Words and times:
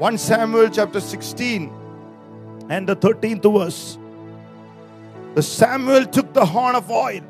1 0.00 0.18
Samuel 0.18 0.68
chapter 0.68 1.00
16 1.00 1.72
and 2.68 2.86
the 2.86 2.94
13th 2.94 3.50
verse. 3.58 3.96
The 5.34 5.42
Samuel 5.42 6.04
took 6.04 6.34
the 6.34 6.44
horn 6.44 6.74
of 6.80 6.90
oil. 6.90 7.22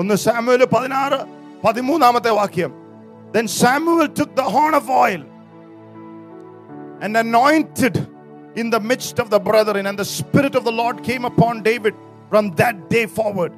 ഒന്ന് 0.00 0.16
Samuel 0.24 0.62
പതിനാറ് 0.74 1.18
പതിമൂന്നാമത്തെ 1.64 2.32
വാക്യം 2.40 2.72
Then 3.34 3.46
Samuel 3.60 4.08
took 4.18 4.30
the 4.40 4.46
horn 4.54 4.74
of 4.80 4.86
oil 5.04 5.22
and 7.04 7.12
anointed 7.24 7.96
in 8.60 8.68
the 8.74 8.80
midst 8.90 9.16
of 9.22 9.28
the 9.34 9.40
brethren, 9.48 9.84
and 9.88 9.98
the 10.02 10.08
Spirit 10.18 10.54
of 10.58 10.64
the 10.68 10.74
Lord 10.82 10.96
came 11.08 11.24
upon 11.32 11.64
David 11.70 11.94
from 12.30 12.44
that 12.60 12.76
day 12.94 13.06
forward. 13.18 13.52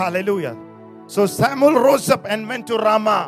Hallelujah. 0.00 0.56
So 1.14 1.22
Samuel 1.40 1.76
rose 1.88 2.08
up 2.16 2.24
and 2.32 2.48
went 2.52 2.66
to 2.72 2.76
Ramah. 2.88 3.26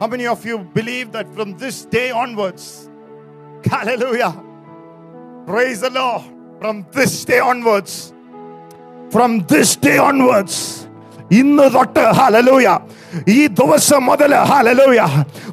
How 0.00 0.06
many 0.06 0.26
of 0.26 0.44
you 0.44 0.58
believe 0.74 1.12
that 1.12 1.34
from 1.34 1.56
this 1.56 1.84
day 1.86 2.10
onwards? 2.12 2.64
Hallelujah. 3.64 4.32
Praise 5.46 5.80
the 5.80 5.90
Lord. 5.90 6.22
From 6.60 6.86
this 6.92 7.24
day 7.24 7.38
onwards, 7.42 7.92
from 9.10 9.32
this 9.46 9.70
day 9.78 9.98
onwards, 10.00 10.56
ഇന്ന് 11.38 11.64
തൊട്ട് 11.74 12.02
ഹലലൂയ 12.18 12.66
ഈ 13.34 13.38
ദിവസം 13.60 14.02
മുതൽ 14.08 14.32
ഹലലൂയ 14.50 15.00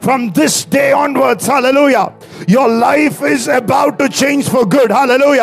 from 0.04 0.22
this 0.38 0.60
day 0.76 0.84
onwards 1.04 1.50
hallelujah 1.54 1.96
your 2.54 2.70
life 2.86 3.20
is 3.32 3.48
about 3.60 3.96
to 4.02 4.08
change 4.20 4.46
for 4.54 4.66
good 4.76 4.94
hallelujah 5.00 5.42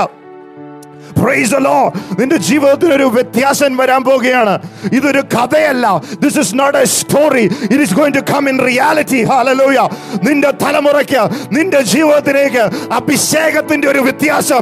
praise 1.16 1.34
Lord. 1.62 1.90
നിന്റെ 2.20 2.38
ജീവിതത്തിൽ 2.48 2.90
ഒരു 2.96 3.08
വ്യത്യാസം 3.16 3.72
വരാൻ 3.80 4.02
പോകുകയാണ് 4.06 4.54
ഇതൊരു 4.98 5.22
കഥയല്ല. 5.34 5.86
This 6.24 6.38
is 6.42 6.54
not 6.60 6.78
a 6.78 6.86
story 6.96 7.44
it 7.66 7.82
is 7.86 7.96
going 8.00 8.16
to 8.18 8.24
come 8.32 8.44
in 8.52 8.58
reality 8.68 9.22
hallelujah 9.32 9.80
നിന്റെ 10.28 10.52
തലമുറയ്ക്ക് 10.64 11.24
നിന്റെ 11.56 11.82
ജീവിതത്തിലേക്ക് 11.94 12.64
അഭിഷേകത്തിന്റെ 13.00 13.88
ഒരു 13.94 14.02
വ്യത്യാസം 14.08 14.62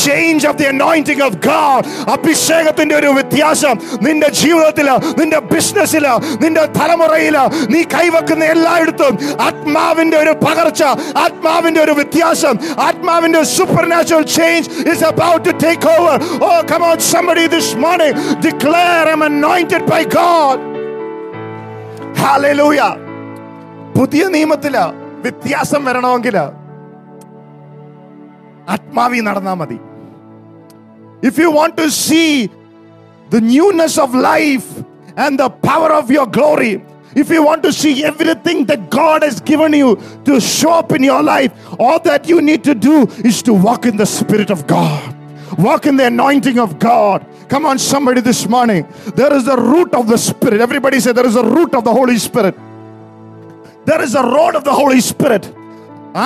change 0.00 0.46
of 0.50 0.58
the 0.60 0.66
anointing 0.72 1.24
of 1.28 1.38
God 1.48 1.84
അഭിഷേകത്തിന്റെ 2.14 2.96
ഒരു 3.00 3.10
വ്യത്യാസം 3.18 3.74
നിന്റെ 4.06 4.30
ജീവിതത്തിൽ 4.40 4.88
നിന്റെ 5.20 5.40
ബിസിനസ്സിൽ 5.52 6.06
നിന്റെ 6.44 6.64
തലമുറയിൽ 6.78 7.36
നീ 7.72 7.82
കൈവെക്കുന്ന 7.94 8.44
എല്ലായിടത്തും 8.54 9.14
ആത്മാവിന്റെ 9.48 10.18
ഒരു 10.24 10.34
പകർച്ച 10.46 10.82
ആത്മാവിന്റെ 11.24 11.82
ഒരു 11.86 11.94
വ്യത്യാസം 12.00 12.54
ആത്മാവിന്റെ 12.88 13.42
supernatural 13.92 14.26
change 14.36 14.62
is 14.92 15.04
about 15.10 15.44
to 15.46 15.54
take 15.64 15.93
over 15.95 16.17
oh 16.47 16.51
come 16.71 16.83
on 16.89 16.97
somebody 17.13 17.45
this 17.55 17.69
morning 17.85 18.13
declare 18.47 19.05
I'm 19.11 19.23
anointed 19.31 19.85
by 19.93 20.01
God 20.19 20.57
hallelujah 22.23 22.91
പുതിയ 23.97 24.23
നിയമത്തില് 24.35 24.83
വ്യത്യാസം 25.23 25.83
വരണമെങ്കിൽ 25.87 26.37
ആത്മാവി 28.75 29.21
നടന്നാ 29.27 29.53
മതി 29.61 29.79
if 31.29 31.37
you 31.37 31.51
want 31.51 31.75
to 31.77 31.87
see 31.91 32.49
the 33.29 33.41
newness 33.41 33.97
of 33.97 34.15
life 34.15 34.67
and 35.17 35.37
the 35.37 35.49
power 35.49 35.91
of 35.91 36.09
your 36.09 36.25
glory, 36.25 36.81
if 37.13 37.29
you 37.29 37.43
want 37.43 37.61
to 37.63 37.73
see 37.73 38.03
everything 38.05 38.65
that 38.65 38.89
God 38.89 39.23
has 39.23 39.41
given 39.41 39.73
you 39.73 39.89
to 40.23 40.39
show 40.39 40.73
up 40.81 40.91
in 40.93 41.03
your 41.03 41.21
life, 41.21 41.51
all 41.77 41.99
that 42.01 42.29
you 42.29 42.41
need 42.41 42.63
to 42.63 42.73
do 42.73 43.05
is 43.25 43.43
to 43.43 43.53
walk 43.53 43.85
in 43.85 43.97
the 43.97 44.05
Spirit 44.05 44.49
of 44.49 44.65
God. 44.65 45.12
Walk 45.57 45.85
in 45.85 45.95
the 45.97 46.07
anointing 46.07 46.59
of 46.59 46.79
God. 46.79 47.25
Come 47.49 47.65
on, 47.65 47.79
somebody, 47.79 48.21
this 48.21 48.47
morning. 48.47 48.87
There 49.15 49.33
is 49.33 49.45
the 49.45 49.57
root 49.57 49.93
of 49.93 50.07
the 50.07 50.17
Spirit. 50.17 50.61
Everybody 50.61 50.99
say 50.99 51.11
there 51.11 51.25
is 51.25 51.35
a 51.35 51.43
root 51.43 51.73
of 51.73 51.83
the 51.83 51.93
Holy 51.93 52.17
Spirit. 52.17 52.55
There 53.85 54.01
is 54.01 54.13
a 54.15 54.23
road 54.23 54.55
of 54.55 54.63
the 54.63 54.73
Holy 54.73 55.01
Spirit. 55.01 55.45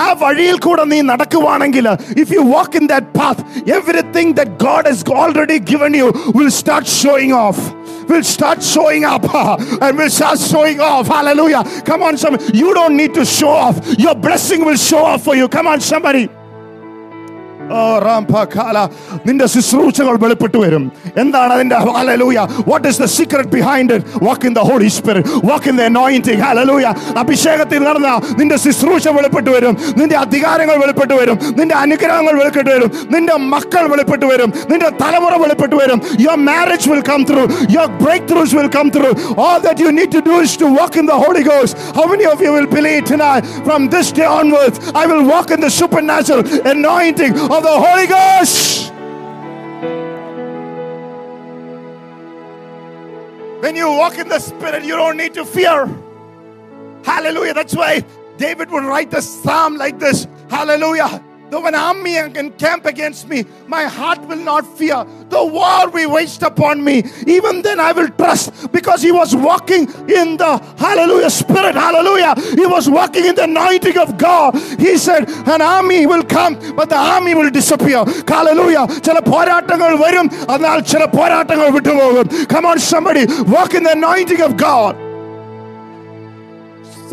ആ 0.01 0.03
വഴിയിൽ 0.19 0.57
കൂടെ 0.65 0.83
നീ 0.91 0.97
നടക്കുവാണെങ്കിൽ 1.11 1.85
if 2.21 2.29
you 2.35 2.43
walk 2.51 2.77
in 2.79 2.85
that 2.91 3.09
path 3.19 3.41
everything 3.77 4.33
that 4.37 4.53
God 4.65 4.91
has 4.91 5.03
already 5.21 5.57
given 5.71 5.95
you 6.01 6.07
will 6.37 6.51
start 6.59 6.91
showing 7.01 7.37
of 7.47 7.63
will 8.11 8.23
start 8.23 8.61
showing 8.61 9.03
up 9.05 9.23
and 9.81 9.97
will 9.97 10.09
start 10.09 10.39
showing 10.39 10.79
off. 10.79 11.07
Hallelujah. 11.07 11.63
Come 11.85 12.03
on, 12.03 12.17
some 12.17 12.37
you 12.53 12.73
don't 12.73 12.97
need 12.97 13.13
to 13.13 13.25
show 13.25 13.49
off. 13.49 13.77
Your 13.97 14.15
blessing 14.15 14.65
will 14.65 14.75
show 14.75 15.03
off 15.11 15.23
for 15.23 15.35
you. 15.35 15.47
Come 15.47 15.67
on, 15.67 15.79
somebody. 15.81 16.23
Oh, 17.71 17.97
Rampakala. 18.05 18.83
നിന്റെ 19.27 19.45
ശുശ്രൂഷകൾ 19.53 20.15
വെളിപ്പെട്ടു 20.23 20.57
വരും 20.63 20.83
എന്താണ് 21.21 21.51
അതിന്റെ 21.55 21.77
hallelujah 21.97 22.39
what 22.69 22.87
is 22.89 22.99
the 23.03 23.07
secret 23.15 23.49
behind 23.53 23.93
it 23.97 24.19
walk 24.25 24.45
in 24.49 24.53
the 24.57 24.61
Holy 24.69 24.89
Spirit 24.95 25.29
walk 25.49 25.67
in 25.71 25.75
the 25.79 25.83
anointing 25.91 26.41
hallelujah 26.47 26.87
അഭിഷേകത്തിൽ 27.21 27.81
നടന്ന 27.87 28.09
നിന്റെ 28.39 28.57
ശുശ്രൂഷ 28.63 29.13
വെളിപ്പെട്ടു 29.17 29.51
വരും 29.55 29.75
നിന്റെ 29.99 30.17
അധികാരങ്ങൾ 30.23 30.77
വെളിപ്പെട്ടു 30.83 31.17
വരും 31.21 31.37
നിന്റെ 31.59 31.75
അനുഗ്രഹങ്ങൾ 31.83 32.35
വെളിപ്പെട്ടു 32.41 32.71
വരും 32.73 32.91
നിന്റെ 33.15 33.37
മക്കൾ 33.53 33.85
വെളിപ്പെട്ടു 33.93 34.27
വരും 34.33 34.51
നിന്റെ 34.71 34.89
തലമുറ 35.03 35.33
വെളിപ്പെട്ടു 35.43 35.79
വരും 35.83 36.01
your 36.25 36.37
marriage 36.49 36.89
will 36.93 37.03
come 37.11 37.23
through 37.31 37.45
your 37.75 37.89
break 38.03 38.27
throughs 38.33 38.55
will 38.59 38.71
come 38.77 38.89
through 38.97 39.11
all 39.45 39.57
that 39.61 39.79
you 39.79 39.91
need 39.91 40.11
to 40.11 40.21
do 40.21 40.35
is 40.39 40.55
to 40.57 40.67
walk 40.71 40.95
in 40.95 41.05
the 41.05 41.17
Holy 41.23 41.43
Ghost. 41.43 41.73
How 41.95 42.05
many 42.05 42.25
of 42.25 42.39
you 42.41 42.51
will 42.51 42.69
believe 42.69 43.03
tonight? 43.05 43.43
From 43.65 43.81
this 43.89 44.09
day 44.13 44.29
onwards, 44.33 44.77
I 44.95 45.05
will 45.05 45.25
walk 45.25 45.49
in 45.51 45.59
the 45.59 45.71
supernatural 45.71 46.43
anointing 46.67 47.33
of 47.58 47.64
the 47.64 47.80
Holy 47.80 48.06
Ghost. 48.06 48.92
When 53.62 53.74
you 53.74 53.88
walk 53.88 54.16
in 54.18 54.28
the 54.28 54.38
Spirit, 54.38 54.84
you 54.84 54.94
don't 54.94 55.16
need 55.16 55.34
to 55.34 55.44
fear. 55.44 55.86
Hallelujah. 57.04 57.54
That's 57.54 57.74
why 57.74 58.04
David 58.36 58.70
would 58.70 58.84
write 58.84 59.12
a 59.12 59.20
psalm 59.20 59.76
like 59.76 59.98
this. 59.98 60.28
Hallelujah. 60.48 61.22
Though 61.53 61.67
an 61.67 61.75
army 61.75 62.17
encamp 62.17 62.87
against 62.87 63.29
me, 63.29 63.45
my 63.67 63.83
heart 63.83 64.19
will 64.21 64.43
not 64.51 64.65
fear. 64.75 65.05
The 65.29 65.45
war 65.45 65.87
we 65.91 66.07
waged 66.07 66.41
upon 66.41 66.83
me, 66.83 67.03
even 67.27 67.61
then 67.61 67.79
I 67.79 67.91
will 67.91 68.09
trust 68.09 68.71
because 68.71 69.03
he 69.03 69.11
was 69.11 69.35
walking 69.35 69.83
in 70.09 70.37
the 70.37 70.57
hallelujah 70.79 71.29
spirit. 71.29 71.75
Hallelujah. 71.75 72.33
He 72.55 72.65
was 72.65 72.89
walking 72.89 73.25
in 73.25 73.35
the 73.35 73.43
anointing 73.43 73.99
of 73.99 74.17
God. 74.17 74.55
He 74.79 74.97
said, 74.97 75.29
An 75.47 75.61
army 75.61 76.07
will 76.07 76.23
come, 76.23 76.55
but 76.75 76.89
the 76.89 76.97
army 76.97 77.35
will 77.35 77.51
disappear. 77.51 78.03
Hallelujah. 78.27 78.87
ചില 79.05 79.19
പോരാട്ടങ്ങൾ 79.31 79.93
വരും 80.03 80.27
എന്നാൽ 80.55 80.79
ചില 80.93 81.03
പോരാട്ടങ്ങൾ 81.17 81.69
വിട്ടുപോകും 81.77 82.27
Come 82.53 82.65
on, 82.71 82.79
somebody, 82.79 83.25
walk 83.55 83.73
in 83.75 83.83
the 83.83 83.93
anointing 83.99 84.41
of 84.41 84.53
God. 84.67 84.93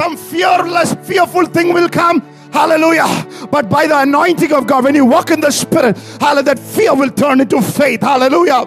Some 0.00 0.16
fearless, 0.16 0.90
fearful 1.08 1.46
thing 1.56 1.74
will 1.78 1.90
come. 2.02 2.18
Hallelujah. 2.55 3.47
But 3.51 3.69
by 3.69 3.85
the 3.85 3.99
anointing 3.99 4.53
of 4.53 4.65
God, 4.65 4.85
when 4.85 4.95
you 4.95 5.03
walk 5.03 5.29
in 5.29 5.41
the 5.41 5.51
Spirit, 5.51 5.97
hallelujah, 6.21 6.55
that 6.55 6.59
fear 6.59 6.95
will 6.95 7.09
turn 7.09 7.41
into 7.41 7.61
faith. 7.61 7.99
Hallelujah. 7.99 8.65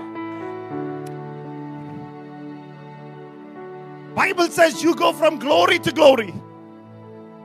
Bible 4.15 4.49
says 4.49 4.83
you 4.83 4.95
go 4.95 5.15
from 5.15 5.39
glory 5.39 5.79
to 5.79 5.91
glory, 5.91 6.35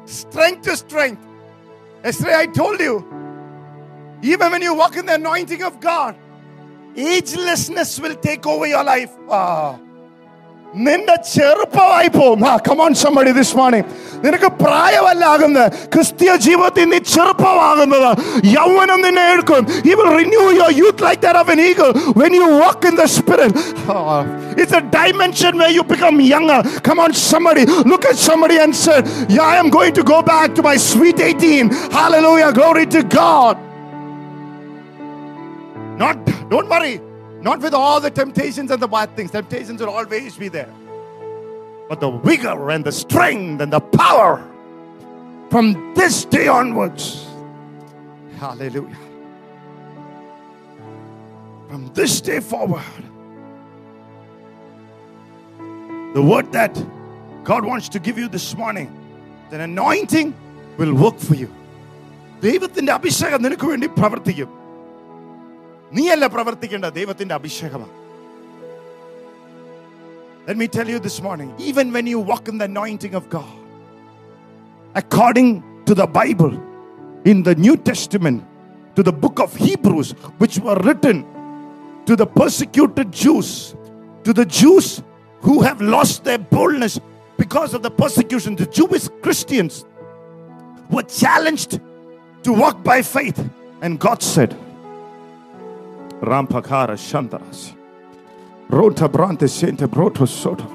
strength 0.03 0.63
to 0.63 0.75
strength. 0.75 1.25
Yesterday 2.03 2.35
I 2.35 2.47
told 2.47 2.81
you, 2.81 3.07
even 4.21 4.51
when 4.51 4.61
you 4.61 4.73
walk 4.73 4.97
in 4.97 5.05
the 5.05 5.13
anointing 5.15 5.63
of 5.63 5.79
God, 5.79 6.13
agelessness 6.93 8.01
will 8.01 8.15
take 8.15 8.45
over 8.45 8.67
your 8.67 8.83
life. 8.83 9.11
Ah. 9.29 9.79
നിന്റെ 10.86 11.14
ചെറുപ്പമായി 11.34 12.08
പോകും 12.16 12.41
ആ 12.48 12.54
come on 12.66 12.92
somebody 13.02 13.30
this 13.38 13.50
morning 13.60 13.84
നിനക്ക് 14.24 14.48
പ്രായമല്ല 14.62 15.22
ആകുന്നത് 15.34 15.66
ക്രിസ്തീയ 15.94 16.32
ജീവിതത്തിൽ 16.46 16.84
നീ 16.92 16.98
ചെറുപ്പമാകുന്നത് 17.12 18.10
യൗവനം 18.56 19.00
നിന്നെ 19.06 19.24
എടുക്കും 19.34 19.62
he 19.86 19.94
will 19.98 20.12
renew 20.20 20.46
your 20.60 20.70
youth 20.80 21.00
like 21.06 21.20
that 21.26 21.36
of 21.42 21.48
an 21.54 21.60
eagle 21.69 21.92
when 22.20 22.32
you 22.38 22.46
walk 22.64 22.80
in 22.91 22.94
the 23.00 23.08
spirit 23.16 23.52
Ah, 23.94 24.19
it's 24.62 24.74
a 24.80 24.82
dimension 24.98 25.52
where 25.60 25.72
you 25.76 25.84
become 25.94 26.16
younger 26.34 26.60
come 26.88 27.00
on 27.04 27.12
somebody 27.30 27.64
look 27.92 28.04
at 28.12 28.19
somebody 28.28 28.58
and 28.64 28.74
say 28.84 28.98
yeah 29.36 29.46
I 29.54 29.56
am 29.62 29.70
going 29.78 29.94
to 30.00 30.04
go 30.14 30.19
back 30.34 30.54
to 30.58 30.62
my 30.70 30.76
sweet 30.91 31.19
18 31.20 31.70
hallelujah 31.98 32.52
glory 32.60 32.87
to 32.96 33.02
God 33.20 33.56
not 37.43 37.60
don't 37.60 37.60
worry 37.60 37.60
not 37.60 37.60
with 37.60 37.75
all 37.75 38.00
the 38.00 38.10
temptations 38.10 38.70
and 38.70 38.82
the 38.82 38.88
bad 38.88 39.16
things. 39.16 39.31
Temptations 39.31 39.81
will 39.81 39.90
always 39.90 40.37
be 40.37 40.49
there. 40.49 40.72
But 41.88 42.00
the 42.00 42.10
vigor 42.10 42.70
and 42.70 42.84
the 42.84 42.93
strength 42.93 43.62
and 43.62 43.72
the 43.72 43.81
power 43.81 44.43
from 45.50 45.94
this 45.94 46.25
day 46.25 46.49
onwards. 46.49 47.26
Hallelujah. 48.38 48.96
From 51.69 51.90
this 51.94 52.20
day 52.20 52.40
forward. 52.40 52.82
The 56.14 56.22
word 56.22 56.52
that 56.52 56.75
God 57.44 57.64
wants 57.64 57.88
to 57.90 57.99
give 57.99 58.19
you 58.19 58.28
this 58.28 58.56
morning, 58.56 58.90
the 59.50 59.60
anointing 59.60 60.34
will 60.76 60.94
work 60.94 61.19
for 61.19 61.34
you. 61.34 61.50
ദൈവത്തിന്റെ 62.43 62.93
അഭിഷേകം 62.93 63.43
നിനക്ക് 63.43 63.66
വേണ്ടി 63.66 63.87
പ്രവർത്തിക്കും 63.87 64.62
നീയല്ല 65.96 66.26
പ്രവർത്തിക്കേണ്ട 66.37 66.87
ദൈവത്തിന്റെ 66.99 67.34
അഭിഷേകമാണ് 67.40 67.94
Let 70.49 70.56
me 70.60 70.66
tell 70.75 70.88
you 70.88 70.99
this 71.06 71.16
morning, 71.25 71.49
even 71.58 71.93
when 71.94 72.06
you 72.06 72.19
walk 72.20 72.44
in 72.50 72.56
the 72.60 72.64
anointing 72.64 73.14
of 73.19 73.25
God, 73.28 73.56
according 75.00 75.49
to 75.84 75.94
the 75.94 76.06
Bible, 76.06 76.55
in 77.31 77.43
the 77.49 77.55
New 77.64 77.76
Testament, 77.76 78.38
to 78.96 79.02
the 79.02 79.12
book 79.12 79.40
of 79.40 79.55
Hebrews, 79.55 80.12
which 80.38 80.58
were 80.58 80.76
written 80.76 81.19
to 82.06 82.16
the 82.16 82.25
persecuted 82.25 83.12
Jews, 83.12 83.76
to 84.25 84.32
the 84.32 84.46
Jews 84.46 85.02
who 85.43 85.60
have 85.60 85.82
lost 85.82 86.25
their 86.25 86.38
boldness 86.38 86.99
because 87.37 87.75
of 87.75 87.82
the 87.82 87.90
persecution, 87.90 88.56
the 88.56 88.66
Jewish 88.66 89.06
Christians 89.22 89.84
were 90.90 91.02
challenged 91.02 91.78
to 92.44 92.52
walk 92.52 92.82
by 92.82 93.02
faith. 93.02 93.38
And 93.82 94.00
God 94.00 94.22
said, 94.22 94.56
Rampakara 96.23 96.95
Shantaras, 96.95 97.75
Rota 98.69 99.09
Brante 99.09 99.49
Sente 99.49 99.87
Broto 99.87 100.25
Soto. 100.25 100.71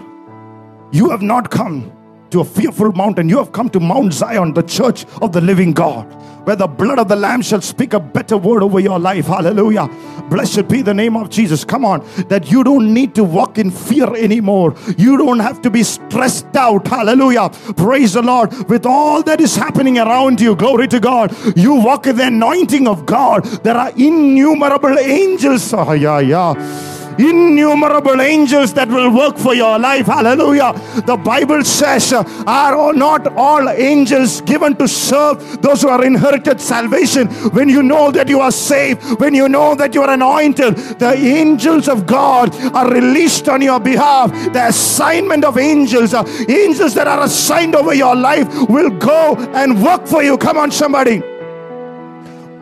You 0.92 1.08
have 1.08 1.22
not 1.22 1.50
come 1.50 1.90
to 2.30 2.40
a 2.40 2.44
fearful 2.44 2.92
mountain. 2.92 3.28
You 3.28 3.38
have 3.38 3.52
come 3.52 3.68
to 3.70 3.80
Mount 3.80 4.12
Zion, 4.12 4.54
the 4.54 4.62
church 4.62 5.04
of 5.22 5.32
the 5.32 5.40
living 5.40 5.72
God, 5.72 6.04
where 6.46 6.56
the 6.56 6.66
blood 6.66 6.98
of 6.98 7.08
the 7.08 7.16
Lamb 7.16 7.42
shall 7.42 7.60
speak 7.60 7.92
a 7.92 8.00
better 8.00 8.36
word 8.36 8.62
over 8.62 8.80
your 8.80 8.98
life. 8.98 9.26
Hallelujah. 9.26 9.88
Blessed 10.30 10.68
be 10.68 10.82
the 10.82 10.92
name 10.92 11.16
of 11.16 11.30
Jesus. 11.30 11.64
Come 11.64 11.84
on, 11.84 12.06
that 12.28 12.50
you 12.50 12.62
don't 12.62 12.92
need 12.92 13.14
to 13.14 13.24
walk 13.24 13.58
in 13.58 13.70
fear 13.70 14.14
anymore. 14.14 14.74
You 14.98 15.16
don't 15.16 15.38
have 15.38 15.62
to 15.62 15.70
be 15.70 15.82
stressed 15.82 16.54
out. 16.54 16.86
Hallelujah. 16.86 17.48
Praise 17.76 18.12
the 18.12 18.22
Lord. 18.22 18.52
With 18.68 18.84
all 18.84 19.22
that 19.22 19.40
is 19.40 19.56
happening 19.56 19.98
around 19.98 20.40
you, 20.40 20.54
glory 20.54 20.88
to 20.88 21.00
God. 21.00 21.34
You 21.56 21.74
walk 21.74 22.06
in 22.06 22.16
the 22.16 22.26
anointing 22.26 22.86
of 22.86 23.06
God. 23.06 23.44
There 23.64 23.76
are 23.76 23.90
innumerable 23.96 24.98
angels. 24.98 25.72
Oh, 25.72 25.92
yeah, 25.98 26.20
yeah 26.20 26.97
innumerable 27.18 28.20
angels 28.20 28.72
that 28.74 28.88
will 28.88 29.14
work 29.14 29.36
for 29.36 29.54
your 29.54 29.78
life. 29.78 30.06
Hallelujah. 30.06 30.72
The 31.06 31.16
Bible 31.16 31.64
says, 31.64 32.12
uh, 32.12 32.24
Are 32.46 32.92
not 32.92 33.26
all 33.36 33.68
angels 33.68 34.40
given 34.42 34.76
to 34.76 34.88
serve 34.88 35.60
those 35.62 35.82
who 35.82 35.88
are 35.88 36.04
inherited 36.04 36.60
salvation? 36.60 37.28
When 37.52 37.68
you 37.68 37.82
know 37.82 38.10
that 38.10 38.28
you 38.28 38.40
are 38.40 38.52
saved, 38.52 39.20
when 39.20 39.34
you 39.34 39.48
know 39.48 39.74
that 39.74 39.94
you 39.94 40.02
are 40.02 40.10
anointed, 40.10 40.76
the 40.76 41.12
angels 41.12 41.88
of 41.88 42.06
God 42.06 42.54
are 42.74 42.90
released 42.90 43.48
on 43.48 43.62
your 43.62 43.80
behalf. 43.80 44.30
The 44.52 44.68
assignment 44.68 45.44
of 45.44 45.58
angels, 45.58 46.14
uh, 46.14 46.24
angels 46.48 46.94
that 46.94 47.06
are 47.06 47.24
assigned 47.24 47.74
over 47.74 47.94
your 47.94 48.14
life, 48.14 48.48
will 48.68 48.90
go 48.90 49.36
and 49.54 49.82
work 49.82 50.06
for 50.06 50.22
you. 50.22 50.38
Come 50.38 50.58
on, 50.58 50.70
somebody. 50.70 51.22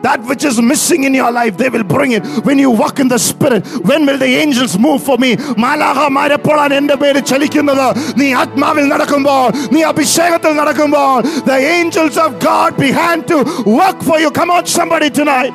That 0.06 0.20
which 0.28 0.44
is 0.44 0.60
missing 0.60 1.04
in 1.04 1.14
your 1.14 1.30
life, 1.30 1.56
they 1.56 1.68
will 1.68 1.84
bring 1.84 2.12
it. 2.12 2.24
When 2.46 2.58
you 2.58 2.70
walk 2.72 2.98
in 2.98 3.06
the 3.06 3.18
spirit, 3.20 3.64
when 3.88 4.04
will 4.04 4.18
the 4.18 4.30
angels 4.42 4.74
move 4.76 5.00
for 5.08 5.16
me? 5.24 5.30
മാലാഹമാരെപ്പോഴാണ് 5.64 6.74
എൻ്റെ 6.80 6.96
പേര് 7.02 7.20
ചലിക്കുന്നത് 7.30 7.86
നീ 8.20 8.28
ആത്മാവിൽ 8.42 8.86
നടക്കുമ്പോൾ 8.94 9.44
നീ 9.74 9.82
അഭിഷേകത്തിൽ 9.92 10.54
നടക്കുമ്പോൾ 10.60 11.12
the 11.50 11.58
angels 11.76 12.16
of 12.26 12.30
God 12.50 12.70
began 12.86 13.18
to 13.32 13.38
work 13.80 14.00
for 14.08 14.18
you. 14.24 14.30
Come 14.40 14.52
on, 14.56 14.64
somebody 14.78 15.10
tonight. 15.20 15.54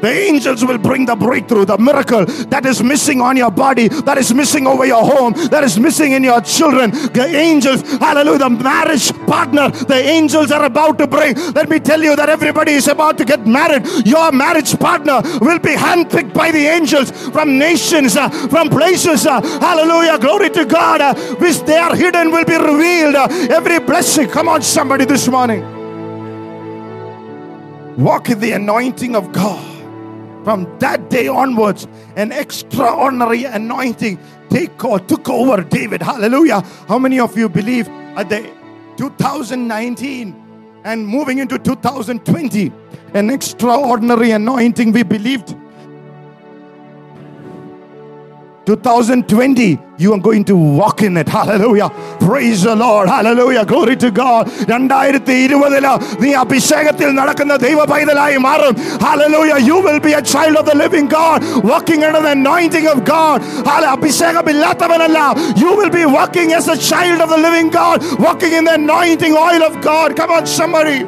the 0.00 0.08
angels 0.08 0.64
will 0.64 0.78
bring 0.78 1.06
the 1.06 1.16
breakthrough, 1.16 1.64
the 1.64 1.78
miracle 1.78 2.24
that 2.26 2.64
is 2.64 2.82
missing 2.82 3.20
on 3.20 3.36
your 3.36 3.50
body, 3.50 3.88
that 3.88 4.16
is 4.16 4.32
missing 4.32 4.66
over 4.66 4.86
your 4.86 5.04
home, 5.04 5.32
that 5.50 5.64
is 5.64 5.78
missing 5.78 6.12
in 6.12 6.22
your 6.22 6.40
children. 6.40 6.90
The 6.90 7.26
angels, 7.34 7.82
hallelujah, 7.98 8.38
the 8.38 8.50
marriage 8.50 9.12
partner, 9.26 9.70
the 9.70 9.96
angels 9.96 10.52
are 10.52 10.64
about 10.64 10.98
to 10.98 11.06
bring. 11.06 11.34
Let 11.52 11.68
me 11.68 11.80
tell 11.80 12.00
you 12.00 12.14
that 12.14 12.28
everybody 12.28 12.72
is 12.72 12.86
about 12.86 13.18
to 13.18 13.24
get 13.24 13.46
married. 13.46 13.86
Your 14.06 14.30
marriage 14.30 14.78
partner 14.78 15.20
will 15.40 15.58
be 15.58 15.74
handpicked 15.74 16.32
by 16.32 16.52
the 16.52 16.66
angels 16.66 17.10
from 17.10 17.58
nations, 17.58 18.16
uh, 18.16 18.28
from 18.28 18.68
places. 18.68 19.26
uh, 19.26 19.40
hallelujah, 19.58 20.18
glory 20.18 20.50
to 20.50 20.64
God, 20.64 21.00
uh, 21.00 21.14
which 21.36 21.58
they 21.62 21.76
are 21.76 21.96
hidden 21.96 22.30
will 22.30 22.44
be 22.44 22.56
revealed. 22.56 23.16
Every 23.50 23.80
blessing. 23.80 24.28
Come 24.28 24.48
on, 24.48 24.62
somebody, 24.62 25.04
this 25.04 25.26
morning. 25.26 25.62
Walk 27.96 28.30
in 28.30 28.38
the 28.38 28.52
anointing 28.52 29.16
of 29.16 29.32
God 29.32 29.67
from 30.44 30.78
that 30.78 31.10
day 31.10 31.28
onwards, 31.28 31.86
an 32.16 32.32
extraordinary 32.32 33.44
anointing 33.44 34.18
take 34.50 34.84
or 34.84 34.98
took 34.98 35.28
over 35.28 35.62
David. 35.62 36.02
Hallelujah. 36.02 36.60
How 36.88 36.98
many 36.98 37.20
of 37.20 37.36
you 37.36 37.48
believe 37.48 37.88
at 38.16 38.28
the 38.28 38.50
2019 38.96 40.80
and 40.84 41.06
moving 41.06 41.38
into 41.38 41.58
2020, 41.58 42.72
an 43.14 43.30
extraordinary 43.30 44.30
anointing 44.30 44.92
we 44.92 45.02
believed 45.02 45.54
2020, 48.67 49.77
you 49.97 50.13
are 50.13 50.19
going 50.19 50.45
to 50.45 50.55
walk 50.55 51.01
in 51.01 51.17
it. 51.17 51.27
Hallelujah. 51.27 51.89
Praise 52.21 52.63
the 52.63 52.75
Lord. 52.75 53.09
Hallelujah. 53.09 53.65
Glory 53.65 53.95
to 54.03 54.09
God. 54.09 54.43
രണ്ടായിരത്തി 54.71 55.35
ഇരുപതില് 55.45 55.91
നീ 56.23 56.29
അഭിഷേകത്തിൽ 56.43 57.09
നടക്കുന്ന 57.19 57.55
ദൈവ 57.65 57.79
പൈതലായി 57.93 58.37
മാറും 58.47 58.75
Hallelujah. 59.07 59.57
You 59.69 59.79
will 59.87 59.99
be 60.07 60.13
a 60.21 60.23
child 60.33 60.55
of 60.61 60.65
the 60.71 60.77
living 60.83 61.07
God, 61.17 61.39
walking 61.71 62.03
under 62.09 62.21
the 62.27 62.33
anointing 62.39 62.87
of 62.93 62.99
God. 63.13 63.37
Hallelujah. 63.69 63.97
അഭിഷേകമില്ലാത്തവനല്ല. 63.97 65.19
You 65.63 65.71
will 65.79 65.93
be 65.99 66.05
walking 66.17 66.51
as 66.59 66.67
a 66.75 66.79
child 66.91 67.19
of 67.25 67.29
the 67.35 67.41
living 67.47 67.69
God, 67.79 67.97
walking 68.27 68.53
in 68.59 68.65
the 68.69 68.75
anointing 68.83 69.35
oil 69.47 69.63
of 69.69 69.75
God. 69.91 70.15
Come 70.21 70.31
on, 70.37 70.45
somebody. 70.59 70.99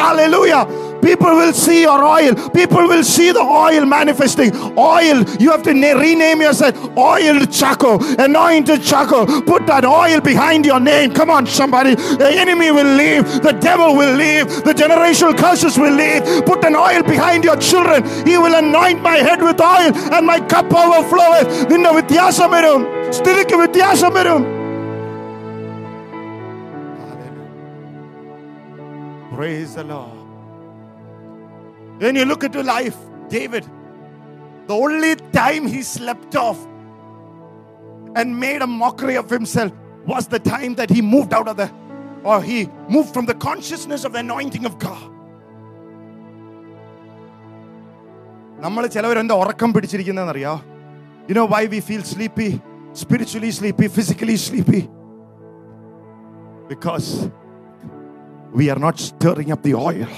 Hallelujah. 0.00 0.64
People 1.02 1.32
will 1.40 1.52
see 1.52 1.82
your 1.82 2.00
oil. 2.04 2.32
People 2.50 2.84
will 2.90 3.02
see 3.02 3.32
the 3.32 3.40
oil 3.40 3.84
manifesting. 3.84 4.50
Oil, 4.78 5.24
you 5.42 5.50
have 5.50 5.64
to 5.64 5.74
na- 5.74 5.98
rename 5.98 6.40
yourself 6.40 6.74
oiled 6.96 7.50
Chaco, 7.50 7.98
anointed 8.26 8.82
Chaco. 8.90 9.20
Put 9.42 9.66
that 9.66 9.84
oil 9.84 10.20
behind 10.20 10.64
your 10.64 10.78
name. 10.78 11.12
Come 11.12 11.28
on, 11.28 11.46
somebody. 11.46 11.94
The 12.22 12.30
enemy 12.44 12.70
will 12.70 12.92
leave. 13.02 13.24
The 13.42 13.54
devil 13.68 13.96
will 13.96 14.14
leave. 14.14 14.46
The 14.68 14.74
generational 14.82 15.36
curses 15.36 15.76
will 15.76 15.96
leave. 16.04 16.22
Put 16.46 16.64
an 16.64 16.76
oil 16.76 17.02
behind 17.02 17.42
your 17.42 17.56
children. 17.56 18.00
He 18.24 18.38
will 18.38 18.54
anoint 18.54 19.02
my 19.02 19.16
head 19.28 19.42
with 19.42 19.60
oil 19.60 19.90
and 20.14 20.24
my 20.24 20.38
cup 20.54 20.66
overfloweth. 20.84 21.48
നിന്റെ 21.72 21.92
വ്യത്യാസം 21.98 22.50
വരും 22.56 22.80
സ്ഥിതിക്ക് 23.18 23.56
വ്യത്യാസം 23.62 24.12
വരും 24.18 24.42
Praise 29.34 29.74
the 29.74 29.84
Lord. 29.84 30.15
When 31.98 32.16
you 32.16 32.24
look 32.24 32.44
into 32.44 32.62
life, 32.62 32.96
David, 33.28 33.64
the 34.66 34.74
only 34.74 35.12
time 35.32 35.66
he 35.66 35.82
slept 35.82 36.34
off 36.36 36.58
and 38.16 38.38
made 38.38 38.62
a 38.62 38.66
mockery 38.66 39.16
of 39.16 39.30
himself 39.30 39.72
was 40.06 40.26
the 40.26 40.38
time 40.38 40.74
that 40.74 40.90
he 40.90 41.00
moved 41.02 41.32
out 41.32 41.48
of 41.48 41.56
the, 41.56 41.68
or 42.24 42.42
he 42.42 42.68
moved 42.88 43.12
from 43.14 43.26
the 43.26 43.34
consciousness 43.34 44.04
of 44.04 44.12
the 44.12 44.20
anointing 44.20 44.66
of 44.70 44.78
God. 44.78 45.02
നമ്മൾ 48.64 48.82
ചിലവരെന്താ 48.94 49.34
ഉറക്കം 49.42 49.70
പിടിച്ചിരിക്കുന്നതെന്നറിയോ 49.74 50.52
you 51.30 51.34
know 51.38 51.44
why 51.54 51.62
we 51.72 51.80
feel 51.88 52.02
sleepy 52.10 52.48
spiritually 53.00 53.50
sleepy 53.58 53.86
physically 53.96 54.36
sleepy 54.46 54.82
because 56.72 57.08
we 58.58 58.64
are 58.72 58.80
not 58.84 58.96
stirring 59.08 59.50
up 59.54 59.62
the 59.66 59.74
oil 59.88 60.10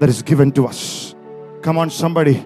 that 0.00 0.08
is 0.08 0.22
given 0.22 0.50
to 0.52 0.66
us. 0.66 1.14
Come 1.62 1.78
on, 1.78 1.90
somebody. 1.90 2.44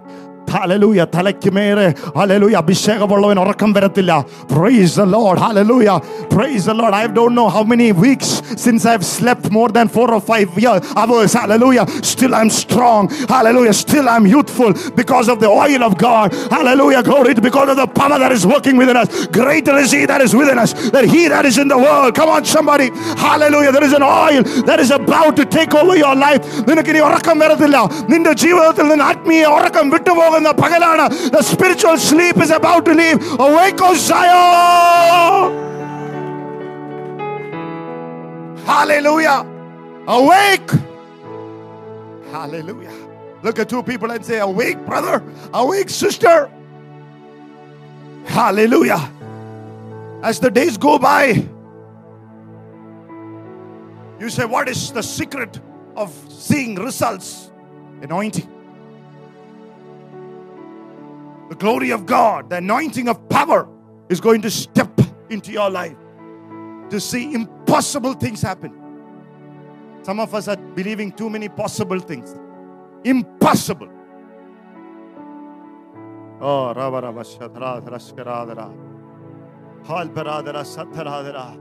Hallelujah. 0.56 1.06
തലയ്ക്ക് 1.16 1.50
മേലെ 1.58 1.88
hallelujah 2.18 2.56
അഭിഷേകമുള്ളവൻ 2.62 3.38
ഉറക്കം 3.44 3.70
വരത്തില്ല 3.78 4.12
praise 4.54 4.94
the 5.00 5.06
lord 5.16 5.38
hallelujah 5.46 5.98
praise 6.36 6.64
the 6.70 6.76
lord 6.80 6.94
i 7.00 7.04
don't 7.18 7.36
know 7.40 7.48
how 7.56 7.64
many 7.74 7.88
weeks 8.06 8.30
since 8.64 8.82
i've 8.92 9.06
slept 9.18 9.46
more 9.58 9.68
than 9.78 9.88
4 9.88 10.08
or 10.18 10.22
5 10.38 10.58
years 10.64 10.80
hours 11.02 11.34
hallelujah 11.40 11.86
still 12.12 12.34
i'm 12.40 12.52
strong 12.64 13.04
hallelujah 13.34 13.76
still 13.84 14.08
i'm 14.14 14.26
youthful 14.36 14.72
because 15.02 15.28
of 15.34 15.38
the 15.44 15.50
oil 15.66 15.84
of 15.90 15.94
god 16.08 16.28
hallelujah 16.56 17.04
glory 17.10 17.36
because 17.50 17.70
of 17.74 17.78
the 17.84 17.88
power 18.00 18.18
that 18.24 18.34
is 18.38 18.46
working 18.54 18.76
within 18.82 18.98
us 19.04 19.10
greater 19.40 19.76
is 19.84 19.92
he 19.98 20.02
that 20.14 20.24
is 20.28 20.34
within 20.42 20.60
us 20.66 20.74
than 20.96 21.06
he 21.14 21.22
that 21.36 21.46
is 21.52 21.60
in 21.66 21.70
the 21.76 21.80
world 21.86 22.10
come 22.22 22.32
on 22.38 22.44
somebody 22.56 22.90
hallelujah 23.26 23.74
there 23.78 23.88
is 23.92 23.96
an 24.02 24.08
oil 24.26 24.42
that 24.72 24.82
is 24.88 24.92
about 25.02 25.34
to 25.42 25.46
take 25.60 25.74
over 25.84 25.98
your 26.06 26.16
life 26.26 26.42
നിനക്ക് 26.72 26.92
ഇനി 26.96 27.04
ഉറക്കം 27.12 27.38
വരത്തില്ല 27.46 27.78
നിന്റെ 28.14 28.34
ജീവിതത്തിൽ 28.46 28.86
നിന്ന് 28.92 29.08
ആത്മീയ 29.12 29.46
ഉറക്കം 29.60 29.86
വിട്ടുപോകുന്ന 30.34 30.52
പകലാണ് 30.62 31.06
the 31.36 31.42
spiritual 31.52 31.98
sleep 32.10 32.38
is 32.46 32.52
about 32.60 32.84
to 32.88 32.94
leave 33.02 33.18
awake 33.48 33.82
O 33.88 33.92
Zion 34.08 35.52
hallelujah 38.70 39.40
awake 40.18 40.72
hallelujah 42.34 42.96
look 43.46 43.60
at 43.64 43.68
two 43.74 43.84
people 43.92 44.10
and 44.16 44.24
say 44.30 44.40
awake 44.50 44.82
brother 44.90 45.16
awake 45.62 45.92
sister 46.04 46.36
hallelujah 48.38 49.02
as 50.30 50.38
the 50.46 50.52
days 50.60 50.76
go 50.88 50.96
by 51.12 51.24
you 54.20 54.30
say, 54.30 54.46
What 54.46 54.68
is 54.68 54.92
the 54.92 55.02
secret 55.02 55.60
of 55.96 56.14
seeing 56.30 56.76
results? 56.76 57.52
Anointing. 58.02 58.53
The 61.49 61.55
glory 61.55 61.91
of 61.91 62.07
God, 62.07 62.51
the 62.51 62.57
anointing 62.57 63.09
of 63.09 63.29
power 63.29 63.69
is 64.09 64.21
going 64.21 64.43
to 64.43 64.51
step 64.51 65.01
into 65.31 65.53
your 65.53 65.71
life 65.71 65.97
to 66.91 67.01
see 67.01 67.35
impossible 67.35 68.15
things 68.15 68.43
happen. 68.43 68.73
Some 70.03 70.21
of 70.21 70.35
us 70.35 70.49
are 70.49 70.57
believing 70.57 71.13
too 71.13 71.31
many 71.31 71.49
possible 71.49 71.99
things. 71.99 72.35
Impossible. 73.05 73.89
Oh, 76.41 76.75
Rava 76.75 77.01
Rava 77.01 77.21
Shadra 77.21 77.83
Rashkaradara. 77.83 78.73
Hal 79.87 80.09
Sataradara. 80.09 81.61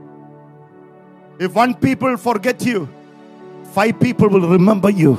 If 1.38 1.54
one 1.54 1.74
people 1.74 2.16
forget 2.16 2.64
you, 2.64 2.88
five 3.72 3.98
people 3.98 4.28
will 4.28 4.48
remember 4.48 4.90
you. 4.90 5.18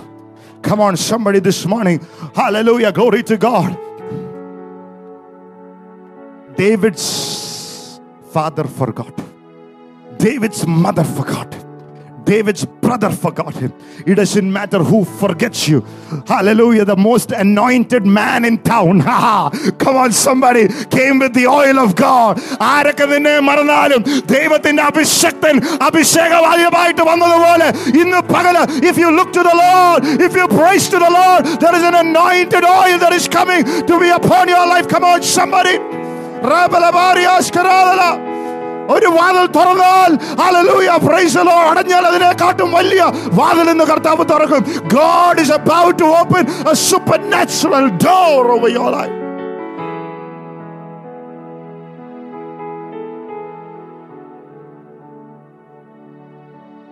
Come 0.62 0.80
on, 0.82 0.98
somebody 0.98 1.40
this 1.40 1.66
morning. 1.66 2.06
Hallelujah. 2.34 2.92
Glory 2.92 3.24
to 3.24 3.38
God. 3.38 3.78
David's 6.57 8.01
father 8.33 8.65
forgot. 8.65 9.15
David's 10.19 10.67
mother 10.67 11.05
forgot. 11.05 11.51
David's 12.25 12.65
brother 12.65 13.11
forgot 13.11 13.55
him. 13.55 13.73
It 14.07 14.15
doesn't 14.15 14.53
matter 14.53 14.79
who 14.79 15.05
forgets 15.05 15.67
you. 15.67 15.81
Hallelujah. 16.29 16.85
The 16.85 16.97
most 16.97 17.33
anointed 17.33 18.07
man 18.07 18.45
in 18.45 18.59
town. 18.59 19.01
Ha, 19.01 19.17
ha. 19.27 19.73
Come 19.79 19.97
on, 19.97 20.13
somebody 20.13 20.69
came 20.91 21.19
with 21.19 21.33
the 21.35 21.47
oil 21.49 21.79
of 21.85 21.97
God. 21.97 22.39
ആരൊക്കെ 22.73 23.07
നിന്നെ 23.13 23.35
മറന്നാലും 23.49 24.03
ദൈവത്തിന്റെ 24.35 24.83
അഭിഷക്തൻ 24.91 25.57
അഭിഷേകവാദിയമായിട്ട് 25.89 27.03
വന്നതുപോലെ 27.11 27.69
ഇന്ന് 28.03 28.21
പകല് 28.35 28.63
if 28.91 28.99
you 29.03 29.11
look 29.19 29.33
to 29.39 29.43
the 29.51 29.57
Lord, 29.65 30.01
if 30.27 30.35
you 30.41 30.47
praise 30.61 30.87
to 30.95 31.01
the 31.07 31.13
Lord, 31.21 31.43
there 31.65 31.75
is 31.81 31.87
an 31.91 31.97
anointed 32.07 32.67
oil 32.83 32.97
that 33.05 33.15
is 33.21 33.27
coming 33.39 33.65
to 33.91 33.97
be 34.05 34.11
upon 34.21 34.45
your 34.55 34.67
life. 34.75 34.89
Come 34.95 35.07
on, 35.13 35.21
somebody. 35.39 35.75
റാബലബാരിയാസ്കരാദല. 36.51 38.03
ഒരു 38.95 39.09
വാതിൽ 39.17 39.45
തുറന്നാൽ 39.57 40.13
ഹല്ലേലൂയ 40.41 40.91
പ്രൈസ് 41.07 41.37
ദി 41.39 41.43
ലോർഡ് 41.49 41.69
അടഞ്ഞാൽ 41.73 42.05
അതിനെക്കാട്ടും 42.09 42.71
വലിയ 42.79 43.03
വാതിൽ 43.39 43.69
ഇന്ന് 43.73 43.85
കർത്താവ് 43.91 44.25
തുറക്കും 44.33 44.63
God 44.95 45.35
is 45.45 45.51
about 45.61 45.95
to 46.03 46.07
open 46.21 46.43
a 46.73 46.77
supernatural 46.91 47.87
door 48.07 48.41
over 48.57 48.71
your 48.79 48.89
life 48.99 49.17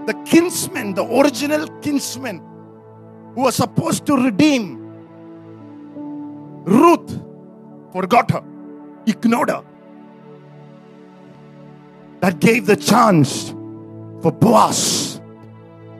the 0.07 0.15
kinsmen 0.25 0.95
the 0.95 1.05
original 1.21 1.67
kinsmen 1.81 2.37
who 3.35 3.43
were 3.43 3.53
supposed 3.53 4.07
to 4.07 4.17
redeem 4.17 4.65
Ruth 6.67 7.11
forgot 7.93 8.31
her 8.31 8.45
ignored 9.06 9.50
her 9.50 9.64
that 12.22 12.40
gave 12.40 12.66
the 12.66 12.76
chance 12.76 13.50
for 14.22 14.32
Boaz 14.32 15.20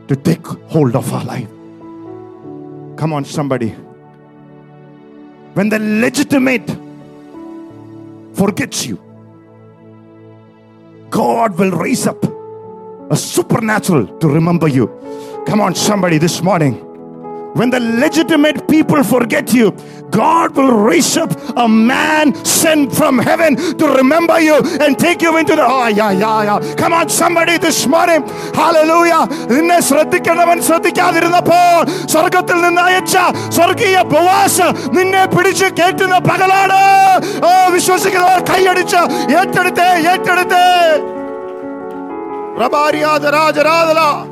to 0.08 0.16
take 0.16 0.46
hold 0.46 0.96
of 0.96 1.12
our 1.14 1.26
life. 1.26 1.50
Come 2.98 3.12
on, 3.12 3.26
somebody. 3.26 3.70
When 5.54 5.70
the 5.70 5.80
legitimate 5.80 6.70
forgets 8.34 8.86
you, 8.86 9.02
God 11.10 11.58
will 11.60 11.72
raise 11.72 12.08
up 12.08 12.24
a 13.12 13.16
supernatural 13.16 14.08
to 14.20 14.28
remember 14.28 14.68
you. 14.68 14.88
Come 15.46 15.60
on, 15.60 15.76
somebody, 15.76 16.18
this 16.18 16.42
morning. 16.42 16.93
When 17.59 17.71
the 17.71 17.81
legitimate 17.81 18.59
people 18.69 19.03
forget 19.03 19.53
you, 19.53 19.69
God 20.17 20.55
will 20.57 20.75
raise 20.89 21.17
up 21.23 21.33
a 21.57 21.67
man 21.69 22.33
sent 22.45 22.95
from 22.99 23.19
heaven 23.19 23.57
to 23.81 23.85
remember 24.01 24.37
you 24.41 24.57
and 24.85 24.97
take 24.97 25.23
you 25.23 25.33
into 25.41 25.57
the. 25.57 25.65
Oh, 25.67 25.89
yeah, 25.89 26.13
yeah, 26.13 26.45
yeah. 26.49 26.75
Come 26.77 26.93
on, 26.99 27.09
somebody 27.09 27.57
this 27.67 27.81
morning. 27.95 28.23
Hallelujah. 28.61 29.23
നിന്നെ 29.53 29.79
ശ്രദ്ധിക്കണവൻ 29.89 30.59
ശ്രദ്ധിക്കാതിരുന്നപ്പോൾ 30.69 31.75
സ്വർഗത്തിൽ 32.15 32.59
നിന്ന് 32.67 32.83
അയച്ച 32.87 33.17
സ്വർഗീയ 33.59 33.97
ബവാസ 34.15 34.59
നിന്നെ 34.97 35.25
പിടിച്ച് 35.35 35.69
കേട്ടുന്ന 35.81 36.17
പകലാണ് 36.31 36.81
ഓ 37.51 37.53
വിശ്വസിക്കുന്നവർ 37.77 38.41
കൈയടിച്ച് 38.53 39.03
ഏറ്റെടുത്തേ 39.41 39.91
ഏറ്റെടുത്തേ 40.15 40.65
പ്രഭാരിയാദരാജരാദല 42.59 44.01
ഓ 44.11 44.32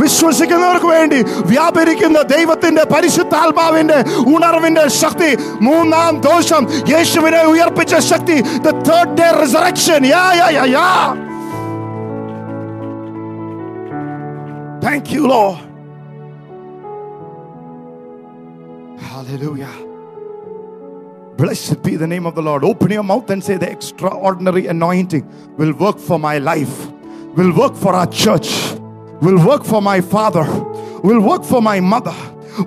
വിശ്വസിക്കുന്നവർക്ക് 0.00 0.88
വേണ്ടി 0.88 1.18
വ്യാപരിക്കുന്ന 1.46 2.18
ദൈവത്തിന്റെ 2.32 2.84
പരിശുദ്ധാത്മാവിന്റെ 2.92 3.98
ഉണർവിന്റെ 4.34 4.84
ശക്തി 5.00 5.30
മൂന്നാം 5.60 6.20
ദോഷം 6.20 6.64
യേശുവിനെ 6.92 7.42
ഉയർപ്പിച്ച 7.52 7.94
ശക്തി 8.10 8.36
ദ 8.66 8.74
തേർഡ് 8.88 9.16
ഡേ 9.20 9.28
റിസറക്ഷൻ 9.40 10.04
യാ 10.06 10.24
യാ 10.40 10.48
യാ 10.58 10.66
യാ 10.76 10.90
thank 14.84 15.12
you 15.16 15.24
Lord 15.26 15.42
Hallelujah. 19.10 19.74
Blessed 21.37 21.81
be 21.81 21.95
the 21.95 22.05
name 22.05 22.27
of 22.27 22.35
the 22.35 22.41
Lord. 22.41 22.63
Open 22.63 22.91
your 22.91 23.03
mouth 23.03 23.29
and 23.29 23.43
say, 23.43 23.57
The 23.57 23.69
extraordinary 23.69 24.67
anointing 24.67 25.27
will 25.57 25.73
work 25.73 25.97
for 25.97 26.19
my 26.19 26.37
life, 26.37 26.87
will 27.35 27.55
work 27.55 27.75
for 27.75 27.93
our 27.93 28.07
church, 28.07 28.73
will 29.21 29.43
work 29.45 29.65
for 29.65 29.81
my 29.81 29.99
father, 29.99 30.43
will 31.03 31.21
work 31.21 31.43
for 31.43 31.61
my 31.61 31.79
mother, 31.79 32.15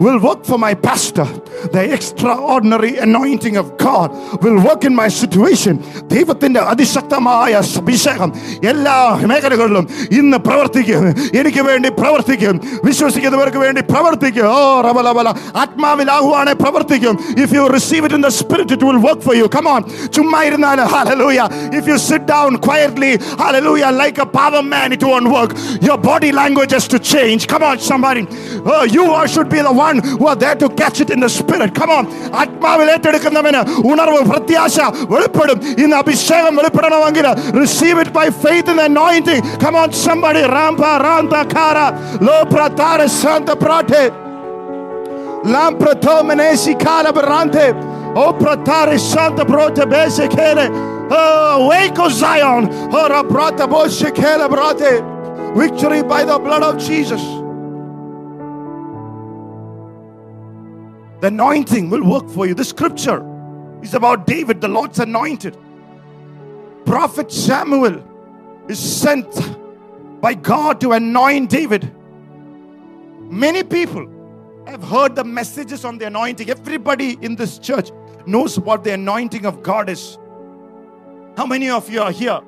will 0.00 0.20
work 0.20 0.44
for 0.44 0.58
my 0.58 0.75
pastor 0.75 1.26
The 1.71 1.93
extraordinary 1.93 2.97
anointing 2.97 3.55
of 3.55 3.77
God 3.77 4.07
will 4.43 4.57
work 4.63 4.83
in 4.83 4.93
my 4.95 5.07
situation. 5.13 5.75
ദൈവത്തിന്റെ 6.13 6.61
അതിശക്തമായ 6.71 7.51
അഭിഷേകം 7.79 8.29
എല്ലാ 8.71 8.95
മേഖലകളിലും 9.31 9.85
ഇന്ന് 10.19 10.38
പ്രവർത്തിക്കും 10.47 11.03
എനിക്ക് 11.39 11.61
വേണ്ടി 11.69 11.89
പ്രവർത്തിക്കും 12.00 12.55
വിശ്വസിക്കുന്നവർക്ക് 12.88 13.59
വേണ്ടി 13.65 13.81
പ്രവർത്തിക്കും 13.91 14.47
ഓ 14.53 14.57
റബലബല 14.88 15.29
ആത്മാവിലാകുവാണെ 15.63 16.53
പ്രവർത്തിക്കും 16.63 17.15
if 17.43 17.51
you 17.57 17.63
receive 17.77 18.03
it 18.07 18.17
in 18.19 18.25
the 18.27 18.31
spirit 18.39 18.75
it 18.77 18.88
will 18.89 19.01
work 19.07 19.23
for 19.27 19.38
you 19.41 19.47
come 19.57 19.67
on 19.73 19.83
ചുമ്മാ 20.17 20.41
ഇരുന്നാൽ 20.50 20.81
hallelujah 20.95 21.47
if 21.79 21.85
you 21.93 21.97
sit 22.09 22.27
down 22.33 22.59
quietly 22.67 23.11
hallelujah 23.43 23.91
like 24.01 24.23
a 24.25 24.29
power 24.38 24.63
man 24.73 24.89
it 24.97 25.09
won't 25.11 25.31
work 25.38 25.55
your 25.88 26.01
body 26.09 26.31
language 26.41 26.75
has 26.79 26.91
to 26.95 27.01
change 27.13 27.50
come 27.53 27.63
on 27.69 27.77
somebody 27.83 28.23
oh, 28.65 28.83
you 28.85 29.05
are 29.11 29.27
should 29.27 29.50
be 29.50 29.61
the 29.61 29.75
one 29.79 29.97
who 30.11 30.27
are 30.27 30.35
there 30.38 30.55
to 30.55 30.69
catch 30.71 31.01
it 31.01 31.09
in 31.09 31.19
the 31.55 31.55
spirit 31.55 31.73
come 31.79 31.91
on 31.97 32.05
ആത്മാവിൽ 32.41 32.88
ഏറ്റെടുക്കുന്നവന് 32.93 33.61
ഉണർവ് 33.91 34.21
പ്രത്യാശ 34.31 34.77
വെളിപ്പെടും 35.13 35.57
ഇന്ന് 35.81 35.95
അഭിഷേകം 36.01 36.55
വെളിപ്പെടണമെങ്കിൽ 36.59 37.27
receive 37.61 38.00
it 38.03 38.15
by 38.19 38.27
faith 38.43 38.73
in 38.75 38.81
anointing 38.89 39.41
come 39.63 39.77
on 39.83 39.89
somebody 40.05 40.43
rampa 40.55 40.91
ranta 41.05 41.41
kara 41.53 41.85
lo 42.27 42.38
pratare 42.53 43.07
santa 43.21 43.55
prate 43.63 44.03
Lamprato 45.43 46.15
menesi 46.29 46.73
kala 46.79 47.11
berante. 47.11 47.73
O 48.15 48.33
pratare 48.33 48.97
santa 49.00 49.43
prote 49.43 49.85
bese 49.91 50.29
kele. 50.29 50.69
Oh, 51.19 51.67
wake 51.69 51.97
O 51.97 52.09
Zion. 52.09 52.69
Oh, 52.93 53.07
rabrata 53.09 53.67
boshe 53.67 54.13
kele 54.13 54.47
brate. 54.47 54.91
Victory 55.55 56.03
by 56.03 56.23
the 56.23 56.38
blood 56.38 56.63
of 56.63 56.77
Jesus. 56.77 57.34
The 61.20 61.28
anointing 61.28 61.90
will 61.90 62.04
work 62.04 62.28
for 62.28 62.46
you. 62.46 62.54
The 62.54 62.64
scripture 62.64 63.25
is 63.82 63.94
about 63.94 64.26
David, 64.26 64.61
the 64.61 64.68
Lord's 64.68 64.99
anointed. 64.99 65.56
Prophet 66.85 67.32
Samuel 67.32 68.04
is 68.68 68.78
sent 68.78 69.26
by 70.20 70.35
God 70.35 70.80
to 70.82 70.92
anoint 70.92 71.50
David. 71.50 71.92
Many 73.20 73.62
people 73.62 74.08
have 74.66 74.82
heard 74.82 75.14
the 75.14 75.25
messages 75.25 75.85
on 75.85 75.99
the 75.99 76.06
anointing. 76.06 76.50
Everybody 76.50 77.18
in 77.23 77.37
this 77.37 77.58
church 77.58 77.90
knows 78.26 78.58
what 78.58 78.85
the 78.85 78.92
anointing 78.92 79.46
of 79.46 79.62
God 79.62 79.88
is. 79.88 80.18
How 81.37 81.46
many 81.46 81.70
of 81.70 81.88
you 81.90 82.02
are 82.02 82.12
here 82.12 82.40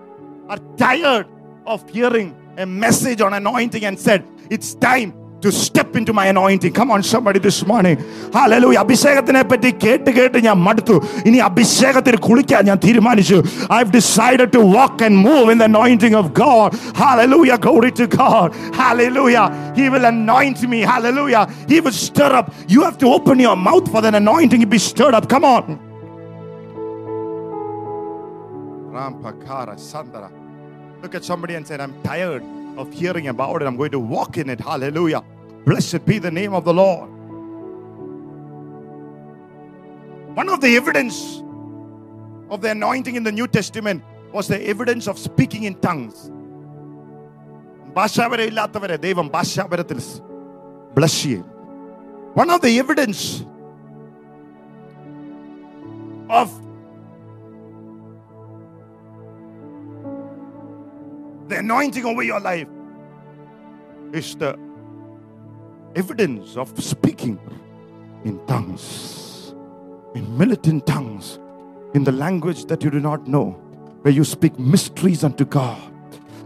are 0.49 0.59
tired 0.77 1.27
of 1.67 1.89
hearing 1.91 2.37
a 2.57 2.67
message 2.67 3.21
on 3.21 3.35
anointing 3.35 3.85
and 3.85 3.99
said, 3.99 4.27
It's 4.51 4.75
time 4.75 5.13
to 5.44 5.52
step 5.52 5.96
into 5.98 6.14
my 6.14 6.28
anointing? 6.28 6.72
Come 6.72 6.90
on, 6.90 7.04
somebody 7.04 7.40
this 7.46 7.58
morning. 7.72 7.98
Hallelujah. 8.38 8.82
അഭിഷേകത്തിനെ 8.84 9.42
പറ്റി 9.52 9.70
കേട്ട് 9.84 10.12
കേട്ട് 10.18 10.40
ഞാൻ 10.48 10.58
മടുത്തു 10.68 10.96
ഇനി 11.30 11.40
അഭിഷേകത്തിൽ 11.50 12.16
കുളിക്കാൻ 12.28 12.62
ഞാൻ 12.70 12.78
തീരുമാനിച്ചു 12.86 13.38
I've 13.78 13.92
decided 14.00 14.50
to 14.58 14.62
walk 14.78 14.96
and 15.08 15.16
move 15.28 15.46
in 15.54 15.58
the 15.64 15.68
anointing 15.74 16.16
of 16.22 16.28
God. 16.44 16.70
Hallelujah. 17.04 17.58
Glory 17.68 17.92
to 18.02 18.08
God. 18.22 18.50
Hallelujah. 18.82 19.46
He 19.80 19.88
will 19.94 20.06
anoint 20.14 20.62
me. 20.74 20.82
Hallelujah. 20.94 21.44
He 21.74 21.80
will 21.86 21.98
stir 22.08 22.32
up. 22.42 22.48
You 22.76 22.82
have 22.88 22.98
to 23.04 23.10
open 23.18 23.40
your 23.48 23.58
mouth 23.70 23.88
for 23.94 24.02
that 24.08 24.16
anointing 24.24 24.62
to 24.66 24.70
be 24.76 24.82
stirred 24.90 25.18
up. 25.20 25.28
Come 25.36 25.46
on. 25.56 25.64
Rampakara 28.96 29.76
Sandara. 29.92 30.32
Look 31.04 31.16
at 31.16 31.26
somebody 31.32 31.56
and 31.56 31.66
say, 31.68 31.78
I'm 31.86 31.96
tired 32.04 32.44
of 32.78 32.92
hearing 32.92 33.28
about 33.28 33.62
it. 33.62 33.66
I'm 33.66 33.78
going 33.78 33.92
to 33.92 34.00
walk 34.00 34.38
in 34.38 34.50
it. 34.50 34.60
Hallelujah. 34.60 35.24
Blessed 35.66 36.06
be 36.06 36.20
the 36.20 36.32
name 36.32 36.54
of 36.54 36.64
the 36.66 36.74
Lord. 36.74 37.10
One 40.36 40.50
of 40.50 40.62
the 40.62 40.76
evidence 40.76 41.18
of 42.50 42.62
the 42.62 42.72
anointing 42.72 43.16
in 43.16 43.24
the 43.24 43.32
New 43.32 43.48
Testament 43.48 44.04
was 44.32 44.48
the 44.48 44.60
evidence 44.68 45.08
of 45.08 45.18
speaking 45.28 45.64
in 45.64 45.76
tongues. 45.88 46.18
ഭാഷാപരം 47.98 48.46
ഇല്ലാത്തവരെ 48.50 48.96
ദൈവം 49.04 49.28
ഭാഷാപരത്തിൽ 49.34 50.00
bless 50.96 51.18
ചെയ്യും 51.24 51.44
one 52.38 52.48
of 52.54 52.62
the 52.66 52.70
evidence 52.82 53.28
of 56.40 56.56
the 61.49 61.59
anointing 61.59 62.05
over 62.05 62.23
your 62.23 62.41
life 62.41 62.69
is 64.13 64.37
the 64.37 64.59
evidence 65.95 66.57
of 66.57 66.73
speaking 66.83 67.39
in 68.25 68.39
tongues, 68.47 69.55
in 70.15 70.37
militant 70.37 70.87
tongues, 70.87 71.39
in 71.95 72.05
the 72.05 72.13
language 72.13 72.67
that 72.67 72.83
you 72.83 72.91
do 72.91 73.01
not 73.01 73.27
know, 73.27 73.53
where 74.03 74.13
you 74.13 74.25
speak 74.25 74.59
mysteries 74.59 75.25
unto 75.25 75.45
God. 75.45 75.79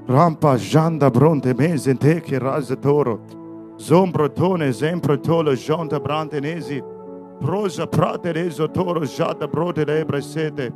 Rampa 0.06 0.56
janda 0.56 1.10
bronte 1.10 1.54
mezente 1.54 2.20
che 2.22 2.38
razatoro. 2.38 3.76
Zombrotone 3.76 4.72
zemprotolo 4.72 5.54
jonta 5.54 6.00
brantenesi. 6.00 6.82
Prosa 7.40 7.86
praterezo 7.86 8.70
toro 8.70 9.00
jada 9.00 9.48
brote 9.48 9.84
lebresete. 9.84 10.72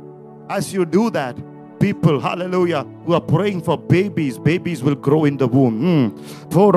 As 0.49 0.73
you 0.73 0.85
do 0.85 1.09
that, 1.11 1.37
people, 1.79 2.19
hallelujah, 2.19 2.83
who 3.05 3.13
are 3.13 3.21
praying 3.21 3.61
for 3.61 3.77
babies, 3.77 4.37
babies 4.37 4.83
will 4.83 4.95
grow 4.95 5.25
in 5.25 5.37
the 5.37 5.47
womb. 5.47 6.11
Mm. 6.11 6.53
For 6.53 6.71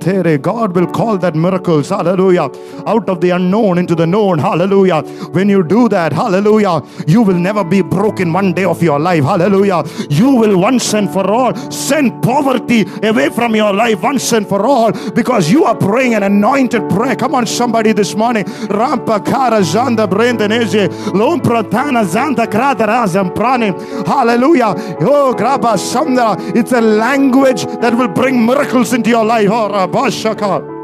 there, 0.00 0.38
God 0.38 0.74
will 0.74 0.86
call 0.86 1.18
that 1.18 1.34
miracles, 1.34 1.88
hallelujah, 1.88 2.50
out 2.86 3.08
of 3.08 3.20
the 3.20 3.30
unknown 3.30 3.78
into 3.78 3.94
the 3.94 4.06
known, 4.06 4.38
hallelujah. 4.38 5.02
When 5.32 5.48
you 5.48 5.62
do 5.62 5.88
that, 5.88 6.12
hallelujah, 6.12 6.82
you 7.06 7.22
will 7.22 7.38
never 7.38 7.64
be 7.64 7.82
broken 7.82 8.32
one 8.32 8.52
day 8.52 8.64
of 8.64 8.82
your 8.82 8.98
life, 8.98 9.24
hallelujah. 9.24 9.84
You 10.10 10.34
will 10.34 10.58
once 10.58 10.94
and 10.94 11.10
for 11.10 11.30
all 11.30 11.54
send 11.70 12.22
poverty 12.22 12.84
away 13.02 13.30
from 13.30 13.54
your 13.54 13.72
life 13.72 14.02
once 14.02 14.32
and 14.32 14.46
for 14.48 14.66
all 14.66 14.92
because 15.12 15.50
you 15.50 15.64
are 15.64 15.76
praying 15.76 16.14
an 16.14 16.22
anointed 16.22 16.88
prayer. 16.90 17.16
Come 17.16 17.34
on, 17.34 17.46
somebody 17.46 17.92
this 17.92 18.14
morning. 18.14 18.44
Rampa 18.44 19.24
kara 19.24 19.60
zanda 19.60 20.06
brendeneze, 20.08 20.88
lompratana 21.12 22.04
zanda 22.04 22.46
prane. 23.34 23.66
Hallelujah. 24.26 24.74
Oh, 25.02 25.32
graba 25.38 25.76
samna. 25.78 26.36
It's 26.56 26.72
a 26.72 26.80
language 26.80 27.64
that 27.80 27.96
will 27.96 28.08
bring 28.08 28.44
miracles 28.44 28.92
into 28.92 29.10
your 29.10 29.24
life. 29.24 29.48
Oh, 29.48 29.68
rabashaka. 29.68 30.74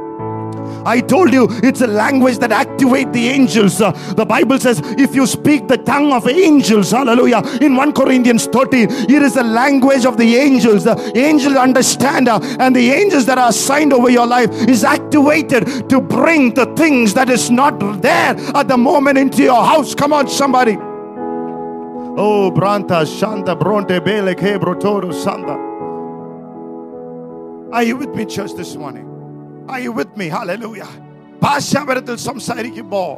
I 0.86 1.00
told 1.00 1.32
you 1.32 1.48
it's 1.62 1.80
a 1.80 1.88
language 1.88 2.38
that 2.38 2.52
activate 2.52 3.12
the 3.12 3.28
angels. 3.28 3.80
Uh, 3.80 3.90
the 4.14 4.24
Bible 4.24 4.60
says 4.60 4.80
if 4.96 5.14
you 5.14 5.26
speak 5.26 5.66
the 5.66 5.76
tongue 5.76 6.12
of 6.12 6.28
angels, 6.28 6.92
hallelujah. 6.92 7.42
In 7.60 7.74
1 7.74 7.92
Corinthians 7.92 8.46
13, 8.46 8.88
it 8.88 9.22
is 9.22 9.34
the 9.34 9.42
language 9.42 10.06
of 10.06 10.16
the 10.16 10.36
angels. 10.36 10.84
The 10.84 11.12
angels 11.16 11.56
understand 11.56 12.28
uh, 12.28 12.38
and 12.60 12.76
the 12.76 12.90
angels 12.90 13.26
that 13.26 13.38
are 13.38 13.48
assigned 13.48 13.92
over 13.92 14.08
your 14.08 14.26
life 14.26 14.50
is 14.68 14.84
activated 14.84 15.88
to 15.90 16.00
bring 16.00 16.54
the 16.54 16.66
things 16.76 17.12
that 17.14 17.28
is 17.28 17.50
not 17.50 17.80
there 18.02 18.36
at 18.54 18.68
the 18.68 18.76
moment 18.76 19.18
into 19.18 19.42
your 19.42 19.64
house. 19.64 19.96
Come 19.96 20.12
on, 20.12 20.28
somebody. 20.28 20.78
Oh, 22.19 22.51
Branta, 22.51 23.05
Shanta, 23.05 23.55
Bronte, 23.55 23.99
Bele, 23.99 24.33
Kebrotoro, 24.35 25.13
Santa. 25.13 25.55
Are 27.71 27.83
you 27.83 27.95
with 27.97 28.13
me, 28.15 28.25
church, 28.25 28.53
this 28.53 28.75
morning? 28.75 29.05
Are 29.69 29.79
you 29.79 29.91
with 29.91 30.11
me? 30.17 30.27
Hallelujah. 30.29 30.89
ഭാഷാപരത്തിൽ 31.41 32.15
സംസാരിക്കുമ്പോൾ 32.29 33.09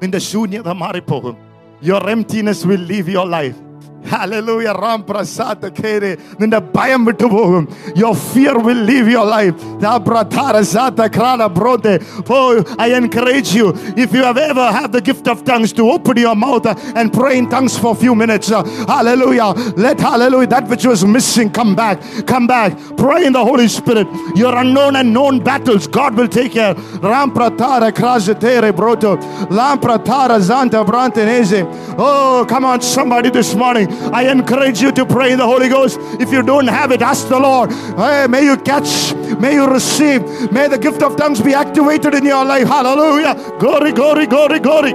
നിന്റെ 0.00 0.20
ശൂന്യത 0.26 0.68
മാറിപ്പോകും 0.82 1.36
your 1.82 2.04
emptiness 2.14 2.66
will 2.70 2.84
leave 2.92 3.10
your 3.14 3.28
life 3.36 3.58
Hallelujah. 4.04 4.72
Ram 4.84 5.00
Prasad 5.08 5.60
Kere. 5.78 6.10
നിന്റെ 6.40 6.58
ഭയം 6.76 7.00
വിട്ടുപോകും 7.08 7.64
Your 8.02 8.14
fear 8.30 8.54
will 8.66 8.82
leave 8.90 9.08
your 9.16 9.26
life. 9.36 9.54
Da 9.82 9.92
Bratara 10.06 10.62
Zata 10.72 11.06
Krana 11.16 11.48
Brote. 11.58 11.92
Oh, 12.36 12.52
I 12.84 12.94
encourage 13.00 13.50
you. 13.58 13.66
If 14.04 14.12
you 14.16 14.22
have 14.28 14.38
ever 14.50 14.66
had 14.78 14.92
the 14.96 15.02
gift 15.08 15.26
of 15.32 15.44
tongues 15.50 15.72
to 15.78 15.84
open 15.94 16.16
your 16.26 16.36
mouth 16.44 16.66
uh, 16.72 16.74
and 17.00 17.12
pray 17.18 17.34
in 17.40 17.46
tongues 17.54 17.76
for 17.82 17.90
a 17.96 17.98
few 18.04 18.14
minutes. 18.22 18.50
uh, 18.50 18.62
Hallelujah. 18.94 19.50
Let 19.86 20.00
hallelujah. 20.08 20.48
That 20.54 20.68
which 20.72 20.86
was 20.92 21.02
missing 21.16 21.50
come 21.60 21.74
back. 21.82 21.96
Come 22.32 22.46
back. 22.54 22.70
Pray 23.04 23.20
in 23.28 23.34
the 23.38 23.44
Holy 23.50 23.68
Spirit. 23.78 24.06
Your 24.42 24.54
unknown 24.62 24.96
and 25.02 25.12
known 25.18 25.40
battles, 25.50 25.86
God 25.98 26.14
will 26.16 26.28
take 26.40 26.52
care. 26.52 26.74
Ram 27.12 27.30
Pratara 27.36 27.90
Krajatere 28.00 28.72
Broto. 28.80 29.12
Lam 29.60 29.78
Pratara 29.86 30.38
Zanta 30.50 30.80
Brantenese. 30.90 31.60
Oh, 32.08 32.46
come 32.48 32.64
on, 32.72 32.80
somebody 32.80 33.30
this 33.40 33.54
morning. 33.64 33.86
I 33.92 34.30
encourage 34.30 34.80
you 34.80 34.92
to 34.92 35.04
pray 35.04 35.32
in 35.32 35.38
the 35.38 35.46
Holy 35.46 35.68
Ghost. 35.68 35.98
If 36.20 36.32
you 36.32 36.42
don't 36.42 36.66
have 36.68 36.92
it, 36.92 37.02
ask 37.02 37.28
the 37.28 37.38
Lord. 37.38 37.72
Hey, 37.72 38.26
may 38.28 38.44
you 38.44 38.56
catch, 38.56 39.14
may 39.38 39.54
you 39.54 39.66
receive, 39.66 40.22
may 40.52 40.68
the 40.68 40.78
gift 40.78 41.02
of 41.02 41.16
tongues 41.16 41.40
be 41.40 41.54
activated 41.54 42.14
in 42.14 42.24
your 42.24 42.44
life. 42.44 42.66
Hallelujah. 42.66 43.34
Glory, 43.58 43.92
glory, 43.92 44.26
glory, 44.26 44.58
glory. 44.60 44.94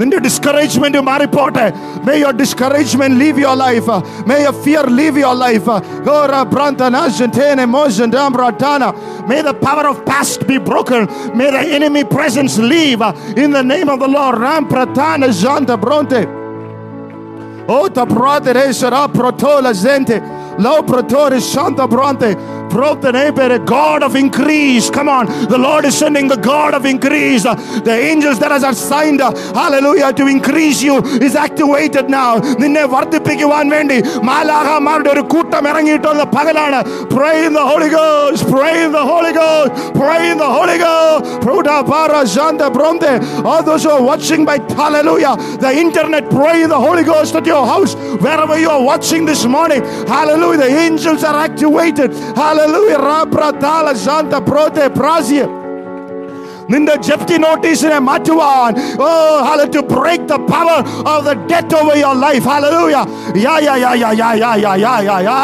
നിന്റെ 0.00 0.18
discouragement 0.26 1.00
മാറിപ്പോട്ടെ 1.08 1.64
may 2.06 2.12
your 2.20 2.34
discouragement 2.42 3.16
leave 3.22 3.40
your 3.44 3.56
life 3.62 3.96
may 4.28 4.36
your 4.42 4.54
fear 4.64 4.86
leave 5.00 5.18
your 5.24 5.36
life 5.46 5.74
May 9.30 9.42
the 9.42 9.54
power 9.54 9.86
of 9.88 10.04
past 10.04 10.46
be 10.46 10.58
broken. 10.58 11.06
May 11.38 11.50
the 11.50 11.60
enemy 11.78 12.02
presence 12.04 12.58
leave 12.58 13.02
in 13.36 13.50
the 13.52 13.62
name 13.62 13.88
of 13.88 14.00
the 14.00 14.08
Lord. 14.08 14.38
Ram 14.38 14.68
Pratana 14.68 15.28
Janta 15.42 15.76
Bronte. 15.80 16.22
Oh, 17.67 17.85
o 17.85 17.89
ta 17.89 18.05
pradere 18.05 18.73
sera 18.73 19.03
ah, 19.03 19.09
protola 19.09 19.73
gente. 19.73 20.21
Lau 20.57 20.83
protore 20.83 21.39
shanta 21.41 21.87
brante 21.87 22.37
Santa 22.74 22.74
Bronte. 22.74 22.74
Prote 22.74 23.12
nebere, 23.12 23.58
God 23.64 24.02
of 24.02 24.14
increase. 24.14 24.90
Come 24.90 25.08
on. 25.08 25.26
The 25.26 25.58
Lord 25.58 25.84
is 25.84 25.96
sending 25.96 26.28
the 26.28 26.36
God 26.36 26.74
of 26.74 26.84
increase. 26.84 27.42
The 27.42 27.92
angels 27.92 28.38
that 28.38 28.52
are 28.52 28.70
assigned, 28.70 29.20
hallelujah, 29.20 30.12
to 30.14 30.26
increase 30.26 30.82
you 30.82 30.98
is 31.20 31.34
activated 31.34 32.08
now. 32.08 32.38
നിന്നെ 32.62 32.84
വർദ്ധിപ്പിക്കുവാൻ 32.94 33.66
വേണ്ടി 33.74 33.98
മാലാഹമാരുടെ 34.28 35.10
ഒരു 35.14 35.22
കൂട്ടം 35.32 35.64
ഇറങ്ങിയിട്ടുള്ള 35.70 36.24
പകലാണ് 36.36 36.80
pray 37.14 37.36
in 37.46 37.52
the 37.58 37.64
Holy 37.70 37.90
Ghost 37.98 38.40
pray 38.54 38.74
in 38.84 38.92
the 38.98 39.04
Holy 39.12 39.32
Ghost 39.40 39.70
pray 40.00 40.20
in 40.32 40.38
the 40.44 40.50
Holy 40.56 40.78
Ghost 40.84 41.24
Pruda 41.44 41.76
para 41.90 42.20
janta 42.34 42.68
bronte 42.76 43.12
all 43.50 43.62
those 43.68 43.84
who 43.86 43.92
are 43.96 44.04
watching 44.10 44.42
by 44.50 44.56
hallelujah 44.80 45.34
the 45.64 45.72
internet 45.84 46.24
pray 46.36 46.56
in 46.64 46.70
the 46.74 46.80
Holy 46.86 47.04
Ghost 47.12 47.34
at 47.40 47.46
your 47.52 47.64
house 47.72 47.92
wherever 48.24 48.56
you 48.64 48.70
are 48.76 48.84
watching 48.92 49.22
this 49.30 49.42
morning 49.56 49.82
hallelujah 50.14 50.60
the 50.64 50.70
angels 50.86 51.22
are 51.30 51.38
activated 51.48 52.10
hallelujah 52.42 52.63
rapratala 52.98 53.94
janta 53.96 54.40
prote 54.42 54.90
prasia 54.90 55.48
നിന്റെ 56.72 56.94
ജപ്തി 57.06 57.36
നോട്ടീസിനെ 57.42 57.96
മാറ്റുവാൻ 58.08 58.72
ഓ 59.04 59.06
Hala 59.46 59.60
to 59.74 59.80
break 59.92 60.26
the 60.30 60.36
power 60.50 60.78
of 61.12 61.22
the 61.26 61.32
death 61.50 61.74
over 61.78 61.96
your 62.02 62.14
life 62.24 62.46
hallelujah 62.50 62.98
yeah 63.44 63.54
yeah 63.66 63.74
yeah 63.84 63.90
yeah 64.02 64.10
yeah 64.20 64.28
yeah 64.42 64.50
yeah 64.62 64.74
yeah 64.84 64.92
yeah 65.08 65.16
yeah 65.28 65.38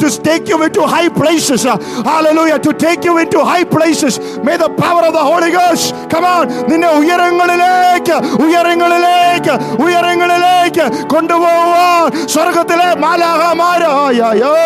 to 0.00 0.08
take 0.28 0.48
you 0.52 0.58
into 0.68 0.86
high 0.94 1.02
places 1.18 1.74
hallelujah 2.08 2.56
to 2.66 2.72
take 2.84 3.10
you 3.10 3.14
into 3.24 3.42
high 3.50 3.60
places 3.74 4.18
may 4.48 4.54
the 4.64 4.70
power 4.80 5.02
of 5.10 5.14
the 5.18 5.26
holy 5.28 5.50
ghost 5.58 5.92
come 6.14 6.26
on 6.32 6.46
നിന്നെ 6.70 6.90
ഉയരങ്ങളിലേക്ക് 7.00 8.16
ഉയരങ്ങളിലേക്ക് 8.46 9.56
ഉയരങ്ങളിലേക്ക് 9.84 10.86
കൊണ്ടുപോവാൻ 11.14 12.02
സ്വർഗ്ഗത്തിലെ 12.34 12.90
മാലാഹമാരോ 13.06 13.94
യാ 14.22 14.32
യോ 14.42 14.56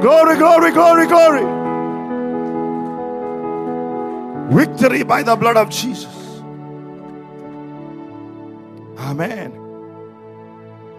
Glory, 0.00 0.36
glory, 0.36 0.70
glory, 0.72 1.06
glory. 1.06 1.44
Victory 4.54 5.02
by 5.02 5.22
the 5.22 5.34
blood 5.36 5.56
of 5.56 5.68
Jesus. 5.70 6.14
Amen. 8.98 9.50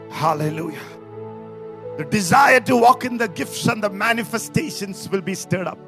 Hallelujah. 0.10 0.88
The 1.98 2.06
desire 2.06 2.60
to 2.62 2.78
walk 2.78 3.06
in 3.06 3.18
the 3.18 3.28
gifts 3.28 3.66
and 3.68 3.84
the 3.84 3.90
manifestations 3.90 5.10
will 5.10 5.22
be 5.22 5.36
stirred 5.36 5.68
up. 5.68 5.80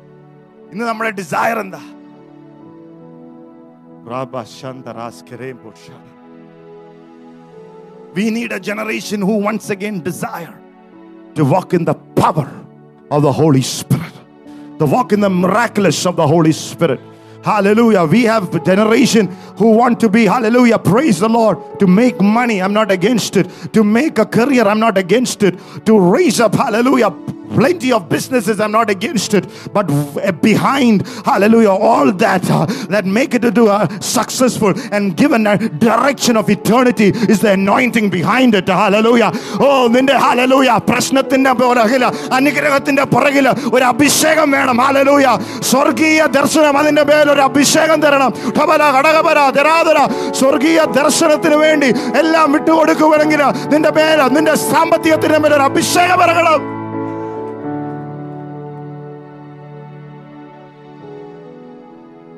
ഇന്ന് 0.71 0.83
നമ്മുടെ 0.89 1.11
desire 1.21 1.57
എന്താ 1.65 1.81
We 8.15 8.25
need 8.37 8.51
a 8.51 8.59
generation 8.59 9.19
who 9.21 9.35
once 9.49 9.69
again 9.75 10.01
desire 10.01 10.55
to 11.35 11.43
walk 11.53 11.73
in 11.77 11.83
the 11.89 11.93
power 12.21 12.47
of 13.14 13.22
the 13.22 13.32
Holy 13.32 13.62
Spirit, 13.62 14.12
to 14.78 14.86
walk 14.86 15.12
in 15.12 15.20
the 15.20 15.30
miraculous 15.30 16.04
of 16.04 16.16
the 16.16 16.26
Holy 16.26 16.52
Spirit. 16.52 17.00
Hallelujah. 17.44 18.04
We 18.04 18.22
have 18.24 18.64
generation 18.64 19.26
who 19.58 19.72
want 19.72 20.00
to 20.00 20.08
be, 20.08 20.24
hallelujah, 20.24 20.78
praise 20.78 21.20
the 21.20 21.28
Lord, 21.28 21.58
to 21.78 21.86
make 21.86 22.18
money. 22.20 22.62
I'm 22.62 22.72
not 22.72 22.90
against 22.90 23.36
it. 23.36 23.50
To 23.74 23.84
make 23.84 24.18
a 24.18 24.24
career. 24.24 24.64
I'm 24.64 24.80
not 24.80 24.96
against 24.96 25.42
it. 25.42 25.58
To 25.84 26.00
raise 26.00 26.40
up, 26.40 26.54
hallelujah, 26.54 27.10
plenty 27.53 27.91
of 27.91 28.07
businesses. 28.07 28.59
I'm 28.59 28.71
not 28.71 28.89
against 28.89 29.33
it. 29.33 29.45
But 29.73 29.87
w- 29.89 30.31
behind, 30.41 30.95
hallelujah, 31.25 31.71
all 31.87 32.11
that 32.13 32.49
uh, 32.49 32.65
that 32.87 33.05
make 33.07 33.33
it 33.33 33.41
to 33.41 33.51
do 33.51 33.67
uh, 33.69 33.79
successful 34.01 34.73
and 34.91 35.15
given 35.15 35.45
a 35.45 35.55
direction 35.79 36.37
of 36.37 36.49
eternity 36.49 37.09
is 37.27 37.39
the 37.39 37.51
anointing 37.53 38.09
behind 38.09 38.55
it. 38.55 38.67
Hallelujah. 38.75 39.31
Oh, 39.59 39.81
നിന്റെ 39.89 40.15
hallelujah 40.25 40.77
പ്രശ്നത്തിന്റെ 40.89 41.53
പുറകില് 41.61 42.07
അനുഗ്രഹത്തിന്റെ 42.37 43.05
പുറകില് 43.13 43.51
ഒരു 43.75 43.85
അഭിഷേകം 43.91 44.49
വേണം 44.57 44.77
hallelujah 44.85 45.35
സ്വർഗീയ 45.71 46.21
ദർശനം 46.37 46.75
അതിന്റെ 46.81 47.03
മേൽ 47.09 47.27
ഒരു 47.35 47.43
അഭിഷേകം 47.49 47.99
തരണം 48.05 48.31
ഠബല 48.57 48.81
ഘടകപര 48.97 49.39
ധരാധര 49.57 49.99
സ്വർഗീയ 50.39 50.79
ദർശനത്തിന് 50.99 51.57
വേണ്ടി 51.65 51.89
എല്ലാം 52.21 52.47
വിട്ടുകൊടുക്കുവാണെങ്കിൽ 52.55 53.41
നിന്റെ 53.73 53.93
മേൽ 53.97 54.21
നിന്റെ 54.37 54.55
സാമ്പത്തികത്തിന്റെ 54.71 55.39
മേൽ 55.43 55.53
ഒരു 55.59 55.65
അഭിഷേകം 55.69 56.21
ഇറങ്ങണം 56.25 56.61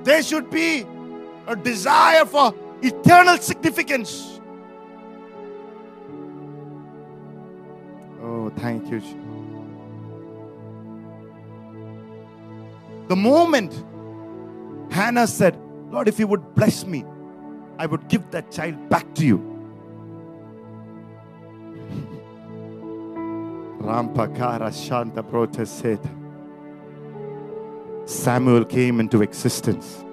There 0.06 0.22
should 0.22 0.48
be 0.50 0.86
a 1.48 1.56
desire 1.56 2.24
for 2.24 2.54
eternal 2.80 3.38
significance. 3.38 4.40
Oh, 8.22 8.52
thank 8.56 8.88
you. 8.88 9.00
The 13.08 13.16
moment 13.16 13.84
Hannah 14.92 15.26
said, 15.26 15.58
Lord, 15.90 16.06
if 16.06 16.20
you 16.20 16.28
would 16.28 16.54
bless 16.54 16.86
me, 16.86 17.04
I 17.76 17.86
would 17.86 18.06
give 18.06 18.30
that 18.30 18.52
child 18.52 18.88
back 18.88 19.12
to 19.16 19.26
you. 19.26 19.38
Rampakara 23.80 24.72
Shanta 24.72 25.66
said, 25.66 25.98
Samuel 28.06 28.64
came 28.64 29.00
into 29.00 29.20
existence. 29.20 30.04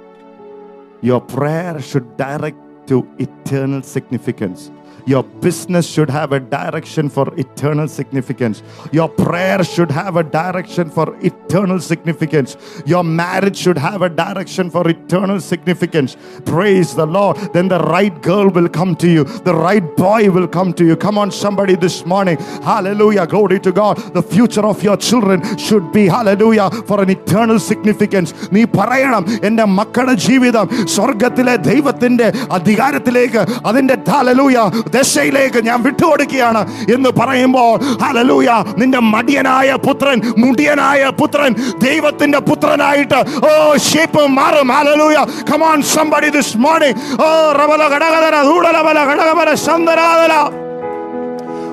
Your 1.02 1.22
prayer 1.22 1.80
should 1.80 2.18
direct 2.18 2.58
to 2.88 3.08
eternal 3.20 3.84
significance. 3.84 4.72
Your 5.13 5.23
business 5.23 5.87
should 5.89 6.11
have 6.11 6.33
a 6.33 6.41
direction 6.41 7.09
for 7.09 7.27
eternal 7.39 7.89
significance. 7.89 8.63
Your 8.93 9.09
prayer 9.09 9.65
should 9.65 9.91
have 9.91 10.17
a 10.17 10.23
direction 10.23 10.91
for 10.91 11.07
eternal 11.21 11.81
significance. 11.81 12.51
Your 12.85 13.03
marriage 13.03 13.57
should 13.57 13.79
have 13.79 14.03
a 14.03 14.11
direction 14.11 14.69
for 14.75 14.83
eternal 14.89 15.41
significance. 15.41 16.17
Praise 16.45 16.95
the 16.95 17.07
Lord. 17.07 17.39
Then 17.55 17.69
the 17.69 17.79
right 17.97 18.17
girl 18.23 18.49
will 18.51 18.69
come 18.69 18.95
to 18.97 19.09
you, 19.09 19.25
the 19.25 19.55
right 19.55 19.87
boy 19.97 20.31
will 20.31 20.49
come 20.59 20.73
to 20.75 20.85
you. 20.85 20.97
Come 20.97 21.17
on, 21.17 21.31
somebody, 21.31 21.75
this 21.75 22.05
morning. 22.05 22.37
Hallelujah. 22.71 23.27
Glory 23.27 23.61
to 23.61 23.73
God. 23.73 23.97
The 24.19 24.23
future 24.35 24.67
of 24.73 24.83
your 24.83 24.99
children 25.09 25.39
should 25.57 25.87
be, 25.97 26.05
hallelujah, 26.17 26.69
for 26.89 26.99
an 27.05 27.11
eternal 27.17 27.59
significance. 27.71 28.29
നീ 28.57 28.63
പറയണം 28.79 29.23
എൻ്റെ 29.49 29.65
മക്കളുടെ 29.79 30.15
ജീവിതം 30.27 30.67
സ്വർഗത്തിലെ 30.95 31.57
ദൈവത്തിന്റെ 31.71 32.29
അധികാരത്തിലേക്ക് 32.59 33.43
അതിന്റെ 33.69 33.97
ഹലലൂയ 34.13 34.59
ദശയിലേക്ക് 34.94 35.60
ഞാൻ 35.68 35.80
വിട്ടുകൊടുക്കുകയാണ് 35.84 36.62
എന്ന് 36.96 37.12
പറയുമ്പോൾ 37.20 37.72
ഹലലൂയ 38.04 38.50
നിന്റെ 38.80 39.00
മടിയനായ 39.14 39.52
പുത്രൻ 39.86 40.18
മുടിയനായ 40.44 40.82
പുത്രൻ 41.20 41.52
ദൈവത്തിന്റെ 41.84 42.40
പുത്രനായിട്ട് 42.50 43.20
ഓ 43.44 43.52
ഷേപ്പ് 43.90 44.24
മാറും. 44.38 44.70
Hallelujah 44.74 45.18
come on 45.50 45.80
somebody 45.94 46.30
this 46.32 46.58
morning 46.58 46.98
oh 47.20 47.30
റബല 47.60 47.82
ഘടകതര 47.94 48.36
ധൂടലബല 48.50 49.00
ഘടകബല 49.12 49.50
സന്തരാധര 49.66 50.34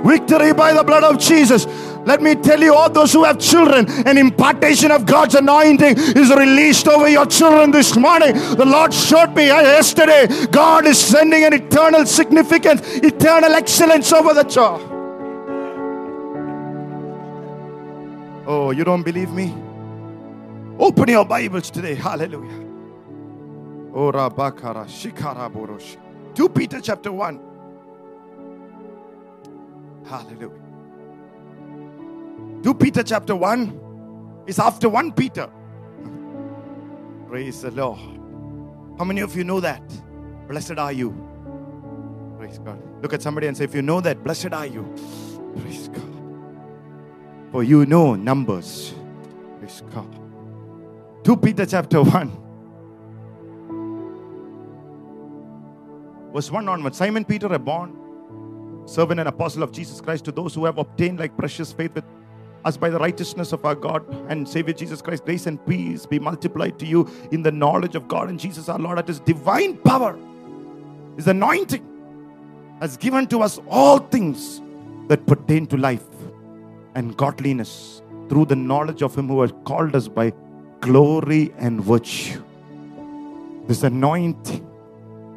victory 0.06 0.52
by 0.58 0.68
the 0.72 0.82
blood 0.88 1.08
of 1.08 1.18
Jesus. 1.24 1.62
Let 2.06 2.22
me 2.22 2.34
tell 2.34 2.60
you, 2.60 2.74
all 2.74 2.88
those 2.88 3.12
who 3.12 3.24
have 3.24 3.38
children, 3.38 3.86
an 4.06 4.16
impartation 4.16 4.90
of 4.90 5.04
God's 5.06 5.34
anointing 5.34 5.96
is 5.98 6.30
released 6.30 6.88
over 6.88 7.08
your 7.08 7.26
children 7.26 7.70
this 7.70 7.96
morning. 7.96 8.32
The 8.34 8.64
Lord 8.64 8.94
showed 8.94 9.34
me 9.34 9.50
uh, 9.50 9.60
yesterday, 9.60 10.26
God 10.46 10.86
is 10.86 10.98
sending 10.98 11.44
an 11.44 11.52
eternal 11.52 12.06
significance, 12.06 12.80
eternal 12.98 13.52
excellence 13.52 14.12
over 14.12 14.32
the 14.32 14.44
child. 14.44 14.80
Oh, 18.46 18.70
you 18.70 18.82
don't 18.82 19.02
believe 19.02 19.30
me? 19.30 19.54
Open 20.78 21.08
your 21.08 21.26
Bibles 21.26 21.70
today. 21.70 21.94
Hallelujah. 21.94 22.66
Oh, 23.92 24.10
Rabakara, 24.10 24.86
Shikara 24.86 25.52
Borosh. 25.52 25.96
2 26.34 26.48
Peter 26.48 26.80
chapter 26.80 27.12
1. 27.12 27.40
Hallelujah. 30.06 30.59
2 32.62 32.74
Peter 32.74 33.02
chapter 33.02 33.34
1 33.34 34.44
is 34.46 34.58
after 34.58 34.88
1 34.88 35.12
Peter. 35.12 35.48
Praise 37.26 37.62
the 37.62 37.70
Lord. 37.70 37.98
How 38.98 39.04
many 39.04 39.22
of 39.22 39.34
you 39.34 39.44
know 39.44 39.60
that? 39.60 39.82
Blessed 40.46 40.78
are 40.78 40.92
you. 40.92 41.14
Praise 42.38 42.58
God. 42.58 42.78
Look 43.02 43.14
at 43.14 43.22
somebody 43.22 43.46
and 43.46 43.56
say, 43.56 43.64
if 43.64 43.74
you 43.74 43.80
know 43.80 44.00
that, 44.02 44.22
blessed 44.22 44.52
are 44.52 44.66
you. 44.66 44.82
Praise 45.56 45.88
God. 45.88 46.02
For 47.50 47.62
you 47.62 47.86
know 47.86 48.14
numbers. 48.14 48.92
Praise 49.58 49.82
God. 49.94 50.14
2 51.24 51.36
Peter 51.38 51.64
chapter 51.64 52.02
1. 52.02 52.30
Verse 56.34 56.50
1 56.50 56.68
onward. 56.68 56.94
Simon 56.94 57.24
Peter, 57.24 57.46
a 57.46 57.58
born 57.58 57.96
servant 58.86 59.20
and 59.20 59.28
apostle 59.28 59.62
of 59.62 59.72
Jesus 59.72 60.00
Christ, 60.00 60.24
to 60.26 60.32
those 60.32 60.54
who 60.54 60.64
have 60.66 60.76
obtained 60.78 61.18
like 61.18 61.36
precious 61.36 61.72
faith 61.72 61.94
with 61.94 62.04
us 62.64 62.76
by 62.76 62.90
the 62.90 62.98
righteousness 62.98 63.52
of 63.52 63.64
our 63.64 63.74
God 63.74 64.06
and 64.28 64.48
Savior 64.48 64.74
Jesus 64.74 65.00
Christ, 65.00 65.24
grace 65.24 65.46
and 65.46 65.64
peace 65.66 66.06
be 66.06 66.18
multiplied 66.18 66.78
to 66.78 66.86
you 66.86 67.08
in 67.30 67.42
the 67.42 67.52
knowledge 67.52 67.94
of 67.94 68.08
God 68.08 68.28
and 68.28 68.38
Jesus 68.38 68.68
our 68.68 68.78
Lord 68.78 68.98
at 68.98 69.08
His 69.08 69.20
divine 69.20 69.76
power, 69.78 70.18
His 71.16 71.26
anointing 71.26 71.86
has 72.80 72.96
given 72.96 73.26
to 73.28 73.42
us 73.42 73.60
all 73.68 73.98
things 73.98 74.60
that 75.08 75.26
pertain 75.26 75.66
to 75.66 75.76
life 75.76 76.04
and 76.94 77.16
godliness 77.16 78.02
through 78.28 78.46
the 78.46 78.56
knowledge 78.56 79.02
of 79.02 79.16
Him 79.16 79.28
who 79.28 79.42
has 79.42 79.52
called 79.64 79.94
us 79.94 80.08
by 80.08 80.32
glory 80.80 81.52
and 81.58 81.82
virtue. 81.82 82.42
This 83.66 83.82
anointing, 83.82 84.62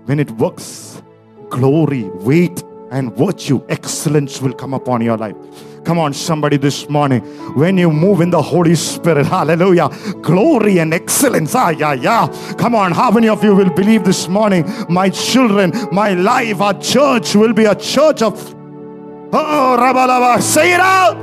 when 0.06 0.20
it 0.20 0.32
works, 0.32 1.02
glory, 1.50 2.04
weight, 2.04 2.64
and 2.92 3.16
virtue, 3.16 3.64
excellence 3.70 4.42
will 4.42 4.54
come 4.54 4.74
upon 4.74 5.02
your 5.02 5.18
life. 5.18 5.36
Come 5.84 6.00
on, 6.00 6.14
somebody, 6.14 6.58
this 6.58 6.90
morning. 6.90 7.22
When 7.56 7.78
you 7.78 7.92
move 7.92 8.22
in 8.22 8.30
the 8.30 8.42
Holy 8.42 8.76
Spirit, 8.76 9.26
hallelujah, 9.26 9.90
glory 10.22 10.80
and 10.80 10.94
excellence. 10.94 11.54
Ah, 11.56 11.70
yeah, 11.70 11.94
yeah. 11.94 12.28
Come 12.58 12.74
on, 12.74 12.94
how 12.94 13.12
many 13.12 13.28
of 13.28 13.44
you 13.44 13.54
will 13.54 13.70
believe 13.70 14.06
this 14.06 14.28
morning? 14.30 14.66
My 14.88 15.10
children, 15.10 15.74
my 15.92 16.14
life, 16.14 16.62
our 16.62 16.74
church 16.80 17.36
will 17.36 17.54
be 17.54 17.66
a 17.66 17.76
church 17.76 18.22
of 18.22 18.54
Oh, 19.36 19.78
Rabalaba. 19.80 20.40
Say 20.42 20.76
it 20.76 20.80
out. 20.80 21.18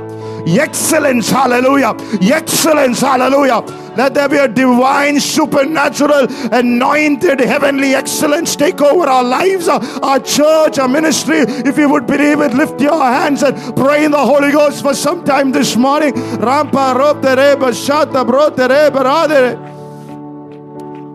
Excellence, 0.45 1.29
hallelujah. 1.29 1.95
Excellence, 2.21 2.99
hallelujah. 2.99 3.61
Let 3.95 4.13
there 4.13 4.29
be 4.29 4.37
a 4.37 4.47
divine, 4.47 5.19
supernatural, 5.19 6.27
anointed, 6.51 7.39
heavenly 7.39 7.93
excellence 7.93 8.55
take 8.55 8.81
over 8.81 9.07
our 9.07 9.23
lives, 9.23 9.67
our, 9.67 9.81
our 10.03 10.19
church, 10.19 10.79
our 10.79 10.87
ministry. 10.87 11.39
If 11.39 11.77
you 11.77 11.89
would 11.89 12.07
believe 12.07 12.39
it, 12.39 12.53
lift 12.53 12.79
your 12.79 13.03
hands 13.03 13.43
and 13.43 13.75
pray 13.75 14.05
in 14.05 14.11
the 14.11 14.25
Holy 14.25 14.51
Ghost 14.51 14.81
for 14.81 14.93
some 14.93 15.23
time 15.23 15.51
this 15.51 15.75
morning. 15.75 16.13
Rampa 16.13 16.95
rob 16.95 17.21
the 17.21 17.35
reba 17.35 17.71
shata 17.71 18.25
bro 18.25 18.49
the 18.49 18.67
reba. 18.67 19.01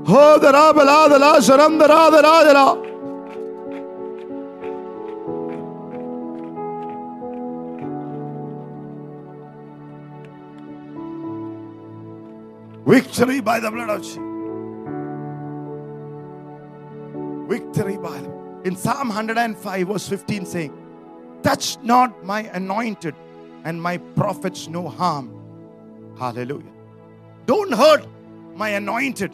Ho 0.07 0.39
the 0.39 0.53
rabala 0.53 1.09
the 1.09 1.19
la 1.19 1.41
the 1.41 1.79
the 1.79 1.89
ra 1.89 2.45
the 2.45 2.53
la. 2.53 2.86
Victory 12.87 13.41
by 13.41 13.59
the 13.61 13.71
blood 13.71 13.91
of 13.91 14.03
Jesus. 14.03 14.17
Victory 17.49 17.97
by 17.97 18.21
the 18.21 18.37
in 18.67 18.75
Psalm 18.75 19.09
105, 19.09 19.87
verse 19.87 20.09
15, 20.09 20.45
saying, 20.45 20.73
Touch 21.43 21.79
not 21.83 22.25
my 22.25 22.43
anointed, 22.53 23.15
and 23.65 23.81
my 23.81 23.99
prophets 23.99 24.67
no 24.67 24.89
harm. 24.89 25.33
Hallelujah. 26.19 26.73
Don't 27.47 27.73
hurt 27.73 28.05
my 28.57 28.71
anointed. 28.71 29.33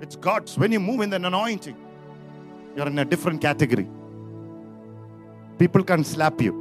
It's 0.00 0.16
God's. 0.16 0.58
When 0.58 0.72
you 0.72 0.80
move 0.80 1.02
in 1.02 1.12
an 1.12 1.24
anointing, 1.24 1.76
you're 2.74 2.88
in 2.88 2.98
a 2.98 3.04
different 3.04 3.40
category. 3.40 3.88
People 5.56 5.84
can 5.84 6.02
slap 6.02 6.40
you, 6.40 6.52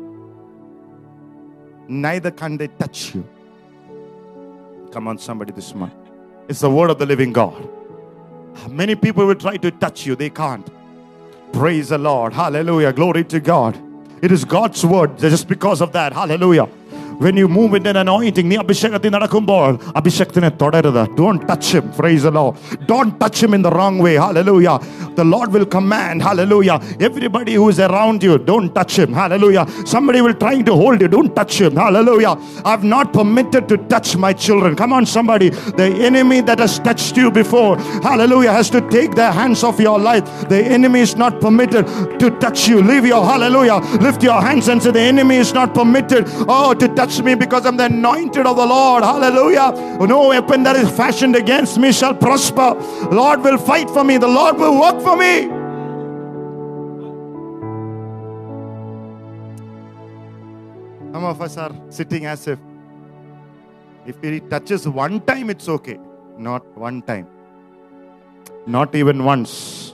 neither 1.87 2.29
can 2.29 2.57
they 2.57 2.67
touch 2.67 3.15
you. 3.15 3.27
Come 4.91 5.07
on, 5.07 5.17
somebody 5.17 5.51
this 5.51 5.73
morning. 5.75 5.95
It's 6.47 6.61
the 6.61 6.69
word 6.69 6.89
of 6.89 6.97
the 6.97 7.05
living 7.05 7.31
God. 7.31 7.69
Many 8.69 8.95
people 8.95 9.25
will 9.25 9.35
try 9.35 9.57
to 9.57 9.71
touch 9.71 10.05
you, 10.05 10.15
they 10.15 10.29
can't. 10.29 10.67
Praise 11.53 11.89
the 11.89 11.97
Lord. 11.97 12.33
Hallelujah. 12.33 12.93
Glory 12.93 13.23
to 13.25 13.39
God. 13.39 13.77
It 14.21 14.31
is 14.31 14.45
God's 14.45 14.85
word 14.85 15.17
just 15.17 15.47
because 15.47 15.81
of 15.81 15.91
that. 15.93 16.13
Hallelujah 16.13 16.67
when 17.24 17.36
you 17.36 17.48
move 17.48 17.74
in 17.78 17.86
an 17.92 17.98
anointing 18.04 18.48
നീ 18.50 18.56
അഭിഷേകത്തിൽ 18.64 19.10
നടക്കുമ്പോൾ 19.16 19.68
അഭിഷേകത്തിനെ 20.00 20.50
തുടരുത് 20.60 21.02
don't 21.20 21.42
touch 21.50 21.68
him 21.76 21.84
praise 21.98 22.24
the 22.28 22.34
lord 22.38 22.54
don't 22.92 23.14
touch 23.22 23.38
him 23.44 23.52
in 23.58 23.62
the 23.66 23.72
wrong 23.76 23.96
way 24.06 24.14
hallelujah 24.24 24.76
the 25.18 25.26
lord 25.34 25.48
will 25.54 25.66
command 25.76 26.22
hallelujah 26.28 26.76
everybody 27.08 27.54
who 27.60 27.66
is 27.72 27.78
around 27.88 28.22
you 28.28 28.34
don't 28.50 28.70
touch 28.78 28.94
him 29.02 29.12
hallelujah 29.20 29.64
somebody 29.94 30.20
will 30.26 30.36
trying 30.44 30.64
to 30.70 30.74
hold 30.82 31.00
you 31.04 31.10
don't 31.16 31.32
touch 31.38 31.56
him 31.64 31.74
hallelujah 31.84 32.34
i've 32.72 32.86
not 32.94 33.12
permitted 33.18 33.64
to 33.72 33.76
touch 33.94 34.10
my 34.24 34.32
children 34.46 34.74
come 34.82 34.92
on 34.98 35.06
somebody 35.16 35.48
the 35.82 35.88
enemy 36.10 36.40
that 36.48 36.58
has 36.64 36.74
touched 36.88 37.16
you 37.22 37.30
before 37.40 37.72
hallelujah 38.08 38.52
has 38.58 38.70
to 38.76 38.80
take 38.96 39.12
their 39.20 39.32
hands 39.40 39.62
off 39.68 39.78
your 39.88 39.98
life 40.10 40.24
the 40.54 40.60
enemy 40.78 41.00
is 41.08 41.14
not 41.24 41.40
permitted 41.46 41.84
to 42.22 42.28
touch 42.44 42.62
you 42.70 42.78
leave 42.92 43.06
your 43.14 43.24
hallelujah 43.32 43.78
lift 44.06 44.22
your 44.30 44.40
hands 44.48 44.68
and 44.68 44.82
say 44.82 44.92
the 45.00 45.06
enemy 45.14 45.36
is 45.36 45.52
not 45.60 45.70
permitted 45.80 46.24
oh 46.58 46.74
to 46.82 46.88
touch 47.00 47.07
me 47.17 47.33
because 47.35 47.65
i'm 47.65 47.77
the 47.77 47.85
anointed 47.85 48.45
of 48.45 48.55
the 48.55 48.65
lord. 48.65 49.03
Hallelujah. 49.03 49.71
No 50.07 50.29
weapon 50.29 50.63
that 50.63 50.75
is 50.75 50.89
fashioned 50.91 51.35
against 51.35 51.77
me 51.77 51.91
shall 51.91 52.13
prosper. 52.13 52.75
Lord 53.11 53.41
will 53.41 53.57
fight 53.57 53.89
for 53.89 54.03
me. 54.03 54.17
The 54.17 54.27
lord 54.27 54.57
will 54.57 54.79
work 54.79 55.01
for 55.01 55.17
me. 55.17 55.47
Some 61.11 61.25
of 61.25 61.41
us 61.41 61.57
are 61.57 61.75
sitting 61.89 62.25
as 62.25 62.47
if 62.47 62.59
if 64.05 64.21
he 64.21 64.39
touches 64.39 64.87
one 64.87 65.19
time 65.21 65.49
it's 65.49 65.67
okay. 65.67 65.99
Not 66.37 66.65
one 66.77 67.01
time. 67.01 67.27
Not 68.65 68.95
even 68.95 69.23
once 69.23 69.88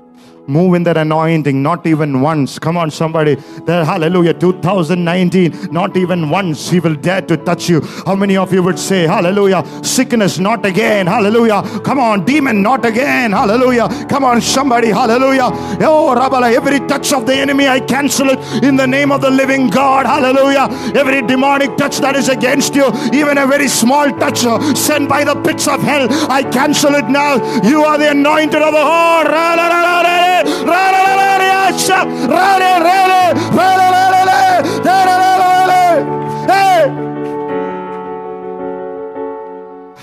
Move 0.47 0.75
in 0.75 0.83
that 0.83 0.95
anointing, 0.95 1.63
not 1.63 1.87
even 1.87 2.21
once. 2.21 2.59
Come 2.59 2.77
on, 2.77 2.91
somebody. 2.91 3.35
There, 3.65 3.83
hallelujah. 3.83 4.33
2019, 4.35 5.71
not 5.71 5.97
even 5.97 6.29
once 6.29 6.69
he 6.69 6.79
will 6.79 6.93
dare 6.93 7.21
to 7.21 7.35
touch 7.37 7.67
you. 7.67 7.81
How 8.05 8.15
many 8.15 8.37
of 8.37 8.53
you 8.53 8.61
would 8.61 8.77
say, 8.77 9.07
Hallelujah? 9.07 9.63
Sickness, 9.83 10.37
not 10.37 10.63
again. 10.65 11.07
Hallelujah. 11.07 11.63
Come 11.83 11.97
on, 11.97 12.25
demon, 12.25 12.61
not 12.61 12.85
again. 12.85 13.31
Hallelujah. 13.31 13.87
Come 14.07 14.23
on, 14.23 14.39
somebody. 14.39 14.89
Hallelujah. 14.89 15.49
Oh, 15.81 16.13
Rabala, 16.15 16.53
every 16.53 16.79
touch 16.87 17.11
of 17.11 17.25
the 17.25 17.33
enemy, 17.33 17.67
I 17.67 17.79
cancel 17.79 18.29
it 18.29 18.63
in 18.63 18.75
the 18.75 18.85
name 18.85 19.11
of 19.11 19.21
the 19.21 19.31
living 19.31 19.69
God. 19.69 20.05
Hallelujah. 20.05 20.67
Every 20.95 21.23
demonic 21.23 21.75
touch 21.75 21.97
that 21.99 22.15
is 22.15 22.29
against 22.29 22.75
you, 22.75 22.85
even 23.13 23.39
a 23.39 23.47
very 23.47 23.67
small 23.67 24.11
touch 24.19 24.45
uh, 24.45 24.75
sent 24.75 25.09
by 25.09 25.23
the 25.23 25.35
pits 25.41 25.67
of 25.67 25.81
hell, 25.81 26.07
I 26.29 26.43
cancel 26.43 26.93
it 26.93 27.09
now. 27.09 27.35
You 27.63 27.83
are 27.83 27.97
the 27.97 28.11
anointed 28.11 28.61
of 28.61 28.73
the 28.73 28.79
Lord. 28.79 29.25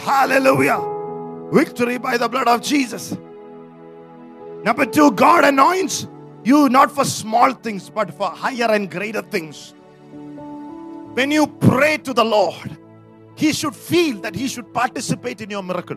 Hallelujah. 0.05 0.81
Victory 1.53 1.99
by 1.99 2.17
the 2.17 2.29
blood 2.29 2.49
of 2.49 2.63
Jesus. 2.63 3.17
Number 4.65 4.87
two, 4.87 5.11
God 5.13 5.45
anoints 5.45 6.07
you 6.45 6.69
not 6.69 6.91
for 6.91 7.05
small 7.05 7.53
things, 7.53 7.91
but 7.91 8.13
for 8.15 8.31
higher 8.31 8.71
and 8.71 8.91
greater 8.91 9.23
things. 9.23 9.75
When 11.15 11.31
you 11.31 11.47
pray 11.47 11.99
to 11.99 12.13
the 12.15 12.25
Lord, 12.25 12.77
He 13.35 13.53
should 13.53 13.75
feel 13.75 14.21
that 14.21 14.35
He 14.35 14.49
should 14.49 14.73
participate 14.73 15.41
in 15.41 15.51
your 15.51 15.63
miracle. 15.63 15.97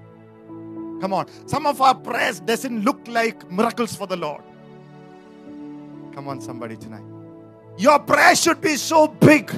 Come 1.01 1.13
on. 1.13 1.27
Some 1.45 1.65
of 1.65 1.81
our 1.81 1.95
prayers 1.95 2.39
doesn't 2.39 2.83
look 2.83 3.07
like 3.07 3.49
miracles 3.51 3.95
for 3.95 4.07
the 4.07 4.15
Lord. 4.15 4.41
Come 6.13 6.27
on, 6.27 6.39
somebody 6.41 6.77
tonight. 6.77 7.03
Your 7.77 7.99
prayer 7.99 8.35
should 8.35 8.61
be 8.61 8.77
so 8.77 9.07
big 9.07 9.51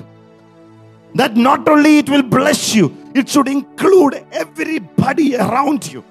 that 1.13 1.35
not 1.35 1.67
only 1.67 1.99
it 1.99 2.09
will 2.09 2.23
bless 2.23 2.73
you, 2.73 2.95
it 3.13 3.29
should 3.29 3.47
include 3.47 4.25
everybody 4.31 5.35
around 5.35 5.91
you. 5.91 6.03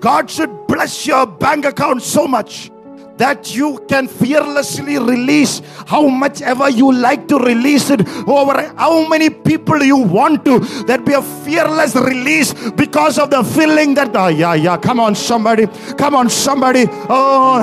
God 0.00 0.30
should 0.30 0.66
bless 0.66 1.06
your 1.06 1.26
bank 1.26 1.64
account 1.64 2.02
so 2.02 2.26
much 2.26 2.70
that 3.17 3.53
you 3.53 3.69
can 3.89 4.07
fearlessly 4.07 4.97
release 4.97 5.61
how 5.85 6.07
much 6.07 6.41
ever 6.41 6.69
you 6.69 6.91
like 6.91 7.27
to 7.27 7.37
release 7.37 7.89
it 7.89 8.07
over 8.37 8.55
how 8.77 9.07
many 9.09 9.29
people 9.29 9.81
you 9.83 9.97
want 9.97 10.45
to 10.45 10.59
that 10.89 11.03
be 11.05 11.13
a 11.13 11.21
fearless 11.45 11.95
release 11.95 12.53
because 12.71 13.19
of 13.19 13.29
the 13.29 13.43
feeling 13.43 13.93
that 13.93 14.15
ah, 14.15 14.27
yeah 14.27 14.53
yeah 14.53 14.77
come 14.77 14.99
on 14.99 15.15
somebody 15.15 15.67
come 15.97 16.15
on 16.15 16.29
somebody 16.29 16.85
oh 17.09 17.59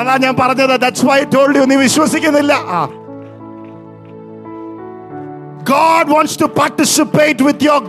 അതാ 0.00 0.14
ഞാൻ 0.24 0.34
പറഞ്ഞത് 0.40 0.74
that's 0.84 1.04
Y 1.10 1.18
told 1.34 1.58
you 1.60 1.64
നീ 1.72 1.76
വിശ്വസിക്കുന്നില്ല 1.86 2.54
ആ 2.78 2.80
God 5.70 6.04
wants 6.08 6.34
to 6.42 6.46
participate 6.48 7.38
with 7.46 7.58
your. 7.62 7.80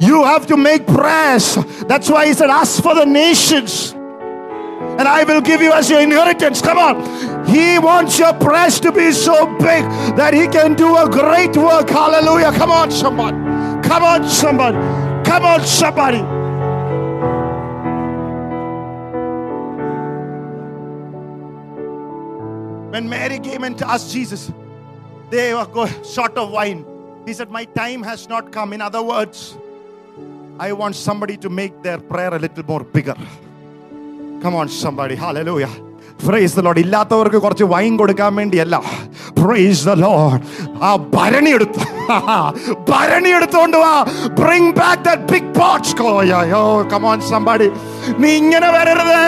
You 0.00 0.24
have 0.24 0.46
to 0.46 0.56
make 0.56 0.86
prayers. 0.86 1.46
That's 1.90 2.08
why 2.08 2.26
He 2.28 2.32
said, 2.32 2.50
Ask 2.60 2.82
for 2.82 2.94
the 3.00 3.04
nations, 3.04 3.72
and 4.97 5.07
I 5.07 5.23
will 5.23 5.41
give 5.41 5.61
you 5.61 5.71
as 5.71 5.89
your 5.89 6.01
inheritance. 6.01 6.61
Come 6.61 6.77
on. 6.77 7.45
He 7.45 7.79
wants 7.79 8.17
your 8.17 8.33
press 8.33 8.79
to 8.81 8.91
be 8.91 9.11
so 9.11 9.45
big 9.57 9.83
that 10.17 10.33
He 10.33 10.47
can 10.47 10.73
do 10.73 10.97
a 10.97 11.07
great 11.09 11.55
work. 11.55 11.89
Hallelujah. 11.89 12.51
Come 12.51 12.71
on, 12.71 12.91
somebody. 12.91 13.37
Come 13.87 14.03
on, 14.03 14.27
somebody. 14.27 14.77
Come 15.23 15.45
on, 15.45 15.65
somebody. 15.65 16.21
When 22.91 23.07
Mary 23.07 23.39
came 23.39 23.63
and 23.63 23.79
asked 23.83 24.11
Jesus, 24.11 24.51
they 25.29 25.53
were 25.53 25.87
short 26.03 26.35
of 26.37 26.49
wine. 26.49 26.85
He 27.25 27.33
said, 27.33 27.51
My 27.51 27.65
time 27.65 28.01
has 28.03 28.27
not 28.27 28.51
come. 28.51 28.73
In 28.73 28.81
other 28.81 29.03
words, 29.03 29.57
I 30.59 30.73
want 30.73 30.95
somebody 30.95 31.37
to 31.37 31.49
make 31.49 31.83
their 31.83 31.99
prayer 31.99 32.33
a 32.33 32.39
little 32.39 32.65
more 32.65 32.83
bigger. 32.83 33.15
Hallelujah. 34.41 35.69
Praise 36.25 36.53
the 36.55 36.61
Lord. 36.61 36.77
ഇല്ലാത്തവർക്ക് 36.77 37.37
കുറച്ച് 37.37 37.63
wine 37.63 37.97
കൊടുക്കാൻ 37.97 38.35
വേണ്ടിയല്ല. 38.35 38.81
Price 39.43 39.85
the 39.87 39.93
load 39.93 40.39
ആ 40.83 40.95
ഭരണി 40.95 41.49
എടുത്തു. 41.49 41.79
ഭരണി 42.91 43.29
എടുത്തോണ്ട് 43.29 43.77
വാ. 43.77 44.05
Bring 44.39 44.71
back 44.71 45.03
that 45.03 45.21
big 45.21 45.59
pots 45.59 45.95
yo 46.49 46.87
come on 46.93 47.21
somebody 47.21 47.71
നീ 48.17 48.29
ഇങ്ങനെ 48.29 48.69
വരരുത്. 48.71 49.19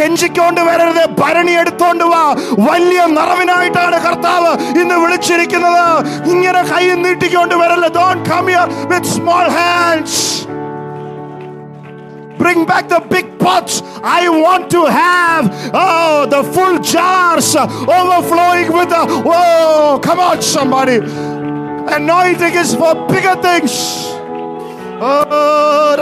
കെഞ്ചിക്കൊണ്ട് 0.00 0.60
വരരുത്. 0.60 1.20
ഭരണി 1.22 1.52
എടുത്തോണ്ട് 1.52 2.04
വാ. 2.04 2.36
വലിയ 2.58 3.06
നിറവിനായിട്ടാണ് 3.06 3.98
കർത്താവ് 4.06 4.80
ഇന്ന് 4.80 4.94
വിളിച്ചിരിക്കുന്നത്. 4.94 5.86
ഇങ്ങനെ 6.28 6.62
കൈ 6.62 6.94
നീട്ടിക്കൊണ്ട് 6.94 7.54
വരല്ല? 7.54 7.88
Don't 7.88 8.30
come 8.30 8.46
here 8.46 8.68
with 8.92 9.06
small 9.06 9.48
hands 9.48 10.55
Bring 12.38 12.66
back 12.66 12.88
the 12.88 13.00
big 13.00 13.38
pots. 13.38 13.82
I 14.02 14.28
want 14.28 14.70
to 14.70 14.84
have 14.86 15.50
oh 15.74 16.26
the 16.28 16.42
full 16.42 16.78
jars 16.80 17.54
overflowing 17.56 18.72
with 18.72 18.90
the 18.90 19.04
oh 19.26 20.00
come 20.02 20.20
on 20.20 20.42
somebody. 20.42 20.96
Anointing 21.88 22.54
is 22.54 22.74
for 22.74 22.94
bigger 23.06 23.36
things. 23.40 23.72
Oh, 24.98 25.94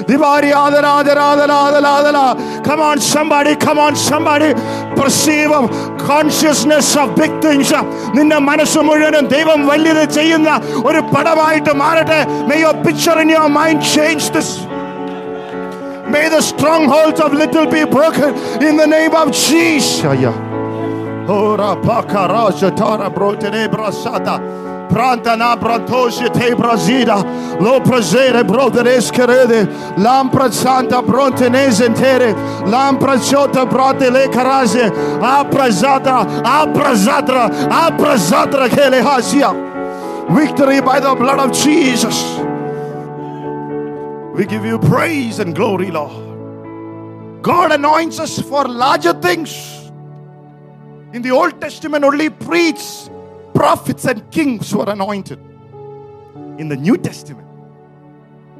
sandaradharadhara, 0.04 0.06
divariyadharadharadharadharadhara. 0.06 2.64
Come 2.64 2.80
on, 2.80 3.00
somebody, 3.00 3.56
come 3.56 3.78
on, 3.78 3.96
somebody. 3.96 4.54
Perceive 4.96 5.50
of 5.50 5.70
consciousness 5.98 6.96
of 6.96 7.14
big 7.16 7.40
things. 7.42 7.72
നിന്റെ 8.16 8.38
മനസ്സ് 8.38 8.78
മുഴുവനും 8.88 9.26
ദൈവം 9.34 9.66
വലിയത് 9.66 10.04
ചെയ്യുന്ന 10.18 10.50
ഒരു 10.88 11.00
പടമായിട്ട് 11.14 11.72
മാറട്ടെ 11.82 12.20
May 12.48 12.60
your 12.60 12.74
picture 12.86 13.18
in 13.20 13.28
your 13.28 13.48
mind 13.48 13.82
change 13.94 14.30
this. 14.30 14.50
May 16.14 16.28
the 16.28 16.40
strongholds 16.40 17.20
of 17.20 17.32
little 17.32 17.66
be 17.66 17.84
broken 17.84 18.30
in 18.68 18.76
the 18.76 18.86
name 18.86 19.14
of 19.22 19.32
Jesus. 19.32 20.04
Ora 21.28 21.74
pakaraja 21.86 22.70
tara 22.76 23.10
brotene 23.10 23.68
brasata. 23.68 24.36
Pranta 24.91 25.37
na 25.37 25.55
bratoshi 25.55 26.31
te 26.33 26.53
brazida. 26.53 27.23
Lo 27.61 27.79
prasere 27.79 28.43
broteres 28.43 29.09
kerede. 29.09 29.65
Lampra 29.97 30.51
santa 30.51 31.01
brontenese 31.01 31.85
entere. 31.85 32.33
Lampra 32.65 33.17
chota 33.17 33.65
brote 33.65 34.11
le 34.11 34.27
caraze. 34.27 34.91
Aprazatra, 35.21 36.25
aprazatra, 36.43 37.49
aprazatra 37.69 38.69
kele 38.69 39.01
hasia. 39.01 39.53
Victory 40.29 40.81
by 40.81 40.99
the 40.99 41.15
blood 41.15 41.39
of 41.39 41.51
Jesus. 41.53 42.39
We 44.35 44.45
give 44.45 44.65
you 44.65 44.79
praise 44.79 45.39
and 45.39 45.55
glory, 45.55 45.91
Lord. 45.91 47.41
God 47.41 47.71
anoints 47.71 48.19
us 48.19 48.39
for 48.39 48.67
larger 48.67 49.13
things. 49.13 49.51
In 51.13 51.21
the 51.21 51.31
Old 51.31 51.59
Testament, 51.59 52.05
only 52.05 52.29
priests, 52.29 53.09
prophets, 53.54 54.04
and 54.04 54.28
kings 54.30 54.74
were 54.74 54.88
anointed. 54.88 55.38
In 56.58 56.68
the 56.68 56.76
New 56.78 56.96
Testament, 56.98 57.46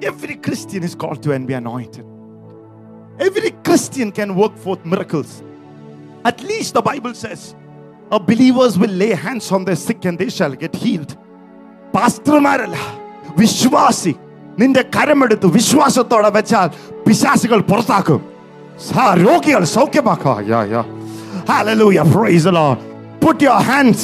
every 0.03 0.37
Christian 0.37 0.83
is 0.83 0.95
called 0.95 1.23
to 1.23 1.33
and 1.33 1.47
be 1.47 1.55
anointed. 1.55 2.05
Every 3.19 3.51
Christian 3.62 4.12
can 4.12 4.35
work 4.35 4.57
forth 4.57 4.85
miracles. 4.85 5.42
At 6.25 6.42
least 6.42 6.75
the 6.75 6.83
Bible 6.83 7.14
says 7.14 7.55
uh, 8.11 8.19
believers 8.21 8.79
will 8.79 8.90
lay 8.92 9.12
hands 9.16 9.51
on 9.51 9.64
the 9.64 9.77
sick 9.77 10.05
and 10.05 10.19
they 10.19 10.31
shall 10.31 10.55
get 10.57 10.75
healed. 10.77 11.12
പാസ്റ്റർമാരല്ല 11.95 12.77
വിശ്വാസി 13.38 14.12
നിന്റെ 14.59 14.83
കരമെടുത്ത് 14.95 15.47
വിശ്വാസത്തോടെ 15.47 16.29
വെച്ചാൽ 16.29 16.69
പിശാസുകൾ 17.07 17.61
പുറത്താക്കും 17.71 18.21
സാ- 18.81 19.14
രോഗികൾ 19.27 19.64
സൗഖ്യമാക്കുക 19.77 20.35
Yeah, 20.53 20.64
yeah. 20.75 20.87
Hallelujah. 21.47 22.05
Praise 22.16 22.45
the 22.45 22.53
Lord. 22.53 22.79
Put 23.21 23.37
your 23.49 23.61
hands 23.71 24.01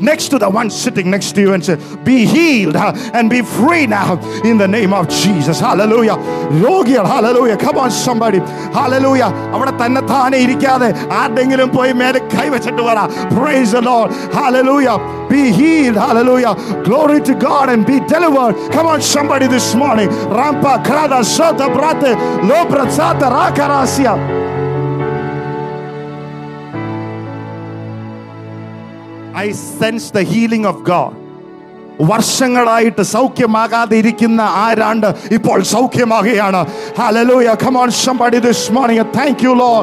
next 0.00 0.28
to 0.28 0.38
the 0.38 0.48
one 0.48 0.70
sitting 0.70 1.10
next 1.10 1.32
to 1.32 1.40
you 1.40 1.52
and 1.52 1.64
say, 1.64 1.76
Be 2.04 2.26
healed 2.26 2.76
uh, 2.76 2.92
and 3.14 3.28
be 3.28 3.42
free 3.42 3.86
now 3.86 4.18
in 4.42 4.58
the 4.58 4.68
name 4.68 4.92
of 4.92 5.08
Jesus. 5.08 5.60
Hallelujah. 5.60 6.16
രോഗികൾ 6.64 7.04
Hallelujah. 7.14 7.56
Come 7.64 7.78
on, 7.82 7.90
somebody. 8.06 8.40
Hallelujah. 8.78 9.30
അവിടെ 9.56 9.72
തന്നെ 9.82 10.02
താനെ 10.12 10.38
ഇരിക്കാതെ 10.46 10.88
ആരുടെങ്കിലും 11.20 11.70
പോയി 11.76 11.92
മേലെ 12.02 12.20
കൈവച്ചിട്ട് 12.34 12.82
പറ 12.88 12.98
Praise 13.38 13.72
the 13.76 13.82
Lord. 13.90 14.10
Hallelujah. 14.40 14.96
Be 15.32 15.42
healed. 15.58 15.98
Hallelujah. 16.06 16.54
Glory 16.88 17.20
to 17.28 17.34
God 17.46 17.68
and 17.72 17.84
be 17.90 17.96
delivered. 18.14 18.54
Come 18.74 18.86
on, 18.92 19.00
somebody 19.14 19.46
this 19.56 19.68
morning. 19.82 20.08
Rampa, 20.38 20.72
Krada, 20.86 21.20
Sota, 21.36 21.66
Brate, 21.76 22.12
Lobra, 22.50 22.84
Zata, 22.98 23.28
Rakarasia. 23.38 24.14
I 29.45 29.47
sense 29.79 30.09
the 30.17 30.23
healing 30.33 30.69
of 30.71 30.83
God 30.91 31.19
വർഷങ്ങളായിട്ട് 32.11 33.03
സൗഖ്യമാകാതെ 33.15 33.95
ഇരിക്കുന്ന 34.01 34.41
ആരാണ്ട് 34.65 35.09
ഇപ്പോൾ 35.37 35.59
സൗഖ്യമാകുകയാണ് 35.73 36.61
hallelujah 37.01 37.49
come on 37.65 37.91
somebody 38.05 38.39
this 38.47 38.71
morning 38.77 39.05
thank 39.17 39.43
you 39.47 39.53
Lord 39.63 39.73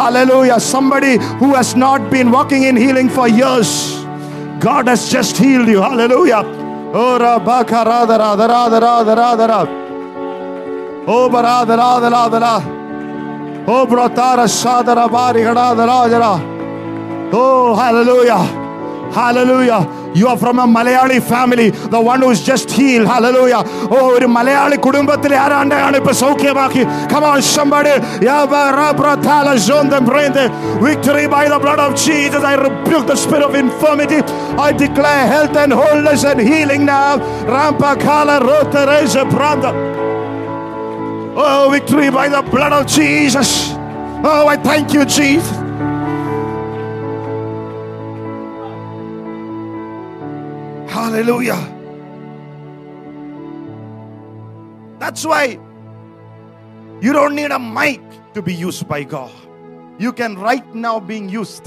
hallelujah 0.00 0.52
somebody 0.74 1.14
who 1.40 1.48
has 1.56 1.74
not 1.86 2.06
been 2.14 2.28
walking 2.36 2.68
in 2.72 2.78
healing 2.84 3.14
for 3.18 3.28
years 3.38 3.74
God 4.60 4.88
has 4.88 5.10
just 5.10 5.38
healed 5.38 5.68
you. 5.68 5.80
Hallelujah. 5.80 6.42
Oh, 6.92 7.16
Rabaka, 7.18 7.84
Radha, 7.84 8.18
Radha, 8.18 8.46
Radha, 8.46 8.78
Radha, 8.78 9.14
Radha, 9.14 9.46
Radha. 9.46 9.70
Oh, 11.06 11.30
Barada, 11.30 11.76
Radha, 11.78 12.10
Radha, 12.10 12.40
Radha. 12.40 12.66
Oh, 13.66 13.86
Bratara, 13.86 14.46
Shadara, 14.46 15.10
Bari, 15.10 15.42
Radha, 15.42 15.86
Radha, 15.86 16.32
Oh, 17.32 17.74
hallelujah. 17.74 18.59
Hallelujah. 19.13 20.11
You 20.13 20.27
are 20.27 20.37
from 20.37 20.59
a 20.59 20.63
Malayali 20.65 21.21
family, 21.21 21.71
the 21.71 21.99
one 21.99 22.21
who 22.21 22.29
is 22.31 22.41
just 22.41 22.71
healed. 22.71 23.07
Hallelujah. 23.07 23.61
Oh, 23.95 24.05
ഒരു 24.15 24.27
മലയാളി 24.35 24.77
കുടുംബത്തിലെ 24.85 25.37
ആരാണ്ടാണ് 25.43 25.95
ഇപ്പൊ 26.01 26.13
സൗഖ്യമാക്കി 26.23 26.83
Come 27.11 27.25
on, 27.31 27.41
somebody. 27.41 27.93
Victory 30.87 31.25
by 31.35 31.43
the 31.53 31.59
blood 31.65 31.81
of 31.87 31.91
Jesus. 32.05 32.43
I 32.51 32.55
rebuke 32.67 33.05
the 33.11 33.17
spirit 33.23 33.43
of 33.47 33.55
infirmity. 33.63 34.19
I 34.67 34.71
declare 34.83 35.25
health 35.33 35.55
and 35.63 35.73
wholeness 35.81 36.23
and 36.31 36.41
healing 36.49 36.85
now. 36.85 37.11
Rampa 37.55 37.91
kala 38.05 38.37
rota 38.47 38.85
reza 38.91 39.25
pranda. 39.35 39.71
Oh, 41.37 41.69
victory 41.75 42.09
by 42.09 42.27
the 42.29 42.41
blood 42.53 42.73
of 42.79 42.87
Jesus. 42.87 43.51
Oh, 44.23 44.47
I 44.47 44.57
thank 44.69 44.93
you, 44.93 45.05
Jesus. 45.05 45.58
Hallelujah. 51.10 51.58
That's 55.00 55.26
why 55.26 55.58
you 57.00 57.12
don't 57.12 57.34
need 57.34 57.50
a 57.50 57.58
mic 57.58 58.00
to 58.34 58.40
be 58.40 58.54
used 58.54 58.86
by 58.86 59.02
God. 59.02 59.32
You 59.98 60.12
can 60.12 60.38
right 60.38 60.64
now 60.72 61.00
being 61.00 61.28
used 61.28 61.66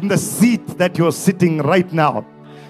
in 0.00 0.08
the 0.08 0.16
seat 0.16 0.66
that 0.78 0.96
you're 0.96 1.12
sitting 1.12 1.58
right 1.58 1.92
now. 1.92 2.26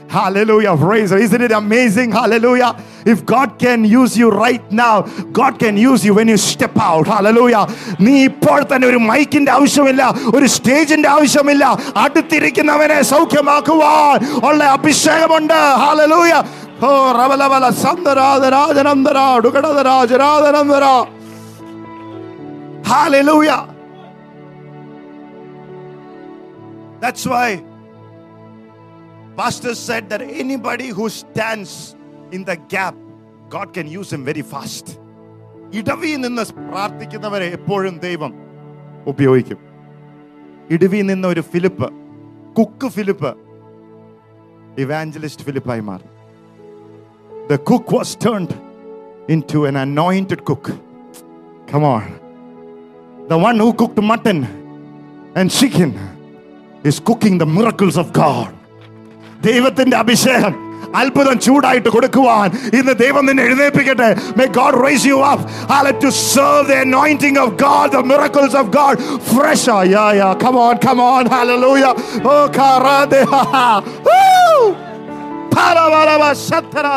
Hallelujah. 0.10 0.75
Praise. 0.78 1.12
the- 1.12 1.17
Isn't 1.17 1.41
it 1.41 1.52
amazing? 1.54 2.12
Hallelujah. 2.12 2.69
If 3.06 3.19
God 3.25 3.49
can 3.63 3.80
use 3.86 4.17
you 4.17 4.30
right 4.38 4.65
now, 4.73 4.93
God 5.32 5.60
can 5.63 5.75
use 5.82 6.02
you 6.04 6.13
when 6.15 6.28
you 6.28 6.38
step 6.45 6.75
out. 6.88 7.06
Hallelujah. 7.08 7.62
നീ 8.06 8.13
ഇപ്പോൾ 8.30 8.60
തന്നെ 8.71 8.88
ഒരു 8.91 8.99
മൈക്കിന്റെ 9.10 9.52
ആവശ്യമില്ല 9.58 10.04
ഒരു 10.38 10.47
സ്റ്റേജിന്റെ 10.56 11.10
ആവശ്യമില്ല 11.17 11.63
അടുത്തിരിക്കുന്നവനെ 12.04 12.99
സൗഖ്യമാക്കുവാൻ 13.13 14.17
ഉള്ള 14.49 14.62
അഭിഷേകമുണ്ട് 14.78 15.58
hallelujah 15.84 16.34
oh 16.88 16.91
റവലവല 17.19 17.65
സന്ദരാജരാജനന്ദര 17.84 19.17
ഡുകടതരാജരാജനന്ദര 19.45 20.86
hallelujah 22.91 23.52
That's 27.04 27.25
why 27.25 27.47
Pastor 29.38 29.73
said 29.75 30.10
that 30.10 30.21
anybody 30.43 30.88
who 30.88 31.06
stands 31.10 31.95
in 32.32 32.43
the 32.43 32.58
gap, 32.67 32.95
God 33.49 33.73
can 33.73 33.88
use 33.99 34.12
him 34.13 34.23
very 34.25 34.45
fast. 34.54 34.86
ഇടവി 35.73 36.12
നിന്ന് 36.23 36.43
പ്രാർത്ഥിക്കുന്നവരെ 36.69 37.47
എപ്പോഴും 37.58 37.95
ദൈവം 38.06 38.32
ഉപയോഗിക്കും 39.12 39.60
ഇടവി 40.69 41.02
നിന്ന് 41.10 41.28
ഒരു 41.34 41.43
ഫിലിപ്പ് 41.52 41.88
കുക്ക് 42.58 42.88
ഫിലിപ്പ് 42.95 43.32
ഇവാഞ്ചലിസ്റ്റ് 44.84 45.45
ഫിലിപ്പായി 45.49 45.84
മാറി 45.89 46.08
The 47.49 47.58
cook 47.58 47.91
was 47.91 48.15
turned 48.15 48.52
into 49.28 49.65
an 49.65 49.75
anointed 49.75 50.45
cook. 50.45 50.65
Come 51.65 51.84
on. 51.84 52.04
The 53.28 53.38
one 53.39 53.58
who 53.58 53.73
cooked 53.73 53.97
mutton 53.97 54.39
and 55.36 55.49
chicken 55.49 55.91
is 56.84 56.99
cooking 56.99 57.39
the 57.39 57.47
miracles 57.47 57.97
of 57.97 58.13
God. 58.13 58.52
ദൈവത്തിന്റെ 59.43 59.97
അഭിഷേകം 59.97 60.56
അത്ഭുതം 60.95 61.36
ചൂടായിട്ട് 61.39 61.89
കൊടുക്കുവാൻ 61.89 62.47
ഇന്ന് 62.73 62.93
ദൈവം 63.02 63.23
നിന്നെ 63.25 63.43
എഴുന്നേൽപ്പിക്കട്ടെ 63.43 64.08
may 64.38 64.45
God 64.56 64.78
rice 64.86 65.06
you 65.06 65.17
up 65.23 65.43
ഹാലറ്റ് 65.71 66.02
to 66.04 66.12
serve 66.23 66.63
the 66.69 66.78
anointing 66.80 67.39
of 67.39 67.54
God 67.63 67.91
the 67.91 68.02
miracles 68.12 68.58
of 68.62 68.71
God 68.78 68.97
fresh 69.30 69.67
യാ 69.91 70.06
യാ 70.19 70.30
come 70.43 70.58
on 70.65 70.78
come 70.88 71.02
on 71.06 71.28
hallelujah 71.36 71.86
oh 72.25 72.36
കാറാദെ 72.58 73.21
woo 74.08 74.17
പാരവരവ 75.56 76.25
ശത്തരാ 76.47 76.95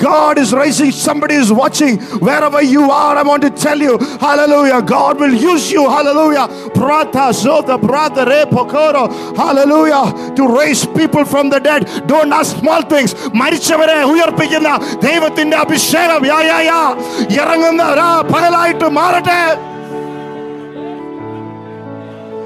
God 0.00 0.38
is 0.38 0.54
raising, 0.54 0.90
somebody 0.92 1.34
is 1.34 1.52
watching 1.52 1.98
wherever 2.26 2.62
you 2.62 2.90
are. 2.90 3.16
I 3.18 3.22
want 3.22 3.42
to 3.42 3.50
tell 3.50 3.78
you, 3.78 3.98
hallelujah, 3.98 4.80
God 4.80 5.20
will 5.20 5.34
use 5.34 5.70
you, 5.70 5.82
hallelujah. 5.88 6.48
Prata 6.72 7.26
Zota 7.40 7.78
Prata 7.78 8.24
Re 8.24 8.44
Pokoro, 8.46 9.04
hallelujah, 9.36 10.34
to 10.36 10.48
raise 10.48 10.86
people 10.86 11.26
from 11.26 11.50
the 11.50 11.60
dead. 11.60 11.84
Don't 12.06 12.32
ask 12.32 12.56
small 12.62 12.82
things. 12.92 13.12
മരിച്ചവരെ 13.40 13.98
ഉയർപ്പിക്കുന്ന 14.12 14.70
ദൈവത്തിന്റെ 15.06 15.58
അഭിഷേകം 15.64 16.24
യാ 16.32 16.38
യാ 16.50 16.60
യാ 16.70 16.80
ഇറങ്ങുന്ന 17.40 17.82
രാ 18.00 18.08
പകലായിട്ട് 18.32 18.88
മാറട്ടെ 19.00 19.40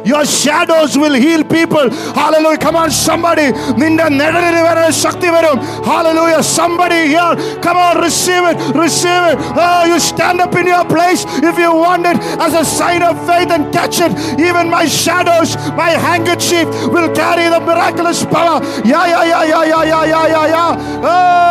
Your 0.05 0.24
shadows 0.27 0.98
will 0.98 1.14
heal 1.14 1.42
people. 1.44 1.90
Hallelujah. 2.18 2.59
Come 2.64 2.77
on, 2.81 2.90
somebody. 3.07 3.46
നിന്റെ 3.81 4.07
നിഴലിന് 4.20 4.62
വരെ 4.66 4.87
ശക്തി 5.03 5.29
വരും. 5.35 5.57
Hallelujah. 5.90 6.42
Somebody 6.59 7.00
here. 7.12 7.33
Come 7.64 7.79
on, 7.87 7.94
receive 8.07 8.44
it. 8.50 8.57
Receive 8.83 9.24
it. 9.31 9.37
Oh, 9.64 9.83
you 9.90 9.98
stand 10.11 10.38
up 10.44 10.55
in 10.61 10.66
your 10.74 10.85
place 10.94 11.22
if 11.50 11.55
you 11.64 11.70
want 11.85 12.05
it 12.11 12.18
as 12.46 12.53
a 12.62 12.64
sign 12.79 13.03
of 13.11 13.14
faith 13.31 13.50
and 13.57 13.64
catch 13.79 13.98
it. 14.07 14.12
Even 14.48 14.64
my 14.77 14.85
shadows, 15.03 15.50
my 15.83 15.90
handkerchief 16.07 16.66
will 16.94 17.09
carry 17.22 17.46
the 17.57 17.61
miraculous 17.70 18.20
power. 18.37 18.59
Yeah, 18.92 19.07
yeah, 19.14 19.24
yeah, 19.33 19.44
yeah, 19.53 19.64
yeah, 19.72 19.85
yeah, 19.92 20.05
yeah, 20.12 20.27
yeah, 20.35 20.46
yeah. 20.55 21.12
Oh! 21.14 21.44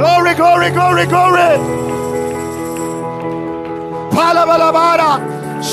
Glory, 0.00 0.34
glory, 0.42 0.70
glory, 0.78 1.06
glory. 1.14 1.50
பலபலபாரா 4.15 5.11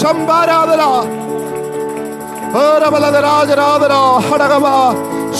சம்பாராதரா 0.01 0.91
ராஜராதரா 3.25 4.03
ஹடகமா 4.27 4.75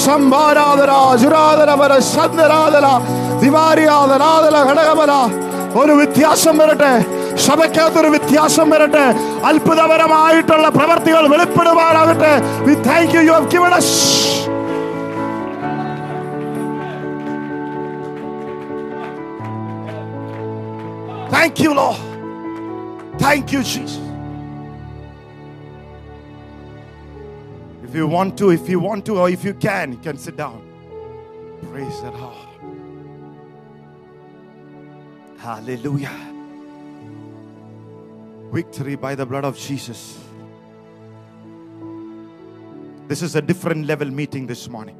சம்பாராதரா 0.05 0.99
ஜுராதரவர 1.15 1.93
சந்தராதரா 2.09 2.95
ദിവാരിയാതനാതല 3.43 4.57
ഘടകമല 4.71 5.13
ഒരു 5.81 5.93
വ്യത്യാസം 5.93 6.55
വരട്ടെ 6.59 6.93
സഭയ്ക്കകത്തൊരു 7.47 8.09
വ്യത്യാസം 8.09 8.69
വരട്ടെ 8.71 9.05
അത്ഭുതപരമായിട്ടുള്ള 9.45 10.69
പ്രവർത്തികൾ 10.69 11.25
വെളിപ്പെടുവാനാകട്ടെ 11.29 12.33
we 12.67 12.75
thank 12.89 13.15
you 13.17 13.23
you 13.23 13.33
have 13.33 13.51
given 13.51 13.75
us 13.75 13.95
thank 21.33 21.63
you 21.65 21.73
Lord 21.73 21.89
Thank 23.19 23.53
you, 23.53 23.63
Jesus. 23.63 23.99
If 27.83 27.95
you 27.95 28.07
want 28.07 28.37
to, 28.39 28.51
if 28.51 28.69
you 28.69 28.81
want 28.81 29.07
to, 29.07 29.19
or 29.19 29.31
if 29.31 29.45
you 29.45 29.55
can, 29.55 29.93
you 29.93 29.99
can 29.99 30.19
sit 30.19 30.37
down. 30.37 30.63
Praise 31.71 32.01
the 32.03 32.11
Lord. 32.11 32.49
Hallelujah. 35.39 36.13
Victory 38.53 38.95
by 38.97 39.15
the 39.15 39.25
blood 39.25 39.45
of 39.45 39.57
Jesus. 39.57 40.19
This 43.09 43.23
is 43.23 43.37
a 43.37 43.41
different 43.41 43.87
level 43.87 44.11
meeting 44.11 44.47
this 44.47 44.69
morning. 44.69 44.97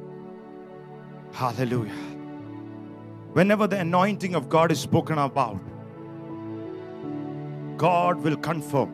Hallelujah. 1.31 1.91
Whenever 3.33 3.67
the 3.67 3.79
anointing 3.79 4.33
of 4.33 4.49
God 4.49 4.71
is 4.71 4.79
spoken 4.79 5.19
about, 5.19 5.59
God 7.79 8.23
will 8.23 8.37
confirm. 8.39 8.89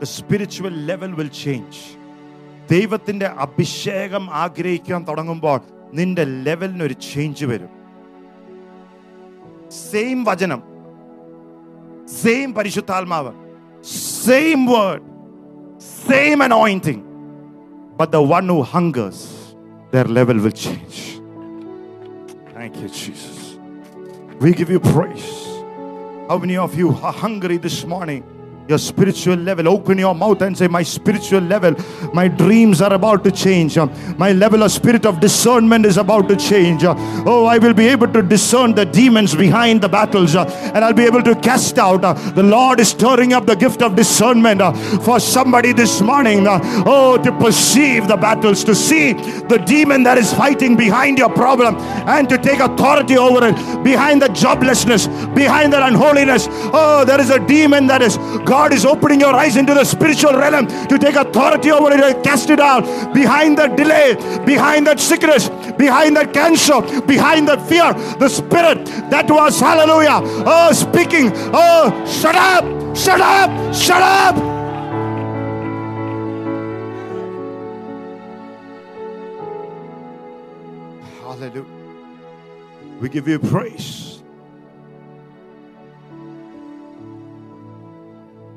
The 0.00 0.08
spiritual 0.08 0.74
level 0.90 1.12
will 1.12 1.32
change. 1.40 1.76
ദൈവത്തിൻ്റെ 2.72 3.28
അഭിഷേകം 3.44 4.24
ആഗ്രഹിക്കാൻ 4.42 5.00
തുടങ്ങുമ്പോൾ 5.08 5.58
നിന്റെ 5.92 6.24
ലെവലിനൊരു 6.46 6.96
change 7.06 7.44
വരും 7.50 7.72
same 9.82 10.18
വചനം 10.28 10.60
same 12.20 12.48
പരിശുദ്ധാത്മാവ് 12.58 13.32
same 14.26 14.60
word 14.72 15.04
same 16.06 16.40
anointing 16.48 17.04
but 18.00 18.12
the 18.16 18.20
one 18.34 18.46
who 18.54 18.60
hungers 18.74 19.24
there 19.92 20.08
level 20.18 20.40
will 20.46 20.56
change 20.64 21.02
thank 22.54 22.78
you 22.84 22.90
Jesus 23.00 23.44
we 24.44 24.52
give 24.60 24.72
you 24.78 24.82
praise 24.92 25.30
how 26.32 26.38
many 26.38 26.56
of 26.56 26.74
you 26.74 26.88
are 27.02 27.12
hungry 27.12 27.58
this 27.58 27.84
morning? 27.84 28.24
Your 28.68 28.78
spiritual 28.78 29.36
level. 29.36 29.68
Open 29.68 29.98
your 29.98 30.14
mouth 30.14 30.40
and 30.42 30.56
say, 30.56 30.68
My 30.68 30.82
spiritual 30.82 31.40
level, 31.40 31.74
my 32.14 32.28
dreams 32.28 32.80
are 32.80 32.92
about 32.92 33.24
to 33.24 33.30
change. 33.30 33.76
My 34.16 34.32
level 34.32 34.62
of 34.62 34.72
spirit 34.72 35.04
of 35.04 35.20
discernment 35.20 35.84
is 35.84 35.96
about 35.96 36.28
to 36.28 36.36
change. 36.36 36.84
Oh, 36.84 37.46
I 37.46 37.58
will 37.58 37.74
be 37.74 37.88
able 37.88 38.08
to 38.12 38.22
discern 38.22 38.74
the 38.74 38.84
demons 38.84 39.34
behind 39.34 39.82
the 39.82 39.88
battles 39.88 40.34
and 40.36 40.84
I'll 40.84 40.92
be 40.92 41.04
able 41.04 41.22
to 41.22 41.34
cast 41.34 41.78
out. 41.78 42.02
The 42.34 42.42
Lord 42.42 42.80
is 42.80 42.88
stirring 42.88 43.32
up 43.32 43.46
the 43.46 43.56
gift 43.56 43.82
of 43.82 43.96
discernment 43.96 44.60
for 45.04 45.20
somebody 45.20 45.72
this 45.72 46.00
morning. 46.00 46.46
Oh, 46.46 47.18
to 47.22 47.32
perceive 47.32 48.08
the 48.08 48.16
battles, 48.16 48.64
to 48.64 48.74
see 48.74 49.12
the 49.12 49.62
demon 49.66 50.02
that 50.04 50.18
is 50.18 50.32
fighting 50.32 50.76
behind 50.76 51.18
your 51.18 51.30
problem 51.30 51.76
and 52.08 52.28
to 52.28 52.38
take 52.38 52.60
authority 52.60 53.16
over 53.16 53.48
it, 53.48 53.84
behind 53.84 54.22
the 54.22 54.28
joblessness, 54.28 55.08
behind 55.34 55.72
that 55.72 55.82
unholiness. 55.82 56.46
Oh, 56.50 57.04
there 57.04 57.20
is 57.20 57.30
a 57.30 57.44
demon 57.46 57.86
that 57.88 58.02
is, 58.02 58.16
God 58.52 58.74
is 58.74 58.84
opening 58.84 59.20
your 59.20 59.32
eyes 59.34 59.56
into 59.56 59.72
the 59.72 59.82
spiritual 59.82 60.34
realm 60.34 60.66
to 60.66 60.98
take 60.98 61.14
authority 61.14 61.70
over 61.70 61.90
it 61.90 62.00
and 62.00 62.22
cast 62.22 62.50
it 62.50 62.60
out. 62.60 62.84
Behind 63.14 63.56
that 63.56 63.78
delay, 63.78 64.14
behind 64.44 64.86
that 64.88 65.00
sickness, 65.00 65.48
behind 65.78 66.16
that 66.16 66.34
cancer, 66.34 66.82
behind 67.06 67.48
that 67.48 67.66
fear, 67.66 67.94
the 68.18 68.28
spirit 68.28 68.84
that 69.08 69.30
was, 69.30 69.58
hallelujah, 69.58 70.20
oh, 70.44 70.70
speaking, 70.74 71.32
oh, 71.54 72.04
shut 72.04 72.34
up, 72.34 72.94
shut 72.94 73.22
up, 73.22 73.74
shut 73.74 74.02
up. 74.02 74.36
Hallelujah. 81.24 81.64
We 83.00 83.08
give 83.08 83.26
you 83.26 83.38
praise. 83.38 84.11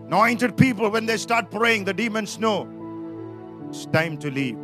Anointed 0.07 0.55
people, 0.55 0.89
when 0.89 1.05
they 1.05 1.17
start 1.17 1.49
praying, 1.49 1.85
the 1.85 1.93
demons 1.93 2.39
know 2.39 2.69
it's 3.69 3.85
time 3.87 4.17
to 4.19 4.29
leave. 4.29 4.57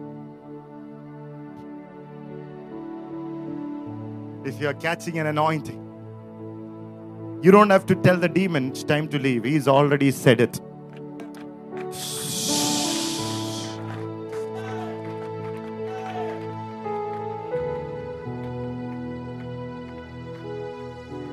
If 4.45 4.61
you're 4.61 4.73
catching 4.73 5.17
an 5.19 5.27
anointing, 5.27 5.79
you 7.41 7.51
don't 7.51 7.71
have 7.71 7.85
to 7.87 7.95
tell 7.95 8.17
the 8.17 8.29
demon 8.29 8.69
it's 8.69 8.83
time 8.83 9.07
to 9.09 9.17
leave. 9.19 9.43
He's 9.43 9.67
already 9.67 10.11
said 10.11 10.41
it. 10.41 10.59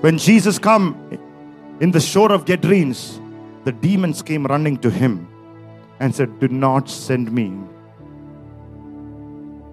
When 0.00 0.16
Jesus 0.16 0.58
come 0.58 0.96
in 1.80 1.90
the 1.90 2.00
shore 2.00 2.32
of 2.32 2.46
Gadarenes, 2.46 3.17
the 3.68 3.72
demons 3.72 4.22
came 4.22 4.46
running 4.46 4.78
to 4.78 4.88
him 4.88 5.28
and 6.00 6.14
said, 6.14 6.40
Do 6.40 6.48
not 6.48 6.88
send 6.88 7.30
me 7.30 7.52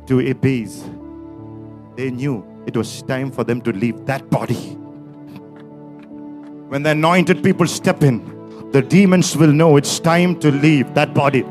to 0.07 0.19
Abase. 0.31 0.83
They 1.95 2.11
knew 2.11 2.45
it 2.67 2.75
was 2.75 3.03
time 3.03 3.31
for 3.31 3.45
them 3.45 3.61
to 3.61 3.71
leave 3.71 4.05
that 4.05 4.29
body. 4.29 4.75
When 6.67 6.83
the 6.83 6.89
anointed 6.89 7.41
people 7.41 7.67
step 7.67 8.03
in, 8.03 8.19
the 8.71 8.81
demons 8.81 9.37
will 9.37 9.53
know 9.53 9.77
it's 9.77 9.97
time 9.97 10.37
to 10.41 10.51
leave 10.51 10.93
that 10.95 11.13
body 11.13 11.45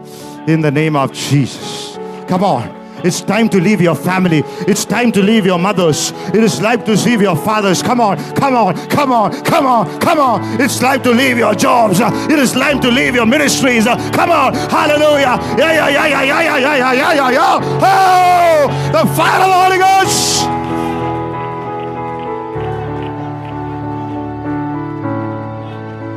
in 0.46 0.60
the 0.60 0.70
name 0.70 0.96
of 0.96 1.14
Jesus. 1.14 1.96
Come 2.28 2.44
on. 2.44 2.83
It's 3.04 3.20
time 3.20 3.50
to 3.50 3.60
leave 3.60 3.82
your 3.82 3.94
family. 3.94 4.42
It's 4.66 4.86
time 4.86 5.12
to 5.12 5.22
leave 5.22 5.44
your 5.44 5.58
mothers. 5.58 6.12
It 6.32 6.42
is 6.42 6.58
time 6.58 6.82
to 6.84 6.96
leave 7.04 7.20
your 7.20 7.36
fathers. 7.36 7.82
Come 7.82 8.00
on, 8.00 8.16
come 8.34 8.54
on, 8.56 8.74
come 8.88 9.12
on, 9.12 9.30
come 9.44 9.66
on, 9.66 10.00
come 10.00 10.18
on. 10.18 10.60
It's 10.60 10.78
time 10.78 11.02
to 11.02 11.10
leave 11.10 11.36
your 11.36 11.54
jobs. 11.54 12.00
It 12.00 12.38
is 12.38 12.52
time 12.52 12.80
to 12.80 12.90
leave 12.90 13.14
your 13.14 13.26
ministries. 13.26 13.84
Come 13.84 14.30
on, 14.30 14.54
hallelujah. 14.54 15.38
Yeah, 15.58 15.72
yeah, 15.72 15.88
yeah, 15.88 16.06
yeah, 16.06 16.22
yeah, 16.22 16.40
yeah, 16.40 16.58
yeah, 16.58 16.76
yeah, 16.76 16.92
yeah, 16.92 17.12
yeah, 17.12 17.30
yeah. 17.30 17.60
Oh, 17.82 18.68
the 18.90 19.04
fire 19.14 19.40
of 19.42 19.48
the 19.48 19.58
Holy 19.64 19.78
Ghost. 19.78 20.44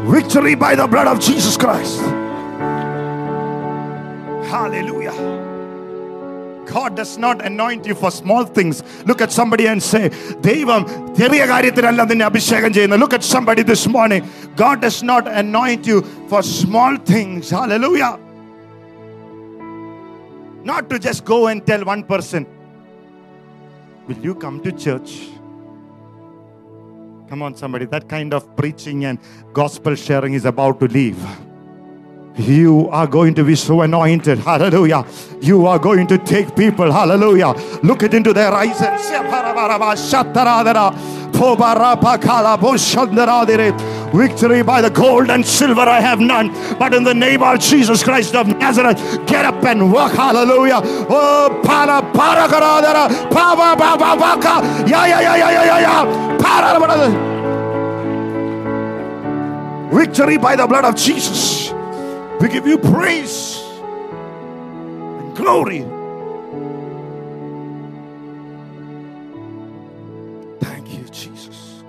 Victory 0.10 0.56
by 0.56 0.74
the 0.74 0.88
blood 0.88 1.08
of 1.08 1.20
Jesus 1.20 1.58
Christ. 1.58 2.00
Hallelujah. 4.50 5.37
God 6.68 6.96
does 6.96 7.18
not 7.18 7.44
anoint 7.44 7.86
you 7.86 7.96
for 7.96 8.12
small 8.12 8.44
things. 8.46 8.84
Look 9.06 9.22
at 9.22 9.32
somebody 9.32 9.68
and 9.68 9.82
say, 9.82 10.10
Devam, 10.42 10.86
Look 13.00 13.14
at 13.14 13.24
somebody 13.24 13.64
this 13.64 13.88
morning. 13.88 14.30
God 14.56 14.82
does 14.82 15.02
not 15.02 15.28
anoint 15.28 15.88
you 15.88 16.02
for 16.28 16.44
small 16.44 16.98
things. 16.98 17.50
Hallelujah. 17.50 18.20
Not 20.64 20.90
to 20.90 21.00
just 21.00 21.24
go 21.24 21.48
and 21.48 21.66
tell 21.66 21.84
one 21.86 22.04
person, 22.04 22.46
Will 24.08 24.18
you 24.20 24.36
come 24.36 24.62
to 24.64 24.72
church? 24.72 25.28
Come 27.28 27.42
on, 27.42 27.56
somebody. 27.56 27.86
That 27.86 28.08
kind 28.08 28.34
of 28.34 28.56
preaching 28.56 29.04
and 29.04 29.20
gospel 29.52 29.96
sharing 29.96 30.34
is 30.34 30.46
about 30.46 30.80
to 30.80 30.88
leave. 30.88 31.18
You 32.38 32.88
are 32.90 33.08
going 33.08 33.34
to 33.36 33.44
be 33.44 33.56
so 33.56 33.82
anointed. 33.82 34.38
Hallelujah. 34.38 35.06
You 35.42 35.66
are 35.66 35.80
going 35.80 36.06
to 36.08 36.20
take 36.20 36.56
people. 36.56 36.92
Hallelujah. 36.92 37.54
Look 37.82 38.04
it 38.04 38.14
into 38.14 38.32
their 38.32 38.54
eyes 38.54 38.80
and. 38.80 38.98
Victory 44.14 44.62
by 44.64 44.82
the 44.82 44.90
gold 44.90 45.30
and 45.30 45.46
silver 45.46 45.82
I 45.82 46.00
have 46.00 46.20
none, 46.20 46.52
but 46.80 46.94
in 46.94 47.04
the 47.04 47.14
name 47.14 47.44
of 47.44 47.60
Jesus 47.60 48.04
Christ 48.04 48.34
of 48.36 48.48
Nazareth, 48.48 48.98
get 49.28 49.44
up 49.46 49.64
and 49.66 49.92
walk. 49.92 50.14
Hallelujah. 50.14 50.80
Oh, 50.84 51.62
para 51.64 52.02
para 52.14 52.48
karadara, 52.48 53.30
pa 53.30 53.54
ba 53.54 53.76
ba 53.76 53.98
ba 53.98 54.40
ka, 54.42 54.62
ya 54.88 55.06
ya 55.06 55.20
ya 55.20 55.36
ya 55.36 55.50
ya 55.52 55.64
ya 55.66 55.80
ya, 55.80 56.38
para 56.40 56.80
para. 56.80 57.10
Victory 59.92 60.38
by 60.38 60.56
the 60.56 60.66
blood 60.66 60.86
of 60.86 60.96
Jesus. 60.96 61.77
We 62.40 62.50
give 62.50 62.68
you 62.68 62.78
praise 62.78 63.58
and 63.82 65.36
glory. 65.36 65.80
Thank 70.62 70.94
you, 70.94 71.04
Jesus. 71.10 71.84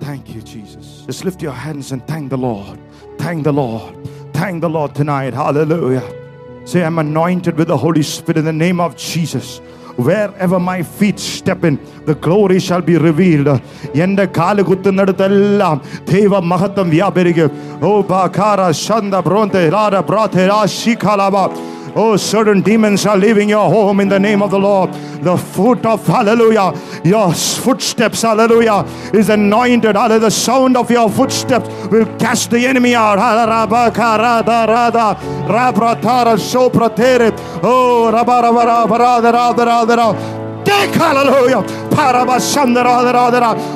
Thank 0.00 0.34
you, 0.34 0.42
Jesus. 0.42 1.04
Just 1.06 1.24
lift 1.24 1.40
your 1.40 1.52
hands 1.52 1.92
and 1.92 2.04
thank 2.08 2.30
the 2.30 2.38
Lord. 2.38 2.80
Thank 3.18 3.44
the 3.44 3.52
Lord. 3.52 3.94
Thank 4.32 4.62
the 4.62 4.70
Lord 4.70 4.94
tonight. 4.94 5.32
Hallelujah. 5.32 6.02
Say, 6.64 6.82
I'm 6.82 6.98
anointed 6.98 7.56
with 7.56 7.68
the 7.68 7.76
Holy 7.76 8.02
Spirit 8.02 8.38
in 8.38 8.44
the 8.44 8.52
name 8.52 8.80
of 8.80 8.96
Jesus 8.96 9.60
Wherever 9.99 10.59
my 10.61 10.79
feet 10.97 11.19
step 11.19 11.63
in, 11.63 11.75
the 12.05 12.15
glory 12.17 12.59
shall 12.59 12.81
be 12.81 12.95
revealed. 12.99 13.49
എന്റെ 14.05 14.25
കാല് 14.37 14.63
കുത്തുന്നിടത്തെല്ലാം 14.69 15.77
ദൈവ 16.11 16.39
മഹത്വം 16.51 16.87
വ്യാപരിക്കും 16.95 17.49
ഓ 17.89 17.91
ബാകാര 18.09 18.59
ശന്ത 18.85 19.15
ബ്രോന്തെ 19.27 19.63
രാര 19.75 19.95
ബ്രാതെ 20.09 20.43
രാ 20.51 20.59
ശിഖാലാബ 20.79 21.35
Oh, 21.96 22.16
certain 22.16 22.60
demons 22.60 23.04
are 23.06 23.16
leaving 23.16 23.48
your 23.48 23.68
home 23.68 24.00
in 24.00 24.08
the 24.08 24.20
name 24.20 24.42
of 24.42 24.50
the 24.50 24.58
Lord. 24.58 24.92
The 25.22 25.36
foot 25.36 25.84
of 25.84 26.06
hallelujah, 26.06 26.72
your 27.04 27.34
footsteps, 27.34 28.22
hallelujah, 28.22 28.84
is 29.12 29.28
anointed. 29.28 29.96
Hallelujah. 29.96 30.20
The 30.20 30.30
sound 30.30 30.76
of 30.76 30.90
your 30.90 31.10
footsteps 31.10 31.68
will 31.88 32.06
cast 32.18 32.50
the 32.50 32.66
enemy 32.66 32.94
out. 32.94 33.18
Oh, 37.62 38.10
Take 40.64 40.94
hallelujah. 40.94 41.62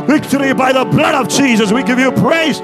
Victory 0.06 0.52
by 0.54 0.72
the 0.72 0.84
blood 0.84 1.14
of 1.14 1.28
Jesus. 1.28 1.72
We 1.72 1.82
give 1.82 1.98
you 1.98 2.12
praise. 2.12 2.60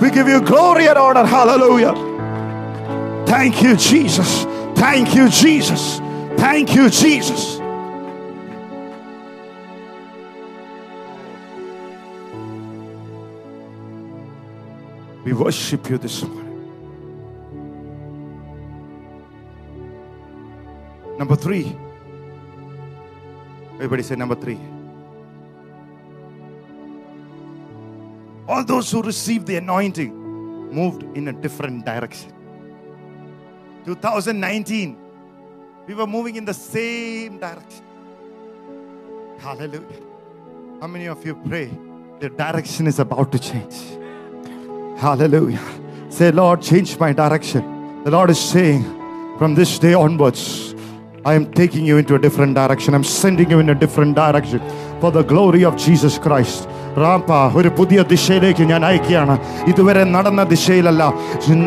We 0.00 0.10
give 0.10 0.28
you 0.28 0.40
glory 0.40 0.88
and 0.88 0.98
honor. 0.98 1.26
Hallelujah. 1.26 2.17
Thank 3.28 3.62
you, 3.62 3.76
Jesus. 3.76 4.44
Thank 4.74 5.14
you, 5.14 5.28
Jesus. 5.28 5.98
Thank 6.38 6.74
you, 6.74 6.88
Jesus. 6.88 7.58
We 15.24 15.34
worship 15.34 15.90
you 15.90 15.98
this 15.98 16.22
morning. 16.22 16.48
Number 21.18 21.36
three. 21.36 21.76
Everybody 23.74 24.04
say 24.04 24.16
number 24.16 24.36
three. 24.36 24.58
All 28.48 28.64
those 28.64 28.90
who 28.90 29.02
received 29.02 29.46
the 29.46 29.56
anointing 29.56 30.14
moved 30.72 31.02
in 31.14 31.28
a 31.28 31.32
different 31.34 31.84
direction. 31.84 32.37
2019, 33.87 34.97
we 35.87 35.93
were 35.93 36.07
moving 36.07 36.35
in 36.35 36.45
the 36.45 36.53
same 36.53 37.39
direction. 37.39 37.83
Hallelujah. 39.39 40.01
How 40.79 40.87
many 40.87 41.07
of 41.07 41.25
you 41.25 41.35
pray 41.35 41.69
the 42.19 42.29
direction 42.29 42.87
is 42.87 42.99
about 42.99 43.31
to 43.33 43.39
change? 43.39 43.75
Hallelujah. 44.97 45.59
Say, 46.09 46.31
Lord, 46.31 46.61
change 46.61 46.97
my 46.99 47.11
direction. 47.13 48.03
The 48.03 48.11
Lord 48.11 48.29
is 48.29 48.39
saying, 48.39 48.83
from 49.37 49.55
this 49.55 49.79
day 49.79 49.93
onwards, 49.93 50.75
I 51.25 51.33
am 51.33 51.51
taking 51.53 51.85
you 51.85 51.97
into 51.97 52.15
a 52.15 52.19
different 52.19 52.53
direction. 52.55 52.93
I'm 52.93 53.03
sending 53.03 53.49
you 53.49 53.59
in 53.59 53.69
a 53.69 53.75
different 53.75 54.15
direction 54.15 54.59
for 55.01 55.11
the 55.11 55.23
glory 55.23 55.63
of 55.65 55.75
Jesus 55.77 56.17
Christ. 56.17 56.67
റാംപ 57.03 57.29
ഒരു 57.59 57.69
പുതിയ 57.77 57.99
ദിശയിലേക്ക് 58.09 58.63
ഞാൻ 58.71 58.81
അയക്കുകയാണ് 58.89 59.35
ഇതുവരെ 59.71 60.03
നടന്ന 60.15 60.41
ദിശയിലല്ല 60.51 61.03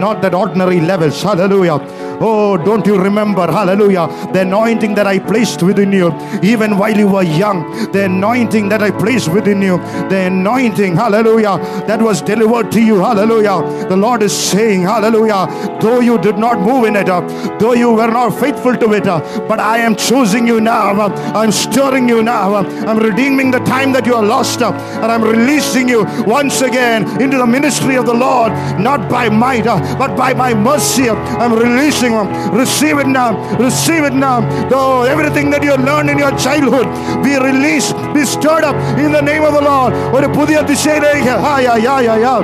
not 0.02 0.20
that 0.24 0.38
ordinary 0.40 0.78
level 0.90 1.10
hallelujah 1.22 1.70
Oh, 2.19 2.57
don't 2.57 2.85
you 2.85 2.97
remember? 2.97 3.47
Hallelujah. 3.47 4.07
The 4.33 4.41
anointing 4.41 4.95
that 4.95 5.07
I 5.07 5.19
placed 5.19 5.63
within 5.63 5.91
you, 5.91 6.11
even 6.43 6.77
while 6.77 6.95
you 6.95 7.07
were 7.07 7.23
young, 7.23 7.91
the 7.91 8.05
anointing 8.05 8.69
that 8.69 8.81
I 8.81 8.91
placed 8.91 9.29
within 9.29 9.61
you, 9.61 9.77
the 10.09 10.27
anointing, 10.27 10.95
hallelujah, 10.95 11.57
that 11.87 12.01
was 12.01 12.21
delivered 12.21 12.71
to 12.73 12.81
you, 12.81 12.99
hallelujah. 12.99 13.87
The 13.87 13.97
Lord 13.97 14.23
is 14.23 14.35
saying, 14.35 14.83
hallelujah, 14.83 15.47
though 15.81 15.99
you 15.99 16.17
did 16.17 16.37
not 16.37 16.59
move 16.59 16.85
in 16.85 16.95
it, 16.95 17.09
uh, 17.09 17.21
though 17.57 17.73
you 17.73 17.91
were 17.93 18.07
not 18.07 18.39
faithful 18.39 18.75
to 18.75 18.93
it, 18.93 19.07
uh, 19.07 19.19
but 19.47 19.59
I 19.59 19.77
am 19.77 19.95
choosing 19.95 20.47
you 20.47 20.61
now. 20.61 20.99
Uh, 20.99 21.09
I'm 21.35 21.51
stirring 21.51 22.07
you 22.09 22.23
now. 22.23 22.55
I'm 22.55 22.97
redeeming 22.97 23.51
the 23.51 23.59
time 23.59 23.91
that 23.93 24.05
you 24.05 24.15
are 24.15 24.23
lost, 24.23 24.61
and 24.61 25.11
I'm 25.11 25.23
releasing 25.23 25.87
you 25.89 26.05
once 26.25 26.61
again 26.61 27.21
into 27.21 27.37
the 27.37 27.47
ministry 27.47 27.95
of 27.95 28.05
the 28.05 28.13
Lord, 28.13 28.51
not 28.79 29.09
by 29.09 29.29
might, 29.29 29.65
but 29.65 30.15
by 30.15 30.33
my 30.33 30.53
mercy. 30.53 31.09
I'm 31.09 31.53
releasing 31.53 32.10
them 32.10 32.28
receive 32.52 32.98
it 32.98 33.06
now 33.06 33.30
receive 33.58 34.04
it 34.04 34.12
now 34.12 34.40
though 34.68 35.02
everything 35.04 35.50
that 35.50 35.62
you 35.62 35.76
learned 35.76 36.10
in 36.10 36.18
your 36.18 36.32
childhood 36.36 36.86
be 37.22 37.36
released 37.38 37.94
be 38.12 38.24
stirred 38.24 38.64
up 38.64 38.76
in 38.98 39.12
the 39.12 39.22
name 39.22 39.42
of 39.42 39.54
the 39.54 39.64
Lord 39.70 39.92
ഒരു 40.16 40.28
പുതിയ 40.38 40.60
ദിശയിലേക്ക് 40.70 41.34
ഹായ 41.46 41.66
യാ 41.86 41.96
യാ 42.08 42.16
യാ 42.26 42.36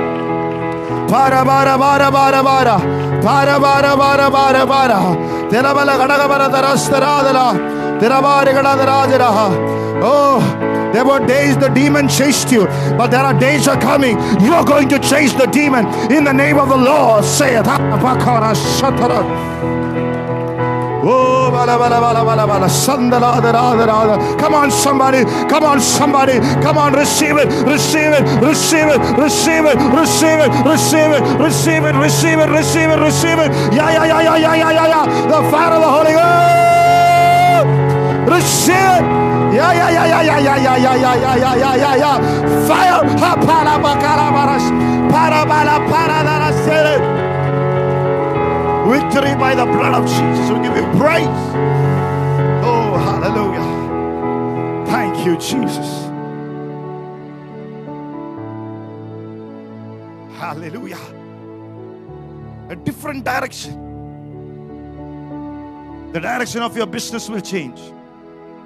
Para 1.13 1.41
para 1.45 1.77
para 1.77 2.11
para 2.11 2.39
para 2.47 2.75
para 3.25 3.55
para 3.65 3.91
para 4.01 4.27
para 4.35 4.61
para 4.71 4.99
തിരബല 5.51 5.89
ഘടകപര 6.01 6.43
തരസ്തരാതല 6.53 7.39
തിരവാരി 8.01 8.51
ഘടകരാജര 8.57 9.23
Oh, 10.00 10.40
there 10.92 11.04
were 11.04 11.18
days 11.26 11.56
the 11.58 11.68
demon 11.68 12.08
chased 12.08 12.52
you, 12.52 12.66
but 12.96 13.08
there 13.08 13.20
are 13.20 13.38
days 13.38 13.66
are 13.66 13.80
coming. 13.80 14.18
You 14.40 14.54
are 14.54 14.64
going 14.64 14.88
to 14.90 14.98
chase 14.98 15.32
the 15.32 15.46
demon 15.46 15.86
in 16.12 16.24
the 16.24 16.32
name 16.32 16.58
of 16.58 16.68
the 16.68 16.76
Lord. 16.76 17.24
Say 17.24 17.56
it. 17.56 17.66
Oh. 21.10 21.38
Come 24.38 24.54
on, 24.54 24.70
somebody. 24.70 25.24
Come 25.48 25.64
on, 25.64 25.80
somebody. 25.80 26.38
Come 26.62 26.78
on, 26.78 26.92
receive 26.92 27.36
it. 27.36 27.48
Receive 27.66 28.12
it. 28.12 28.22
Receive 28.42 28.88
it. 28.88 29.00
Receive 29.18 29.64
it. 29.64 29.76
Receive 29.94 30.40
it. 30.40 30.50
Receive 30.64 31.10
it. 31.12 31.22
Receive 31.38 31.84
it. 31.84 31.94
Receive 31.96 32.38
it. 32.38 32.48
Receive 32.50 32.90
it. 32.90 32.98
Receive 33.00 33.38
it. 33.38 33.50
Yeah, 33.72 33.90
yeah, 33.90 34.04
yeah, 34.04 34.20
yeah, 34.22 34.36
yeah, 34.36 34.54
yeah, 34.54 34.70
yeah, 34.70 34.86
yeah. 34.86 35.06
The 35.26 35.42
fire 35.50 35.72
of 35.72 35.80
the 35.80 35.88
Holy 35.88 36.12
Ghost. 36.12 36.56
Receive 38.30 38.76
it. 38.76 39.27
Fire. 42.68 42.88
Victory 48.88 49.34
by 49.36 49.54
the 49.54 49.64
blood 49.64 49.94
of 49.94 50.06
Jesus. 50.06 50.50
We 50.50 50.60
give 50.60 50.76
you 50.76 50.86
praise. 50.98 51.26
Oh, 52.62 52.96
hallelujah. 52.96 53.66
Thank 54.86 55.26
you, 55.26 55.36
Jesus. 55.36 56.06
Hallelujah. 60.38 60.98
A 62.70 62.76
different 62.76 63.24
direction. 63.24 63.72
The 66.12 66.20
direction 66.20 66.62
of 66.62 66.76
your 66.76 66.86
business 66.86 67.28
will 67.28 67.40
change. 67.40 67.80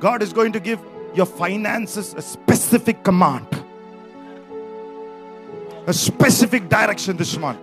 God 0.03 0.21
is 0.21 0.33
going 0.33 0.51
to 0.51 0.59
give 0.59 0.81
your 1.15 1.27
finances 1.27 2.13
a 2.15 2.23
specific 2.23 3.05
command, 3.05 3.47
a 5.87 5.93
specific 5.93 6.69
direction 6.69 7.17
this 7.17 7.39
month. 7.39 7.61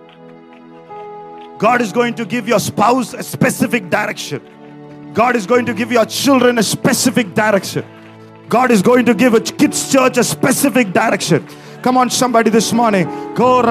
God 1.58 1.82
is 1.82 1.92
going 1.92 2.14
to 2.14 2.24
give 2.24 2.48
your 2.48 2.58
spouse 2.58 3.12
a 3.12 3.22
specific 3.22 3.90
direction. 3.90 4.40
God 5.12 5.36
is 5.36 5.44
going 5.46 5.66
to 5.66 5.74
give 5.74 5.92
your 5.92 6.06
children 6.06 6.56
a 6.56 6.62
specific 6.62 7.34
direction. 7.34 7.84
God 8.48 8.70
is 8.70 8.80
going 8.80 9.04
to 9.04 9.12
give 9.12 9.34
a 9.34 9.40
kids' 9.42 9.92
church 9.92 10.16
a 10.16 10.24
specific 10.24 10.94
direction. 10.94 11.46
Come 11.82 11.98
on, 11.98 12.08
somebody, 12.08 12.48
this 12.48 12.72
morning. 12.72 13.04
God 13.34 13.66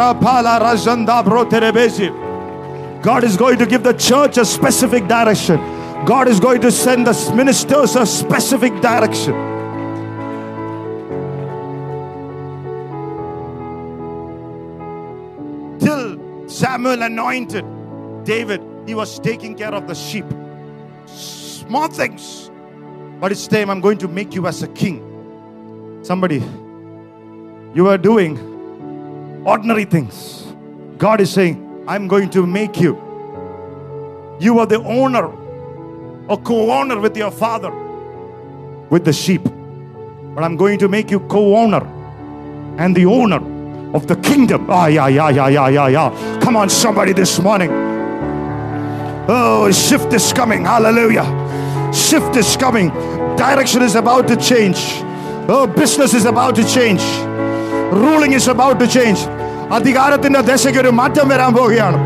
is 3.24 3.36
going 3.36 3.58
to 3.58 3.66
give 3.66 3.82
the 3.82 3.96
church 3.98 4.38
a 4.38 4.46
specific 4.46 5.08
direction. 5.08 5.79
God 6.06 6.28
is 6.28 6.40
going 6.40 6.62
to 6.62 6.72
send 6.72 7.06
the 7.06 7.34
ministers 7.36 7.96
a 7.96 8.06
specific 8.06 8.74
direction. 8.82 9.34
Till 15.80 16.50
Samuel 16.50 17.04
anointed 17.04 17.66
David, 18.24 18.62
he 18.88 18.96
was 18.96 19.20
taking 19.20 19.56
care 19.56 19.74
of 19.74 19.88
the 19.88 19.94
sheep. 19.94 20.26
Small 21.06 21.88
things. 21.88 22.50
But 23.20 23.32
it's 23.32 23.48
time 23.48 23.70
I'm 23.70 23.82
going 23.82 23.98
to 24.00 24.08
make 24.08 24.34
you 24.34 24.48
as 24.48 24.64
a 24.64 24.68
king. 24.68 26.00
Somebody, 26.04 26.42
you 27.74 27.88
are 27.88 27.98
doing 27.98 28.38
ordinary 29.46 29.86
things. 29.86 30.46
God 30.98 31.22
is 31.22 31.32
saying, 31.32 31.86
I'm 31.88 32.08
going 32.08 32.30
to 32.32 32.48
make 32.48 32.80
you. 32.80 32.98
You 34.40 34.60
are 34.60 34.66
the 34.66 34.82
owner 34.84 35.28
or 36.29 36.39
co 36.39 36.71
owner 36.71 36.99
with 36.99 37.17
your 37.17 37.31
father 37.31 37.73
with 38.91 39.05
the 39.05 39.13
sheep. 39.13 39.45
But 40.35 40.43
I'm 40.45 40.57
going 40.57 40.79
to 40.79 40.89
make 40.89 41.11
you 41.11 41.21
co 41.21 41.57
owner 41.57 41.83
and 42.79 42.95
the 42.95 43.07
owner 43.07 43.41
of 43.95 44.07
the 44.07 44.17
kingdom. 44.17 44.67
Ah, 44.69 44.87
yeah, 44.87 45.09
yeah, 45.09 45.31
yeah, 45.31 45.49
yeah, 45.49 45.69
yeah, 45.69 45.89
yeah. 45.89 46.41
Come 46.41 46.57
on, 46.57 46.69
somebody, 46.69 47.13
this 47.13 47.39
morning. 47.39 47.71
Oh, 49.29 49.67
a 49.67 49.73
shift 49.73 50.13
is 50.13 50.33
coming. 50.33 50.65
Hallelujah. 50.65 51.25
Shift 51.93 52.37
is 52.37 52.57
coming. 52.57 52.89
Direction 53.37 53.83
is 53.83 53.95
about 53.95 54.27
to 54.29 54.37
change. 54.37 54.79
Oh, 55.49 55.67
business 55.67 56.15
is 56.15 56.25
about 56.25 56.57
to 56.57 56.65
change. 56.65 57.03
Ruling 57.93 58.33
is 58.33 58.49
about 58.49 58.79
to 58.81 58.89
change. 58.89 59.21
അധികാരത്തിന്റെ 59.77 60.41
ദശയ്ക്ക് 60.49 60.81
ഒരു 60.83 60.91
മാറ്റം 60.99 61.27
വരാൻ 61.33 61.53
പോവുകയാണ് 61.57 61.99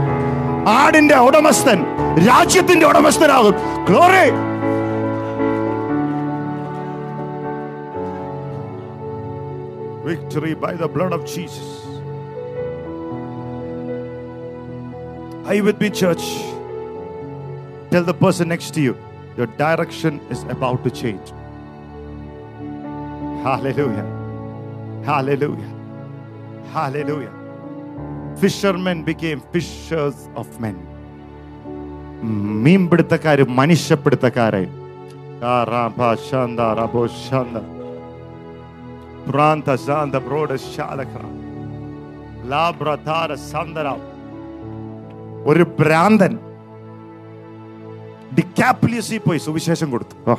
ആടിന്റെ 0.81 1.17
ഉടമസ്ഥൻ 1.27 1.81
രാജ്യത്തിന്റെ 2.22 2.86
ഉടമസ്ഥനാകും 2.86 3.56
glory 3.88 4.26
victory 10.08 10.54
by 10.64 10.74
the 10.76 10.88
blood 10.96 11.16
of 11.20 11.28
Jesus 11.34 11.72
I 15.50 15.60
with 15.60 15.80
be 15.80 15.90
church 16.02 16.30
tell 17.94 18.04
the 18.04 18.16
person 18.24 18.48
next 18.48 18.76
to 18.78 18.84
you 18.88 18.94
your 19.38 19.50
direction 19.64 20.16
is 20.36 20.46
about 20.58 20.84
to 20.88 20.94
change 21.02 21.32
Hallelujah. 23.44 24.06
Hallelujah. 25.04 25.72
Hallelujah. 26.72 27.32
Fishermen 28.38 29.04
became 29.04 29.42
fishers 29.54 30.30
of 30.34 30.60
men. 30.60 30.78
മീൻപിടുത്തക്കാര് 32.65 33.45
മനുഷ്യപ്പിടുത്തക്കാരായി 33.59 34.69
Prant 39.29 39.71
Shantha 39.87 40.17
broad 40.27 40.57
ശാലക്ര 40.75 41.23
ലാബ്രധാര 42.53 43.33
സന്ദര 43.51 43.89
ഒരു 45.51 45.65
ഭ്രാന്തൻ 45.81 46.33
ഡിക്കാപ്ലിയസിൽ 48.39 49.21
പോയി 49.27 49.41
സുവിശേഷം 49.49 49.91
കൊടുത്തു 49.91 50.37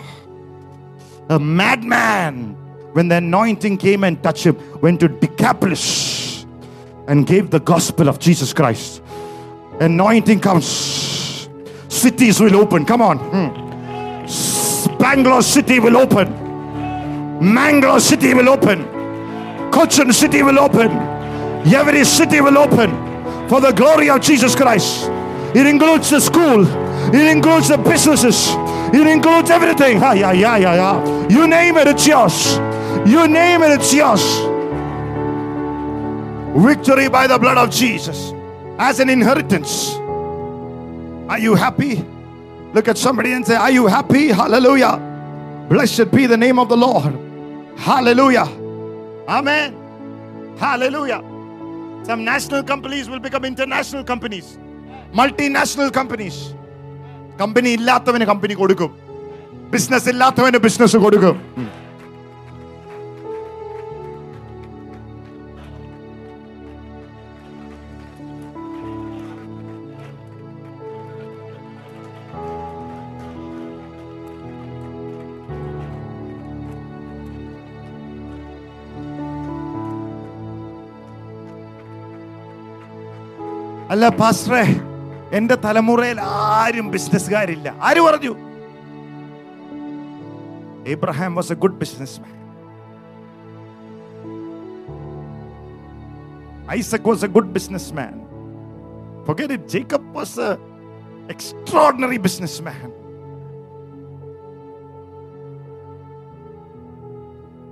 A 1.29 1.37
madman, 1.37 2.55
when 2.93 3.07
the 3.07 3.17
anointing 3.17 3.77
came 3.77 4.03
and 4.03 4.21
touched 4.23 4.45
him, 4.45 4.55
went 4.81 4.99
to 4.99 5.07
Decapolis 5.07 5.83
and 7.07 7.27
gave 7.27 7.51
the 7.51 7.59
gospel 7.59 8.09
of 8.09 8.17
Jesus 8.17 8.51
Christ. 8.51 9.03
Anointing 9.79 10.39
comes, 10.39 10.69
cities 11.94 12.40
will 12.40 12.56
open. 12.56 12.84
Come 12.84 13.02
on. 13.02 13.18
Hmm. 13.18 14.98
Bangalore 14.98 15.42
city 15.42 15.78
will 15.80 15.96
open. 15.96 16.28
Mangalore 17.40 18.00
city 18.00 18.34
will 18.34 18.48
open. 18.48 19.70
Cochin 19.70 20.12
city 20.12 20.42
will 20.42 20.58
open. 20.58 20.90
Every 21.72 22.04
city 22.04 22.40
will 22.40 22.58
open 22.58 22.90
for 23.48 23.60
the 23.60 23.72
glory 23.72 24.10
of 24.10 24.20
Jesus 24.20 24.54
Christ. 24.54 25.08
It 25.54 25.66
includes 25.66 26.10
the 26.10 26.20
school. 26.20 26.66
It 27.14 27.30
includes 27.36 27.68
the 27.68 27.78
businesses. 27.78 28.48
It 28.94 29.06
includes 29.06 29.50
everything. 29.50 30.02
Ah, 30.02 30.12
yeah, 30.12 30.32
yeah, 30.32 30.56
yeah, 30.56 30.74
yeah. 30.74 31.28
You 31.28 31.46
name 31.46 31.76
it, 31.76 31.88
it's 31.88 32.06
yours. 32.06 32.56
You 33.06 33.28
name 33.28 33.62
it, 33.62 33.72
it's 33.72 33.92
yours. 33.94 34.22
Victory 36.56 37.08
by 37.08 37.26
the 37.26 37.38
blood 37.38 37.58
of 37.58 37.70
Jesus 37.70 38.32
as 38.78 39.00
an 39.00 39.08
inheritance. 39.10 40.03
Are 41.27 41.39
you 41.39 41.55
happy? 41.55 42.03
Look 42.73 42.87
at 42.87 42.97
somebody 42.97 43.33
and 43.33 43.45
say, 43.45 43.55
Are 43.55 43.71
you 43.71 43.87
happy? 43.87 44.27
Hallelujah. 44.29 44.93
Blessed 45.69 46.11
be 46.11 46.25
the 46.25 46.37
name 46.37 46.59
of 46.59 46.69
the 46.69 46.77
Lord. 46.77 47.13
Hallelujah. 47.77 48.47
Amen. 49.27 49.75
Hallelujah. 50.57 51.21
Some 52.03 52.23
national 52.23 52.63
companies 52.63 53.09
will 53.09 53.19
become 53.19 53.45
international 53.45 54.03
companies, 54.03 54.47
multinational 55.13 55.91
companies. 55.99 56.37
Company 57.39 57.69
ഇല്ലാത്തവന് 57.77 58.25
company 58.29 58.55
കൊടുക്കും 58.61 58.89
business 59.73 60.07
ഇല്ലാത്തവന് 60.13 60.59
business 60.65 60.97
കൊടുക്കും 61.03 61.35
അല്ല 83.94 84.08
പാസ്റ്ററെ 84.08 84.62
എന്റെ 85.36 85.54
തലമുറയിൽ 85.54 86.20
ആരും 86.20 86.90
ബിസിനസ്സുകാരില്ല. 86.90 87.76
ആര് 87.80 88.00
പറഞ്ഞു? 88.00 88.32
Ibrahim 90.86 91.34
was 91.34 91.52
a 91.52 91.54
good 91.54 91.78
business 91.78 92.20
man 92.20 92.34
Isaac 96.70 97.08
was 97.08 97.24
a 97.24 97.28
good 97.28 97.52
business 97.52 97.94
man 97.94 98.24
Forget 99.28 99.50
it, 99.52 99.62
Jacob 99.74 100.02
was 100.16 100.30
an 100.38 100.58
extraordinary 101.32 102.18
businessman. 102.24 102.90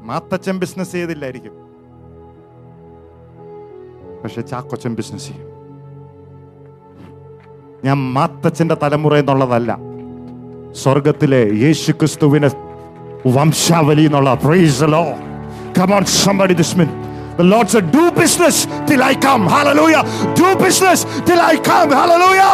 Mathachan 0.03 0.59
business 0.59 0.93
ചെയ്തില്ലായിരിക്കും. 0.93 1.55
പക്ഷെ 4.25 4.41
ചാക്കൊച്ചൻ 4.41 4.95
ബിസിനസ് 4.95 5.29
ചെയ്യും. 5.29 5.52
ഞാൻ 7.88 7.98
മാത്തച്ഛന്റെ 8.16 8.76
തലമുറ 8.84 9.14
എന്നുള്ളതല്ല 9.22 9.72
സ്വർഗത്തിലെ 10.82 11.42
യേശു 11.64 11.92
ക്രിസ്തുവിനെ 12.00 12.50
വംശാവലി 13.36 14.06
എന്നുള്ള 14.10 14.32
praise 14.46 14.78
the 14.84 14.90
Lord. 14.98 15.18
Come 15.78 15.92
on, 15.98 16.04
somebody 16.26 16.54
this 16.62 16.72
minute. 16.80 16.96
The 17.38 17.44
Lord 17.44 17.68
said, 17.70 17.92
Do 17.92 18.04
business 18.12 18.66
till 18.88 19.02
I 19.04 19.14
come. 19.26 19.44
Hallelujah. 19.46 20.02
Do 20.34 20.48
business 20.58 21.00
till 21.28 21.40
I 21.40 21.56
come. 21.70 21.92
Hallelujah. 21.92 22.54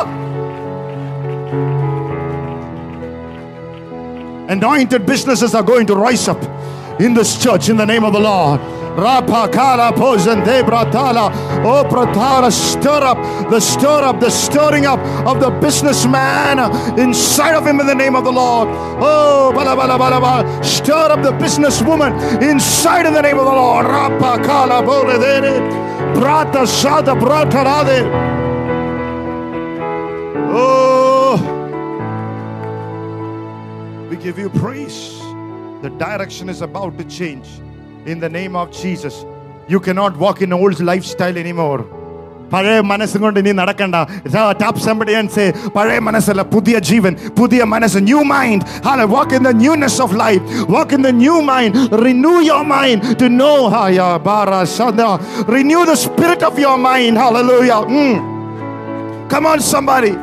Anointed 4.49 5.05
businesses 5.05 5.55
are 5.55 5.63
going 5.63 5.87
to 5.87 5.95
rise 5.95 6.27
up 6.27 6.41
in 6.99 7.13
this 7.13 7.41
church 7.41 7.69
in 7.69 7.77
the 7.77 7.85
name 7.85 8.03
of 8.03 8.13
the 8.13 8.19
Lord. 8.19 8.59
Rapa 8.98 9.46
kala 9.52 9.92
posen 9.92 10.42
de 10.44 10.62
bratala. 10.64 11.30
Oh, 11.64 11.84
pratala, 11.88 12.50
stir 12.50 13.04
up 13.04 13.18
the 13.48 13.60
stir 13.60 14.02
up, 14.02 14.18
the 14.18 14.28
stirring 14.28 14.86
up 14.86 14.98
of 15.24 15.38
the 15.38 15.50
businessman 15.60 16.58
inside 16.98 17.54
of 17.54 17.64
him 17.64 17.78
in 17.78 17.86
the 17.86 17.94
name 17.94 18.16
of 18.16 18.24
the 18.24 18.32
Lord. 18.32 18.68
Oh, 19.00 19.52
bala 19.54 19.76
bala 19.76 19.96
bala 19.96 20.20
bala. 20.20 20.64
Stir 20.64 21.12
up 21.12 21.22
the 21.22 21.30
businesswoman 21.30 22.42
inside 22.42 23.06
in 23.06 23.12
the 23.14 23.22
name 23.22 23.38
of 23.38 23.44
the 23.44 23.52
Lord. 23.52 23.86
Rapa 23.86 24.44
kala 24.44 24.82
bole 24.84 25.16
de 25.16 25.60
brata 26.18 26.66
sada 26.66 27.14
brata 27.14 27.62
rade. 27.64 28.04
Oh, 30.50 31.36
we 34.10 34.16
give 34.16 34.40
you 34.40 34.50
praise. 34.50 35.20
The 35.82 35.90
direction 35.90 36.48
is 36.48 36.62
about 36.62 36.98
to 36.98 37.04
change 37.04 37.48
In 38.07 38.19
the 38.19 38.29
name 38.29 38.55
of 38.55 38.71
Jesus, 38.71 39.15
you 39.67 39.79
cannot 39.79 40.17
walk 40.17 40.41
in 40.41 40.53
old 40.53 40.79
lifestyle 40.91 41.37
anymore. 41.37 41.81
പഴയ 42.53 42.79
മനസ്സും 42.89 43.21
കൊണ്ട് 43.25 43.37
ഇനി 43.41 43.51
നടക്കണ്ട 43.59 43.95
tap 44.61 44.79
somebody 44.87 45.13
and 45.19 45.29
say 45.35 45.45
പഴയ 45.75 45.99
മനസ്സല്ല 46.07 46.41
പുതിയ 46.55 46.75
ജീവൻ 46.89 47.13
പുതിയ 47.39 47.61
മനസ്സ് 47.73 47.99
new 48.09 48.19
mind 48.33 48.65
ഹാല 48.87 49.05
walk 49.13 49.31
in 49.37 49.43
the 49.49 49.53
newness 49.63 49.95
of 50.05 50.11
life 50.23 50.43
walk 50.75 50.91
in 50.97 51.01
the 51.07 51.13
new 51.23 51.37
mind 51.51 51.71
renew 52.05 52.35
your 52.49 52.63
mind 52.73 52.99
to 53.21 53.27
know 53.39 53.55
haya 53.75 54.09
bara 54.27 54.59
shanda 54.75 55.07
renew 55.55 55.81
the 55.91 55.97
spirit 56.05 56.43
of 56.49 56.57
your 56.65 56.77
mind 56.89 57.13
hallelujah 57.23 57.79
Mm. 58.01 58.13
come 59.33 59.47
on 59.53 59.59
somebody 59.73 60.13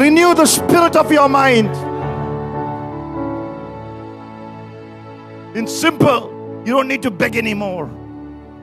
renew 0.00 0.32
the 0.42 0.48
spirit 0.56 0.96
of 1.04 1.10
your 1.18 1.28
mind 1.40 1.70
In 5.54 5.66
simple, 5.66 6.20
you 6.65 6.73
don't 6.73 6.87
need 6.87 7.01
to 7.03 7.11
beg 7.11 7.35
anymore. 7.35 7.89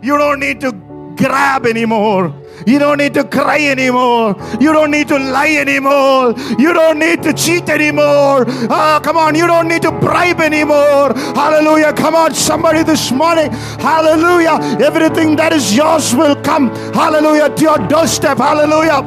You 0.03 0.17
don't 0.17 0.41
need 0.41 0.61
to 0.61 0.73
grab 1.17 1.67
anymore. 1.67 2.35
You 2.67 2.79
don't 2.79 2.99
need 2.99 3.15
to 3.15 3.25
cry 3.25 3.61
anymore. 3.61 4.37
You 4.61 4.73
don't 4.73 4.91
need 4.91 5.09
to 5.09 5.19
lie 5.19 5.57
anymore. 5.57 6.35
You 6.59 6.73
don't 6.73 6.99
need 6.99 7.23
to 7.23 7.33
cheat 7.33 7.69
anymore. 7.69 8.45
Ah, 8.71 9.01
come 9.03 9.17
on, 9.17 9.35
you 9.35 9.47
don't 9.47 9.69
need 9.69 9.83
to 9.83 9.93
bribe 9.93 10.41
anymore. 10.41 11.13
Hallelujah. 11.15 11.93
Come 11.93 12.15
on, 12.15 12.35
somebody 12.35 12.83
this 12.83 13.11
morning. 13.11 13.51
Hallelujah. 13.81 14.59
Everything 14.81 15.37
that 15.37 15.53
is 15.53 15.75
yours 15.75 16.15
will 16.15 16.37
come. 16.37 16.69
Hallelujah. 16.95 17.55
To 17.55 17.63
your 17.63 17.79
doorstep. 17.89 18.39
Hallelujah. 18.39 19.03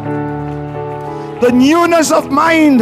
The 1.42 1.52
newness 1.52 2.12
of 2.12 2.32
mind. 2.32 2.82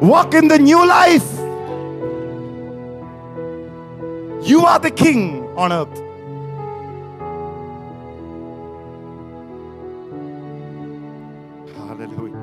Walk 0.00 0.34
in 0.34 0.48
the 0.48 0.58
new 0.58 0.86
life. 0.86 1.41
You 4.43 4.65
are 4.65 4.79
the 4.79 4.91
king 4.91 5.43
on 5.57 5.71
earth. 5.71 5.95
Hallelujah. 11.75 12.35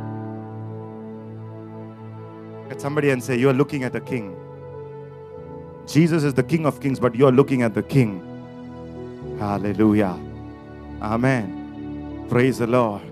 Look 2.63 2.73
at 2.73 2.81
somebody 2.81 3.11
and 3.11 3.23
say, 3.23 3.37
You 3.39 3.51
are 3.51 3.55
looking 3.55 3.85
at 3.85 3.95
a 3.95 4.01
king. 4.01 4.37
Jesus 5.87 6.25
is 6.25 6.35
the 6.35 6.43
king 6.43 6.67
of 6.67 6.81
kings, 6.81 6.99
but 6.99 7.15
you 7.15 7.27
are 7.27 7.33
looking 7.33 7.63
at 7.63 7.75
the 7.75 7.83
king. 7.83 8.21
Hallelujah. 9.39 10.19
Amen. 11.03 12.27
Praise 12.29 12.59
the 12.59 12.67
Lord. 12.67 13.03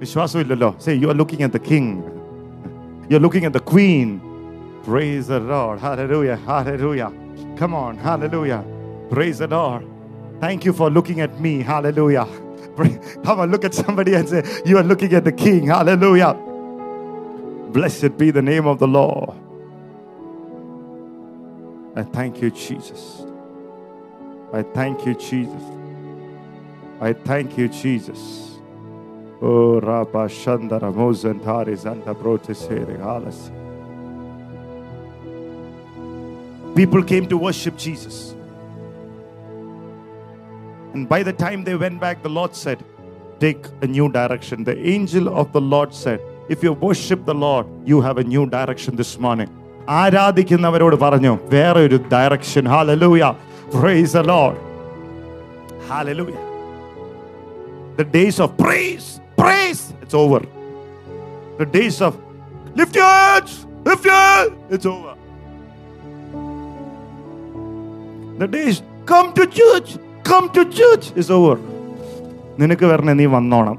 വിശ്വാസമില്ലല്ലോ 0.00 0.70
Say, 0.84 0.94
you 1.02 1.08
are 1.10 1.18
looking 1.20 1.42
at 1.42 1.52
the 1.52 1.58
king. 1.70 1.86
You're 3.10 3.24
looking 3.26 3.44
at 3.48 3.52
the 3.52 3.64
queen. 3.72 4.08
Praise 4.83 5.27
the 5.27 5.39
Lord. 5.39 5.79
Hallelujah. 5.79 6.35
Hallelujah. 6.35 7.11
Come 7.57 7.73
on. 7.73 7.97
Hallelujah. 7.97 8.65
Praise 9.09 9.37
the 9.37 9.47
Lord. 9.47 9.87
Thank 10.39 10.65
you 10.65 10.73
for 10.73 10.89
looking 10.89 11.21
at 11.21 11.39
me. 11.39 11.61
Hallelujah. 11.61 12.27
Come 13.23 13.39
on, 13.39 13.51
look 13.51 13.63
at 13.63 13.73
somebody 13.73 14.13
and 14.15 14.27
say, 14.27 14.43
You 14.65 14.77
are 14.77 14.83
looking 14.83 15.13
at 15.13 15.23
the 15.23 15.31
King. 15.31 15.67
Hallelujah. 15.67 16.33
Blessed 17.71 18.17
be 18.17 18.31
the 18.31 18.41
name 18.41 18.67
of 18.67 18.79
the 18.79 18.87
Lord. 18.87 19.29
I 21.95 22.03
thank 22.03 22.41
you, 22.41 22.49
Jesus. 22.49 23.23
I 24.51 24.63
thank 24.63 25.05
you, 25.05 25.13
Jesus. 25.13 25.63
I 26.99 27.13
thank 27.13 27.57
you, 27.57 27.67
Jesus. 27.67 28.59
Oh, 29.41 29.79
Rabba 29.79 30.27
Shandara 30.27 30.91
Mozantari 30.91 31.77
Zanta 31.77 32.15
Protesere. 32.15 32.99
People 36.74 37.02
came 37.02 37.26
to 37.28 37.36
worship 37.36 37.76
Jesus. 37.76 38.34
And 40.94 41.08
by 41.08 41.22
the 41.22 41.32
time 41.32 41.64
they 41.64 41.74
went 41.74 42.00
back, 42.00 42.22
the 42.22 42.28
Lord 42.28 42.54
said, 42.54 42.84
Take 43.40 43.66
a 43.82 43.86
new 43.86 44.10
direction. 44.10 44.64
The 44.64 44.76
angel 44.94 45.28
of 45.40 45.52
the 45.52 45.60
Lord 45.60 45.94
said, 45.94 46.20
If 46.48 46.62
you 46.62 46.72
worship 46.72 47.24
the 47.24 47.34
Lord, 47.34 47.66
you 47.84 48.00
have 48.00 48.18
a 48.18 48.24
new 48.24 48.46
direction 48.46 48.96
this 48.96 49.18
morning. 49.18 49.50
ആരാധിക്കുന്നവരോട് 50.00 50.96
പറഞ്ഞു 51.04 51.30
വേറെ 51.52 51.82
ഒരു 51.86 51.98
direction 52.14 52.64
hallelujah 52.72 53.22
price 53.74 54.12
the 54.18 54.24
Lord 54.32 54.56
hallelujah 55.90 56.42
the 58.00 58.06
days 58.16 58.36
of 58.44 58.50
praise 58.64 59.06
praise 59.42 59.80
it's 60.02 60.16
over 60.22 60.40
the 61.60 61.68
days 61.78 61.96
of 62.06 62.12
lift 62.80 62.94
your 63.00 63.12
hands 63.20 63.52
lift 63.88 64.04
your 64.10 64.20
hands 64.26 64.52
the 68.37 68.47
days 68.47 68.77
come 69.05 69.27
to 69.33 69.45
church 69.59 69.89
come 70.23 70.47
to 70.49 70.63
church 70.79 71.05
is 71.21 71.29
over 71.37 71.55
നിനക്ക് 72.61 72.85
വരണേ 72.91 73.13
നീ 73.19 73.25
വന്നോണം 73.35 73.77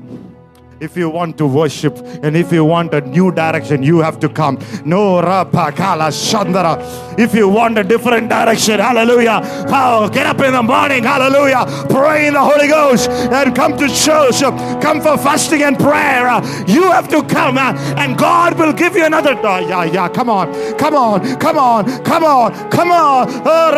If 0.81 0.97
you 0.97 1.09
want 1.09 1.39
to 1.39 1.47
worship 1.47 1.97
and 2.23 2.37
if 2.37 2.53
you 2.53 2.65
want 2.65 2.95
a 2.95 3.01
new 3.01 3.31
direction, 3.31 3.83
you 3.83 3.99
have 3.99 4.19
to 4.21 4.29
come. 4.29 4.59
No 4.85 5.23
rapa 5.23 5.75
kala 5.75 6.09
shandara. 6.09 7.19
If 7.19 7.35
you 7.35 7.49
want 7.49 7.79
a 7.79 7.85
different 7.85 8.29
direction, 8.29 8.81
hallelujah. 8.81 9.41
Oh, 9.69 10.09
get 10.09 10.27
up 10.27 10.41
in 10.41 10.53
the 10.53 10.63
morning, 10.63 11.05
hallelujah. 11.05 11.65
Pray 11.89 12.27
in 12.27 12.35
the 12.35 12.41
Holy 12.41 12.69
Ghost 12.69 13.09
and 13.09 13.55
come 13.55 13.77
to 13.79 13.89
church. 13.89 14.41
Come 14.83 15.01
for 15.01 15.17
fasting 15.17 15.63
and 15.63 15.79
prayer. 15.79 16.43
You 16.67 16.91
have 16.91 17.09
to 17.09 17.23
come 17.23 17.57
uh, 17.59 17.75
and 17.97 18.19
God 18.19 18.59
will 18.59 18.73
give 18.73 18.97
you 18.97 19.05
another. 19.05 19.35
Oh, 19.43 19.59
yeah, 19.59 19.85
yeah. 19.85 20.09
Come 20.09 20.29
on, 20.29 20.53
come 20.77 20.95
on, 20.95 21.39
come 21.39 21.59
on, 21.59 22.05
come 22.05 22.25
on, 22.25 22.71
come 22.71 22.91
on. 22.91 23.29
Oh, 23.47 23.75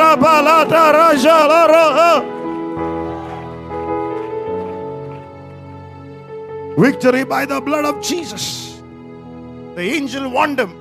Victory 6.76 7.24
by 7.24 7.46
the 7.46 7.60
blood 7.60 7.84
of 7.84 8.02
Jesus. 8.02 8.80
The 9.74 9.82
angel 9.82 10.28
warned 10.30 10.60
him, 10.60 10.72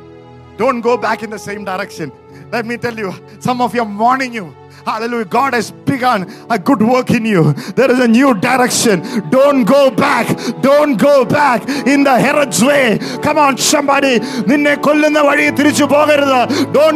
don't 0.57 0.81
go 0.81 0.97
back 0.97 1.23
in 1.23 1.29
the 1.29 1.39
same 1.39 1.63
direction. 1.65 2.11
Let 2.51 2.65
me 2.65 2.77
tell 2.77 2.97
you, 2.97 3.13
some 3.39 3.61
of 3.61 3.73
you 3.75 3.81
are 3.81 3.97
warning 3.97 4.33
you. 4.33 4.55
Hallelujah. 4.85 5.25
God 5.25 5.53
has 5.55 5.71
begun 5.71 6.31
a 6.49 6.59
good 6.59 6.81
work 6.81 7.09
in 7.09 7.25
you. 7.25 7.53
There 7.53 7.89
is 7.89 7.99
a 7.99 8.07
new 8.07 8.35
direction. 8.35 9.01
Don't 9.31 9.63
go 9.63 9.89
back. 9.89 10.27
Don't 10.61 10.95
go 10.97 11.25
back 11.25 11.67
in 11.87 12.03
the 12.03 12.19
Herod's 12.19 12.63
way. 12.63 12.99
Come 13.23 13.39
on, 13.39 13.57
somebody. 13.57 14.19
Don't 14.19 14.61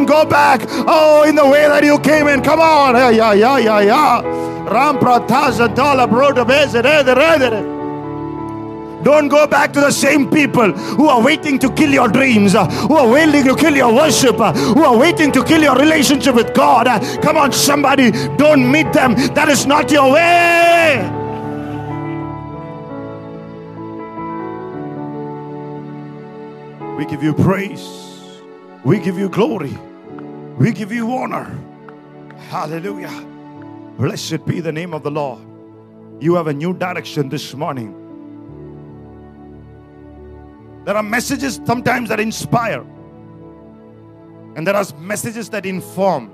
go 0.06 0.24
back. 0.24 0.60
Oh, 0.86 1.24
in 1.28 1.34
the 1.34 1.44
way 1.46 1.66
that 1.66 1.82
you 1.82 1.98
came 1.98 2.28
in. 2.28 2.42
Come 2.42 2.60
on. 2.60 2.94
Yeah, 2.94 3.10
yeah, 3.10 3.32
yeah, 3.32 3.58
yeah, 3.58 3.80
yeah. 3.80 4.22
Ram 4.70 5.00
the 5.00 5.72
Dala 5.74 6.06
Broda 6.06 6.44
Bezere. 6.46 7.79
Don't 9.02 9.28
go 9.28 9.46
back 9.46 9.72
to 9.72 9.80
the 9.80 9.90
same 9.90 10.28
people 10.30 10.72
who 10.72 11.08
are 11.08 11.22
waiting 11.22 11.58
to 11.60 11.72
kill 11.72 11.90
your 11.90 12.08
dreams, 12.08 12.54
uh, 12.54 12.66
who 12.66 12.96
are 12.96 13.08
waiting 13.08 13.44
to 13.44 13.56
kill 13.56 13.74
your 13.74 13.94
worship, 13.94 14.38
uh, 14.38 14.52
who 14.52 14.82
are 14.84 14.96
waiting 14.96 15.32
to 15.32 15.42
kill 15.42 15.62
your 15.62 15.74
relationship 15.76 16.34
with 16.34 16.52
God. 16.54 16.86
Uh, 16.86 17.00
Come 17.22 17.36
on, 17.36 17.52
somebody, 17.52 18.10
don't 18.36 18.70
meet 18.70 18.92
them. 18.92 19.14
That 19.34 19.48
is 19.48 19.66
not 19.66 19.90
your 19.90 20.12
way. 20.12 21.16
We 26.98 27.06
give 27.06 27.22
you 27.22 27.32
praise, 27.32 27.88
we 28.84 28.98
give 28.98 29.18
you 29.18 29.30
glory, 29.30 29.76
we 30.58 30.72
give 30.72 30.92
you 30.92 31.10
honor. 31.12 31.50
Hallelujah. 32.50 33.26
Blessed 33.96 34.44
be 34.44 34.60
the 34.60 34.72
name 34.72 34.92
of 34.92 35.02
the 35.02 35.10
Lord. 35.10 35.40
You 36.20 36.34
have 36.34 36.46
a 36.48 36.52
new 36.52 36.74
direction 36.74 37.28
this 37.30 37.54
morning. 37.54 37.96
There 40.84 40.96
are 40.96 41.02
messages 41.02 41.60
sometimes 41.64 42.08
that 42.08 42.20
inspire, 42.20 42.84
and 44.56 44.66
there 44.66 44.74
are 44.74 44.84
messages 44.98 45.50
that 45.50 45.66
inform, 45.66 46.32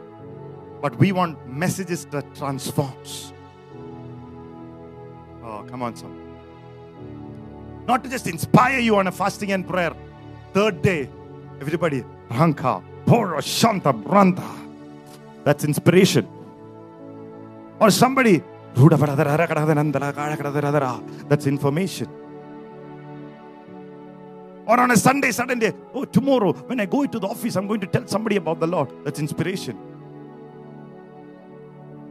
but 0.81 0.97
we 0.99 1.13
want 1.13 1.49
messages 1.49 2.05
that 2.07 2.35
transforms. 2.35 3.33
Oh, 5.43 5.65
come 5.69 5.83
on, 5.83 5.97
son. 5.97 6.13
Not 7.87 8.03
to 8.05 8.11
just 8.11 8.27
inspire 8.27 8.79
you 8.79 8.97
on 8.97 9.07
a 9.07 9.13
fasting 9.13 9.53
and 9.53 9.67
prayer. 9.67 9.95
Third 10.53 10.81
day, 10.83 11.09
everybody, 11.61 12.05
Ranka, 12.31 12.83
Poro, 13.05 13.41
Shanta, 13.43 13.93
Branda. 13.93 14.49
That's 15.45 15.65
inspiration. 15.65 16.27
Or 17.79 17.91
somebody, 17.91 18.43
that's 21.29 21.47
information. 21.47 22.09
Or 24.66 24.80
on 24.80 24.92
a 24.92 24.98
Sunday, 24.98 25.32
suddenly, 25.32 25.74
oh, 25.94 26.06
tomorrow 26.06 26.54
when 26.54 26.80
I 26.80 26.86
go 26.86 27.02
into 27.04 27.20
the 27.20 27.28
office, 27.28 27.56
I'm 27.56 27.68
going 27.68 27.82
to 27.82 27.88
tell 27.88 28.08
somebody 28.08 28.36
about 28.36 28.60
the 28.60 28.68
Lord. 28.68 28.90
That's 29.04 29.20
inspiration. 29.20 29.78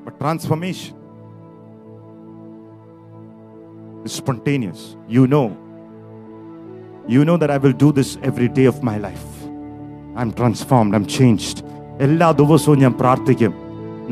But 0.04 0.18
transformation 0.18 0.96
is 4.04 4.12
spontaneous. 4.12 4.96
You 5.08 5.26
know. 5.26 5.56
You 7.08 7.24
know 7.24 7.36
that 7.36 7.50
I 7.50 7.58
will 7.58 7.72
do 7.72 7.92
this 7.92 8.18
every 8.22 8.48
day 8.48 8.64
of 8.64 8.82
my 8.82 8.98
life. 8.98 9.24
I'm 10.16 10.32
transformed, 10.32 10.94
I'm 10.94 11.06
changed. 11.06 11.64
എല്ലാ 12.00 12.32
ദിവസവും 12.32 12.78
ഞാൻ 12.78 12.92
പ്രാർത്ഥിക്കും 12.92 13.63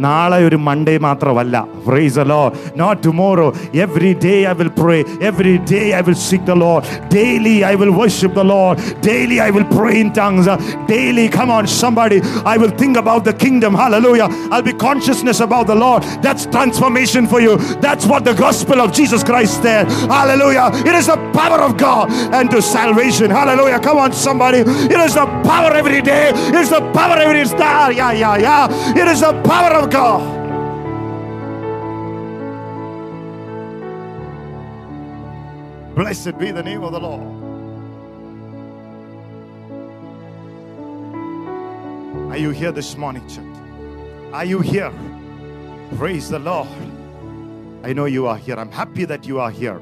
നാളെ 0.07 0.39
ഒരു 0.49 0.59
Monday 0.69 0.95
മാത്രമല്ല 1.07 1.57
price 1.87 2.17
the 2.19 2.25
Lord 2.33 2.53
not 2.81 2.97
tomorrow 3.07 3.49
every 3.85 4.13
day 4.27 4.39
I 4.51 4.55
will 4.59 4.71
pray 4.81 5.01
every 5.31 5.57
day 5.73 5.87
I 5.99 6.03
will 6.07 6.19
seek 6.27 6.43
the 6.51 6.57
Lord 6.63 6.83
daily 7.17 7.57
I 7.71 7.75
will 7.81 7.93
worship 8.01 8.33
the 8.41 8.47
Lord 8.53 8.77
daily 9.09 9.39
I 9.47 9.51
will 9.57 9.69
pray 9.77 9.95
in 10.03 10.11
tongues 10.19 10.47
Uh, 10.53 10.57
daily 10.93 11.25
come 11.37 11.51
on 11.57 11.65
somebody 11.83 12.19
I 12.53 12.57
will 12.63 12.75
think 12.83 12.97
about 13.03 13.23
the 13.29 13.35
kingdom 13.45 13.73
hallelujah 13.83 14.29
I'll 14.53 14.67
be 14.71 14.75
consciousness 14.87 15.41
about 15.47 15.67
the 15.73 15.79
Lord 15.85 16.03
that's 16.25 16.45
transformation 16.57 17.25
for 17.33 17.41
you 17.47 17.55
that's 17.87 18.07
what 18.13 18.23
the 18.31 18.37
gospel 18.47 18.81
of 18.85 18.91
Jesus 19.01 19.23
Christ 19.31 19.59
there 19.69 19.85
hallelujah 20.17 20.67
it 20.91 20.95
is 21.01 21.09
the 21.13 21.19
power 21.39 21.61
of 21.69 21.75
God 21.87 22.05
and 22.39 22.47
to 22.55 22.61
salvation 22.77 23.31
hallelujah 23.41 23.81
come 23.89 24.01
on 24.07 24.13
somebody 24.27 24.63
it 24.95 25.01
is 25.07 25.15
the 25.21 25.27
power 25.51 25.73
every 25.83 26.03
day 26.13 26.25
it's 26.61 26.73
the 26.77 26.83
power 26.99 27.19
every 27.27 27.45
star 27.55 27.87
yeah 28.03 28.13
yeah 28.25 28.37
yeah 28.49 29.01
it 29.03 29.09
is 29.15 29.23
the 29.29 29.35
power 29.53 29.73
of 29.84 29.90
God 29.92 30.44
Blessed 35.96 36.40
be 36.40 36.50
the 36.50 36.64
name 36.64 36.82
of 36.84 36.92
the 36.92 37.00
Lord. 37.00 37.22
Are 42.32 42.38
you 42.38 42.50
here 42.50 42.72
this 42.72 42.98
morning, 42.98 43.28
church? 43.30 43.46
Are 44.34 44.44
you 44.44 44.60
here? 44.60 44.92
Praise 45.98 46.30
the 46.30 46.40
Lord. 46.40 46.68
I 47.84 47.94
know 47.94 48.06
you 48.06 48.26
are 48.26 48.38
here. 48.38 48.56
I'm 48.56 48.72
happy 48.72 49.06
that 49.06 49.28
you 49.28 49.40
are 49.40 49.52
here. 49.52 49.80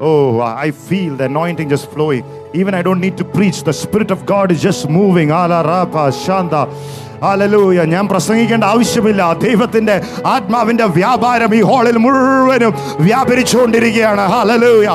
Oh, 0.00 0.40
I 0.40 0.70
feel 0.70 1.16
the 1.16 1.24
anointing 1.24 1.68
just 1.68 1.90
flowing. 1.90 2.24
Even 2.54 2.72
I 2.72 2.80
don't 2.80 3.00
need 3.00 3.18
to 3.18 3.24
preach. 3.24 3.62
The 3.62 3.74
Spirit 3.74 4.10
of 4.10 4.24
God 4.24 4.50
is 4.50 4.62
just 4.62 4.88
moving. 4.88 5.28
Ala 5.28 5.62
rapa 5.62 6.10
shanda. 6.12 6.66
Hallelujah 7.24 7.82
ഞാൻ 7.92 8.04
പ്രസംഗിക്കേണ്ട 8.12 8.64
ആവശ്യമില്ല 8.74 9.22
ദൈവത്തിന്റെ 9.44 9.96
ആത്മാവിന്റെ 10.34 10.86
വ്യാപാരം 10.96 11.52
ഈ 11.58 11.60
ഹാളിൽ 11.70 11.98
മുഴുവനും 12.04 12.72
വ്യാപരിച്ചുകൊണ്ടിരിക്കുകയാണ് 13.06 14.24
ഹല്ലേലൂയ 14.34 14.88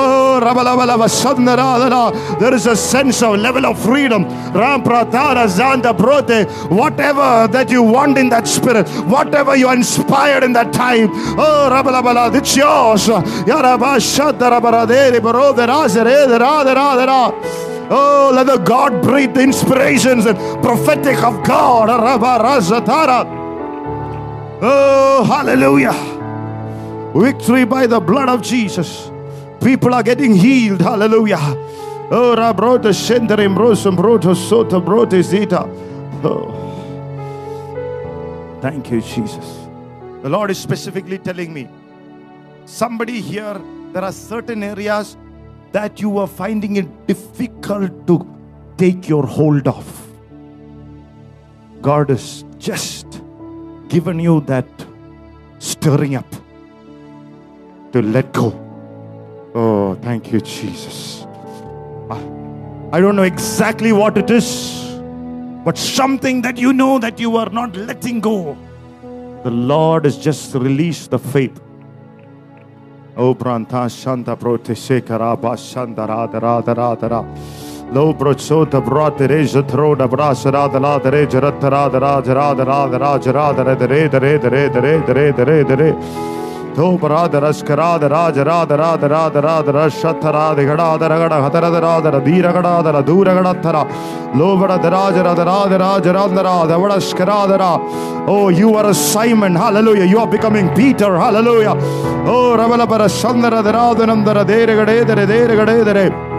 ഓ 0.00 0.04
റബലബലബ 0.46 1.06
സന്ദരാധന 1.22 1.96
there 2.40 2.54
is 2.58 2.64
a 2.66 2.76
sense 2.84 3.18
of 3.26 3.32
level 3.46 3.64
of 3.70 3.74
freedom 3.86 4.22
ram 4.60 4.80
pratara 4.86 5.44
zanda 5.58 5.90
brote 6.00 6.36
whatever 6.78 7.28
that 7.54 7.68
you 7.70 7.82
want 7.96 8.16
in 8.22 8.28
that 8.34 8.46
spirit 8.54 8.86
whatever 9.14 9.54
you 9.60 9.68
are 9.72 9.76
inspired 9.76 10.44
in 10.48 10.54
that 10.58 10.70
time 10.76 11.08
oh 11.46 11.50
rabalabala 11.74 12.24
it's 12.40 12.54
yours 12.56 13.06
yaraba 13.52 13.92
shadarabaradere 14.12 15.20
barode 15.26 15.64
razere 15.72 16.16
razere 16.44 17.71
Oh, 17.94 18.32
let 18.34 18.46
the 18.46 18.56
God 18.56 19.02
breathed 19.02 19.36
inspirations 19.36 20.24
and 20.24 20.38
prophetic 20.62 21.22
of 21.22 21.44
God. 21.44 21.90
Oh, 24.62 25.24
hallelujah. 25.24 25.92
Victory 27.14 27.66
by 27.66 27.86
the 27.86 28.00
blood 28.00 28.30
of 28.30 28.40
Jesus. 28.40 29.10
People 29.62 29.92
are 29.92 30.02
getting 30.02 30.34
healed. 30.34 30.80
Hallelujah. 30.80 31.36
Oh, 31.36 32.34
Rabrota 32.34 32.94
Shendarim 32.94 33.54
Rosum 33.54 33.94
Broto 33.94 34.34
Sota 34.34 34.80
Brote. 34.82 35.22
Oh. 36.24 36.60
Thank 38.62 38.90
you, 38.90 39.02
Jesus. 39.02 39.68
The 40.22 40.30
Lord 40.30 40.50
is 40.50 40.58
specifically 40.58 41.18
telling 41.18 41.52
me 41.52 41.68
somebody 42.64 43.20
here, 43.20 43.60
there 43.92 44.02
are 44.02 44.12
certain 44.12 44.62
areas 44.62 45.18
that 45.72 46.00
you 46.00 46.18
are 46.18 46.26
finding 46.26 46.76
it 46.76 47.06
difficult 47.06 48.06
to 48.06 48.26
take 48.76 49.08
your 49.08 49.26
hold 49.26 49.66
of. 49.68 49.86
God 51.80 52.10
has 52.10 52.44
just 52.58 53.20
given 53.88 54.20
you 54.20 54.40
that 54.42 54.66
stirring 55.58 56.14
up. 56.14 56.26
to 57.92 58.00
let 58.00 58.32
go. 58.32 58.46
Oh, 59.54 59.94
thank 60.00 60.32
you, 60.32 60.40
Jesus. 60.40 61.26
Ah, 62.10 62.20
I 62.90 63.00
don't 63.00 63.16
know 63.16 63.22
exactly 63.22 63.92
what 63.92 64.16
it 64.16 64.30
is, 64.30 64.46
but 65.66 65.76
something 65.76 66.40
that 66.46 66.56
you 66.56 66.72
know 66.72 66.98
that 66.98 67.20
you 67.20 67.36
are 67.36 67.50
not 67.50 67.76
letting 67.76 68.20
go. 68.20 68.56
The 69.44 69.50
Lord 69.50 70.06
has 70.06 70.16
just 70.16 70.54
released 70.54 71.10
the 71.10 71.18
faith. 71.18 71.60
Oh, 73.14 73.34
Pranta 73.34 73.88
Shanta 73.90 74.36
Prote 74.36 74.74
Shekaraba 74.74 75.56
Shanta 75.56 76.06
Rada 76.06 76.38
Rada 76.38 76.72
Rada 76.74 77.08
Rada. 77.08 77.24
Lo 77.92 78.14
brochota 78.14 78.80
brate 78.80 79.26
reja 79.26 79.62
troda 79.62 80.08
brasha 80.08 80.50
rada 80.50 80.78
rada 80.78 81.10
reja 81.10 81.38
rata 81.38 81.68
rada 81.68 81.98
raja 81.98 82.32
rada 82.32 82.64
rada 82.64 82.96
raja 82.98 83.32
rada 83.32 83.62
rada 83.62 83.86
reda 83.86 84.18
reda 84.18 84.48
reda 84.48 84.80
reda 84.80 85.12
reda 85.12 85.44
reda 85.44 85.74
reda 85.76 86.41
to 86.74 86.98
brada 86.98 87.40
raskarada 87.40 88.08
raja 88.10 88.44
rada 88.44 88.76
rada 88.76 89.08
rada 89.08 89.40
rada 89.42 89.72
rashata 89.72 90.32
rada 90.32 90.64
gada 90.64 91.08
ragada 91.12 91.38
hatara 91.44 91.70
rada 91.70 92.10
radira 92.12 92.52
gada 92.52 92.82
rada 92.82 93.02
dura 93.02 93.34
gada 93.34 93.60
thara 93.62 93.82
lo 94.34 94.56
brada 94.56 94.90
raja 94.90 95.22
rada 95.22 95.44
rada 95.44 95.78
raja 95.78 96.12
rada 96.12 96.42
rada 96.42 96.74
vadaskarada 96.82 97.58
ra 97.58 97.72
oh 98.26 98.48
you 98.48 98.74
are 98.74 98.90
a 98.90 98.94
Simon. 98.94 99.54
Hallelujah. 99.54 100.04
You 100.04 100.18
are 100.20 100.26
becoming 100.26 100.74
Peter. 100.74 101.16
Hallelujah. 101.18 101.74
oh 102.26 102.56
ravala 102.56 102.88
para 102.88 103.08
shandara 103.08 103.62
rada 103.62 104.06
nandara 104.06 104.46
dere 104.46 104.74
gade 104.74 105.06
dere 105.06 105.26
dere 105.26 105.56
gade 105.56 105.84
dere 105.84 106.31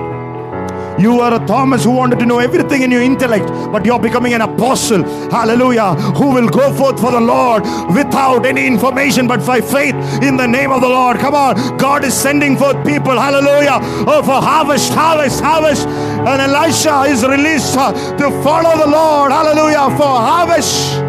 you 1.00 1.20
are 1.22 1.34
a 1.34 1.46
Thomas 1.46 1.84
who 1.84 1.91
wanted 1.91 2.20
to 2.20 2.26
know 2.26 2.39
everything 2.39 2.84
in 2.84 2.91
your 2.91 3.02
intellect, 3.02 3.48
but 3.72 3.86
you're 3.86 4.00
becoming 4.00 4.34
an 4.34 4.41
apostle. 4.41 5.04
Hallelujah. 5.30 5.96
Who 6.18 6.34
will 6.34 6.48
go 6.50 6.74
forth 6.74 7.00
for 7.00 7.12
the 7.12 7.20
Lord 7.20 7.64
without 7.96 8.46
any 8.46 8.68
information 8.68 9.28
but 9.28 9.46
by 9.46 9.62
faith 9.62 9.96
in 10.22 10.38
the 10.38 10.48
name 10.48 10.72
of 10.72 10.82
the 10.82 10.89
Lord. 10.89 11.18
Come 11.18 11.36
on. 11.36 11.78
God 11.78 12.04
is 12.04 12.14
sending 12.14 12.58
forth 12.58 12.86
people. 12.86 13.20
Hallelujah. 13.20 13.80
Oh, 14.08 14.22
for 14.24 14.41
harvest, 14.41 14.94
harvest, 14.94 15.41
harvest. 15.41 15.88
And 15.88 16.41
Elisha 16.41 17.02
is 17.04 17.24
released 17.24 17.76
uh, 17.78 17.91
to 18.18 18.32
follow 18.44 18.78
the 18.78 18.89
Lord. 18.89 19.32
Hallelujah. 19.32 19.96
For 19.98 20.04
harvest. 20.04 21.02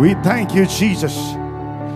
We 0.00 0.14
thank 0.22 0.54
you, 0.54 0.66
Jesus. 0.66 1.14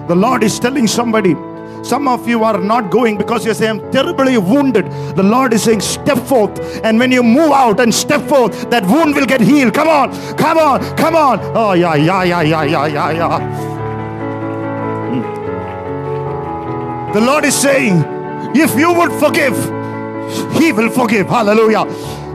The 0.09 0.15
Lord 0.17 0.43
is 0.43 0.59
telling 0.59 0.87
somebody, 0.87 1.35
some 1.83 2.09
of 2.09 2.29
you 2.29 2.45
are 2.45 2.59
not 2.59 2.91
going 2.91 3.17
because 3.17 3.45
you 3.45 3.55
say, 3.55 3.69
I'm 3.69 3.81
terribly 3.91 4.37
wounded. 4.39 4.87
The 5.17 5.23
Lord 5.23 5.53
is 5.53 5.63
saying, 5.65 5.81
Step 5.81 6.19
forth. 6.19 6.59
And 6.85 6.99
when 6.99 7.11
you 7.11 7.23
move 7.23 7.53
out 7.53 7.81
and 7.81 7.95
step 7.95 8.23
forth, 8.29 8.71
that 8.71 8.85
wound 8.87 9.15
will 9.15 9.27
get 9.27 9.41
healed. 9.41 9.75
Come 9.75 9.89
on, 9.89 10.13
come 10.37 10.59
on, 10.59 10.81
come 10.97 11.17
on. 11.17 11.41
Oh, 11.57 11.73
yeah, 11.73 11.95
yeah, 11.95 12.23
yeah, 12.25 12.43
yeah, 12.43 12.65
yeah, 12.65 12.87
yeah, 12.87 13.11
yeah. 13.11 13.39
Hmm. 15.11 15.23
The 17.13 17.21
Lord 17.21 17.45
is 17.45 17.55
saying, 17.57 18.05
If 18.55 18.77
you 18.79 18.93
would 18.93 19.13
forgive, 19.21 19.57
He 20.61 20.73
will 20.73 20.91
forgive. 20.91 21.29
Hallelujah. 21.29 21.87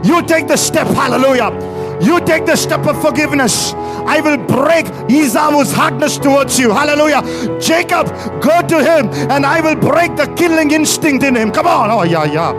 You 0.04 0.22
take 0.22 0.46
the 0.46 0.56
step. 0.56 0.86
Hallelujah. 0.88 1.75
You 2.00 2.20
take 2.20 2.46
the 2.46 2.56
step 2.56 2.86
of 2.86 3.00
forgiveness. 3.00 3.72
I 4.06 4.20
will 4.20 4.36
break 4.36 4.86
Esau's 5.10 5.72
hardness 5.72 6.18
towards 6.18 6.58
you. 6.58 6.70
Hallelujah. 6.70 7.22
Jacob, 7.60 8.06
go 8.40 8.62
to 8.62 8.78
him 8.82 9.08
and 9.30 9.46
I 9.46 9.60
will 9.60 9.76
break 9.76 10.16
the 10.16 10.32
killing 10.36 10.70
instinct 10.70 11.24
in 11.24 11.34
him. 11.34 11.50
Come 11.50 11.66
on. 11.66 11.90
Oh, 11.90 12.02
yeah, 12.02 12.24
yeah. 12.24 12.52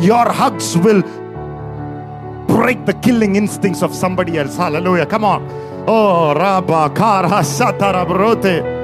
Your 0.00 0.32
hugs 0.32 0.76
will 0.78 1.02
break 2.46 2.86
the 2.86 2.94
killing 2.94 3.36
instincts 3.36 3.82
of 3.82 3.94
somebody 3.94 4.38
else. 4.38 4.56
Hallelujah. 4.56 5.06
Come 5.06 5.24
on. 5.24 5.46
Oh, 5.86 6.34
Rabba 6.34 6.90
Kara 6.94 7.42
Satara 7.42 8.06
Brote. 8.06 8.79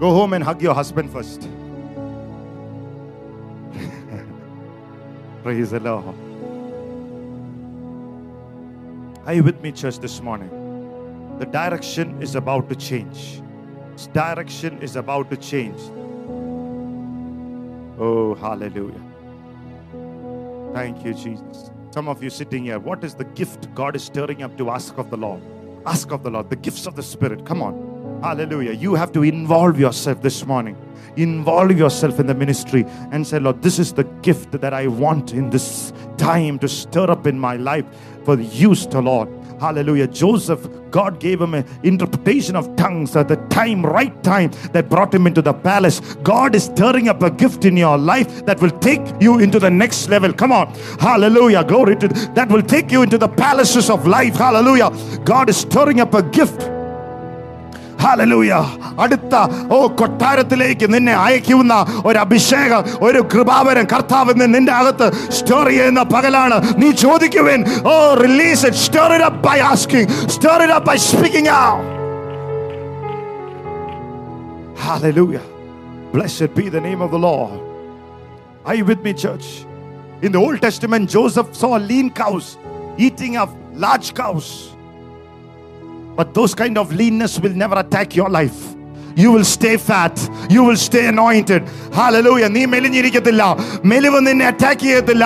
Go 0.00 0.12
home 0.14 0.32
and 0.32 0.42
hug 0.42 0.62
your 0.62 0.72
husband 0.72 1.12
first. 1.12 1.42
Praise 5.42 5.72
the 5.72 5.80
Lord. 5.80 6.14
Are 9.26 9.34
you 9.34 9.42
with 9.42 9.60
me, 9.60 9.72
church, 9.72 9.98
this 9.98 10.22
morning? 10.22 10.48
The 11.38 11.44
direction 11.44 12.22
is 12.22 12.34
about 12.34 12.70
to 12.70 12.76
change. 12.76 13.42
This 13.92 14.06
direction 14.06 14.80
is 14.80 14.96
about 14.96 15.28
to 15.28 15.36
change. 15.36 15.78
Oh, 17.98 18.34
hallelujah. 18.40 19.02
Thank 20.72 21.04
you, 21.04 21.12
Jesus. 21.12 21.70
Some 21.90 22.08
of 22.08 22.22
you 22.22 22.30
sitting 22.30 22.64
here, 22.64 22.78
what 22.78 23.04
is 23.04 23.14
the 23.14 23.24
gift 23.24 23.74
God 23.74 23.96
is 23.96 24.04
stirring 24.04 24.42
up 24.42 24.56
to 24.56 24.70
ask 24.70 24.96
of 24.96 25.10
the 25.10 25.18
Lord? 25.18 25.42
Ask 25.84 26.10
of 26.10 26.22
the 26.22 26.30
Lord, 26.30 26.48
the 26.48 26.56
gifts 26.56 26.86
of 26.86 26.96
the 26.96 27.02
Spirit. 27.02 27.44
Come 27.44 27.60
on. 27.60 27.89
Hallelujah. 28.22 28.72
You 28.72 28.94
have 28.94 29.12
to 29.12 29.22
involve 29.22 29.80
yourself 29.80 30.20
this 30.20 30.44
morning. 30.44 30.76
Involve 31.16 31.72
yourself 31.72 32.20
in 32.20 32.26
the 32.26 32.34
ministry 32.34 32.84
and 33.10 33.26
say, 33.26 33.38
Lord, 33.38 33.62
this 33.62 33.78
is 33.78 33.92
the 33.92 34.04
gift 34.22 34.52
that 34.52 34.74
I 34.74 34.86
want 34.86 35.32
in 35.32 35.50
this 35.50 35.92
time 36.18 36.58
to 36.58 36.68
stir 36.68 37.10
up 37.10 37.26
in 37.26 37.38
my 37.38 37.56
life 37.56 37.86
for 38.24 38.38
use 38.38 38.86
to 38.86 39.00
Lord. 39.00 39.28
Hallelujah. 39.58 40.06
Joseph, 40.06 40.68
God 40.90 41.18
gave 41.18 41.40
him 41.40 41.54
an 41.54 41.66
interpretation 41.82 42.56
of 42.56 42.74
tongues 42.76 43.16
at 43.16 43.28
the 43.28 43.36
time, 43.48 43.84
right 43.84 44.22
time 44.22 44.50
that 44.72 44.88
brought 44.88 45.12
him 45.12 45.26
into 45.26 45.42
the 45.42 45.52
palace. 45.52 46.00
God 46.22 46.54
is 46.54 46.64
stirring 46.64 47.08
up 47.08 47.22
a 47.22 47.30
gift 47.30 47.64
in 47.64 47.76
your 47.76 47.98
life 47.98 48.44
that 48.46 48.60
will 48.60 48.78
take 48.80 49.02
you 49.20 49.38
into 49.38 49.58
the 49.58 49.70
next 49.70 50.08
level. 50.08 50.32
Come 50.32 50.52
on. 50.52 50.72
Hallelujah. 50.98 51.64
Glory 51.64 51.96
to 51.96 52.08
that 52.34 52.48
will 52.50 52.62
take 52.62 52.92
you 52.92 53.02
into 53.02 53.18
the 53.18 53.28
palaces 53.28 53.90
of 53.90 54.06
life. 54.06 54.36
Hallelujah. 54.36 54.90
God 55.24 55.48
is 55.48 55.56
stirring 55.56 56.00
up 56.00 56.14
a 56.14 56.22
gift. 56.22 56.70
Hallelujah 58.03 58.53
അടുത്ത 59.03 59.35
ഓ 59.75 59.79
കൊട്ടാരത്തിലേക്ക് 59.99 60.87
നിന്നെ 60.95 61.15
അയക്കുന്ന 61.25 61.73
ഒരു 62.07 62.17
അഭിഷേകം 62.25 62.83
ഒരു 63.07 63.21
കൃപാവരം 63.33 63.87
കർത്താവ് 63.93 64.33
ഇന്ന് 64.35 64.47
നിന്റെ 64.55 64.73
അകത്ത് 64.79 65.07
സ്റ്റോർ 65.37 65.65
ചെയ്യുന്ന 65.71 66.03
പകലാണ് 66.13 66.59
നീ 66.83 66.89
ചോദിക്കുവേൻ 67.05 67.63
ഓ 67.91 67.95
release 68.25 68.63
it 68.69 68.81
store 68.85 69.11
it 69.17 69.27
up 69.29 69.41
by 69.47 69.57
asking 69.71 70.07
store 70.35 70.61
it 70.65 70.77
up 70.77 70.89
by 70.91 70.97
speaking 71.09 71.53
out 71.65 71.91
Hallelujah. 74.77 75.41
Blessed 76.11 76.53
be 76.53 76.69
the 76.69 76.79
name 76.79 77.01
of 77.01 77.09
the 77.09 77.17
Lord. 77.19 77.53
Are 78.65 78.75
you 78.75 78.85
with 78.85 79.01
me, 79.01 79.13
church? 79.15 79.65
In 80.21 80.31
the 80.31 80.37
Old 80.37 80.61
Testament, 80.61 81.09
Joseph 81.09 81.55
saw 81.55 81.77
lean 81.77 82.09
cows 82.11 82.57
eating 82.97 83.35
of 83.35 83.49
large 83.75 84.13
cows. 84.13 84.47
But 86.19 86.33
those 86.33 86.53
kind 86.55 86.77
of 86.77 86.93
leanness 86.93 87.39
will 87.39 87.55
never 87.55 87.77
attack 87.77 88.15
your 88.15 88.29
life. 88.29 88.59
You 89.17 89.31
will 89.31 89.45
stay 89.45 89.77
fat. 89.77 90.15
You 90.49 90.61
will 90.67 90.75
stay 90.77 91.03
anointed. 91.07 91.61
Hallelujah. 91.99 92.49
നീ 92.55 92.61
മെലിഞ്ഞിരിക്കത്തില്ല 92.71 93.43
മെലിവ് 93.91 94.19
നിന്നെ 94.25 94.45
attack 94.51 94.81
ചെയ്യത്തില്ല 94.87 95.25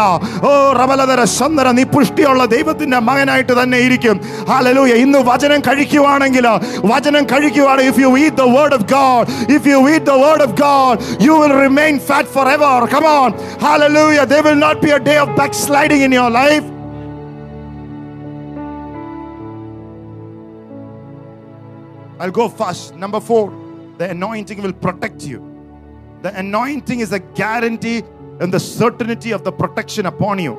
ഓ 0.49 0.51
റബലതര 0.79 1.21
സന്ദര 1.37 1.67
നീ 1.77 1.83
പുഷ്ടിയുള്ള 1.95 2.43
ദൈവത്തിന്റെ 2.53 2.99
മകനായിട്ട് 3.09 3.53
തന്നെ 3.61 3.79
ഇരിക്കും 3.87 4.17
hallelujah 4.51 4.93
ഇന്ന് 5.03 5.21
വചനം 5.31 5.61
കഴിക്കുവാണെങ്കിൽ 5.67 6.47
വചനം 6.93 7.25
കഴിക്കുവാണ് 7.33 7.83
if 7.89 8.01
you 8.05 8.11
eat 8.23 8.35
the 8.43 8.49
word 8.57 8.73
of 8.79 8.83
God 8.95 9.23
if 9.57 9.65
you 9.71 9.79
eat 9.93 10.05
the 10.13 10.19
word 10.25 10.43
of 10.47 10.53
God 10.65 10.95
you 11.27 11.35
will 11.41 11.55
remain 11.65 11.97
fat 12.09 12.27
forever 12.37 12.73
come 12.95 13.07
on 13.19 13.31
hallelujah 13.67 14.25
there 14.33 14.45
will 14.49 14.61
not 14.67 14.79
be 14.85 14.91
a 14.91 15.01
day 15.11 15.17
of 15.25 15.31
backsliding 15.41 16.03
in 16.09 16.13
your 16.21 16.31
life 16.41 16.67
I'll 22.18 22.30
go 22.30 22.48
fast. 22.48 22.94
Number 22.94 23.20
four, 23.20 23.52
the 23.98 24.10
anointing 24.10 24.62
will 24.62 24.72
protect 24.72 25.24
you. 25.24 25.50
The 26.22 26.36
anointing 26.38 27.00
is 27.00 27.12
a 27.12 27.18
guarantee 27.18 28.02
and 28.40 28.52
the 28.52 28.60
certainty 28.60 29.32
of 29.32 29.44
the 29.44 29.52
protection 29.52 30.06
upon 30.06 30.38
you. 30.38 30.58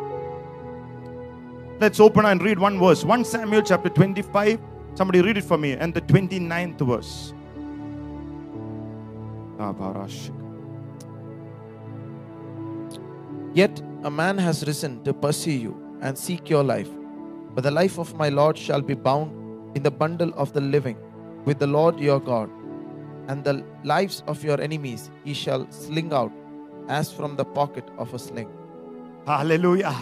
Let's 1.80 2.00
open 2.00 2.26
and 2.26 2.42
read 2.42 2.60
one 2.60 2.80
verse 2.80 3.04
1 3.04 3.26
Samuel 3.26 3.62
chapter 3.62 3.90
25. 3.90 4.60
Somebody 4.94 5.22
read 5.22 5.38
it 5.38 5.44
for 5.44 5.58
me. 5.58 5.74
And 5.74 5.94
the 5.94 6.02
29th 6.02 6.80
verse. 6.80 7.34
Yet 13.54 13.82
a 14.04 14.12
man 14.12 14.38
has 14.38 14.66
risen 14.66 15.04
to 15.04 15.14
pursue 15.14 15.52
you 15.52 15.98
and 16.02 16.18
seek 16.18 16.50
your 16.50 16.64
life. 16.64 16.90
But 17.54 17.64
the 17.64 17.72
life 17.72 17.98
of 17.98 18.14
my 18.16 18.30
Lord 18.30 18.58
shall 18.58 18.82
be 18.82 18.94
bound 18.94 19.32
in 19.76 19.84
the 19.84 19.92
bundle 19.92 20.32
of 20.36 20.54
the 20.54 20.62
living 20.62 20.98
with 21.45 21.59
the 21.59 21.67
Lord 21.67 21.99
your 22.01 22.21
God. 22.21 22.51
And 23.29 23.45
the 23.45 23.65
lives 23.85 24.23
of 24.27 24.43
your 24.43 24.61
enemies 24.61 25.11
he 25.25 25.35
shall 25.35 25.71
sling 25.71 26.13
out 26.13 26.33
as 26.89 27.13
from 27.13 27.37
the 27.37 27.45
pocket 27.45 27.87
of 27.99 28.13
a 28.13 28.19
sling. 28.19 28.49
Hallelujah. 29.27 29.95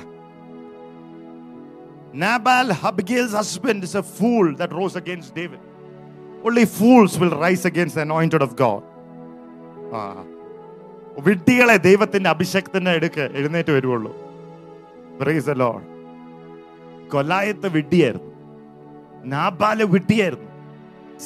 Nabal, 2.13 2.73
Abigail's 2.73 3.33
husband, 3.33 3.85
is 3.85 3.95
a 3.95 4.03
fool 4.03 4.55
that 4.57 4.73
rose 4.73 4.97
against 4.97 5.35
David. 5.35 5.61
Only 6.45 6.65
fools 6.65 7.19
will 7.19 7.31
rise 7.31 7.65
against 7.65 7.97
the 7.97 8.03
anointed 8.09 8.43
of 8.43 8.57
God. 8.65 8.83
Ah. 9.93 10.25
വിഡ്ഢികളെ 11.27 11.77
ദൈവത്തിന്റെ 11.87 12.29
അഭിഷേകത്തിന്റെ 12.31 12.91
എടുക്ക് 12.99 13.25
എഴുന്നേറ്റ് 13.39 13.73
വരുവുള്ളൂ 13.77 14.11
Praise 15.21 15.47
the 15.51 15.57
Lord. 15.63 15.85
കൊലായത്ത് 17.13 17.69
വിഡ്ഢിയായിരുന്നു 17.77 18.31
നാബാല് 19.33 19.85
വിഡ്ഢിയായിരുന്നു 19.95 20.49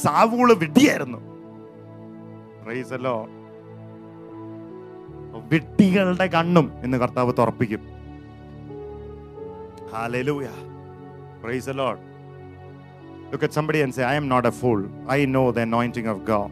സാവൂള് 0.04 0.56
വിഡ്ഢിയായിരുന്നു 0.64 1.20
Praise 2.64 2.90
the 2.94 2.98
Lord. 3.06 3.30
വിഡ്ഢികളുടെ 5.52 6.26
കണ്ണും 6.36 6.66
എന്ന് 6.84 6.98
കർത്താവ് 7.04 7.32
തുറപ്പിക്കും 7.40 7.82
Hallelujah. 9.94 10.54
Praise 11.42 11.66
the 11.70 11.74
Lord. 11.80 11.98
Look 13.30 13.42
at 13.42 13.52
somebody 13.52 13.80
and 13.84 13.94
say, 13.96 14.04
I 14.04 14.14
am 14.14 14.26
not 14.26 14.46
a 14.46 14.52
fool. 14.60 14.80
I 15.06 15.26
know 15.26 15.44
the 15.56 15.62
anointing 15.62 16.06
of 16.06 16.24
God. 16.24 16.50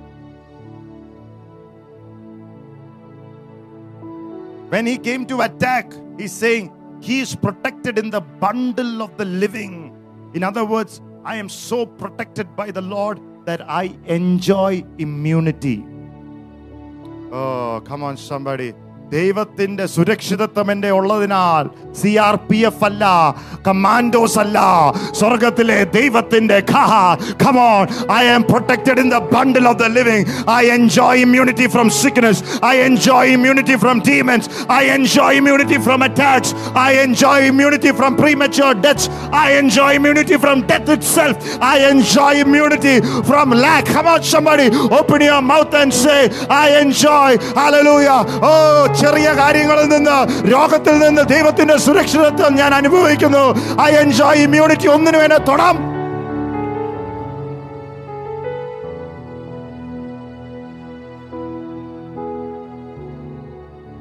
When 4.73 4.87
he 4.87 4.97
came 4.99 5.25
to 5.27 5.41
attack, 5.41 5.87
he's 6.19 6.33
saying, 6.33 6.67
He 7.01 7.21
is 7.21 7.35
protected 7.35 7.99
in 7.99 8.11
the 8.11 8.21
bundle 8.45 9.03
of 9.03 9.17
the 9.17 9.25
living. 9.25 9.75
In 10.35 10.43
other 10.43 10.65
words, 10.65 11.01
I 11.26 11.38
am 11.38 11.50
so 11.50 11.88
protected 11.88 12.56
by 12.56 12.70
the 12.70 12.82
Lord 12.84 13.20
that 13.46 13.68
I 13.68 13.98
enjoy 14.06 14.86
immunity. 15.00 15.84
Oh, 17.32 17.82
come 17.84 18.04
on, 18.04 18.16
somebody. 18.16 18.76
ദൈവത്തിന്റെ 19.15 19.85
സുരക്ഷിതത്വം 19.95 20.69
എന്റെ 20.73 20.91
ഉള്ളതിനാൽ 20.97 21.65
C 22.01 22.11
R 22.27 22.37
P 22.49 22.59
F 22.69 22.85
അല്ല 22.89 23.05
commandos 23.67 24.39
അല്ല 24.43 24.59
സ്വർഗത്തിലെ 25.21 25.79
ദൈവത്തിന്റെ 25.97 26.59
come on 27.43 27.83
I 28.19 28.23
am 28.35 28.43
protected 28.51 29.01
in 29.05 29.09
the 29.15 29.19
bundle 29.33 29.65
of 29.71 29.79
the 29.83 29.89
living 29.97 30.27
I 30.59 30.63
enjoy 30.77 31.23
immunity 31.25 31.67
from 31.75 31.89
sickness 32.03 32.43
I 32.71 32.75
enjoy 32.89 33.33
immunity 33.37 33.79
from 33.85 33.97
demons 34.11 34.47
I 34.79 34.83
enjoy 34.97 35.41
immunity 35.41 35.81
from 35.87 36.03
attacks 36.09 36.53
I 36.87 36.91
enjoy 37.07 37.49
immunity 37.51 37.93
from 37.99 38.15
premature 38.23 38.73
deaths 38.87 39.07
I 39.43 39.49
enjoy 39.61 39.99
immunity 40.01 40.37
from 40.39 40.59
death 40.63 40.89
itself 40.91 41.37
I 41.65 41.77
enjoy 41.91 42.31
immunity 42.45 42.95
from 43.25 43.49
lack 43.65 43.85
come 43.89 44.07
on 44.07 44.23
somebody 44.27 44.67
open 44.93 45.21
your 45.23 45.43
mouth 45.45 45.75
and 45.75 45.93
say 45.97 46.21
I 46.57 46.67
enjoy 46.81 47.29
hallelujah 47.61 48.21
oh 48.45 48.81
ചെറിയ 49.02 49.28
കാര്യങ്ങളിൽ 49.42 49.88
നിന്ന് 49.96 50.18
രോഗത്തിൽ 50.54 50.96
നിന്ന് 51.04 51.24
ദൈവത്തിന്റെ 51.34 51.76
സുരക്ഷിതത്വം 51.88 52.54
ഞാൻ 52.62 52.72
അനുഭവിക്കുന്നു. 52.80 53.44
I 53.88 53.92
enjoy 54.04 54.44
immunity 54.48 54.90
ഒന്നിനു 54.96 55.20
വേണേ 55.24 55.40
തൊടാം. 55.50 55.78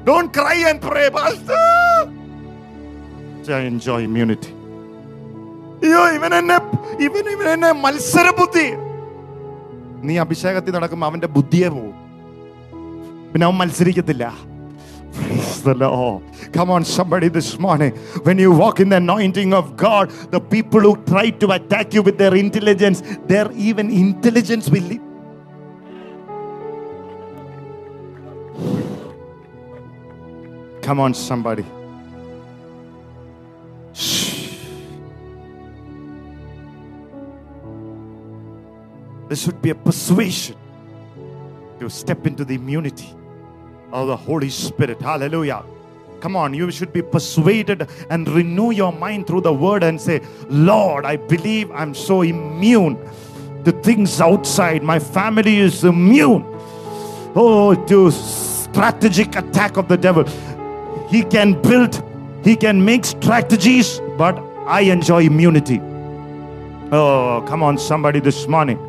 Don't 0.07 0.29
cry 0.37 0.57
and 0.69 0.79
pray, 0.87 1.07
Pastor. 1.15 1.63
I 3.57 3.63
enjoy 3.71 3.99
immunity. 4.09 4.51
ഇവൻ 6.17 6.33
എന്നെ 6.39 6.57
ഇവൻ 7.05 7.25
ഇവൻ 7.33 7.47
എന്നെ 7.53 7.71
മത്സര 7.85 8.27
ബുദ്ധി 8.39 8.67
നീ 10.07 10.13
അഭിഷേകത്തിൽ 10.23 10.73
നടക്കുമ്പോൾ 10.75 11.07
അവന്റെ 11.09 11.29
ബുദ്ധിയെ 11.35 11.69
പോവും. 11.75 11.95
പിന്നെ 13.31 13.45
അവൻ 13.47 13.57
മത്സരിക്കത്തില്ല. 13.61 14.25
Praise 15.15 15.63
the 15.63 15.73
Lord. 15.73 16.23
Come 16.51 16.69
on, 16.69 16.83
somebody, 16.83 17.29
this 17.29 17.57
morning. 17.57 17.95
When 18.23 18.37
you 18.37 18.51
walk 18.51 18.79
in 18.79 18.89
the 18.89 18.97
anointing 18.97 19.53
of 19.53 19.77
God, 19.77 20.09
the 20.31 20.41
people 20.41 20.81
who 20.81 20.97
try 21.05 21.29
to 21.29 21.51
attack 21.51 21.93
you 21.93 22.01
with 22.01 22.17
their 22.17 22.35
intelligence, 22.35 23.01
their 23.25 23.49
even 23.53 23.89
intelligence 23.89 24.69
will 24.69 24.83
leave. 24.83 25.01
Come 30.81 30.99
on, 30.99 31.13
somebody. 31.13 31.65
There 39.27 39.35
should 39.35 39.61
be 39.61 39.71
a 39.71 39.75
persuasion 39.75 40.55
to 41.79 41.89
step 41.89 42.27
into 42.27 42.45
the 42.45 42.55
immunity 42.55 43.15
of 43.95 44.07
the 44.07 44.17
Holy 44.17 44.49
Spirit. 44.49 45.01
Hallelujah. 45.01 45.63
Come 46.19 46.35
on, 46.35 46.53
you 46.53 46.69
should 46.71 46.91
be 46.91 47.01
persuaded 47.01 47.87
and 48.09 48.27
renew 48.27 48.71
your 48.71 48.91
mind 48.91 49.27
through 49.27 49.41
the 49.41 49.53
word 49.53 49.83
and 49.83 49.99
say, 49.99 50.21
Lord, 50.49 51.05
I 51.05 51.15
believe 51.17 51.71
I'm 51.71 51.93
so 51.93 52.21
immune 52.21 52.97
to 53.63 53.71
things 53.71 54.19
outside. 54.19 54.83
My 54.83 54.99
family 54.99 55.57
is 55.57 55.83
immune. 55.83 56.43
Oh, 57.35 57.75
to 57.87 58.11
strategic 58.11 59.35
attack 59.35 59.77
of 59.77 59.87
the 59.87 59.97
devil. 59.97 60.25
He 61.09 61.23
can 61.23 61.61
build, 61.61 62.03
he 62.43 62.55
can 62.55 62.83
make 62.83 63.05
strategies, 63.05 64.01
but 64.17 64.37
I 64.67 64.81
enjoy 64.81 65.23
immunity. 65.23 65.79
Oh, 66.91 67.43
come 67.47 67.63
on, 67.63 67.77
somebody 67.77 68.19
this 68.19 68.47
morning. 68.47 68.79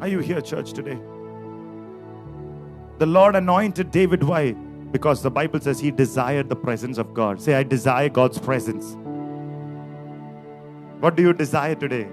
Are 0.00 0.08
you 0.08 0.18
here, 0.18 0.40
church, 0.40 0.72
today? 0.72 0.98
The 2.98 3.06
Lord 3.06 3.34
anointed 3.34 3.90
David. 3.90 4.22
Why? 4.22 4.52
Because 4.92 5.22
the 5.22 5.30
Bible 5.30 5.60
says 5.60 5.80
he 5.80 5.90
desired 5.90 6.48
the 6.48 6.56
presence 6.56 6.98
of 6.98 7.14
God. 7.14 7.40
Say, 7.40 7.54
I 7.54 7.62
desire 7.62 8.08
God's 8.08 8.38
presence. 8.38 8.96
What 11.00 11.16
do 11.16 11.22
you 11.22 11.32
desire 11.32 11.74
today? 11.74 12.06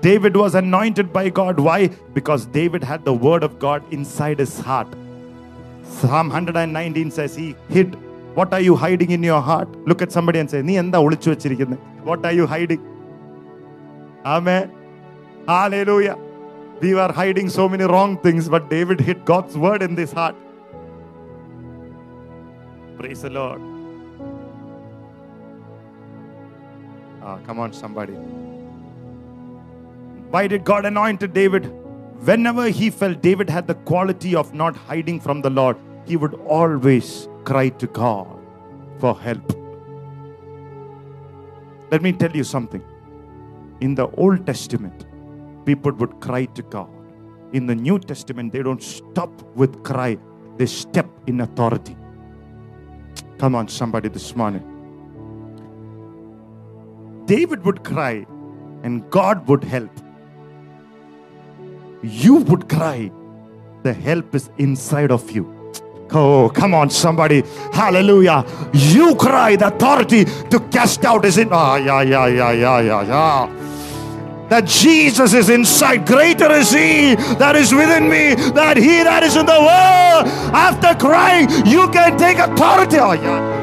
David 0.00 0.34
was 0.34 0.54
anointed 0.54 1.12
by 1.12 1.28
God. 1.28 1.60
Why? 1.60 1.88
Because 2.14 2.46
David 2.46 2.82
had 2.82 3.04
the 3.04 3.12
word 3.12 3.42
of 3.42 3.58
God 3.58 3.82
inside 3.92 4.38
his 4.38 4.58
heart. 4.58 4.88
Psalm 5.84 6.28
119 6.28 7.10
says 7.10 7.36
he 7.36 7.54
hid. 7.68 7.98
What 8.37 8.53
are 8.53 8.59
you 8.59 8.75
hiding 8.75 9.11
in 9.11 9.23
your 9.23 9.41
heart? 9.41 9.69
Look 9.87 10.01
at 10.01 10.11
somebody 10.11 10.39
and 10.39 10.49
say, 10.53 10.61
നീ 10.69 10.73
എന്താ 10.83 10.99
ഒളിച്ചു 11.05 11.29
വെച്ചിരിക്കുന്നത് 11.29 11.83
What 12.07 12.23
are 12.27 12.33
you 12.39 12.45
hiding? 12.53 12.81
Amen. 14.33 14.65
Hallelujah. 15.47 16.17
We 16.81 16.89
were 16.97 17.11
hiding 17.19 17.47
so 17.49 17.69
many 17.73 17.85
wrong 17.85 18.17
things, 18.25 18.49
but 18.49 18.69
David 18.69 18.99
hid 19.07 19.19
God's 19.31 19.55
word 19.65 19.81
in 19.87 19.93
this 19.99 20.11
heart. 20.11 20.35
Praise 22.97 23.21
the 23.21 23.29
Lord. 23.29 23.61
Ah, 27.27 27.37
come 27.47 27.59
on, 27.63 27.71
somebody. 27.73 28.17
Why 30.33 30.43
did 30.53 30.63
God 30.71 30.85
anoint 30.85 31.23
David? 31.33 31.65
Whenever 32.29 32.65
he 32.79 32.89
felt 32.89 33.21
David 33.21 33.49
had 33.49 33.67
the 33.71 33.77
quality 33.91 34.33
of 34.35 34.53
not 34.53 34.75
hiding 34.75 35.19
from 35.19 35.41
the 35.45 35.49
Lord, 35.49 35.77
he 36.05 36.17
would 36.17 36.35
always 36.57 37.09
cry 37.44 37.68
to 37.68 37.86
God 37.86 38.38
for 38.98 39.18
help. 39.18 39.52
Let 41.90 42.02
me 42.02 42.12
tell 42.12 42.30
you 42.30 42.44
something. 42.44 42.82
In 43.80 43.94
the 43.94 44.08
Old 44.10 44.46
Testament, 44.46 45.06
people 45.64 45.92
would 45.92 46.20
cry 46.20 46.44
to 46.44 46.62
God. 46.62 46.88
In 47.52 47.66
the 47.66 47.74
New 47.74 47.98
Testament, 47.98 48.52
they 48.52 48.62
don't 48.62 48.82
stop 48.82 49.42
with 49.56 49.82
cry, 49.82 50.18
they 50.56 50.66
step 50.66 51.08
in 51.26 51.40
authority. 51.40 51.96
Come 53.38 53.54
on, 53.54 53.68
somebody, 53.68 54.08
this 54.08 54.36
morning. 54.36 54.62
David 57.26 57.64
would 57.64 57.82
cry, 57.84 58.26
and 58.82 59.08
God 59.10 59.48
would 59.48 59.64
help. 59.64 59.90
You 62.02 62.36
would 62.36 62.68
cry, 62.68 63.10
the 63.82 63.92
help 63.92 64.34
is 64.34 64.50
inside 64.58 65.10
of 65.10 65.30
you. 65.30 65.59
Oh, 66.12 66.50
come 66.52 66.74
on, 66.74 66.90
somebody. 66.90 67.42
Hallelujah. 67.72 68.44
You 68.72 69.14
cry, 69.14 69.54
the 69.54 69.68
authority 69.68 70.24
to 70.24 70.60
cast 70.70 71.04
out 71.04 71.24
is 71.24 71.38
in. 71.38 71.48
Ah, 71.52 71.76
yeah, 71.76 72.02
yeah, 72.02 72.26
yeah, 72.26 72.52
yeah, 72.52 72.80
yeah, 72.80 73.02
yeah. 73.02 74.46
That 74.48 74.66
Jesus 74.66 75.32
is 75.32 75.48
inside. 75.48 76.06
Greater 76.06 76.50
is 76.50 76.72
He 76.72 77.14
that 77.38 77.54
is 77.54 77.72
within 77.72 78.08
me 78.08 78.34
than 78.34 78.76
He 78.76 79.04
that 79.04 79.22
is 79.22 79.36
in 79.36 79.46
the 79.46 79.52
world. 79.52 80.26
After 80.52 80.98
crying, 80.98 81.48
you 81.64 81.88
can 81.90 82.18
take 82.18 82.38
authority. 82.38 82.98
Oh, 82.98 83.12
yeah. 83.12 83.58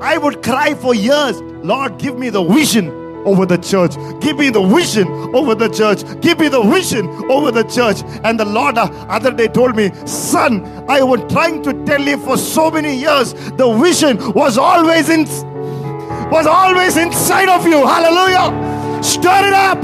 I 0.00 0.18
would 0.18 0.40
cry 0.40 0.74
for 0.74 0.94
years. 0.94 1.40
Lord, 1.40 1.98
give 1.98 2.16
me 2.16 2.30
the 2.30 2.44
vision 2.44 3.01
over 3.24 3.46
the 3.46 3.56
church. 3.58 3.94
Give 4.20 4.38
me 4.38 4.50
the 4.50 4.62
vision 4.62 5.08
over 5.34 5.54
the 5.54 5.68
church. 5.68 6.02
Give 6.20 6.38
me 6.38 6.48
the 6.48 6.62
vision 6.62 7.08
over 7.30 7.50
the 7.50 7.64
church. 7.64 8.02
And 8.24 8.38
the 8.38 8.44
Lord 8.44 8.78
uh, 8.78 8.90
other 9.08 9.32
day 9.32 9.48
told 9.48 9.76
me, 9.76 9.90
son, 10.06 10.64
I 10.88 11.02
was 11.02 11.20
trying 11.32 11.62
to 11.62 11.72
tell 11.84 12.00
you 12.00 12.18
for 12.18 12.36
so 12.36 12.70
many 12.70 12.94
years. 12.94 13.32
The 13.32 13.72
vision 13.82 14.32
was 14.32 14.58
always 14.58 15.08
in 15.08 15.26
was 16.30 16.46
always 16.46 16.96
inside 16.96 17.48
of 17.48 17.66
you. 17.66 17.86
Hallelujah. 17.86 19.02
Stir 19.02 19.48
it 19.48 19.52
up. 19.52 19.78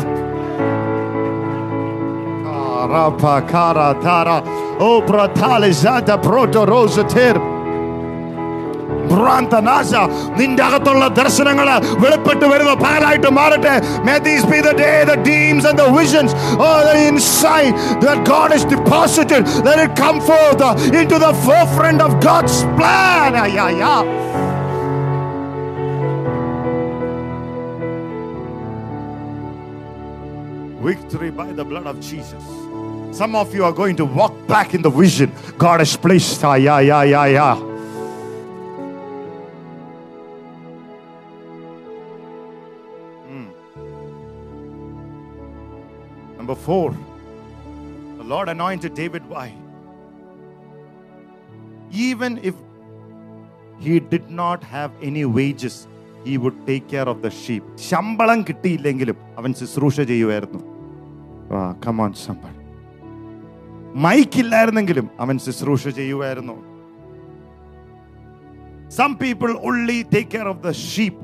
Arapa 2.80 3.48
kara 3.48 4.00
tara. 4.02 4.42
O 4.80 5.02
pratale 5.02 5.72
zata 5.72 6.16
proto 6.16 6.64
rosatir. 6.64 7.57
ഭ്രാന്തനാശ 9.11 9.91
നിന്റെ 10.39 10.63
അകത്തുള്ള 10.67 11.05
ദർശനങ്ങൾ 11.19 11.67
വെളിപ്പെട്ട് 12.03 12.45
വരുന്ന 12.53 12.73
പകലായിട്ട് 12.85 13.29
മാറട്ടെ 13.39 13.75
May 14.07 14.17
these 14.27 14.45
be 14.53 14.59
the 14.69 14.75
day 14.83 14.97
the 15.11 15.17
dreams 15.27 15.63
and 15.69 15.77
the 15.83 15.87
visions 15.99 16.31
oh 16.67 16.77
the 16.89 16.95
insight 17.09 17.73
that 18.05 18.19
God 18.33 18.49
has 18.55 18.65
deposited 18.75 19.43
let 19.67 19.79
it 19.85 19.93
come 20.03 20.19
forth 20.29 20.61
uh, 20.69 20.99
into 21.01 21.17
the 21.25 21.33
forefront 21.45 22.01
of 22.07 22.11
God's 22.29 22.57
plan 22.79 23.31
Ah, 23.35 23.45
yeah, 23.57 23.69
yeah. 23.69 24.01
Victory 30.81 31.31
by 31.31 31.51
the 31.51 31.63
blood 31.63 31.87
of 31.87 31.99
Jesus. 32.01 32.43
Some 33.11 33.35
of 33.35 33.53
you 33.55 33.63
are 33.63 33.71
going 33.71 33.95
to 33.97 34.05
walk 34.05 34.33
back 34.47 34.73
in 34.73 34.81
the 34.81 34.89
vision 34.89 35.31
God 35.57 35.79
has 35.79 35.95
placed. 35.95 36.43
Ah, 36.43 36.55
yeah, 36.55 36.79
yeah, 36.79 37.03
yeah, 37.03 37.25
yeah. 37.25 37.66
Number 46.67 46.67
four, 46.67 46.91
the 48.17 48.23
Lord 48.25 48.49
anointed 48.49 48.95
David. 48.95 49.23
Why? 49.29 49.53
Even 51.89 52.37
if 52.43 52.53
he 53.79 54.01
did 54.01 54.29
not 54.29 54.61
have 54.61 54.91
any 55.01 55.23
wages, 55.23 55.87
he 56.25 56.37
would 56.37 56.57
take 56.67 56.89
care 56.89 57.07
of 57.13 57.21
the 57.25 57.31
sheep. 57.41 57.63
ശമ്പളം 57.89 58.41
കിട്ടിയില്ലെങ്കിലും 58.49 59.17
അവൻ 59.41 59.53
ശുശ്രൂഷ 59.59 60.05
ചെയ്യുമായിരുന്നു 60.11 60.59
come on 61.85 62.11
ശമ്പളം 62.23 62.57
മൈക്കില്ലായിരുന്നെങ്കിലും 64.05 65.07
അവൻ 65.25 65.37
ശുശ്രൂഷ 65.45 65.93
ചെയ്യുമായിരുന്നു 65.99 66.55
some 68.97 69.13
people 69.21 69.53
only 69.69 69.97
take 70.15 70.29
care 70.35 70.49
of 70.53 70.59
the 70.67 70.73
sheep 70.89 71.15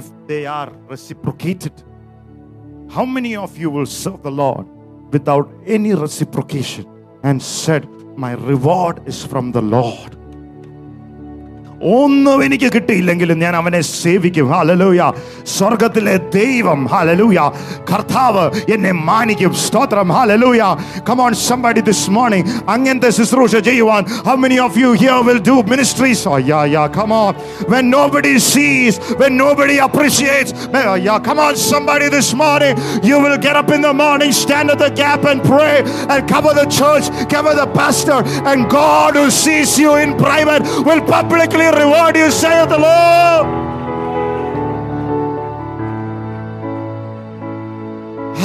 if 0.00 0.04
they 0.32 0.42
are 0.58 0.70
reciprocated. 0.92 1.74
How 2.89 3.05
many 3.05 3.35
of 3.35 3.57
you 3.57 3.69
will 3.69 3.85
serve 3.85 4.23
the 4.23 4.31
Lord 4.31 4.65
without 5.11 5.51
any 5.65 5.93
reciprocation 5.93 6.85
and 7.23 7.41
said, 7.41 7.87
My 8.17 8.33
reward 8.33 9.07
is 9.07 9.25
from 9.25 9.51
the 9.51 9.61
Lord? 9.61 10.16
ഒന്നും 11.94 12.40
എനിക്ക് 12.46 12.68
കിട്ടിയില്ലെങ്കിലും 12.74 13.38
ഞാൻ 13.44 13.54
അവനെ 13.60 13.80
സേവിക്കും 14.00 14.50
hallelujah 14.54 15.06
സ്വർഗത്തിലെ 15.54 16.14
ദൈവം 16.36 16.80
hallelujah 16.92 17.38
കർത്താവ് 17.90 18.44
എന്നെ 18.74 18.92
മാനിക്കും 19.08 19.52
സ്തോത്രം 19.64 20.12
hallelujah 20.16 20.62
come on 21.08 21.32
somebody 21.48 21.82
this 21.88 22.02
morning 22.16 22.44
അങ്ങനത്തെ 22.74 23.10
ശുശ്രൂഷ 23.18 23.54
ചെയ്യുവാൻ 23.68 24.02
how 24.28 24.36
many 24.44 24.58
of 24.66 24.74
you 24.82 24.90
here 25.02 25.18
will 25.28 25.42
do 25.50 25.56
ministries 25.72 26.22
oh 26.32 26.38
yeah 26.50 26.62
yeah 26.74 26.86
come 26.98 27.14
on 27.22 27.32
when 27.72 27.84
nobody 27.96 28.34
sees 28.50 28.94
when 29.22 29.32
nobody 29.44 29.76
appreciates 29.88 30.52
oh, 30.80 30.94
yeah 31.08 31.18
come 31.28 31.40
on 31.46 31.52
somebody 31.72 32.08
this 32.16 32.30
morning 32.44 32.74
you 33.10 33.18
will 33.24 33.38
get 33.48 33.58
up 33.62 33.70
in 33.78 33.82
the 33.88 33.94
morning 34.04 34.32
stand 34.44 34.74
at 34.76 34.80
the 34.84 34.92
gap 35.02 35.24
and 35.32 35.40
pray 35.52 35.74
and 36.12 36.20
cover 36.34 36.54
the 36.62 36.68
church 36.80 37.06
cover 37.34 37.54
the 37.62 37.68
pastor 37.80 38.20
and 38.52 38.70
God 38.78 39.12
who 39.20 39.26
sees 39.42 39.72
you 39.84 39.92
in 40.04 40.10
private 40.26 40.62
will 40.88 41.04
publicly 41.16 41.65
reward 41.71 42.15
you 42.15 42.29
saith 42.31 42.69
the 42.69 42.77
Lord 42.77 43.67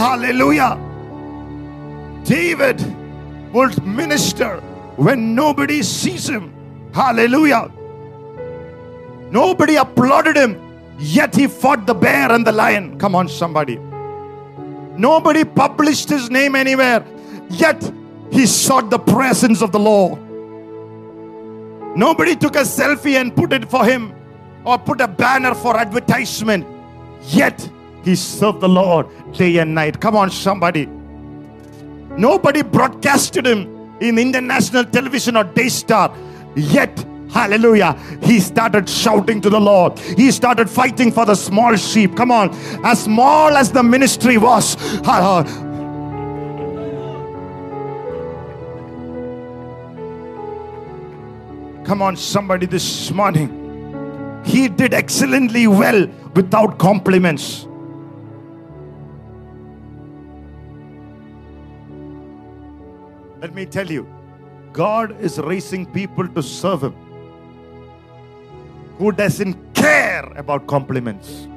Hallelujah. 0.03 0.79
David 2.25 2.81
would 3.53 3.85
minister 3.87 4.57
when 4.97 5.35
nobody 5.35 5.83
sees 5.83 6.29
him. 6.29 6.53
Hallelujah. 6.93 7.71
Nobody 9.31 9.77
applauded 9.77 10.37
him, 10.37 10.61
yet 10.99 11.35
he 11.35 11.47
fought 11.47 11.87
the 11.87 11.95
bear 11.95 12.33
and 12.33 12.47
the 12.47 12.53
lion. 12.53 12.99
Come 12.99 13.15
on, 13.15 13.29
somebody. 13.29 13.77
Nobody 14.97 15.45
published 15.45 16.09
his 16.09 16.31
name 16.31 16.57
anywhere, 16.57 17.05
yet 17.49 17.93
he 18.31 18.47
sought 18.47 18.91
the 18.91 18.99
presence 18.99 19.63
of 19.63 19.73
the 19.73 19.79
Lord. 19.79 20.19
Nobody 21.95 22.35
took 22.35 22.57
a 22.57 22.61
selfie 22.61 23.21
and 23.21 23.35
put 23.35 23.53
it 23.53 23.71
for 23.71 23.85
him 23.85 24.15
or 24.65 24.79
put 24.79 25.01
a 25.01 25.09
banner 25.09 25.55
for 25.55 25.77
advertisement, 25.77 26.67
yet 27.25 27.69
he 28.05 28.15
served 28.15 28.61
the 28.61 28.69
Lord 28.69 29.07
day 29.33 29.59
and 29.59 29.75
night. 29.75 30.01
Come 30.01 30.17
on, 30.17 30.31
somebody. 30.31 30.87
Nobody 32.17 32.63
broadcasted 32.63 33.47
him 33.47 33.97
in 34.01 34.19
international 34.19 34.85
television 34.85 35.37
or 35.37 35.45
Daystar. 35.45 36.15
Yet, 36.57 37.05
hallelujah, 37.31 37.93
he 38.23 38.41
started 38.41 38.89
shouting 38.89 39.41
to 39.41 39.51
the 39.51 39.61
Lord. 39.61 39.99
He 39.99 40.31
started 40.31 40.69
fighting 40.69 41.13
for 41.13 41.25
the 41.27 41.35
small 41.35 41.77
sheep. 41.77 42.17
Come 42.17 42.31
on, 42.31 42.51
as 42.85 43.05
small 43.05 43.57
as 43.57 43.71
the 43.71 43.83
ministry 43.83 44.39
was. 44.39 44.77
Come 51.85 52.01
on, 52.01 52.17
somebody, 52.17 52.67
this 52.67 53.11
morning. 53.11 54.43
He 54.45 54.69
did 54.69 54.95
excellently 54.95 55.67
well 55.67 56.07
without 56.35 56.79
compliments. 56.79 57.67
Let 63.41 63.55
me 63.55 63.67
tell 63.67 63.91
you, 63.91 64.07
God 64.73 65.21
is 65.21 65.39
raising 65.39 65.85
people 65.87 66.29
to 66.29 66.43
serve 66.43 66.85
Him 66.85 66.95
who 68.99 69.11
doesn't 69.11 69.75
care 69.75 70.33
about 70.37 70.67
compliments. 70.69 71.49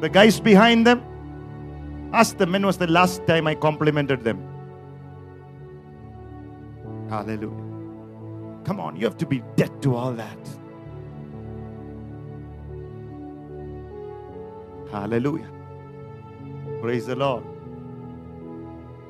The 0.00 0.08
guys 0.08 0.40
behind 0.40 0.86
them, 0.86 1.02
ask 2.12 2.38
them 2.38 2.52
when 2.52 2.64
was 2.64 2.78
the 2.78 2.86
last 2.86 3.26
time 3.26 3.46
I 3.46 3.54
complimented 3.54 4.24
them. 4.24 4.51
Hallelujah. 7.12 8.64
Come 8.64 8.80
on, 8.80 8.96
you 8.96 9.04
have 9.04 9.18
to 9.18 9.26
be 9.26 9.42
dead 9.54 9.82
to 9.82 9.94
all 9.94 10.12
that. 10.14 10.48
Hallelujah. 14.90 15.50
Praise 16.80 17.04
the 17.04 17.14
Lord. 17.14 17.44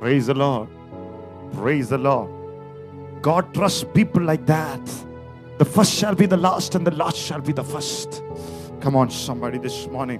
Praise 0.00 0.26
the 0.26 0.34
Lord. 0.34 0.68
Praise 1.52 1.90
the 1.90 1.98
Lord. 1.98 3.22
God 3.22 3.54
trusts 3.54 3.84
people 3.94 4.22
like 4.22 4.46
that. 4.46 4.84
The 5.58 5.64
first 5.64 5.94
shall 5.94 6.16
be 6.16 6.26
the 6.26 6.36
last, 6.36 6.74
and 6.74 6.84
the 6.84 6.90
last 6.90 7.16
shall 7.16 7.40
be 7.40 7.52
the 7.52 7.62
first. 7.62 8.24
Come 8.80 8.96
on, 8.96 9.10
somebody, 9.10 9.58
this 9.58 9.86
morning. 9.86 10.18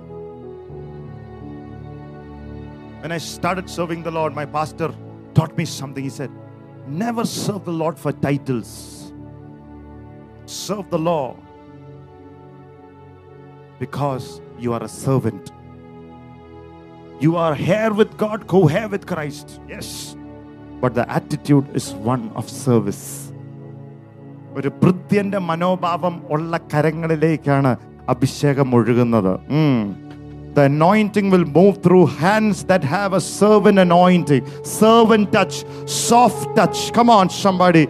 When 3.00 3.10
I 3.10 3.18
started 3.18 3.68
serving 3.68 4.04
the 4.04 4.12
Lord, 4.12 4.36
my 4.36 4.46
pastor 4.46 4.94
taught 5.34 5.58
me 5.58 5.64
something. 5.64 6.04
He 6.04 6.10
said, 6.10 6.30
Never 6.86 7.24
serve 7.24 7.64
the 7.64 7.72
Lord 7.72 7.98
for 7.98 8.12
titles, 8.12 9.12
serve 10.46 10.90
the 10.90 10.98
Lord 10.98 11.36
because 13.78 14.40
you 14.58 14.72
are 14.72 14.82
a 14.82 14.88
servant. 14.88 15.52
You 17.20 17.36
are 17.36 17.54
here 17.54 17.92
with 17.92 18.16
God, 18.16 18.46
co 18.48 18.68
heir 18.68 18.88
with 18.88 19.06
Christ. 19.06 19.60
Yes. 19.68 20.16
But 20.80 20.94
the 20.94 21.08
attitude 21.08 21.66
is 21.74 21.94
one 21.94 22.30
of 22.34 22.48
service. 22.48 23.04
ഒരു 24.56 24.70
ഭൃത്യന്റെ 24.80 25.38
മനോഭാവം 25.50 26.14
ഉള്ള 26.34 26.56
കരങ്ങളിലേക്കാണ് 26.72 27.70
അഭിഷേകം 28.12 28.74
ഒഴുകുന്നത് 28.74 29.32
The 30.54 30.62
anointing 30.62 31.30
will 31.30 31.46
move 31.46 31.82
through 31.82 32.06
hands 32.06 32.64
that 32.64 32.84
have 32.84 33.14
a 33.14 33.20
servant 33.20 33.78
anointing, 33.78 34.46
servant 34.64 35.32
touch, 35.32 35.64
soft 35.88 36.54
touch. 36.54 36.92
Come 36.92 37.08
on, 37.08 37.30
somebody. 37.30 37.88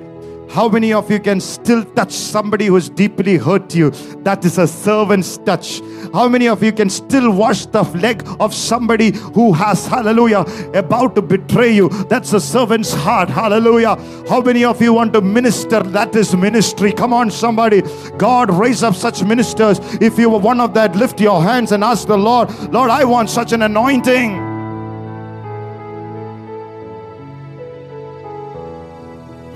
How 0.52 0.68
many 0.68 0.92
of 0.92 1.10
you 1.10 1.18
can 1.18 1.40
still 1.40 1.82
touch 1.82 2.12
somebody 2.12 2.66
who's 2.66 2.90
deeply 2.90 3.38
hurt 3.38 3.74
you? 3.74 3.88
That 4.22 4.44
is 4.44 4.58
a 4.58 4.68
servant's 4.68 5.38
touch. 5.38 5.80
How 6.12 6.28
many 6.28 6.46
of 6.46 6.62
you 6.62 6.72
can 6.72 6.90
still 6.90 7.32
wash 7.32 7.64
the 7.64 7.82
leg 7.82 8.22
of 8.38 8.52
somebody 8.52 9.12
who 9.12 9.54
has, 9.54 9.86
hallelujah, 9.86 10.40
about 10.74 11.14
to 11.16 11.22
betray 11.22 11.74
you? 11.74 11.88
That's 11.88 12.34
a 12.34 12.40
servant's 12.40 12.92
heart. 12.92 13.30
Hallelujah. 13.30 13.96
How 14.28 14.42
many 14.42 14.62
of 14.62 14.82
you 14.82 14.92
want 14.92 15.14
to 15.14 15.22
minister? 15.22 15.82
That 15.82 16.14
is 16.14 16.36
ministry. 16.36 16.92
Come 16.92 17.14
on, 17.14 17.30
somebody. 17.30 17.80
God, 18.18 18.50
raise 18.50 18.82
up 18.82 18.94
such 18.94 19.24
ministers. 19.24 19.78
If 20.02 20.18
you 20.18 20.28
were 20.28 20.38
one 20.38 20.60
of 20.60 20.74
that, 20.74 20.94
lift 20.96 21.18
your 21.18 21.42
hands 21.42 21.72
and 21.72 21.82
ask 21.82 22.06
the 22.06 22.18
Lord, 22.18 22.50
Lord, 22.70 22.90
I 22.90 23.04
want 23.04 23.30
such 23.30 23.52
an 23.52 23.62
anointing. 23.62 24.51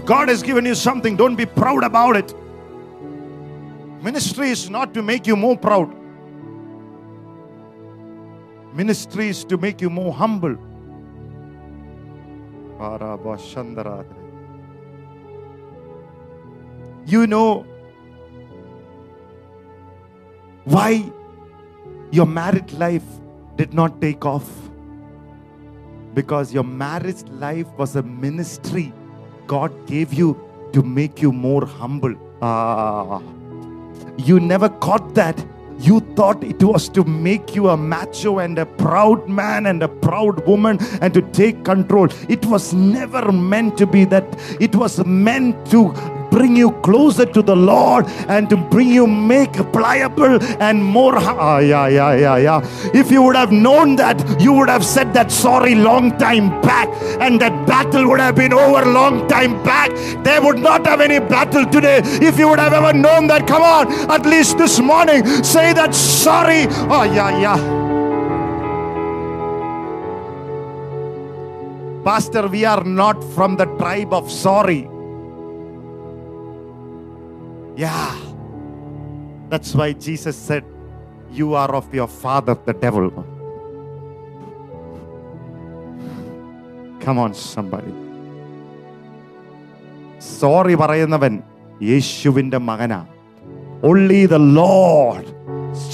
God 0.07 0.29
has 0.29 0.41
given 0.41 0.65
you 0.65 0.77
something. 0.77 1.17
Don't 1.17 1.35
be 1.35 1.47
proud 1.47 1.83
about 1.83 2.17
it. 2.17 2.33
Ministry 4.03 4.51
is 4.51 4.71
not 4.71 4.95
to 4.95 5.03
make 5.03 5.27
you 5.27 5.35
more 5.35 5.57
proud. 5.59 5.93
Ministry 8.73 9.29
is 9.31 9.45
to 9.47 9.59
make 9.59 9.81
you 9.81 9.91
more 9.91 10.13
humble. 10.13 10.57
You 17.07 17.27
know 17.27 17.67
why 20.65 21.11
your 22.13 22.27
married 22.27 22.71
life 22.73 23.03
did 23.57 23.75
not 23.75 24.01
take 24.01 24.25
off? 24.25 24.49
Because 26.15 26.55
your 26.55 26.65
marriage 26.65 27.25
life 27.29 27.67
was 27.77 27.97
a 27.97 28.03
ministry 28.05 28.93
God 29.47 29.73
gave 29.87 30.13
you 30.13 30.37
to 30.73 30.83
make 30.83 31.23
you 31.23 31.33
more 31.33 31.65
humble. 31.65 32.15
Ah, 32.43 33.21
you 34.17 34.41
never 34.41 34.69
caught 34.69 35.15
that. 35.15 35.45
You 35.79 36.01
thought 36.17 36.43
it 36.43 36.63
was 36.63 36.89
to 36.91 37.05
make 37.05 37.55
you 37.55 37.69
a 37.69 37.77
macho 37.77 38.39
and 38.39 38.59
a 38.59 38.65
proud 38.65 39.29
man 39.29 39.67
and 39.67 39.83
a 39.83 39.89
proud 39.89 40.47
woman 40.47 40.79
and 41.03 41.13
to 41.13 41.21
take 41.21 41.65
control. 41.65 42.09
It 42.31 42.47
was 42.47 42.73
never 42.73 43.31
meant 43.31 43.77
to 43.79 43.87
be 43.87 44.05
that. 44.07 44.25
It 44.59 44.75
was 44.75 45.05
meant 45.05 45.67
to 45.73 45.93
bring 46.37 46.55
you 46.55 46.71
closer 46.83 47.25
to 47.25 47.41
the 47.41 47.57
Lord 47.57 48.05
and 48.29 48.51
to 48.51 48.59
bring 48.59 48.91
you 48.91 49.07
make 49.07 49.55
pliable 49.73 50.39
and 50.61 50.85
more. 50.85 51.15
Ah, 51.17 51.59
yeah, 51.59 51.89
yeah, 51.89 52.15
yeah, 52.15 52.37
yeah. 52.37 52.61
If 52.93 53.11
you 53.11 53.23
would 53.23 53.37
have 53.37 53.53
known 53.53 53.97
that, 53.97 54.19
you 54.39 54.53
would 54.53 54.69
have 54.69 54.85
said 54.85 55.15
that 55.15 55.33
sorry 55.33 55.75
long 55.75 56.19
time 56.19 56.51
back, 56.61 56.89
and 57.21 57.41
that 57.41 57.67
battle 57.67 58.07
would 58.09 58.21
have 58.21 58.37
been 58.37 58.53
over 58.53 58.85
long 58.85 59.27
time 59.29 59.63
back. 59.65 59.91
There 60.25 60.43
would 60.43 60.59
not 60.59 60.87
have 60.87 61.01
any 61.01 61.21
battle 61.21 61.65
today 61.65 62.01
if 62.05 62.39
you 62.39 62.49
would 62.51 62.59
have 62.59 62.75
ever 62.75 62.93
known 62.93 63.29
that. 63.29 63.47
Come 63.47 63.63
on, 63.63 64.11
at 64.11 64.27
least 64.27 64.59
this 64.59 64.79
morning, 64.79 65.25
say 65.43 65.73
that 65.73 65.95
sorry. 65.95 66.67
Oh, 66.91 67.05
yeah, 67.05 67.39
yeah. 67.39 67.59
Pastor, 72.05 72.47
we 72.49 72.65
are 72.65 72.85
not 72.85 73.25
from 73.35 73.57
the 73.57 73.65
tribe 73.79 74.13
of 74.13 74.31
sorry. 74.31 74.96
Yeah. 77.76 78.16
That's 79.50 79.74
why 79.76 79.94
Jesus 79.94 80.36
said, 80.36 80.64
You 81.32 81.54
are 81.56 81.74
of 81.76 81.94
your 81.94 82.08
father, 82.08 82.56
the 82.66 82.74
devil. 82.74 83.10
Come 87.00 87.18
on, 87.18 87.34
somebody. 87.34 87.94
Sorry 90.40 90.76
പറയുന്നവൻ 90.82 91.36
യേശുവിന്റെ 91.90 92.60
മകനാ 92.70 93.02
only 93.90 94.20
the 94.34 94.42
lord 94.58 95.26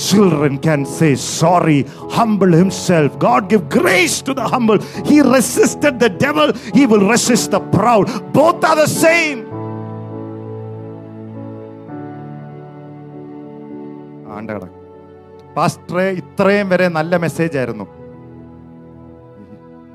children 0.06 0.54
can 0.66 0.82
say 0.98 1.12
sorry 1.42 1.78
humble 2.18 2.54
himself 2.62 3.12
god 3.26 3.44
give 3.52 3.64
grace 3.78 4.16
to 4.28 4.34
the 4.40 4.46
humble 4.54 4.80
he 5.10 5.18
resisted 5.36 5.94
the 6.06 6.12
devil 6.26 6.50
he 6.78 6.84
will 6.92 7.06
resist 7.16 7.48
the 7.56 7.62
proud 7.76 8.08
both 8.40 8.66
are 8.70 8.78
the 8.84 8.92
same 9.06 9.40
ആണ്ടകളെ 14.33 14.67
പാസ്റ്ററെ 15.57 16.21
ഇത്രയും 16.21 16.69
വരെ 16.69 16.89
നല്ല 16.89 17.17
message 17.17 17.59
ആയിരുന്നു. 17.59 17.85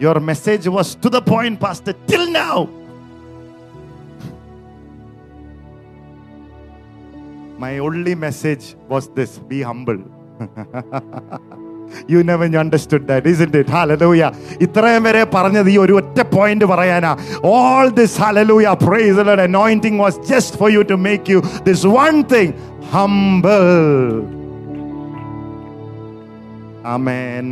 Your 0.01 0.19
message 0.19 0.69
was 0.69 0.97
to 1.05 1.09
the 1.09 1.31
point 1.31 1.59
pastor 1.59 1.95
till 2.11 2.31
now 2.31 2.65
My 7.59 7.79
only 7.79 8.15
message 8.15 8.75
was 8.87 9.09
this 9.09 9.39
be 9.49 9.61
you 12.09 12.19
never 12.29 12.53
you 12.53 12.59
understood 12.59 13.05
that 13.11 13.33
is 13.33 13.41
it 13.41 13.63
hallelujah 13.77 14.23
ഇത്രയും 14.61 15.03
വരെ 15.03 15.23
പറഞ്ഞത് 15.35 15.69
ഈ 15.73 15.77
ഒരു 15.77 15.93
ഒറ്റ 15.93 16.19
പോയിന്റ് 16.35 16.65
പറയാനാ. 16.65 17.11
All 17.53 17.87
this 17.99 18.17
hallelujah 18.21 18.73
praise 18.85 19.27
anointing 19.47 19.99
was 20.03 20.19
just 20.31 20.57
for 20.57 20.71
you 20.71 20.83
to 20.93 20.97
make 21.07 21.31
you 21.35 21.39
this 21.69 21.85
one 21.97 22.15
thing 22.33 22.53
humble 22.95 23.63
amen 26.95 27.47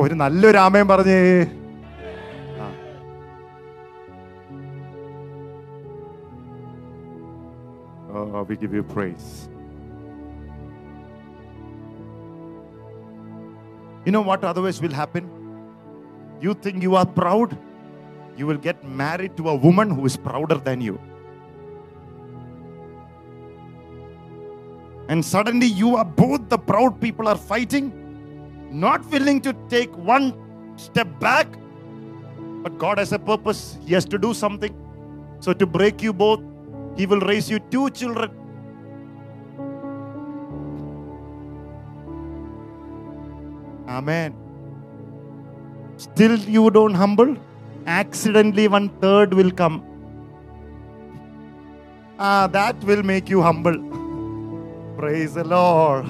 ഒരു 0.00 0.14
നല്ലൊരു 0.14 0.58
amen 0.58 0.84
പറഞ്ഞേ. 0.88 1.22
Oh 8.10 8.20
oh, 8.32 8.42
we 8.42 8.54
give 8.56 8.74
you 8.74 8.84
praise. 8.94 9.26
You 14.04 14.12
know 14.12 14.22
what 14.22 14.44
otherwise 14.44 14.80
will 14.80 14.92
happen? 14.92 15.28
You 16.40 16.54
think 16.54 16.82
you 16.82 16.96
are 16.96 17.04
proud, 17.04 17.56
you 18.36 18.46
will 18.46 18.56
get 18.56 18.82
married 18.82 19.36
to 19.36 19.48
a 19.50 19.54
woman 19.54 19.90
who 19.90 20.06
is 20.06 20.16
prouder 20.16 20.54
than 20.54 20.80
you. 20.80 20.98
And 25.08 25.24
suddenly 25.24 25.66
you 25.66 25.96
are 25.96 26.04
both 26.04 26.48
the 26.48 26.56
proud 26.56 27.00
people 27.00 27.28
are 27.28 27.36
fighting, 27.36 27.92
not 28.70 29.04
willing 29.10 29.40
to 29.42 29.52
take 29.68 29.94
one 29.96 30.34
step 30.76 31.08
back. 31.18 31.48
But 32.62 32.78
God 32.78 32.98
has 32.98 33.12
a 33.12 33.18
purpose, 33.18 33.76
He 33.84 33.92
has 33.94 34.04
to 34.06 34.18
do 34.18 34.32
something. 34.32 34.74
So, 35.40 35.52
to 35.52 35.66
break 35.66 36.02
you 36.02 36.12
both, 36.12 36.40
He 36.96 37.06
will 37.06 37.20
raise 37.20 37.50
you 37.50 37.58
two 37.58 37.90
children. 37.90 38.30
Amen. 43.90 44.34
Still, 45.96 46.38
you 46.38 46.70
don't 46.70 46.94
humble, 46.94 47.36
accidentally, 47.86 48.68
one 48.68 48.88
third 49.00 49.34
will 49.34 49.50
come. 49.50 49.82
Ah, 52.18 52.46
that 52.46 52.76
will 52.84 53.02
make 53.02 53.28
you 53.28 53.42
humble. 53.42 53.78
Praise 54.96 55.34
the 55.34 55.42
Lord. 55.42 56.06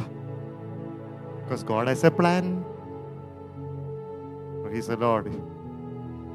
Because 1.43 1.62
God 1.62 1.89
has 1.89 2.05
a 2.05 2.11
plan. 2.11 2.65
Praise 4.62 4.89
the 4.89 4.97
Lord. 4.97 5.32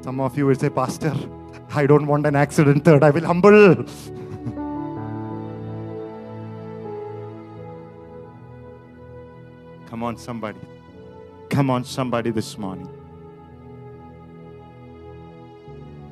Some 0.02 0.20
of 0.20 0.36
you 0.36 0.46
will 0.46 0.56
say, 0.56 0.68
Pastor, 0.68 1.14
I 1.70 1.86
don't 1.86 2.06
want 2.06 2.26
an 2.26 2.34
accident 2.34 2.84
third. 2.84 3.04
I 3.04 3.10
will 3.10 3.24
humble. 3.24 3.76
Come 9.86 10.02
on, 10.02 10.16
somebody. 10.16 10.58
Come 11.55 11.69
on, 11.75 11.83
somebody 11.97 12.31
this 12.39 12.51
morning. 12.57 12.89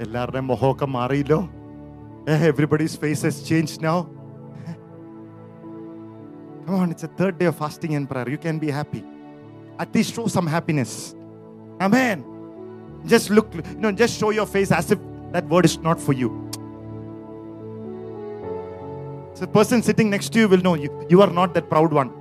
എല്ലാവരുടെയും 0.03 0.45
മുഖമൊക്കെ 0.51 0.87
മാറിയില്ലോ 0.97 1.39
everybody's 2.49 2.97
face 3.03 3.25
has 3.29 3.43
change 3.51 3.77
now 3.89 3.97
Come 6.65 6.81
on, 6.81 6.91
it's 6.93 7.05
a 7.07 7.11
third 7.19 7.35
day 7.39 7.47
of 7.51 7.55
fasting 7.61 7.93
and 7.97 8.05
prayer. 8.09 8.27
You 8.33 8.39
can 8.43 8.57
be 8.63 8.69
happy. 8.79 8.99
At 9.83 9.95
least 9.95 10.09
show 10.15 10.25
some 10.33 10.47
happiness. 10.55 10.91
Amen. 11.85 12.17
Just 13.13 13.27
look, 13.37 13.47
you 13.55 13.79
know, 13.83 13.91
just 14.01 14.19
show 14.19 14.29
your 14.29 14.45
face 14.55 14.71
as 14.79 14.91
if 14.95 14.99
that 15.31 15.45
word 15.53 15.65
is 15.69 15.75
not 15.87 15.99
for 15.99 16.13
you. 16.21 16.29
So 19.33 19.41
the 19.45 19.51
person 19.57 19.81
sitting 19.81 20.09
next 20.09 20.29
to 20.33 20.39
you 20.41 20.47
will 20.53 20.63
know 20.67 20.75
you, 20.75 20.91
you 21.09 21.21
are 21.25 21.31
not 21.39 21.55
that 21.55 21.69
proud 21.73 21.91
one. 22.01 22.11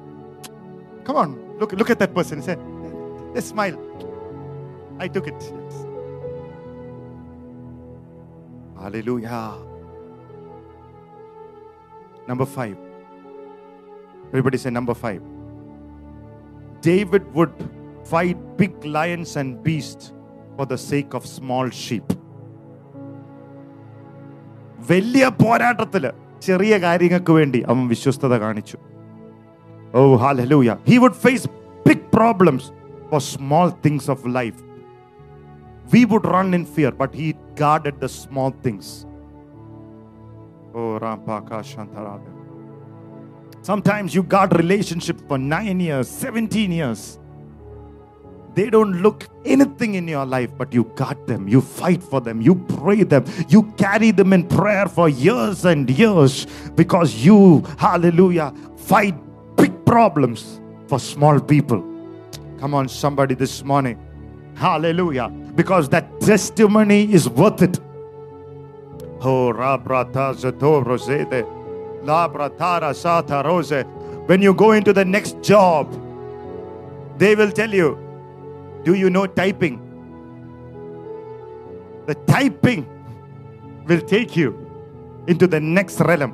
Come 1.05 1.16
on, 1.16 1.31
look, 1.59 1.73
look 1.73 1.91
at 1.91 1.99
that 1.99 2.15
person. 2.15 2.41
Say, 2.41 2.57
just 3.35 3.49
smile. 3.49 3.79
I 4.99 5.09
took 5.09 5.27
it. 5.27 5.41
Yes. 5.55 5.75
Hallelujah. 8.77 9.43
Number 12.29 12.47
five. 12.47 12.77
Everybody 14.31 14.59
say 14.59 14.70
number 14.70 14.95
five. 14.95 15.23
David 16.83 17.25
would 17.35 17.55
fight 18.05 18.39
big 18.57 18.85
lions 18.87 19.37
and 19.37 19.62
beasts 19.62 20.12
for 20.57 20.66
the 20.66 20.79
sake 20.91 21.12
of 21.15 21.25
small 21.39 21.69
sheep. 21.85 22.07
വലിയ 24.91 25.25
പോരാട്ടത്തില് 25.41 26.11
ചെറിയ 26.47 26.75
കാര്യങ്ങൾക്ക് 26.85 27.33
വേണ്ടി 27.39 27.61
അവൻ 27.70 27.85
വിശ്വസ്തത 27.93 28.35
കാണിച്ചു 28.45 28.77
ഓ 29.99 30.03
ഹാലൂയ 30.23 30.75
he 30.89 30.97
would 31.05 31.19
face 31.25 31.49
big 31.87 32.05
problems 32.16 32.69
for 33.14 33.22
small 33.22 33.69
things 33.69 34.10
of 34.10 34.26
life. 34.26 34.60
We 35.91 36.03
would 36.06 36.26
run 36.26 36.56
in 36.56 36.65
fear, 36.65 36.91
but 36.91 37.14
He 37.14 37.35
guarded 37.53 37.99
the 37.99 38.10
small 38.10 38.49
things. 38.64 39.06
Oh, 40.73 40.98
Sometimes 43.61 44.15
you 44.15 44.23
guard 44.23 44.56
relationships 44.57 45.22
for 45.27 45.38
nine 45.38 45.80
years, 45.80 46.10
17 46.10 46.72
years. 46.72 47.19
They 48.56 48.72
don't 48.72 49.03
look 49.03 49.30
anything 49.45 49.94
in 49.94 50.07
your 50.07 50.26
life, 50.26 50.49
but 50.57 50.73
you 50.73 50.85
guard 50.95 51.27
them, 51.27 51.48
you 51.48 51.61
fight 51.61 52.02
for 52.02 52.19
them, 52.19 52.41
you 52.41 52.56
pray 52.56 53.03
them, 53.03 53.26
you 53.48 53.61
carry 53.77 54.10
them 54.10 54.34
in 54.34 54.48
prayer 54.48 54.88
for 54.88 55.07
years 55.07 55.65
and 55.65 55.88
years 55.88 56.48
because 56.73 57.23
you, 57.23 57.64
hallelujah, 57.77 58.52
fight 58.76 59.15
big 59.56 59.85
problems 59.85 60.60
for 60.88 60.99
small 60.99 61.40
people. 61.40 61.93
Come 62.64 62.76
on, 62.76 62.88
somebody, 62.88 63.35
this 63.35 63.61
morning. 63.61 63.99
Hallelujah. 64.56 65.27
Because 65.27 65.90
that 65.90 66.22
testimony 66.22 67.11
is 67.11 67.27
worth 67.27 67.61
it. 67.61 67.77
When 74.30 74.41
you 74.41 74.53
go 74.53 74.72
into 74.72 74.94
the 74.94 75.03
next 75.03 75.41
job, 75.44 75.91
they 77.18 77.35
will 77.35 77.52
tell 77.52 77.73
you, 77.73 77.98
Do 78.85 78.94
you 78.94 79.10
know 79.10 79.26
typing? 79.26 79.81
The 82.06 82.15
typing 82.15 82.88
will 83.88 83.99
take 83.99 84.38
you 84.38 84.56
into 85.27 85.48
the 85.48 85.60
next 85.60 85.99
realm. 85.99 86.31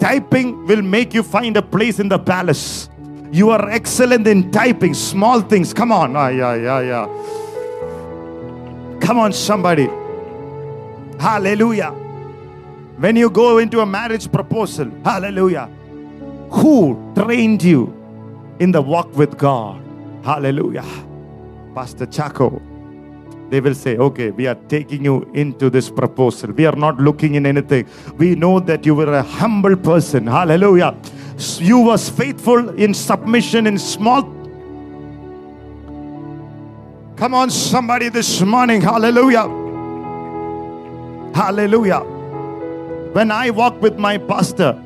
Typing 0.00 0.64
will 0.64 0.80
make 0.80 1.12
you 1.12 1.22
find 1.22 1.54
a 1.58 1.62
place 1.62 2.00
in 2.00 2.08
the 2.08 2.18
palace. 2.18 2.88
You 3.30 3.50
are 3.50 3.68
excellent 3.70 4.26
in 4.26 4.50
typing 4.50 4.94
small 4.94 5.40
things. 5.40 5.74
Come 5.74 5.92
on. 5.92 6.16
Ah, 6.16 6.28
yeah, 6.28 6.54
yeah, 6.54 6.80
yeah. 6.80 7.06
Come 9.00 9.18
on, 9.18 9.32
somebody. 9.32 9.88
Hallelujah. 11.18 11.90
When 12.98 13.16
you 13.16 13.30
go 13.30 13.58
into 13.58 13.80
a 13.80 13.86
marriage 13.86 14.30
proposal, 14.30 14.90
hallelujah. 15.04 15.68
Who 16.50 17.12
trained 17.14 17.62
you 17.62 17.94
in 18.58 18.72
the 18.72 18.82
walk 18.82 19.14
with 19.16 19.38
God? 19.38 19.82
Hallelujah. 20.24 20.84
Pastor 21.74 22.06
Chaco, 22.06 22.60
they 23.50 23.60
will 23.60 23.74
say, 23.74 23.96
Okay, 23.96 24.30
we 24.30 24.46
are 24.46 24.56
taking 24.68 25.04
you 25.04 25.30
into 25.34 25.70
this 25.70 25.90
proposal. 25.90 26.52
We 26.52 26.66
are 26.66 26.74
not 26.76 26.98
looking 26.98 27.34
in 27.34 27.46
anything. 27.46 27.86
We 28.16 28.34
know 28.34 28.58
that 28.60 28.84
you 28.84 28.94
were 28.94 29.14
a 29.14 29.22
humble 29.22 29.76
person. 29.76 30.26
Hallelujah. 30.26 30.96
You 31.38 31.78
was 31.78 32.08
faithful 32.10 32.70
in 32.70 32.92
submission 32.94 33.68
in 33.68 33.78
small. 33.78 34.22
Come 37.14 37.34
on, 37.34 37.50
somebody 37.50 38.08
this 38.08 38.40
morning. 38.42 38.80
Hallelujah. 38.80 39.46
Hallelujah. 41.34 42.00
When 43.12 43.30
I 43.30 43.50
walk 43.50 43.80
with 43.80 43.98
my 43.98 44.18
pastor, 44.18 44.80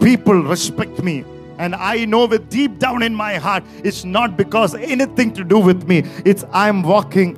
people 0.00 0.42
respect 0.42 1.02
me. 1.02 1.24
And 1.58 1.74
I 1.74 2.04
know 2.04 2.26
with 2.26 2.50
deep 2.50 2.78
down 2.78 3.02
in 3.02 3.14
my 3.14 3.36
heart, 3.36 3.64
it's 3.82 4.04
not 4.04 4.36
because 4.36 4.74
anything 4.74 5.32
to 5.34 5.44
do 5.44 5.58
with 5.58 5.88
me. 5.88 6.04
It's 6.26 6.44
I'm 6.52 6.82
walking 6.82 7.36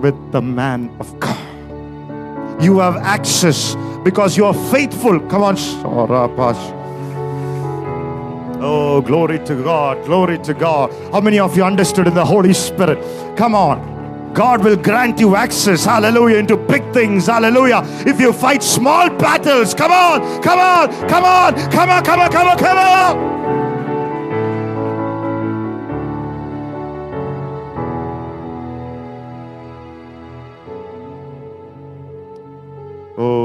with 0.00 0.14
the 0.32 0.42
man 0.42 0.94
of 1.00 1.18
God. 1.18 1.49
You 2.60 2.78
have 2.78 2.96
access 2.96 3.74
because 4.04 4.36
you 4.36 4.44
are 4.44 4.54
faithful. 4.70 5.20
Come 5.20 5.42
on. 5.42 5.56
Oh, 8.62 9.00
glory 9.00 9.38
to 9.46 9.62
God. 9.62 10.04
Glory 10.04 10.38
to 10.40 10.52
God. 10.54 10.92
How 11.12 11.20
many 11.20 11.38
of 11.38 11.56
you 11.56 11.64
understood 11.64 12.06
in 12.06 12.14
the 12.14 12.24
Holy 12.24 12.52
Spirit? 12.52 12.98
Come 13.36 13.54
on. 13.54 13.90
God 14.34 14.62
will 14.62 14.76
grant 14.76 15.18
you 15.18 15.34
access, 15.34 15.84
hallelujah, 15.84 16.36
into 16.36 16.56
big 16.56 16.92
things, 16.92 17.26
hallelujah. 17.26 17.82
If 18.06 18.20
you 18.20 18.32
fight 18.32 18.62
small 18.62 19.10
battles, 19.10 19.74
come 19.74 19.90
on, 19.90 20.40
come 20.40 20.60
on, 20.60 20.88
come 21.08 21.24
on, 21.24 21.54
come 21.70 21.90
on, 21.90 22.04
come 22.04 22.20
on, 22.20 22.30
come 22.30 22.48
on, 22.48 22.58
come 22.58 22.78
on. 22.78 23.59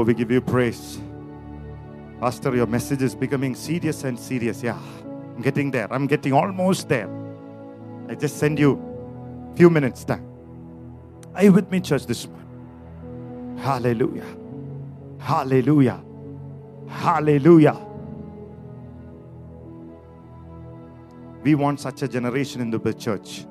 We 0.06 0.14
give 0.14 0.30
you 0.30 0.40
praise. 0.40 1.00
Pastor, 2.20 2.54
your 2.54 2.68
message 2.68 3.02
is 3.02 3.16
becoming 3.16 3.56
serious 3.56 4.04
and 4.04 4.16
serious. 4.16 4.62
Yeah, 4.62 4.78
I'm 5.04 5.42
getting 5.42 5.72
there. 5.72 5.92
I'm 5.92 6.06
getting 6.06 6.32
almost 6.32 6.88
there. 6.88 7.10
I 8.08 8.14
just 8.14 8.38
send 8.38 8.56
you 8.56 8.80
a 9.52 9.56
few 9.56 9.68
minutes 9.68 10.04
time. 10.04 10.24
Are 11.34 11.42
you 11.42 11.52
with 11.52 11.68
me, 11.72 11.80
church, 11.80 12.06
this 12.06 12.24
morning? 12.28 13.58
Hallelujah. 13.58 14.36
Hallelujah. 15.18 16.00
Hallelujah. 16.88 17.76
We 21.42 21.56
want 21.56 21.80
such 21.80 22.02
a 22.02 22.08
generation 22.08 22.60
in 22.60 22.70
the 22.70 22.94
church. 22.94 23.44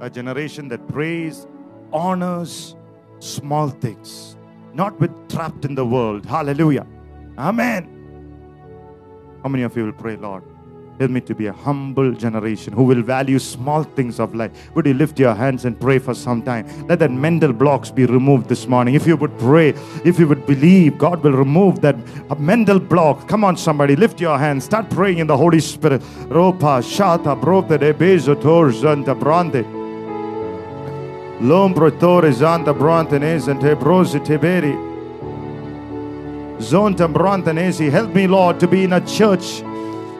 A 0.00 0.08
generation 0.08 0.68
that 0.68 0.88
prays, 0.88 1.46
honors 1.92 2.76
small 3.18 3.68
things, 3.68 4.37
not 4.74 4.98
with 5.00 5.10
trapped 5.28 5.64
in 5.64 5.74
the 5.74 5.84
world. 5.84 6.26
Hallelujah. 6.26 6.86
Amen. 7.36 7.94
How 9.42 9.48
many 9.48 9.62
of 9.62 9.76
you 9.76 9.84
will 9.84 9.92
pray, 9.92 10.16
Lord? 10.16 10.42
Help 10.98 11.12
me 11.12 11.20
to 11.20 11.34
be 11.34 11.46
a 11.46 11.52
humble 11.52 12.12
generation 12.12 12.72
who 12.72 12.82
will 12.82 13.02
value 13.02 13.38
small 13.38 13.84
things 13.84 14.18
of 14.18 14.34
life. 14.34 14.50
Would 14.74 14.84
you 14.84 14.94
lift 14.94 15.16
your 15.20 15.32
hands 15.32 15.64
and 15.64 15.80
pray 15.80 16.00
for 16.00 16.12
some 16.12 16.42
time? 16.42 16.66
Let 16.88 16.98
that 16.98 17.12
mental 17.12 17.52
blocks 17.52 17.92
be 17.92 18.04
removed 18.04 18.48
this 18.48 18.66
morning. 18.66 18.96
If 18.96 19.06
you 19.06 19.16
would 19.16 19.38
pray, 19.38 19.74
if 20.04 20.18
you 20.18 20.26
would 20.26 20.44
believe, 20.44 20.98
God 20.98 21.22
will 21.22 21.34
remove 21.34 21.80
that 21.82 21.96
mental 22.40 22.80
block. 22.80 23.28
Come 23.28 23.44
on, 23.44 23.56
somebody, 23.56 23.94
lift 23.94 24.20
your 24.20 24.38
hands. 24.38 24.64
Start 24.64 24.90
praying 24.90 25.18
in 25.18 25.28
the 25.28 25.36
Holy 25.36 25.60
Spirit. 25.60 26.00
Ropa, 26.30 26.82
shata, 26.82 27.40
brota, 27.40 27.78
de 27.78 27.94
bezo, 27.94 28.34
tor, 28.34 28.70
zanta, 28.70 29.16
brande. 29.16 29.77
Lombro, 31.40 31.90
tore, 31.98 32.30
zanta, 32.32 32.74
brante, 32.74 33.18
nezante, 33.18 33.76
brosi, 33.76 34.20
teberi. 34.20 34.76
Zonta, 36.58 37.08
brante, 37.08 37.52
nezi. 37.52 37.90
Help 37.90 38.14
me, 38.14 38.26
Lord, 38.26 38.58
to 38.60 38.66
be 38.66 38.84
in 38.84 38.92
a 38.92 39.00
church 39.00 39.62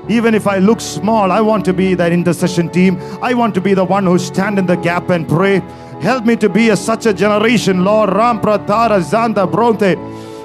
even 0.08 0.34
if 0.34 0.46
I 0.46 0.56
look 0.58 0.80
small, 0.80 1.30
I 1.30 1.42
want 1.42 1.66
to 1.66 1.74
be 1.74 1.94
that 1.94 2.12
intercession 2.12 2.70
team. 2.70 2.98
I 3.20 3.34
want 3.34 3.54
to 3.56 3.60
be 3.60 3.74
the 3.74 3.84
one 3.84 4.04
who 4.04 4.18
stand 4.18 4.58
in 4.58 4.64
the 4.64 4.76
gap 4.76 5.10
and 5.10 5.28
pray. 5.28 5.58
Help 6.00 6.24
me 6.24 6.34
to 6.36 6.48
be 6.48 6.70
a, 6.70 6.76
such 6.76 7.04
a 7.04 7.12
generation, 7.12 7.84
Lord. 7.84 8.10
Ram 8.10 8.40
pratara 8.40 9.00
zanda 9.00 9.50
bronte. 9.50 9.96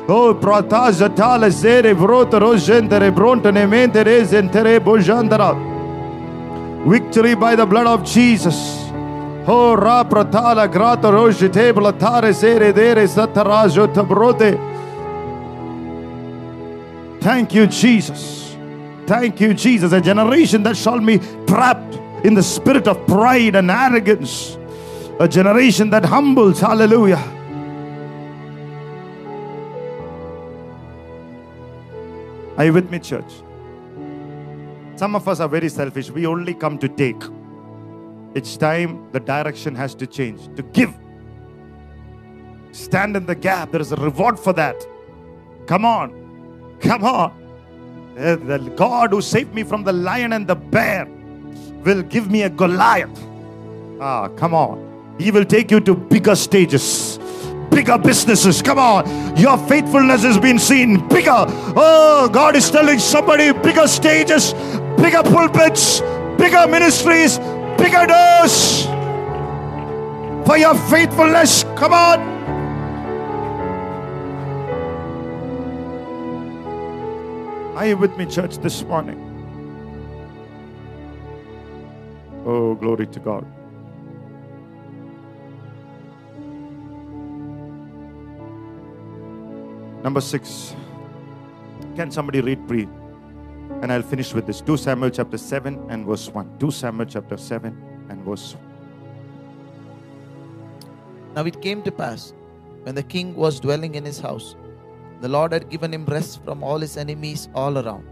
Oh, 0.10 0.36
prataja 0.36 1.16
tala 1.16 1.50
zere 1.50 1.96
vrota 1.96 2.40
rojentere 2.42 3.16
bronte 3.16 3.52
nemente 3.52 4.04
rezentere 4.04 4.82
bojandara. 4.82 5.56
Victory 6.86 7.34
by 7.36 7.56
the 7.56 7.66
blood 7.66 7.88
of 7.88 8.04
Jesus. 8.04 8.83
Oh, 9.46 9.76
ra 9.76 10.06
pratala 10.06 10.72
grata 10.72 11.10
roje 11.10 11.50
tebla 11.50 11.92
tare 11.92 12.32
zere 12.32 12.72
dere 12.72 13.08
satarajo 13.08 13.88
tabrote. 13.94 14.58
Thank 17.20 17.54
you, 17.54 17.68
Jesus. 17.68 18.56
Thank 19.06 19.42
you, 19.42 19.54
Jesus. 19.54 19.92
A 19.92 20.00
generation 20.00 20.64
that 20.64 20.78
shall 20.78 21.00
be 21.00 21.20
trapped 21.46 21.96
in 22.26 22.34
the 22.36 22.44
spirit 22.44 22.88
of 22.88 23.06
pride 23.06 23.56
and 23.56 23.70
arrogance. 23.70 24.58
A 25.20 25.28
generation 25.28 25.90
that 25.90 26.06
humbles. 26.06 26.62
Hallelujah. 26.62 27.22
Are 32.58 32.66
you 32.66 32.74
with 32.74 32.90
me, 32.90 33.00
church? 33.00 33.32
Some 34.96 35.16
of 35.16 35.28
us 35.28 35.40
are 35.42 35.50
very 35.50 35.70
selfish. 35.70 36.12
We 36.12 36.26
only 36.26 36.54
come 36.54 36.78
to 36.78 36.88
take. 36.88 37.22
It's 38.36 38.58
time 38.58 39.12
the 39.12 39.20
direction 39.20 39.76
has 39.76 39.94
to 39.96 40.08
change, 40.08 40.54
to 40.56 40.64
give. 40.64 40.94
Stand 42.72 43.16
in 43.16 43.26
the 43.26 43.36
gap. 43.36 43.72
There 43.72 43.82
is 43.82 43.92
a 43.92 43.96
reward 43.96 44.40
for 44.40 44.54
that. 44.54 44.76
Come 45.68 45.86
on. 45.86 46.78
Come 46.82 47.04
on. 47.04 47.32
Uh, 48.18 48.36
The 48.36 48.58
God 48.76 49.12
who 49.12 49.22
saved 49.22 49.54
me 49.54 49.64
from 49.64 49.84
the 49.84 49.94
lion 49.94 50.34
and 50.34 50.48
the 50.48 50.56
bear 50.56 51.08
will 51.84 52.02
give 52.02 52.32
me 52.32 52.44
a 52.44 52.50
Goliath. 52.50 53.20
Ah, 54.02 54.28
come 54.30 54.54
on. 54.56 55.16
He 55.20 55.30
will 55.30 55.46
take 55.46 55.70
you 55.70 55.80
to 55.82 55.94
bigger 55.94 56.36
stages, 56.36 57.20
bigger 57.70 57.98
businesses. 58.00 58.62
Come 58.64 58.80
on. 58.80 59.38
Your 59.38 59.58
faithfulness 59.68 60.24
has 60.24 60.40
been 60.40 60.58
seen 60.58 61.08
bigger. 61.08 61.46
Oh, 61.76 62.28
God 62.34 62.56
is 62.56 62.72
telling 62.72 62.98
somebody 62.98 63.52
bigger 63.54 63.88
stages, 63.88 64.54
bigger 64.98 65.22
pulpits, 65.22 66.02
bigger 66.38 66.68
ministries, 66.68 67.38
bigger 67.84 68.06
doors 68.08 68.86
for 70.48 70.58
your 70.58 70.76
faithfulness. 70.90 71.64
Come 71.76 71.94
on. 71.94 72.20
Are 77.76 77.88
you 77.88 77.98
with 77.98 78.16
me, 78.18 78.26
church, 78.26 78.58
this 78.60 78.84
morning? 78.84 79.20
Oh, 82.46 82.76
glory 82.76 83.08
to 83.08 83.20
God. 83.20 83.46
Number 90.04 90.22
six. 90.22 90.74
Can 91.98 92.12
somebody 92.12 92.40
read, 92.40 92.66
please? 92.68 93.03
And 93.84 93.92
I'll 93.92 94.02
finish 94.02 94.34
with 94.34 94.48
this. 94.48 94.62
2 94.62 94.78
Samuel 94.78 95.10
chapter 95.10 95.38
7 95.38 95.88
and 95.90 96.06
verse 96.06 96.30
1. 96.30 96.58
2 96.58 96.72
Samuel 96.72 97.06
chapter 97.06 97.36
7 97.36 98.06
and 98.08 98.24
verse 98.24 98.56
1. 98.56 98.64
Now 101.36 101.44
it 101.44 101.62
came 101.62 101.82
to 101.82 101.92
pass, 101.92 102.34
when 102.84 102.96
the 102.96 103.04
king 103.04 103.36
was 103.36 103.60
dwelling 103.60 103.96
in 103.96 104.06
his 104.06 104.22
house, 104.22 104.56
the 105.20 105.28
Lord 105.28 105.52
had 105.52 105.70
given 105.70 105.94
him 105.94 106.06
rest 106.06 106.42
from 106.46 106.64
all 106.64 106.80
his 106.80 106.96
enemies 106.96 107.50
all 107.54 107.78
around. 107.78 108.08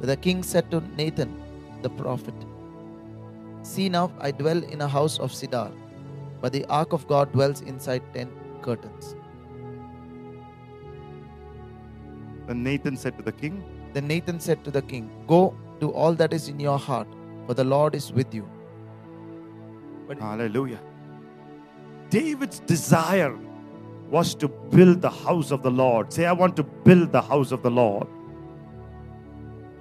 But 0.00 0.06
the 0.06 0.16
king 0.16 0.42
said 0.42 0.70
to 0.70 0.80
Nathan 0.96 1.38
the 1.82 1.90
prophet, 1.90 2.34
See 3.60 3.90
now, 3.90 4.10
I 4.18 4.30
dwell 4.30 4.64
in 4.64 4.80
a 4.80 4.88
house 4.88 5.18
of 5.18 5.34
cedar, 5.34 5.70
but 6.40 6.54
the 6.54 6.64
ark 6.64 6.94
of 6.94 7.06
God 7.06 7.30
dwells 7.32 7.60
inside 7.60 8.02
ten 8.14 8.30
curtains. 8.62 9.16
Then 12.46 12.62
Nathan 12.62 12.96
said 12.96 13.18
to 13.18 13.22
the 13.22 13.32
king, 13.32 13.62
Then 13.92 14.06
Nathan 14.06 14.40
said 14.40 14.64
to 14.64 14.70
the 14.70 14.82
king, 14.82 15.10
Go, 15.26 15.54
do 15.80 15.90
all 15.90 16.14
that 16.14 16.32
is 16.32 16.48
in 16.48 16.60
your 16.60 16.78
heart, 16.78 17.08
for 17.46 17.54
the 17.54 17.64
Lord 17.64 17.94
is 17.94 18.12
with 18.12 18.34
you. 18.34 18.48
But 20.06 20.18
Hallelujah. 20.18 20.80
David's 22.10 22.60
desire 22.60 23.36
was 24.10 24.34
to 24.36 24.48
build 24.48 25.02
the 25.02 25.10
house 25.10 25.50
of 25.50 25.62
the 25.62 25.70
Lord. 25.70 26.12
Say, 26.12 26.24
I 26.24 26.32
want 26.32 26.56
to 26.56 26.62
build 26.62 27.12
the 27.12 27.20
house 27.20 27.52
of 27.52 27.62
the 27.62 27.70
Lord. 27.70 28.06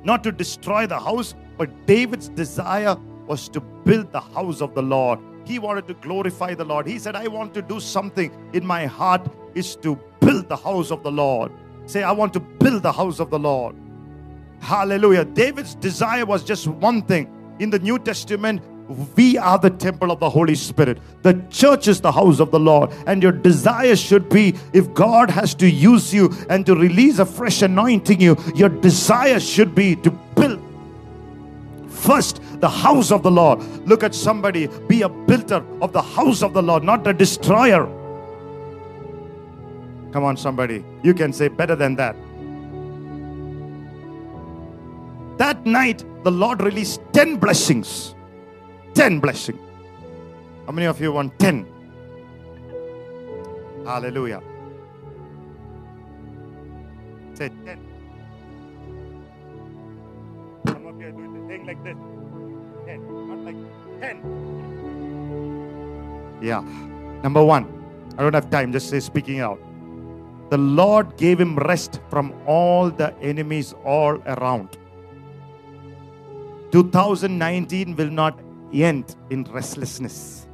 Not 0.03 0.23
to 0.23 0.31
destroy 0.31 0.87
the 0.87 0.99
house, 0.99 1.33
but 1.57 1.69
David's 1.85 2.29
desire 2.29 2.97
was 3.25 3.49
to 3.49 3.61
build 3.61 4.11
the 4.11 4.19
house 4.19 4.61
of 4.61 4.73
the 4.73 4.81
Lord. 4.81 5.19
He 5.45 5.59
wanted 5.59 5.87
to 5.87 5.93
glorify 5.95 6.53
the 6.53 6.65
Lord. 6.65 6.87
He 6.87 6.99
said, 6.99 7.15
I 7.15 7.27
want 7.27 7.53
to 7.53 7.61
do 7.61 7.79
something 7.79 8.31
in 8.53 8.65
my 8.65 8.85
heart 8.85 9.25
is 9.55 9.75
to 9.77 9.97
build 10.19 10.49
the 10.49 10.57
house 10.57 10.91
of 10.91 11.03
the 11.03 11.11
Lord. 11.11 11.51
Say, 11.85 12.03
I 12.03 12.11
want 12.11 12.33
to 12.33 12.41
build 12.41 12.83
the 12.83 12.91
house 12.91 13.19
of 13.19 13.29
the 13.29 13.39
Lord. 13.39 13.75
Hallelujah. 14.59 15.25
David's 15.25 15.75
desire 15.75 16.25
was 16.25 16.43
just 16.43 16.67
one 16.67 17.01
thing. 17.01 17.33
In 17.59 17.69
the 17.69 17.79
New 17.79 17.99
Testament, 17.99 18.61
we 19.15 19.37
are 19.37 19.59
the 19.59 19.69
temple 19.69 20.11
of 20.11 20.19
the 20.19 20.29
Holy 20.29 20.55
Spirit. 20.55 20.99
The 21.21 21.33
church 21.49 21.87
is 21.87 21.99
the 22.01 22.11
house 22.11 22.39
of 22.39 22.51
the 22.51 22.59
Lord. 22.59 22.91
And 23.05 23.21
your 23.21 23.31
desire 23.31 23.95
should 23.95 24.29
be 24.29 24.55
if 24.73 24.93
God 24.93 25.29
has 25.29 25.53
to 25.55 25.69
use 25.69 26.13
you 26.13 26.33
and 26.49 26.65
to 26.65 26.75
release 26.75 27.19
a 27.19 27.25
fresh 27.25 27.61
anointing 27.61 28.21
you, 28.21 28.37
your 28.55 28.69
desire 28.69 29.39
should 29.39 29.75
be 29.75 29.95
to 29.97 30.11
build 30.11 30.61
first 31.89 32.41
the 32.61 32.69
house 32.69 33.11
of 33.11 33.23
the 33.23 33.31
Lord. 33.31 33.61
Look 33.87 34.03
at 34.03 34.15
somebody, 34.15 34.67
be 34.87 35.01
a 35.01 35.09
builder 35.09 35.63
of 35.81 35.91
the 35.91 36.01
house 36.01 36.41
of 36.41 36.53
the 36.53 36.61
Lord, 36.61 36.83
not 36.83 37.05
a 37.07 37.13
destroyer. 37.13 37.85
Come 40.11 40.23
on, 40.23 40.37
somebody. 40.37 40.85
You 41.03 41.13
can 41.13 41.33
say 41.33 41.47
better 41.47 41.75
than 41.75 41.95
that. 41.95 42.15
That 45.37 45.65
night, 45.65 46.03
the 46.23 46.31
Lord 46.31 46.61
released 46.61 47.01
10 47.13 47.37
blessings. 47.37 48.15
10 48.93 49.19
blessings. 49.19 49.59
How 50.65 50.71
many 50.71 50.87
of 50.87 50.99
you 50.99 51.11
want 51.11 51.37
10? 51.39 51.65
Hallelujah. 53.85 54.41
Say 57.35 57.49
10. 57.63 57.79
Some 60.65 60.87
of 60.87 60.99
you 60.99 61.07
are 61.07 61.11
doing 61.11 61.33
the 61.33 61.47
thing 61.47 61.65
like 61.65 61.83
this. 61.83 61.95
10. 62.85 62.99
Not 63.29 63.39
like 63.45 63.55
10. 64.01 64.17
Yeah. 66.41 66.61
Number 67.21 67.43
one. 67.43 67.65
I 68.17 68.23
don't 68.23 68.33
have 68.33 68.49
time, 68.49 68.71
just 68.71 68.89
say 68.89 68.99
speaking 68.99 69.39
out. 69.39 69.59
The 70.49 70.57
Lord 70.57 71.15
gave 71.17 71.39
him 71.39 71.55
rest 71.57 71.99
from 72.09 72.33
all 72.47 72.89
the 72.89 73.13
enemies 73.21 73.75
all 73.85 74.17
around. 74.25 74.75
2019 76.71 77.95
will 77.95 78.09
not 78.09 78.39
end 78.73 79.15
in 79.29 79.43
restlessness. 79.45 80.47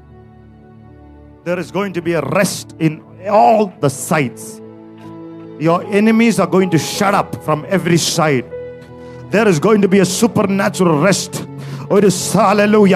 There 1.44 1.60
is 1.60 1.72
going 1.72 1.94
to 1.94 2.02
be 2.02 2.14
a 2.14 2.22
rest 2.22 2.76
in 2.80 3.04
all 3.28 3.68
the 3.80 3.90
sides. 3.90 4.62
Your 5.60 5.84
enemies 5.86 6.40
are 6.40 6.48
going 6.48 6.70
to 6.70 6.78
shut 6.78 7.14
up 7.14 7.44
from 7.44 7.66
every 7.68 7.98
side. 7.98 8.46
There 9.30 9.48
is 9.48 9.60
going 9.60 9.82
to 9.82 9.88
be 9.88 10.00
a 10.00 10.06
supernatural 10.06 11.00
rest. 11.02 11.48
ഒരു 11.92 12.08
സാലലൂയ 12.08 12.96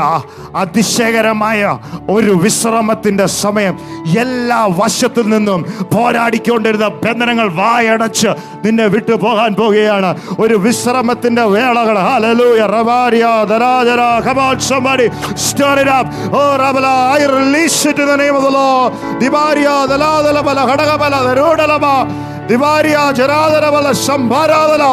അതിശയകരമായ 0.55 1.77
ഒരു 2.09 2.31
വിശ്രമത്തിന്റെ 2.31 3.25
സമയം. 3.25 3.79
എല്ലാ 4.19 4.65
വശത്തു 4.65 5.21
നിന്നും 5.21 5.65
പോരാടിക്കൊണ്ടിരുന്ന 5.95 6.87
ബന്ധനങ്ങൾ 6.87 7.53
വായടച്ച് 7.53 8.27
നിന്നെ 8.65 8.85
വിട്ടു 8.85 9.11
പോകാൻ 9.11 9.55
പോവുകയാണ് 9.55 10.15
ഒരു 10.39 10.55
വിശ്രമത്തിന്റെ 10.55 11.43
വേളകൾ. 11.43 11.99
ഹാലലൂയ 11.99 12.65
റവാരിയ 12.65 13.25
ദരാജര 13.49 14.01
ഹബാൽ 14.27 14.59
സമാരി 14.59 15.07
സ്റ്റോറി 15.35 15.83
ഡാപ് 15.83 16.35
ഓ 16.35 16.55
റബല 16.55 16.85
I 17.13 17.23
in 17.23 17.53
the 17.53 18.15
name 18.15 18.37
of 18.37 18.45
the 18.45 18.51
Lord 18.51 19.19
ദിബാരിയ 19.19 19.69
ദലാദല 19.89 20.39
ബല 20.39 20.59
ഹടഗ 20.59 20.95
ബല 20.95 21.15
ദരൂഡലമ. 21.27 21.85
ജരാദര 23.15 23.69
ബല 23.69 23.91
സംഭാരാദല 23.91 24.83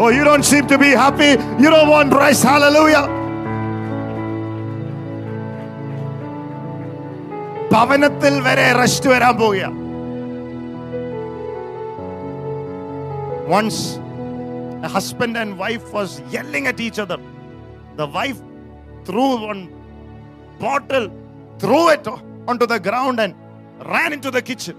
Oh, 0.00 0.10
you 0.16 0.24
don't 0.24 0.44
seem 0.44 0.66
to 0.68 0.78
be 0.78 0.90
happy. 1.04 1.30
You 1.62 1.70
don't 1.70 1.88
want 1.88 2.12
rest. 2.12 2.44
Hallelujah. 2.44 3.06
ഭവനത്തിൽ 7.72 8.34
വരെ 8.46 8.66
റെസ്റ്റ് 8.80 9.08
വരാൻ 9.12 9.34
പോവുക 9.40 9.64
once 13.58 13.78
a 14.86 14.88
husband 14.94 15.34
and 15.42 15.50
wife 15.62 15.86
was 15.96 16.10
yelling 16.34 16.64
at 16.70 16.78
each 16.86 16.98
other 17.04 17.18
the 18.00 18.06
wife 18.16 18.40
threw 19.06 19.28
one 19.50 19.62
bottle 20.64 21.06
threw 21.62 21.84
it 21.94 22.06
onto 22.50 22.66
the 22.72 22.78
ground 22.88 23.18
and 23.24 23.34
ran 23.92 24.10
into 24.16 24.30
the 24.36 24.42
kitchen 24.50 24.76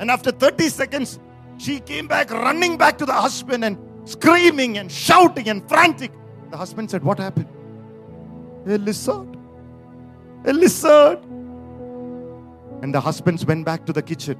and 0.00 0.10
after 0.16 0.30
30 0.30 0.68
seconds 0.80 1.12
she 1.63 1.79
came 1.79 2.07
back 2.07 2.29
running 2.29 2.77
back 2.77 2.97
to 2.97 3.05
the 3.05 3.13
husband 3.13 3.63
and 3.63 3.77
screaming 4.03 4.77
and 4.77 4.91
shouting 4.91 5.47
and 5.47 5.67
frantic. 5.69 6.11
The 6.51 6.57
husband 6.57 6.91
said, 6.91 7.03
What 7.03 7.19
happened? 7.19 7.47
A 8.67 8.77
lizard. 8.77 9.29
A 10.45 10.51
lizard. 10.51 11.19
And 12.81 12.93
the 12.93 12.99
husbands 12.99 13.45
went 13.45 13.65
back 13.65 13.85
to 13.85 13.93
the 13.93 14.01
kitchen, 14.01 14.37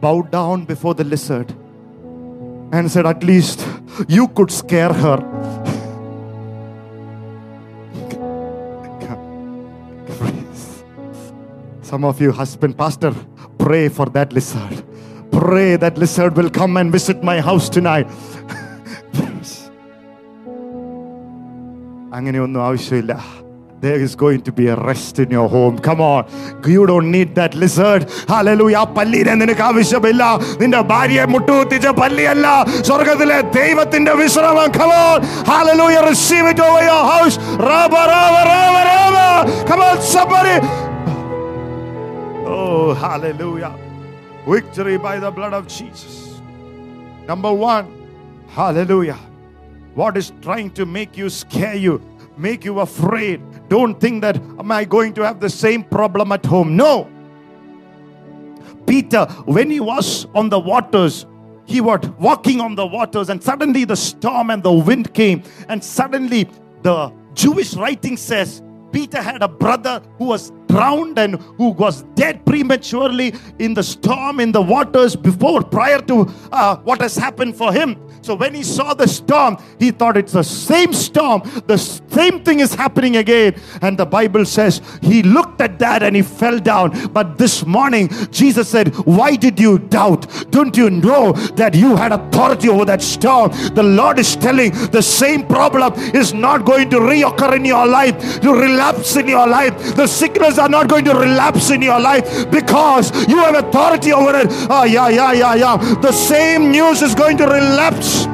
bowed 0.00 0.32
down 0.32 0.64
before 0.64 0.94
the 0.94 1.04
lizard, 1.04 1.52
and 2.72 2.90
said, 2.90 3.06
At 3.06 3.22
least 3.22 3.64
you 4.08 4.26
could 4.28 4.50
scare 4.50 4.92
her. 4.92 5.18
Some 11.82 12.04
of 12.04 12.20
you, 12.20 12.32
husband, 12.32 12.76
pastor, 12.76 13.14
pray 13.56 13.88
for 13.88 14.06
that 14.06 14.32
lizard 14.32 14.84
pray 15.33 15.75
that 15.77 15.97
lizard 15.97 16.35
will 16.35 16.49
come 16.49 16.73
and 16.77 16.91
visit 16.91 17.23
my 17.31 17.37
house 17.49 17.67
tonight. 17.77 18.07
അങ്ങനെയൊന്നും 22.17 22.63
ആവശ്യമില്ല 22.69 23.13
There 23.81 23.99
is 24.05 24.13
going 24.13 24.41
to 24.47 24.51
be 24.51 24.67
a 24.67 24.75
rest 24.75 25.19
in 25.23 25.29
your 25.31 25.47
home. 25.47 25.75
Come 25.79 26.01
on. 26.01 26.21
You 26.67 26.85
don't 26.85 27.09
need 27.09 27.29
that 27.35 27.53
lizard. 27.61 28.01
Hallelujah. 28.31 28.79
ആ 28.81 28.83
പല്ലിനെ 28.97 29.33
നിനക്ക് 29.41 29.63
ആവശ്യമില്ല 29.67 30.23
നിന്റെ 30.61 30.81
ഭാര്യയെ 30.91 31.25
മുട്ടുകുത്തിച്ച 31.33 31.87
പല്ലിയല്ല 32.01 32.47
സ്വർഗത്തിലെ 32.87 33.37
ദൈവത്തിന്റെ 33.59 34.13
വിശ്രമം 34.21 34.69
Come 34.79 34.93
on. 35.05 35.17
Hallelujah. 35.51 36.01
Receive 36.11 36.47
it 36.53 36.59
over 36.67 36.83
your 36.91 37.03
house. 37.13 37.37
Raba, 37.69 38.01
raba, 38.13 38.41
raba, 38.51 38.81
raba. 38.91 39.25
Come 39.69 39.83
on, 39.89 39.97
somebody. 40.15 40.55
Oh, 42.57 42.93
hallelujah. 43.05 43.71
Victory 44.46 44.98
by 44.98 45.18
the 45.18 45.30
blood 45.30 45.54
of 45.54 45.66
Jesus. 45.66 46.40
Number 47.26 47.52
one, 47.52 48.44
hallelujah. 48.48 49.18
What 49.94 50.16
is 50.16 50.32
trying 50.42 50.70
to 50.72 50.84
make 50.84 51.16
you 51.16 51.30
scare 51.30 51.76
you, 51.76 52.02
make 52.36 52.64
you 52.64 52.80
afraid? 52.80 53.40
Don't 53.68 53.98
think 54.00 54.22
that, 54.22 54.36
am 54.36 54.70
I 54.70 54.84
going 54.84 55.14
to 55.14 55.22
have 55.22 55.40
the 55.40 55.48
same 55.48 55.84
problem 55.84 56.32
at 56.32 56.44
home? 56.44 56.76
No. 56.76 57.10
Peter, 58.86 59.24
when 59.46 59.70
he 59.70 59.80
was 59.80 60.26
on 60.34 60.50
the 60.50 60.58
waters, 60.58 61.26
he 61.64 61.80
was 61.80 62.06
walking 62.18 62.60
on 62.60 62.74
the 62.74 62.86
waters, 62.86 63.30
and 63.30 63.42
suddenly 63.42 63.84
the 63.84 63.96
storm 63.96 64.50
and 64.50 64.62
the 64.62 64.72
wind 64.72 65.14
came, 65.14 65.42
and 65.68 65.82
suddenly 65.82 66.48
the 66.82 67.10
Jewish 67.32 67.74
writing 67.74 68.18
says 68.18 68.62
Peter 68.92 69.22
had 69.22 69.42
a 69.42 69.48
brother 69.48 70.02
who 70.18 70.26
was 70.26 70.52
drowned 70.74 71.18
and 71.18 71.36
who 71.58 71.68
was 71.70 72.02
dead 72.14 72.44
prematurely 72.44 73.32
in 73.58 73.74
the 73.74 73.82
storm, 73.82 74.40
in 74.40 74.50
the 74.50 74.60
waters 74.60 75.14
before, 75.14 75.62
prior 75.62 76.00
to 76.00 76.16
uh, 76.52 76.76
what 76.78 77.00
has 77.00 77.16
happened 77.16 77.56
for 77.56 77.72
him. 77.72 77.96
So 78.24 78.34
when 78.34 78.54
he 78.54 78.62
saw 78.62 78.94
the 78.94 79.06
storm, 79.06 79.58
he 79.78 79.90
thought 79.90 80.16
it's 80.16 80.32
the 80.32 80.42
same 80.42 80.94
storm, 80.94 81.42
the 81.66 81.76
same 81.76 82.42
thing 82.42 82.60
is 82.60 82.74
happening 82.74 83.18
again. 83.18 83.60
And 83.82 83.98
the 83.98 84.06
Bible 84.06 84.46
says 84.46 84.80
he 85.02 85.22
looked 85.22 85.60
at 85.60 85.78
that 85.80 86.02
and 86.02 86.16
he 86.16 86.22
fell 86.22 86.58
down. 86.58 87.12
But 87.12 87.36
this 87.36 87.66
morning, 87.66 88.08
Jesus 88.30 88.66
said, 88.68 88.94
Why 89.04 89.36
did 89.36 89.60
you 89.60 89.78
doubt? 89.78 90.50
Don't 90.50 90.74
you 90.74 90.88
know 90.88 91.32
that 91.60 91.74
you 91.74 91.96
had 91.96 92.12
authority 92.12 92.70
over 92.70 92.86
that 92.86 93.02
storm? 93.02 93.50
The 93.74 93.82
Lord 93.82 94.18
is 94.18 94.36
telling 94.36 94.70
the 94.90 95.02
same 95.02 95.46
problem 95.46 95.92
is 96.14 96.32
not 96.32 96.64
going 96.64 96.88
to 96.90 97.00
reoccur 97.00 97.56
in 97.56 97.66
your 97.66 97.86
life, 97.86 98.40
to 98.40 98.54
relapse 98.54 99.16
in 99.16 99.28
your 99.28 99.46
life. 99.46 99.94
The 99.96 100.06
sickness 100.06 100.56
are 100.63 100.69
not 100.69 100.87
going 100.87 101.05
to 101.05 101.13
relapse 101.13 101.69
in 101.69 101.81
your 101.81 101.99
life 101.99 102.49
because 102.49 103.11
you 103.27 103.37
have 103.37 103.55
authority 103.55 104.13
over 104.13 104.35
it. 104.35 104.47
Ah, 104.69 104.85
yeah, 104.85 105.09
yeah, 105.09 105.33
yeah, 105.33 105.55
yeah. 105.55 105.77
The 106.01 106.11
same 106.11 106.71
news 106.71 107.01
is 107.01 107.15
going 107.15 107.37
to 107.37 107.45
relapse. 107.45 108.27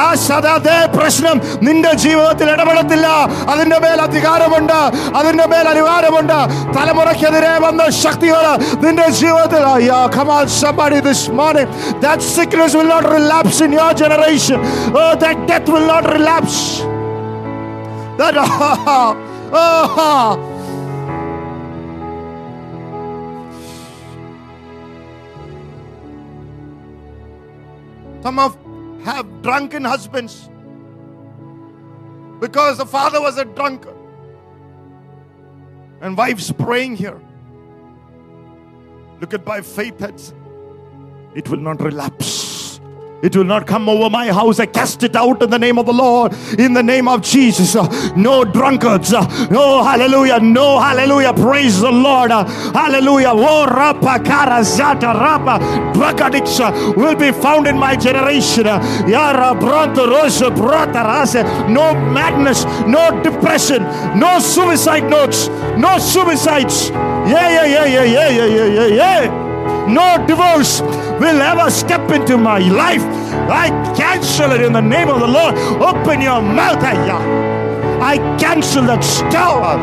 ആ 0.00 0.06
സദാതേ 0.24 0.78
പ്രശ്നം 0.96 1.36
നിന്റെ 1.66 1.92
ജീവിതത്തിൽ 2.02 2.48
ഇടപെടത്തില്ല 2.54 3.06
അതിന്റെ 3.52 3.78
മേൽ 3.84 4.00
അധികാരമുണ്ട് 4.06 4.80
അതിന്റെ 5.20 5.46
മേൽ 5.52 5.66
അധികാരമുണ്ട് 5.72 6.38
തലമുറയ്ക്കെതിരെ 6.76 7.54
വന്ന 7.66 7.84
ശക്തികൾ 8.04 8.44
നിന്റെ 8.84 9.08
ജീവിതത്തിൽ 9.20 9.64
Yeah, 9.88 10.08
come 10.16 10.30
on, 10.36 10.46
somebody 10.48 10.98
this 11.08 11.28
morning. 11.38 11.68
That 12.04 12.20
sickness 12.34 12.74
will 12.78 12.90
not 12.94 13.04
relapse 13.16 13.60
in 13.66 13.72
your 13.78 13.92
generation. 14.02 14.58
Oh, 15.00 15.12
that 15.22 15.36
death 15.48 15.68
will 15.74 15.86
not 15.86 16.04
relapse. 16.16 16.58
That 18.20 18.34
oh, 19.52 20.51
Some 28.23 28.39
of 28.39 28.57
have 29.03 29.41
drunken 29.41 29.83
husbands 29.83 30.49
because 32.39 32.77
the 32.77 32.85
father 32.85 33.19
was 33.19 33.37
a 33.37 33.43
drunkard. 33.43 33.97
And 35.99 36.17
wives 36.17 36.49
praying 36.53 36.95
here. 36.95 37.19
Look 39.19 39.33
at 39.33 39.43
by 39.43 39.59
faith 39.59 40.01
it 41.35 41.49
will 41.49 41.59
not 41.59 41.81
relapse. 41.81 42.42
It 43.23 43.37
will 43.37 43.45
not 43.45 43.65
come 43.65 43.87
over 43.87 44.09
my 44.09 44.33
house. 44.33 44.59
I 44.59 44.65
cast 44.65 45.01
it 45.01 45.15
out 45.15 45.41
in 45.41 45.49
the 45.49 45.57
name 45.57 45.79
of 45.79 45.85
the 45.85 45.93
Lord, 45.93 46.33
in 46.59 46.73
the 46.73 46.83
name 46.83 47.07
of 47.07 47.21
Jesus. 47.21 47.73
No 48.17 48.43
drunkards. 48.43 49.13
No 49.49 49.81
hallelujah. 49.81 50.41
No 50.41 50.77
hallelujah. 50.77 51.33
Praise 51.33 51.79
the 51.79 51.89
Lord. 51.89 52.31
Hallelujah. 52.31 53.31
Oh, 53.31 53.65
rapa 53.69 54.23
kara 54.25 54.61
zata. 54.61 55.13
Drug 55.93 56.97
will 56.97 57.15
be 57.15 57.31
found 57.31 57.65
in 57.65 57.77
my 57.77 57.95
generation. 57.95 58.65
Yara 58.65 59.55
bronto 59.57 60.05
rosa 60.05 60.49
rase. 60.49 61.35
No 61.69 61.93
madness. 62.11 62.65
No 62.85 63.23
depression. 63.23 63.83
No 64.19 64.39
suicide 64.39 65.09
notes. 65.09 65.47
No 65.77 65.97
suicides. 65.97 66.89
Yeah, 66.89 67.63
yeah, 67.63 67.65
yeah, 67.65 67.85
yeah, 67.85 68.03
yeah, 68.03 68.29
yeah, 68.29 68.45
yeah, 68.45 68.65
yeah, 68.65 68.87
yeah 68.87 69.42
no 69.87 70.25
divorce 70.27 70.81
will 71.19 71.41
ever 71.41 71.69
step 71.69 72.09
into 72.11 72.37
my 72.37 72.59
life. 72.59 73.03
I 73.49 73.69
cancel 73.95 74.51
it 74.51 74.61
in 74.61 74.73
the 74.73 74.81
name 74.81 75.09
of 75.09 75.19
the 75.19 75.27
Lord. 75.27 75.55
Open 75.81 76.21
your 76.21 76.41
mouth, 76.41 76.83
Ayah. 76.83 78.01
I 78.01 78.17
cancel 78.39 78.83
that 78.85 79.03
spell. 79.03 79.77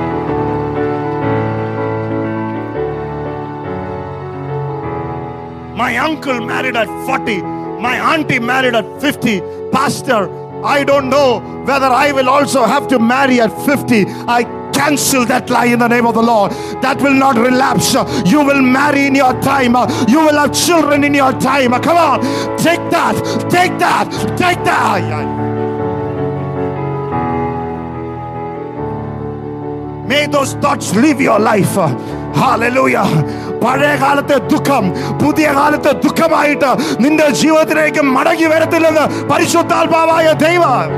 My 5.76 5.96
uncle 5.96 6.40
married 6.44 6.76
at 6.76 6.88
40. 7.06 7.42
My 7.80 8.14
auntie 8.14 8.38
married 8.38 8.74
at 8.74 9.00
50. 9.00 9.40
Pastor, 9.72 10.28
I 10.64 10.84
don't 10.84 11.08
know 11.08 11.40
whether 11.64 11.86
I 11.86 12.12
will 12.12 12.28
also 12.28 12.64
have 12.64 12.86
to 12.88 12.98
marry 12.98 13.40
at 13.40 13.50
50. 13.64 14.04
I 14.28 14.59
cancel 14.79 15.25
that 15.25 15.49
lie 15.49 15.65
in 15.65 15.79
the 15.79 15.87
name 15.87 16.05
of 16.05 16.13
the 16.13 16.21
Lord. 16.21 16.51
That 16.81 17.01
will 17.01 17.13
not 17.13 17.37
relapse. 17.37 17.93
You 18.25 18.43
will 18.43 18.61
marry 18.61 19.07
in 19.07 19.15
your 19.15 19.33
time. 19.41 19.75
You 20.07 20.19
will 20.19 20.37
have 20.37 20.53
children 20.53 21.03
in 21.03 21.13
your 21.13 21.31
time. 21.39 21.71
Come 21.81 21.97
on, 21.97 22.19
take 22.57 22.83
that, 22.91 23.15
take 23.49 23.77
that, 23.79 24.07
take 24.37 24.61
that. 24.65 25.03
May 30.07 30.27
those 30.27 30.53
thoughts 30.55 30.93
leave 30.95 31.19
your 31.19 31.39
life. 31.39 31.75
Hallelujah. 32.35 33.07
പഴയ 33.63 33.93
കാലത്തെ 34.01 34.35
ദുഃഖം 34.51 34.85
പുതിയ 35.21 35.47
കാലത്തെ 35.57 35.91
ദുഃഖമായിട്ട് 36.05 36.69
നിന്റെ 37.03 37.27
ജീവിതത്തിലേക്ക് 37.41 38.01
മടങ്ങി 38.15 38.47
വരത്തില്ലെന്ന് 38.53 39.05
പരിശുദ്ധാത്മാവായ 39.31 40.27
ദൈവം 40.45 40.91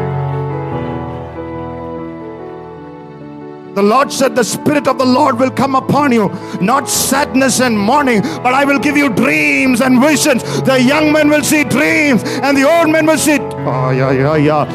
The 3.75 3.83
Lord 3.83 4.13
said, 4.13 4.37
The 4.37 4.45
Spirit 4.45 4.87
of 4.87 4.99
the 4.99 5.05
Lord 5.07 5.39
will 5.39 5.51
come 5.51 5.75
upon 5.75 6.13
you, 6.13 6.29
not 6.61 6.89
sadness 6.89 7.61
and 7.61 7.79
mourning, 7.79 8.21
but 8.21 8.53
I 8.53 8.65
will 8.65 8.79
give 8.79 8.97
you 8.99 9.09
dreams 9.09 9.81
and 9.81 10.01
visions. 10.01 10.43
The 10.63 10.81
young 10.81 11.11
men 11.13 11.31
will 11.31 11.43
see 11.43 11.65
dreams, 11.65 12.23
and 12.25 12.57
the 12.57 12.69
old 12.69 12.91
men 12.91 13.07
will 13.07 13.19
see. 13.19 13.39
Oh, 13.41 13.91
yeah, 13.91 14.11
yeah, 14.13 14.37
yeah. 14.37 14.67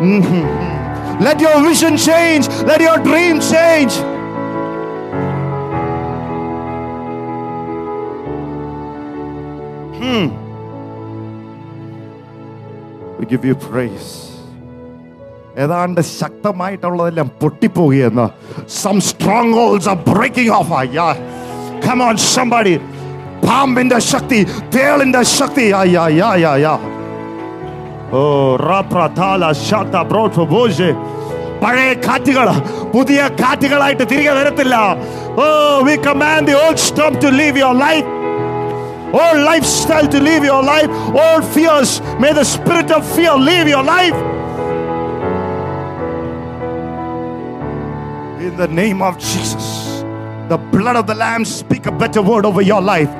Mhm. 0.00 1.20
Let 1.20 1.40
your 1.40 1.60
vision 1.62 1.96
change, 1.96 2.48
let 2.64 2.80
your 2.80 2.98
dream 2.98 3.40
change. 3.40 3.92
Hmm. 10.00 10.28
We 13.18 13.26
give 13.26 13.44
you 13.44 13.54
praise. 13.54 14.29
ഏതാണ്ട് 15.63 16.01
ശക്തമായിട്ടുള്ളതെല്ലാം 16.19 17.27
പൊട്ടിപ്പോകുകയെന്ന് 17.41 18.25
some 18.81 18.97
strong 19.09 19.53
holes 19.59 19.89
are 19.93 19.97
breaking 20.09 20.53
off 20.59 20.73
അയ്യാ 20.79 21.07
come 21.85 22.01
on 22.07 22.17
somebody 22.33 22.75
പാമ്പിന്റെ 23.45 23.99
ശക്തി 24.11 24.39
തേളിന്റെ 24.75 25.21
ശക്തി 25.37 25.65
അയ്യാ 25.81 26.05
യാ 26.19 26.29
യാ 26.43 26.53
യാ 26.65 26.73
ഓ 28.17 28.23
റാപ്രഥാല 28.69 29.45
ശാത്ത 29.67 30.03
brought 30.11 30.45
ബോജെ 30.51 30.91
പഴയ 31.63 31.91
കാറ്റുകൾ 32.05 32.47
പുതിയ 32.93 33.21
കാറ്റുകളായിട്ട് 33.41 34.05
തിരികെ 34.11 34.33
വരത്തില്ല 34.39 34.75
oh 35.37 35.47
we 35.87 35.95
command 36.07 36.47
the 36.49 36.55
old 36.63 36.83
storm 36.87 37.13
to 37.23 37.31
leave 37.39 37.59
your 37.63 37.77
life 37.87 38.11
all 39.15 39.37
lifestyle 39.41 40.07
to 40.07 40.19
leave 40.19 40.43
your 40.43 40.61
life, 40.63 40.89
all 41.15 41.41
fears. 41.53 41.91
May 42.19 42.33
the 42.33 42.43
spirit 42.45 42.91
of 42.91 43.01
fear 43.15 43.33
leave 43.39 43.67
your 43.67 43.83
life. 43.85 44.17
In 48.40 48.56
the 48.56 48.68
name 48.68 49.02
of 49.02 49.18
Jesus, 49.20 50.00
the 50.48 50.56
blood 50.72 50.96
of 50.96 51.06
the 51.06 51.14
Lamb 51.14 51.44
speak 51.44 51.84
a 51.84 51.92
better 51.92 52.22
word 52.22 52.46
over 52.46 52.62
your 52.64 52.80
life. 52.84 53.12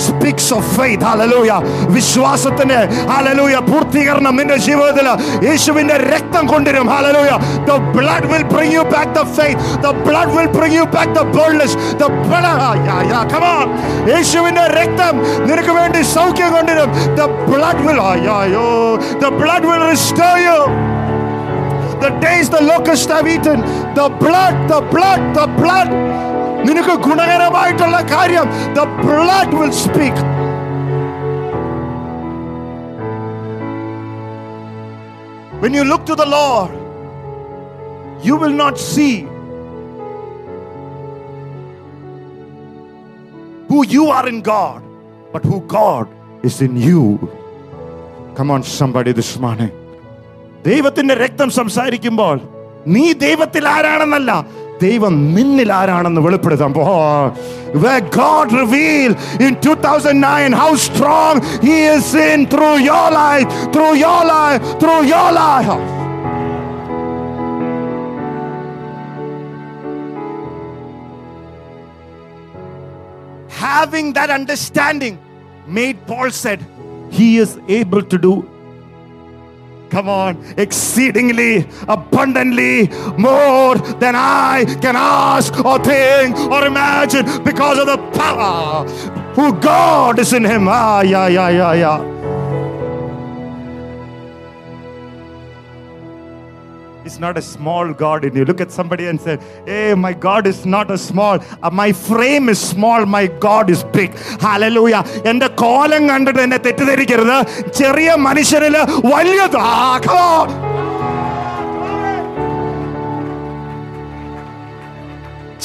Speaks 0.00 0.50
of 0.54 0.70
faith 0.76 1.04
hallelujah 1.08 1.52
വിശ്വാസത്തിന്റെ 1.94 2.78
hallelujah 3.10 3.56
പൂർത്തീകരണം 3.68 4.34
നിന്റെ 4.38 4.56
ജീവിതത്തിൽ 4.66 5.06
യേശുവിന്റെ 5.46 5.96
രക്തം 6.12 6.42
കൊണ്ടുവരും 6.50 6.88
hallelujah 6.94 7.30
the 7.68 7.76
blood 7.94 8.28
will 8.32 8.44
bring 8.52 8.74
you 8.74 8.82
back 8.94 9.14
the 9.18 9.22
faith 9.38 9.64
the 9.84 9.94
blood 10.06 10.34
will 10.36 10.50
bring 10.56 10.76
you 10.80 10.84
back 10.96 11.14
the 11.18 11.22
boldness 11.36 11.78
the 12.02 12.10
blood 12.26 13.56
യേശുവിന്റെ 14.12 14.66
രക്തം 14.78 15.16
നിനക്ക് 15.48 15.74
വേണ്ടി 15.80 16.02
സൗഖ്യം 16.16 16.52
കൊണ്ടുവരും 16.56 16.92
the 17.20 17.30
blood 17.48 17.82
will 17.88 18.02
the 19.24 19.32
blood 19.40 19.68
will 19.72 19.84
restore 19.94 20.36
you 20.48 20.60
the 22.03 22.11
days 22.25 22.49
the 22.49 22.61
locusts 22.61 23.07
have 23.15 23.27
eaten, 23.27 23.59
the 23.99 24.07
blood, 24.23 24.55
the 24.73 24.81
blood, 24.93 25.21
the 25.39 25.47
blood. 25.59 25.89
നിനക്ക് 26.67 26.95
ഗുണകരമായിട്ടുള്ള 27.07 27.97
കാര്യം 28.15 28.47
the 28.79 28.85
blood 29.07 29.49
will 29.59 29.73
speak. 29.85 30.17
When 35.63 35.73
you 35.77 35.83
look 35.91 36.05
to 36.11 36.15
the 36.21 36.25
Lord, 36.37 36.71
you 38.27 38.35
will 38.41 38.55
not 38.63 38.75
see 38.77 39.15
who 43.69 43.79
you 43.95 44.03
are 44.17 44.27
in 44.33 44.41
God, 44.41 44.81
but 45.33 45.43
who 45.51 45.61
God 45.61 46.07
is 46.49 46.61
in 46.61 46.75
you. 46.87 47.03
Come 48.35 48.51
on, 48.51 48.61
somebody 48.63 49.13
this 49.13 49.31
morning. 49.39 49.71
ദൈവത്തിന്റെ 50.63 51.15
രക്തം 51.15 51.49
സംസാരിക്കുമ്പോൾ 51.51 52.35
നീ 52.87 53.05
ദൈവത്തിൽ 53.25 53.65
ആരാണെന്നല്ല 53.67 54.31
ദൈവം 54.79 55.13
നിന്നിൽ 55.35 55.69
ആരാണെന്ന് 55.73 56.21
വെളിപ്പെടുത്താൻ 56.21 56.71
പോ 56.73 56.85
Where 57.83 58.01
God 58.15 58.47
revealed 58.53 59.15
in 59.41 59.53
2009 59.61 60.51
how 60.53 60.71
strong 60.87 61.35
He 61.67 61.75
is 61.93 62.07
in 62.25 62.41
through 62.47 62.77
your 62.81 63.07
life, 63.13 63.47
through 63.73 63.95
your 63.97 64.21
life, 64.27 64.61
through 64.81 65.01
your 65.05 65.29
life. 65.33 65.71
Having 73.49 74.13
that 74.13 74.29
understanding 74.29 75.19
made 75.67 76.05
Paul 76.07 76.31
said, 76.31 76.65
He 77.11 77.37
is 77.37 77.57
able 77.69 78.03
to 78.03 78.17
do 78.17 78.33
Come 79.90 80.08
on, 80.08 80.54
exceedingly 80.58 81.66
abundantly 81.88 82.88
more 83.16 83.76
than 83.76 84.14
I 84.14 84.64
can 84.82 84.96
ask 84.96 85.64
or 85.64 85.78
think 85.78 86.38
or 86.38 86.66
imagine 86.66 87.24
because 87.42 87.78
of 87.78 87.86
the 87.86 87.96
power 88.12 88.86
who 89.34 89.52
God 89.60 90.18
is 90.18 90.32
in 90.32 90.44
him. 90.44 90.66
Ah, 90.68 91.00
yeah, 91.00 91.28
yeah, 91.28 91.48
yeah, 91.48 91.72
yeah. 91.72 92.17
It's 97.07 97.19
not 97.19 97.37
a 97.37 97.41
small 97.43 97.93
God 97.93 98.23
in 98.23 98.33
you. 98.33 98.45
Look 98.45 98.61
at 98.61 98.71
somebody 98.71 99.07
and 99.07 99.19
say, 99.19 99.33
Hey, 99.65 99.93
my 99.93 100.13
God 100.25 100.47
is 100.47 100.65
not 100.65 100.89
a 100.89 100.97
small. 100.97 101.35
Uh, 101.61 101.69
my 101.71 101.91
frame 101.91 102.47
is 102.47 102.59
small. 102.73 103.05
My 103.05 103.27
God 103.47 103.69
is 103.69 103.83
big. 103.97 104.11
Hallelujah. 104.41 105.01
എന്റെ 105.25 105.47
കോലം 105.63 106.07
കണ്ടിട്ട് 106.07 106.41
എന്നെ 106.41 106.57
തെറ്റിദ്ധരിക്കരുത് 106.57 107.37
ചെറിയ 107.81 108.15
മനുഷ്യനില് 108.27 108.83
വലിയ 109.13 109.41
ആ, 109.65 109.73
come 110.05 110.21
on. 110.29 110.49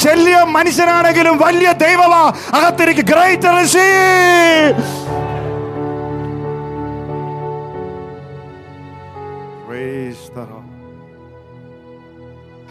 ചെറിയ 0.02 0.36
മനുഷ്യനാണെങ്കിലും 0.56 1.38
വലിയ 1.38 1.68
ദൈവമാ 1.84 2.20
അകത്തിരിക്ക് 2.58 3.04
greater 3.12 3.54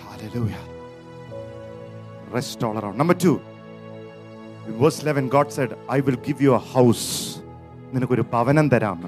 Hallelujah. 0.06 0.64
Rest 2.32 2.64
all 2.64 2.78
around. 2.78 2.98
Number 2.98 3.14
two, 3.14 3.36
in 4.68 4.74
verse 4.78 5.02
11, 5.02 5.30
God 5.30 5.52
said, 5.52 5.78
I 5.88 6.00
will 6.02 6.20
give 6.28 6.42
you 6.42 6.54
a 6.54 6.64
house. 6.76 7.06
നിനക്കൊരു 7.94 8.24
ഭവനം 8.32 8.66
തരാം 8.74 9.02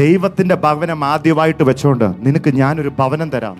ദൈവത്തിന്റെ 0.00 0.56
ഭവനം 0.64 1.00
ആദ്യമായിട്ട് 1.10 1.64
വെച്ചോണ്ട് 1.68 2.06
നിനക്ക് 2.26 2.52
ഞാനൊരു 2.60 2.92
ഭവനം 3.00 3.30
തരാം 3.36 3.58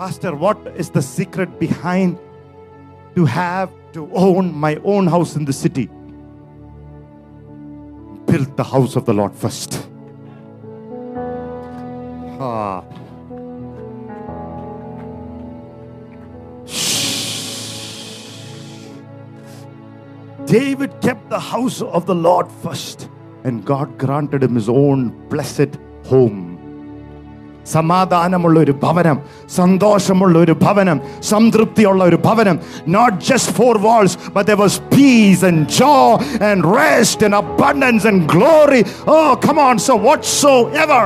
Pastor, 0.00 0.30
what 0.34 0.58
is 0.82 0.88
the 0.88 1.02
secret 1.02 1.50
behind 1.62 2.12
to 3.16 3.22
have 3.26 3.70
to 3.96 4.02
own 4.26 4.44
my 4.64 4.70
own 4.92 5.06
house 5.14 5.32
in 5.38 5.44
the 5.44 5.52
city? 5.52 5.84
Build 8.28 8.56
the 8.60 8.64
house 8.64 8.96
of 8.96 9.04
the 9.08 9.12
Lord 9.12 9.34
first. 9.42 9.72
Ah. 12.44 12.82
David 20.46 21.00
kept 21.00 21.28
the 21.30 21.38
house 21.38 21.80
of 21.82 22.06
the 22.06 22.14
Lord 22.14 22.50
first, 22.50 23.08
and 23.44 23.64
God 23.64 23.98
granted 23.98 24.42
him 24.42 24.54
his 24.54 24.68
own 24.68 25.00
blessed 25.28 25.72
home. 26.06 26.40
സമാധാനമുള്ള 27.72 28.58
ഒരു 28.64 28.74
ഭവനം 28.82 29.16
സന്തോഷമുള്ള 29.56 30.36
ഒരു 30.44 30.54
ഭവനം 30.62 30.98
സംതൃപ്തിയുള്ള 31.30 32.02
ഒരു 32.10 32.18
ഭവനം 32.26 32.56
not 32.96 33.16
just 33.28 33.52
for 33.58 33.74
walls 33.86 34.16
but 34.34 34.46
there 34.50 34.60
was 34.62 34.76
peace 34.94 35.42
and 35.50 35.58
joy 35.80 36.06
and 36.48 36.58
rest 36.80 37.18
and 37.26 37.36
abundance 37.42 38.06
and 38.10 38.20
glory 38.34 38.82
oh 39.16 39.30
come 39.46 39.60
on 39.68 39.78
so 39.88 39.94
whatsoever 40.08 41.02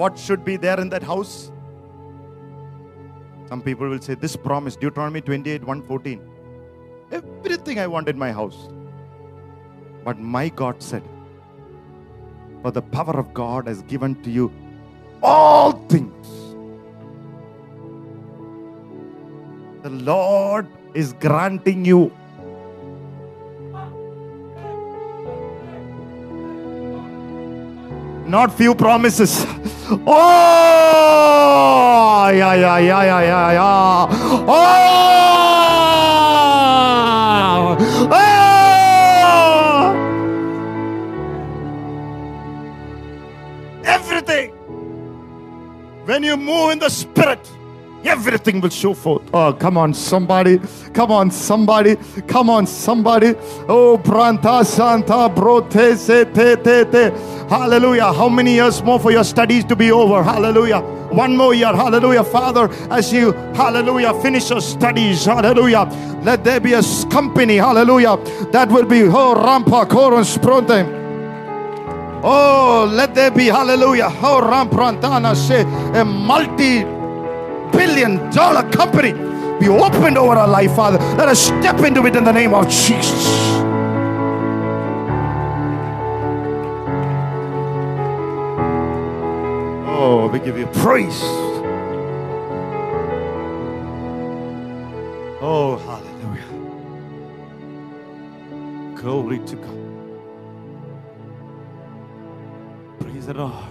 what 0.00 0.18
should 0.18 0.44
be 0.44 0.56
there 0.56 0.80
in 0.80 0.88
that 0.88 1.02
house? 1.02 1.52
Some 3.48 3.62
people 3.62 3.88
will 3.92 4.00
say 4.00 4.14
this 4.14 4.36
promise 4.36 4.76
deuteronomy 4.82 5.20
28 5.20 5.64
114 5.64 6.20
everything 7.18 7.80
i 7.84 7.86
want 7.94 8.08
in 8.08 8.18
my 8.18 8.30
house. 8.32 8.58
But 10.04 10.20
my 10.36 10.48
god 10.60 10.82
said 10.82 11.08
for 12.62 12.70
the 12.76 12.82
power 12.94 13.16
of 13.22 13.34
god 13.34 13.66
has 13.72 13.82
given 13.94 14.14
to 14.22 14.30
you 14.30 14.46
all 15.22 15.72
things. 15.94 16.30
The 19.82 19.90
lord 19.90 20.68
is 20.94 21.12
granting 21.24 21.84
you 21.84 22.00
not 28.30 28.56
few 28.56 28.74
promises. 28.74 29.44
Oh, 30.06 30.30
yeah, 32.32 32.54
yeah, 32.54 32.78
yeah, 32.78 33.02
yeah, 33.02 33.20
yeah, 33.20 33.52
yeah. 33.52 34.06
Oh, 34.48 34.86
oh. 38.12 38.30
Everything. 43.84 44.52
When 46.04 46.22
you 46.22 46.36
move 46.36 46.70
in 46.70 46.78
the 46.78 46.88
spirit, 46.88 47.40
everything 48.04 48.60
will 48.60 48.70
show 48.70 48.94
forth. 48.94 49.22
Oh, 49.32 49.52
come 49.52 49.76
on, 49.76 49.94
somebody. 49.94 50.58
Come 50.92 51.10
on, 51.10 51.30
somebody. 51.30 51.96
Come 52.26 52.50
on, 52.50 52.66
somebody. 52.66 53.34
Oh, 53.68 53.98
Branta 54.02 54.64
Santa 54.64 55.28
Brote 55.28 55.96
se 55.96 56.24
te 56.24 56.56
te 56.56 56.84
te. 56.84 57.10
Hallelujah. 57.48 58.12
How 58.12 58.28
many 58.28 58.54
years 58.54 58.82
more 58.82 59.00
for 59.00 59.10
your 59.10 59.24
studies 59.24 59.64
to 59.64 59.76
be 59.76 59.90
over? 59.90 60.22
Hallelujah. 60.22 60.80
One 61.10 61.36
more 61.36 61.54
year. 61.54 61.74
Hallelujah. 61.74 62.24
Father, 62.24 62.68
as 62.90 63.12
you, 63.12 63.32
hallelujah, 63.54 64.14
finish 64.22 64.50
your 64.50 64.60
studies. 64.60 65.24
Hallelujah. 65.24 65.84
Let 66.22 66.44
there 66.44 66.60
be 66.60 66.74
a 66.74 66.82
company. 67.10 67.56
Hallelujah. 67.56 68.16
That 68.52 68.70
will 68.70 68.86
be, 68.86 69.02
oh, 69.02 69.34
Rampa 69.34 69.86
Koron 69.88 70.24
Spronte. 70.24 71.00
Oh, 72.22 72.86
let 72.92 73.14
there 73.14 73.30
be, 73.30 73.46
hallelujah, 73.46 74.10
oh, 74.20 74.42
Ramprantana 74.44 75.34
say, 75.34 75.62
a 75.98 76.04
multi 76.04 76.84
billion 77.80 78.18
dollar 78.30 78.64
company 78.70 79.12
be 79.58 79.68
opened 79.68 80.18
over 80.18 80.34
our 80.34 80.48
life, 80.48 80.74
Father. 80.76 80.98
Let 81.16 81.28
us 81.28 81.40
step 81.40 81.78
into 81.80 82.04
it 82.06 82.14
in 82.14 82.24
the 82.24 82.32
name 82.32 82.52
of 82.52 82.68
Jesus. 82.68 83.24
Oh, 89.96 90.28
we 90.32 90.38
give 90.40 90.58
you 90.58 90.66
praise. 90.84 91.20
Oh, 95.42 95.78
hallelujah. 95.88 96.52
Glory 99.00 99.38
to 99.50 99.56
God. 99.56 99.80
Praise 103.00 103.26
the 103.26 103.34
Lord. 103.34 103.64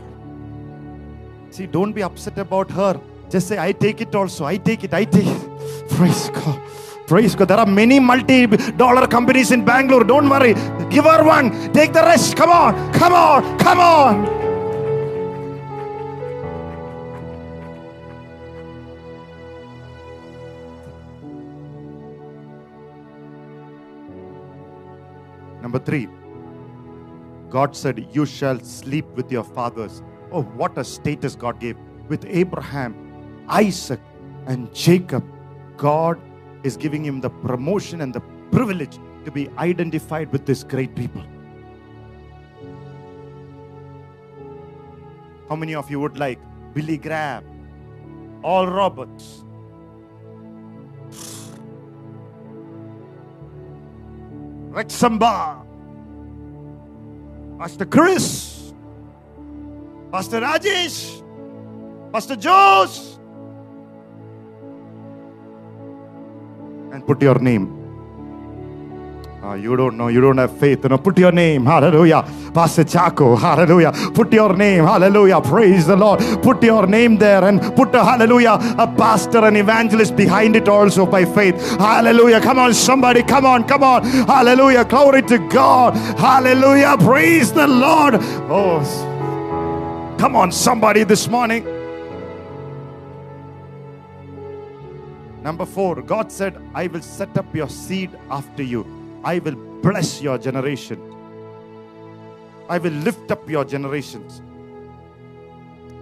See, 1.52 1.68
don't 1.68 1.94
be 1.94 2.02
upset 2.02 2.38
about 2.40 2.72
her. 2.72 3.00
Just 3.30 3.48
say, 3.48 3.60
I 3.60 3.72
take 3.72 4.02
it 4.02 4.14
also. 4.16 4.46
I 4.46 4.58
take 4.58 4.84
it. 4.84 4.94
I 4.94 5.06
take 5.06 5.28
it. 5.28 5.90
Praise 5.90 6.30
God. 6.30 6.60
Praise 7.08 7.36
God. 7.36 7.48
There 7.48 7.58
are 7.58 7.66
many 7.66 8.00
multi 8.00 8.48
dollar 8.48 9.08
companies 9.08 9.52
in 9.52 9.64
Bangalore. 9.64 10.04
Don't 10.04 10.30
worry. 10.30 10.54
Give 10.90 11.06
her 11.06 11.24
one. 11.24 11.72
Take 11.74 11.94
the 11.94 12.02
rest. 12.02 12.36
Come 12.36 12.50
on. 12.50 12.94
Come 12.94 13.14
on. 13.14 13.60
Come 13.60 13.80
on. 13.80 14.40
Number 25.62 25.80
three, 25.80 26.08
God 27.50 27.76
said, 27.76 28.08
You 28.12 28.26
shall 28.26 28.60
sleep 28.62 29.06
with 29.16 29.32
your 29.32 29.44
fathers. 29.44 30.02
Oh, 30.32 30.42
what 30.42 30.76
a 30.80 30.84
status 30.84 31.36
God 31.36 31.60
gave. 31.60 31.78
With 32.08 32.26
Abraham, 32.26 33.09
Isaac, 33.50 34.00
and 34.46 34.74
Jacob, 34.74 35.24
God 35.78 36.20
is 36.64 36.78
giving 36.78 37.04
him 37.04 37.22
the 37.22 37.30
promotion 37.30 38.02
and 38.02 38.14
the 38.14 38.22
privilege 38.52 38.98
to 39.26 39.32
be 39.32 39.50
identified 39.58 40.32
with 40.32 40.46
this 40.46 40.64
great 40.64 40.96
people. 40.96 41.24
How 45.50 45.56
many 45.56 45.74
of 45.74 45.90
you 45.90 46.00
would 46.00 46.18
like 46.18 46.40
Billy 46.74 46.98
Graham, 46.98 47.44
Oral 48.44 48.72
Roberts, 48.72 49.44
Rex 54.70 54.94
Samba, 54.94 55.66
Pastor 57.58 57.86
Chris, 57.86 58.74
Pastor 60.12 60.42
Rajesh, 60.42 61.24
Pastor 62.14 62.36
Josh, 62.36 63.19
put 67.10 67.24
your 67.24 67.40
name. 67.40 67.64
Ah, 69.42 69.56
you 69.56 69.76
don't 69.76 69.98
know, 69.98 70.10
you 70.10 70.22
don't 70.22 70.38
have 70.38 70.56
faith. 70.60 70.84
You 70.84 70.90
know, 70.90 71.00
put 71.00 71.18
your 71.18 71.32
name, 71.32 71.66
hallelujah. 71.66 72.22
Pastor 72.54 72.84
Chaco, 72.84 73.36
hallelujah. 73.36 73.92
Put 74.14 74.32
your 74.32 74.56
name, 74.56 74.84
hallelujah. 74.84 75.42
Praise 75.42 75.88
the 75.88 75.96
Lord. 75.96 76.20
Put 76.44 76.62
your 76.62 76.86
name 76.86 77.18
there 77.18 77.44
and 77.44 77.60
put 77.76 77.96
a 77.96 78.04
hallelujah, 78.04 78.60
a 78.78 78.86
pastor, 78.86 79.44
an 79.44 79.56
evangelist 79.56 80.16
behind 80.16 80.56
it 80.56 80.68
also 80.68 81.08
by 81.08 81.26
faith. 81.26 81.56
Hallelujah. 81.80 82.42
Come 82.42 82.60
on, 82.60 82.76
somebody, 82.76 83.24
come 83.24 83.46
on, 83.46 83.68
come 83.68 83.84
on. 83.84 84.04
Hallelujah. 84.04 84.86
Glory 84.86 85.24
to 85.24 85.40
God. 85.48 85.96
Hallelujah. 86.20 86.96
Praise 87.00 87.52
the 87.52 87.66
Lord. 87.66 88.18
Oh, 88.52 90.16
come 90.20 90.36
on, 90.36 90.52
somebody 90.52 91.04
this 91.06 91.28
morning. 91.28 91.79
Number 95.42 95.66
four, 95.66 96.02
God 96.02 96.32
said, 96.32 96.62
I 96.74 96.88
will 96.88 97.02
set 97.02 97.38
up 97.38 97.54
your 97.56 97.70
seed 97.70 98.12
after 98.30 98.64
you. 98.64 98.86
I 99.24 99.40
will 99.40 99.56
bless 99.82 100.22
your 100.22 100.38
generation. 100.38 101.00
I 102.68 102.78
will 102.78 102.92
lift 102.92 103.32
up 103.32 103.50
your 103.50 103.66
generations. 103.66 104.42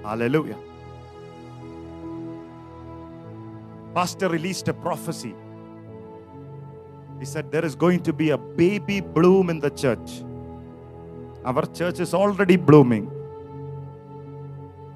Hallelujah. 0.03 0.57
Pastor 3.93 4.29
released 4.29 4.67
a 4.67 4.73
prophecy. 4.73 5.33
He 7.19 7.25
said, 7.25 7.51
There 7.51 7.65
is 7.65 7.75
going 7.75 8.03
to 8.03 8.13
be 8.13 8.31
a 8.31 8.37
baby 8.37 8.99
bloom 9.01 9.49
in 9.49 9.59
the 9.59 9.69
church. 9.69 10.23
Our 11.43 11.65
church 11.67 11.99
is 11.99 12.13
already 12.13 12.57
blooming. 12.57 13.11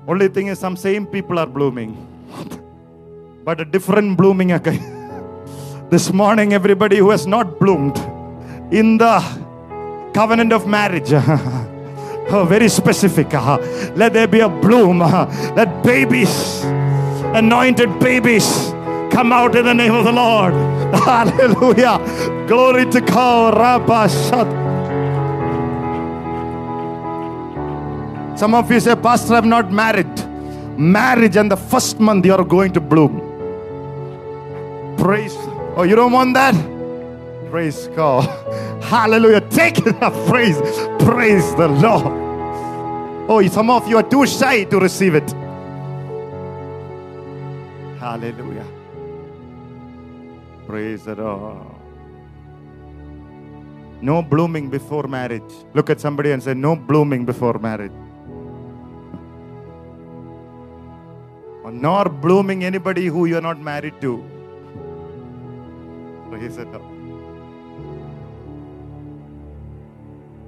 Only 0.08 0.28
thing 0.28 0.48
is, 0.48 0.60
some 0.60 0.76
same 0.76 1.06
people 1.06 1.40
are 1.40 1.46
blooming, 1.48 1.96
but 3.44 3.60
a 3.60 3.66
different 3.66 4.18
blooming. 4.18 4.52
Okay. 4.54 4.80
This 5.92 6.14
morning, 6.14 6.54
everybody 6.54 6.98
who 6.98 7.10
has 7.10 7.28
not 7.28 7.60
bloomed 7.60 7.98
in 8.72 8.98
the 8.98 9.20
covenant 10.14 10.54
of 10.54 10.66
marriage. 10.66 11.12
oh, 11.14 12.46
very 12.48 12.70
specific. 12.70 13.34
uh, 13.34 13.58
Let 13.96 14.14
there 14.14 14.28
be 14.28 14.40
a 14.40 14.48
bloom. 14.48 15.02
uh, 15.02 15.26
Let 15.54 15.84
babies, 15.84 16.64
anointed 17.36 18.00
babies, 18.00 18.46
come 19.12 19.34
out 19.34 19.54
in 19.58 19.66
the 19.66 19.74
name 19.74 19.94
of 19.94 20.06
the 20.06 20.14
Lord. 20.14 20.54
Hallelujah. 21.04 22.00
Glory 22.48 22.86
to 22.90 23.02
God. 23.02 23.82
Some 28.40 28.56
of 28.56 28.72
you 28.72 28.80
say, 28.80 28.96
Pastor, 28.96 29.34
I'm 29.36 29.50
not 29.50 29.74
married. 29.74 30.08
Marriage 30.80 31.36
and 31.36 31.52
the 31.52 31.58
first 31.58 32.00
month 32.00 32.26
you 32.26 32.34
are 32.34 32.46
going 32.46 32.72
to 32.72 32.80
bloom. 32.80 33.31
Praise. 35.02 35.36
Oh, 35.76 35.82
you 35.82 35.96
don't 35.96 36.12
want 36.12 36.36
that? 36.36 36.54
Praise 37.50 37.88
God. 37.96 38.24
Hallelujah. 38.84 39.42
Take 39.50 39.80
it 39.88 40.00
up. 40.00 40.14
Praise. 40.28 40.60
Praise 41.02 41.56
the 41.56 41.68
Lord. 41.68 42.06
Oh, 43.28 43.42
some 43.48 43.72
of 43.72 43.88
you 43.88 43.98
are 43.98 44.04
too 44.04 44.28
shy 44.28 44.64
to 44.66 44.80
receive 44.80 45.16
it. 45.16 45.28
Hallelujah. 48.00 48.68
Praise 50.68 51.06
the 51.06 51.16
Lord. 51.16 51.66
No 54.02 54.22
blooming 54.22 54.70
before 54.70 55.08
marriage. 55.08 55.52
Look 55.74 55.90
at 55.90 56.00
somebody 56.00 56.32
and 56.32 56.44
say, 56.44 56.54
No 56.54 56.76
blooming 56.76 57.26
before 57.26 57.58
marriage. 57.58 57.92
Nor 61.72 62.06
blooming 62.06 62.64
anybody 62.64 63.08
who 63.08 63.26
you're 63.26 63.42
not 63.42 63.60
married 63.60 64.00
to. 64.02 64.41
Praise 66.31 66.57
the 66.57 66.67
Lord. 66.75 66.93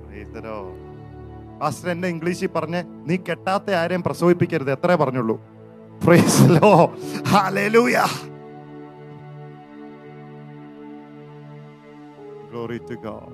Praise 0.06 0.30
the 0.36 0.42
Lord. 0.48 0.74
Pastor 1.60 1.88
എന്നെ 1.92 2.08
ഇംഗ്ലീഷിൽ 2.14 2.50
പറഞ്ഞ് 2.56 2.80
നീ 3.08 3.14
കെട്ടാത്ത 3.28 3.74
ആരെയും 3.82 4.02
പ്രസവിപ്പിക്കരുത് 4.06 4.72
എത്രേ 4.74 4.96
പറഞ്ഞുള്ളൂ 5.02 5.36
praise 6.04 6.42
Lord 6.56 6.72
hallelujah 7.32 7.96
Glory 12.50 12.78
to 12.80 12.96
God. 12.98 13.32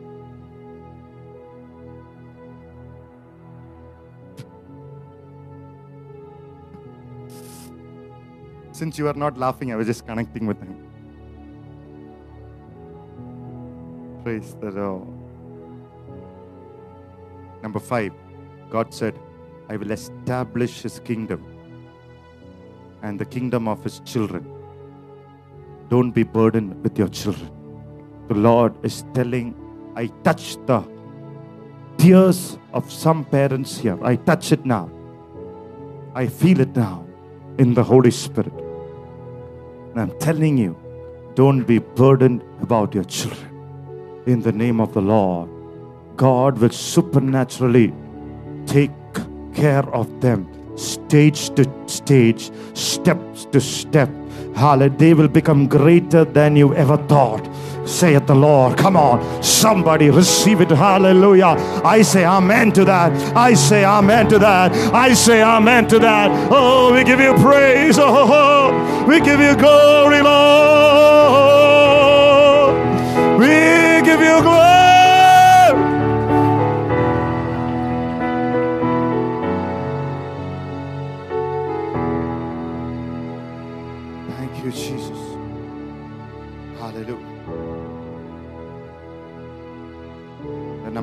Since 8.73 8.99
you 8.99 9.07
are 9.09 9.15
not 9.15 9.39
laughing, 9.39 9.73
I 9.73 9.77
was 9.77 9.87
just 9.87 10.07
connecting 10.07 10.47
with 10.47 10.61
him. 10.61 10.88
Praise 14.30 14.56
the 14.62 14.70
Lord. 14.70 15.08
Number 17.64 17.80
five, 17.80 18.14
God 18.70 18.94
said, 18.94 19.16
I 19.68 19.76
will 19.76 19.90
establish 19.90 20.84
his 20.84 21.00
kingdom 21.00 21.44
and 23.02 23.18
the 23.20 23.26
kingdom 23.26 23.68
of 23.68 23.84
his 23.84 24.02
children. 24.02 24.46
Don't 25.90 26.12
be 26.12 26.22
burdened 26.22 26.84
with 26.84 26.96
your 26.96 27.08
children. 27.08 27.50
The 28.28 28.36
Lord 28.36 28.76
is 28.86 29.04
telling, 29.16 29.56
I 29.96 30.06
touch 30.24 30.58
the 30.68 30.84
tears 31.98 32.60
of 32.72 32.92
some 32.92 33.26
parents 33.26 33.80
here. 33.80 33.98
I 34.06 34.16
touch 34.16 34.52
it 34.52 34.64
now. 34.64 34.92
I 36.14 36.28
feel 36.28 36.60
it 36.60 36.76
now 36.76 37.04
in 37.58 37.74
the 37.74 37.84
Holy 37.84 38.12
Spirit. 38.12 38.54
And 39.90 40.00
I'm 40.00 40.20
telling 40.20 40.56
you, 40.60 40.78
don't 41.34 41.64
be 41.64 41.80
burdened 41.80 42.44
about 42.62 42.94
your 42.94 43.06
children. 43.06 43.49
In 44.26 44.42
the 44.42 44.52
name 44.52 44.80
of 44.82 44.94
the 44.94 45.02
Lord, 45.02 45.50
God 46.18 46.58
will 46.60 46.70
supernaturally 46.70 47.94
take 48.66 48.92
care 49.56 49.88
of 49.96 50.22
them, 50.22 50.48
stage 50.78 51.50
to 51.56 51.66
stage, 51.88 52.52
steps 52.74 53.46
to 53.46 53.62
step. 53.62 54.10
Hallelujah. 54.56 54.98
They 54.98 55.14
will 55.14 55.30
become 55.30 55.68
greater 55.68 56.26
than 56.26 56.56
you 56.56 56.76
ever 56.76 56.98
thought. 57.08 57.48
Saith 57.88 58.28
the 58.28 58.36
Lord. 58.36 58.78
Come 58.78 58.98
on, 58.98 59.42
somebody 59.42 60.10
receive 60.10 60.62
it. 60.62 60.70
Hallelujah. 60.70 61.56
I 61.84 62.02
say 62.02 62.26
amen 62.26 62.74
to 62.74 62.86
that. 62.86 63.14
I 63.36 63.54
say 63.54 63.86
amen 63.86 64.28
to 64.30 64.40
that. 64.40 64.74
I 64.94 65.14
say 65.14 65.42
amen 65.42 65.88
to 65.88 66.00
that. 66.00 66.30
Oh, 66.52 66.94
we 66.94 67.04
give 67.04 67.20
you 67.20 67.34
praise. 67.36 67.98
Oh, 67.98 69.06
we 69.08 69.22
give 69.22 69.40
you 69.40 69.56
glory, 69.56 70.22
Lord. 70.22 71.49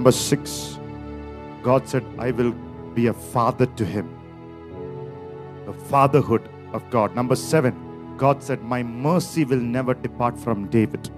number 0.05 0.11
six, 0.11 0.79
God 1.63 1.87
said, 1.87 2.03
I 2.17 2.31
will 2.31 2.53
be 2.93 3.07
a 3.07 3.13
father 3.13 3.65
to 3.65 3.85
him. 3.85 4.07
The 5.65 5.73
fatherhood 5.73 6.49
of 6.73 6.89
God. 6.89 7.15
Number 7.15 7.35
seven, 7.35 7.73
God 8.17 8.43
said, 8.43 8.61
My 8.63 8.83
mercy 8.83 9.45
will 9.45 9.59
never 9.59 9.93
depart 9.93 10.37
from 10.37 10.67
David. 10.67 11.09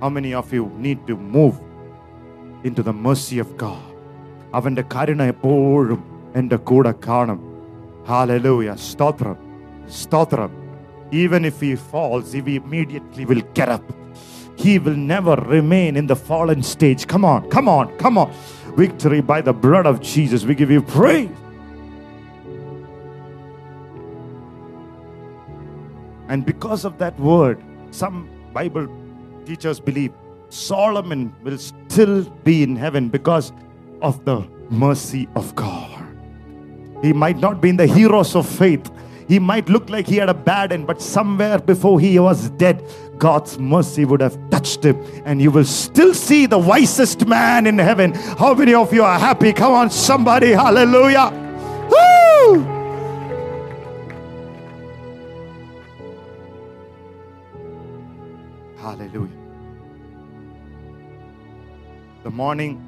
How 0.00 0.08
many 0.08 0.34
of 0.34 0.52
you 0.52 0.70
need 0.78 1.06
to 1.06 1.16
move 1.16 1.60
into 2.64 2.82
the 2.82 2.92
mercy 2.92 3.38
of 3.38 3.56
God? 3.56 3.82
അവൻ്റെ 4.58 4.82
കരുണ 4.92 5.22
എപ്പോഴും 5.32 6.00
എൻ്റെ 6.38 6.56
കൂടെ 6.68 6.92
കാണും 7.06 7.40
hallelujah 8.08 8.70
സ്തോത്രം 8.88 9.36
സ്തോത്രം 10.00 10.50
even 11.22 11.42
if 11.50 11.56
he 11.66 11.70
falls 11.90 12.26
he 12.36 12.56
immediately 12.62 13.24
will 13.30 13.44
get 13.58 13.68
up 13.76 13.86
he 14.55 14.79
will 14.79 14.95
never 14.95 15.35
remain 15.35 15.95
in 15.95 16.07
the 16.07 16.15
fallen 16.15 16.63
stage. 16.63 17.07
Come 17.07 17.25
on 17.25 17.49
come 17.49 17.67
on 17.67 17.95
come 17.97 18.17
on. 18.17 18.33
Victory 18.75 19.21
by 19.21 19.41
the 19.41 19.53
blood 19.53 19.85
of 19.85 20.01
jesus. 20.01 20.45
We 20.45 20.55
give 20.55 20.71
you 20.71 20.81
praise. 20.81 21.29
And 26.27 26.45
because 26.45 26.85
of 26.85 26.97
that 26.97 27.19
word 27.19 27.63
some 27.91 28.29
bible 28.53 28.87
teachers 29.45 29.79
believe 29.79 30.11
solomon 30.49 31.33
will 31.43 31.57
still 31.57 32.23
be 32.43 32.63
in 32.63 32.75
heaven 32.75 33.09
because 33.09 33.51
of 34.01 34.23
the 34.25 34.41
mercy 34.69 35.27
of 35.35 35.55
god. 35.55 36.05
He 37.01 37.13
might 37.13 37.37
not 37.37 37.61
be 37.61 37.69
in 37.69 37.77
the 37.77 37.87
heroes 37.87 38.35
of 38.35 38.47
faith. 38.47 38.89
He 39.27 39.39
might 39.39 39.69
look 39.69 39.89
like 39.89 40.07
he 40.07 40.17
had 40.17 40.29
a 40.29 40.33
bad 40.33 40.71
end, 40.71 40.87
but 40.87 41.01
somewhere 41.01 41.59
before 41.59 41.99
he 41.99 42.17
was 42.19 42.49
dead, 42.51 42.83
God's 43.17 43.57
mercy 43.57 44.05
would 44.05 44.21
have 44.21 44.37
touched 44.49 44.83
him. 44.83 45.01
And 45.25 45.41
you 45.41 45.51
will 45.51 45.65
still 45.65 46.13
see 46.13 46.45
the 46.45 46.57
wisest 46.57 47.25
man 47.27 47.65
in 47.65 47.77
heaven. 47.77 48.13
How 48.13 48.53
many 48.53 48.73
of 48.73 48.93
you 48.93 49.03
are 49.03 49.19
happy? 49.19 49.53
Come 49.53 49.73
on, 49.73 49.89
somebody. 49.89 50.51
Hallelujah. 50.51 51.31
Woo! 51.89 52.63
Hallelujah. 58.77 59.29
The 62.23 62.31
morning, 62.31 62.81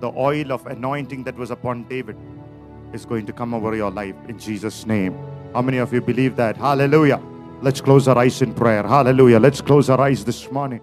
the 0.00 0.08
oil 0.08 0.52
of 0.52 0.66
anointing 0.66 1.24
that 1.24 1.36
was 1.36 1.50
upon 1.50 1.84
David 1.84 2.16
is 2.92 3.04
going 3.04 3.26
to 3.26 3.32
come 3.32 3.52
over 3.52 3.74
your 3.74 3.90
life 3.90 4.16
in 4.28 4.38
Jesus' 4.38 4.86
name. 4.86 5.18
How 5.52 5.62
many 5.62 5.78
of 5.78 5.92
you 5.92 6.00
believe 6.00 6.36
that? 6.36 6.56
Hallelujah. 6.56 7.20
Let's 7.60 7.80
close 7.80 8.06
our 8.06 8.16
eyes 8.18 8.40
in 8.40 8.54
prayer. 8.54 8.82
Hallelujah. 8.82 9.40
Let's 9.40 9.60
close 9.60 9.90
our 9.90 10.00
eyes 10.00 10.24
this 10.24 10.50
morning. 10.50 10.80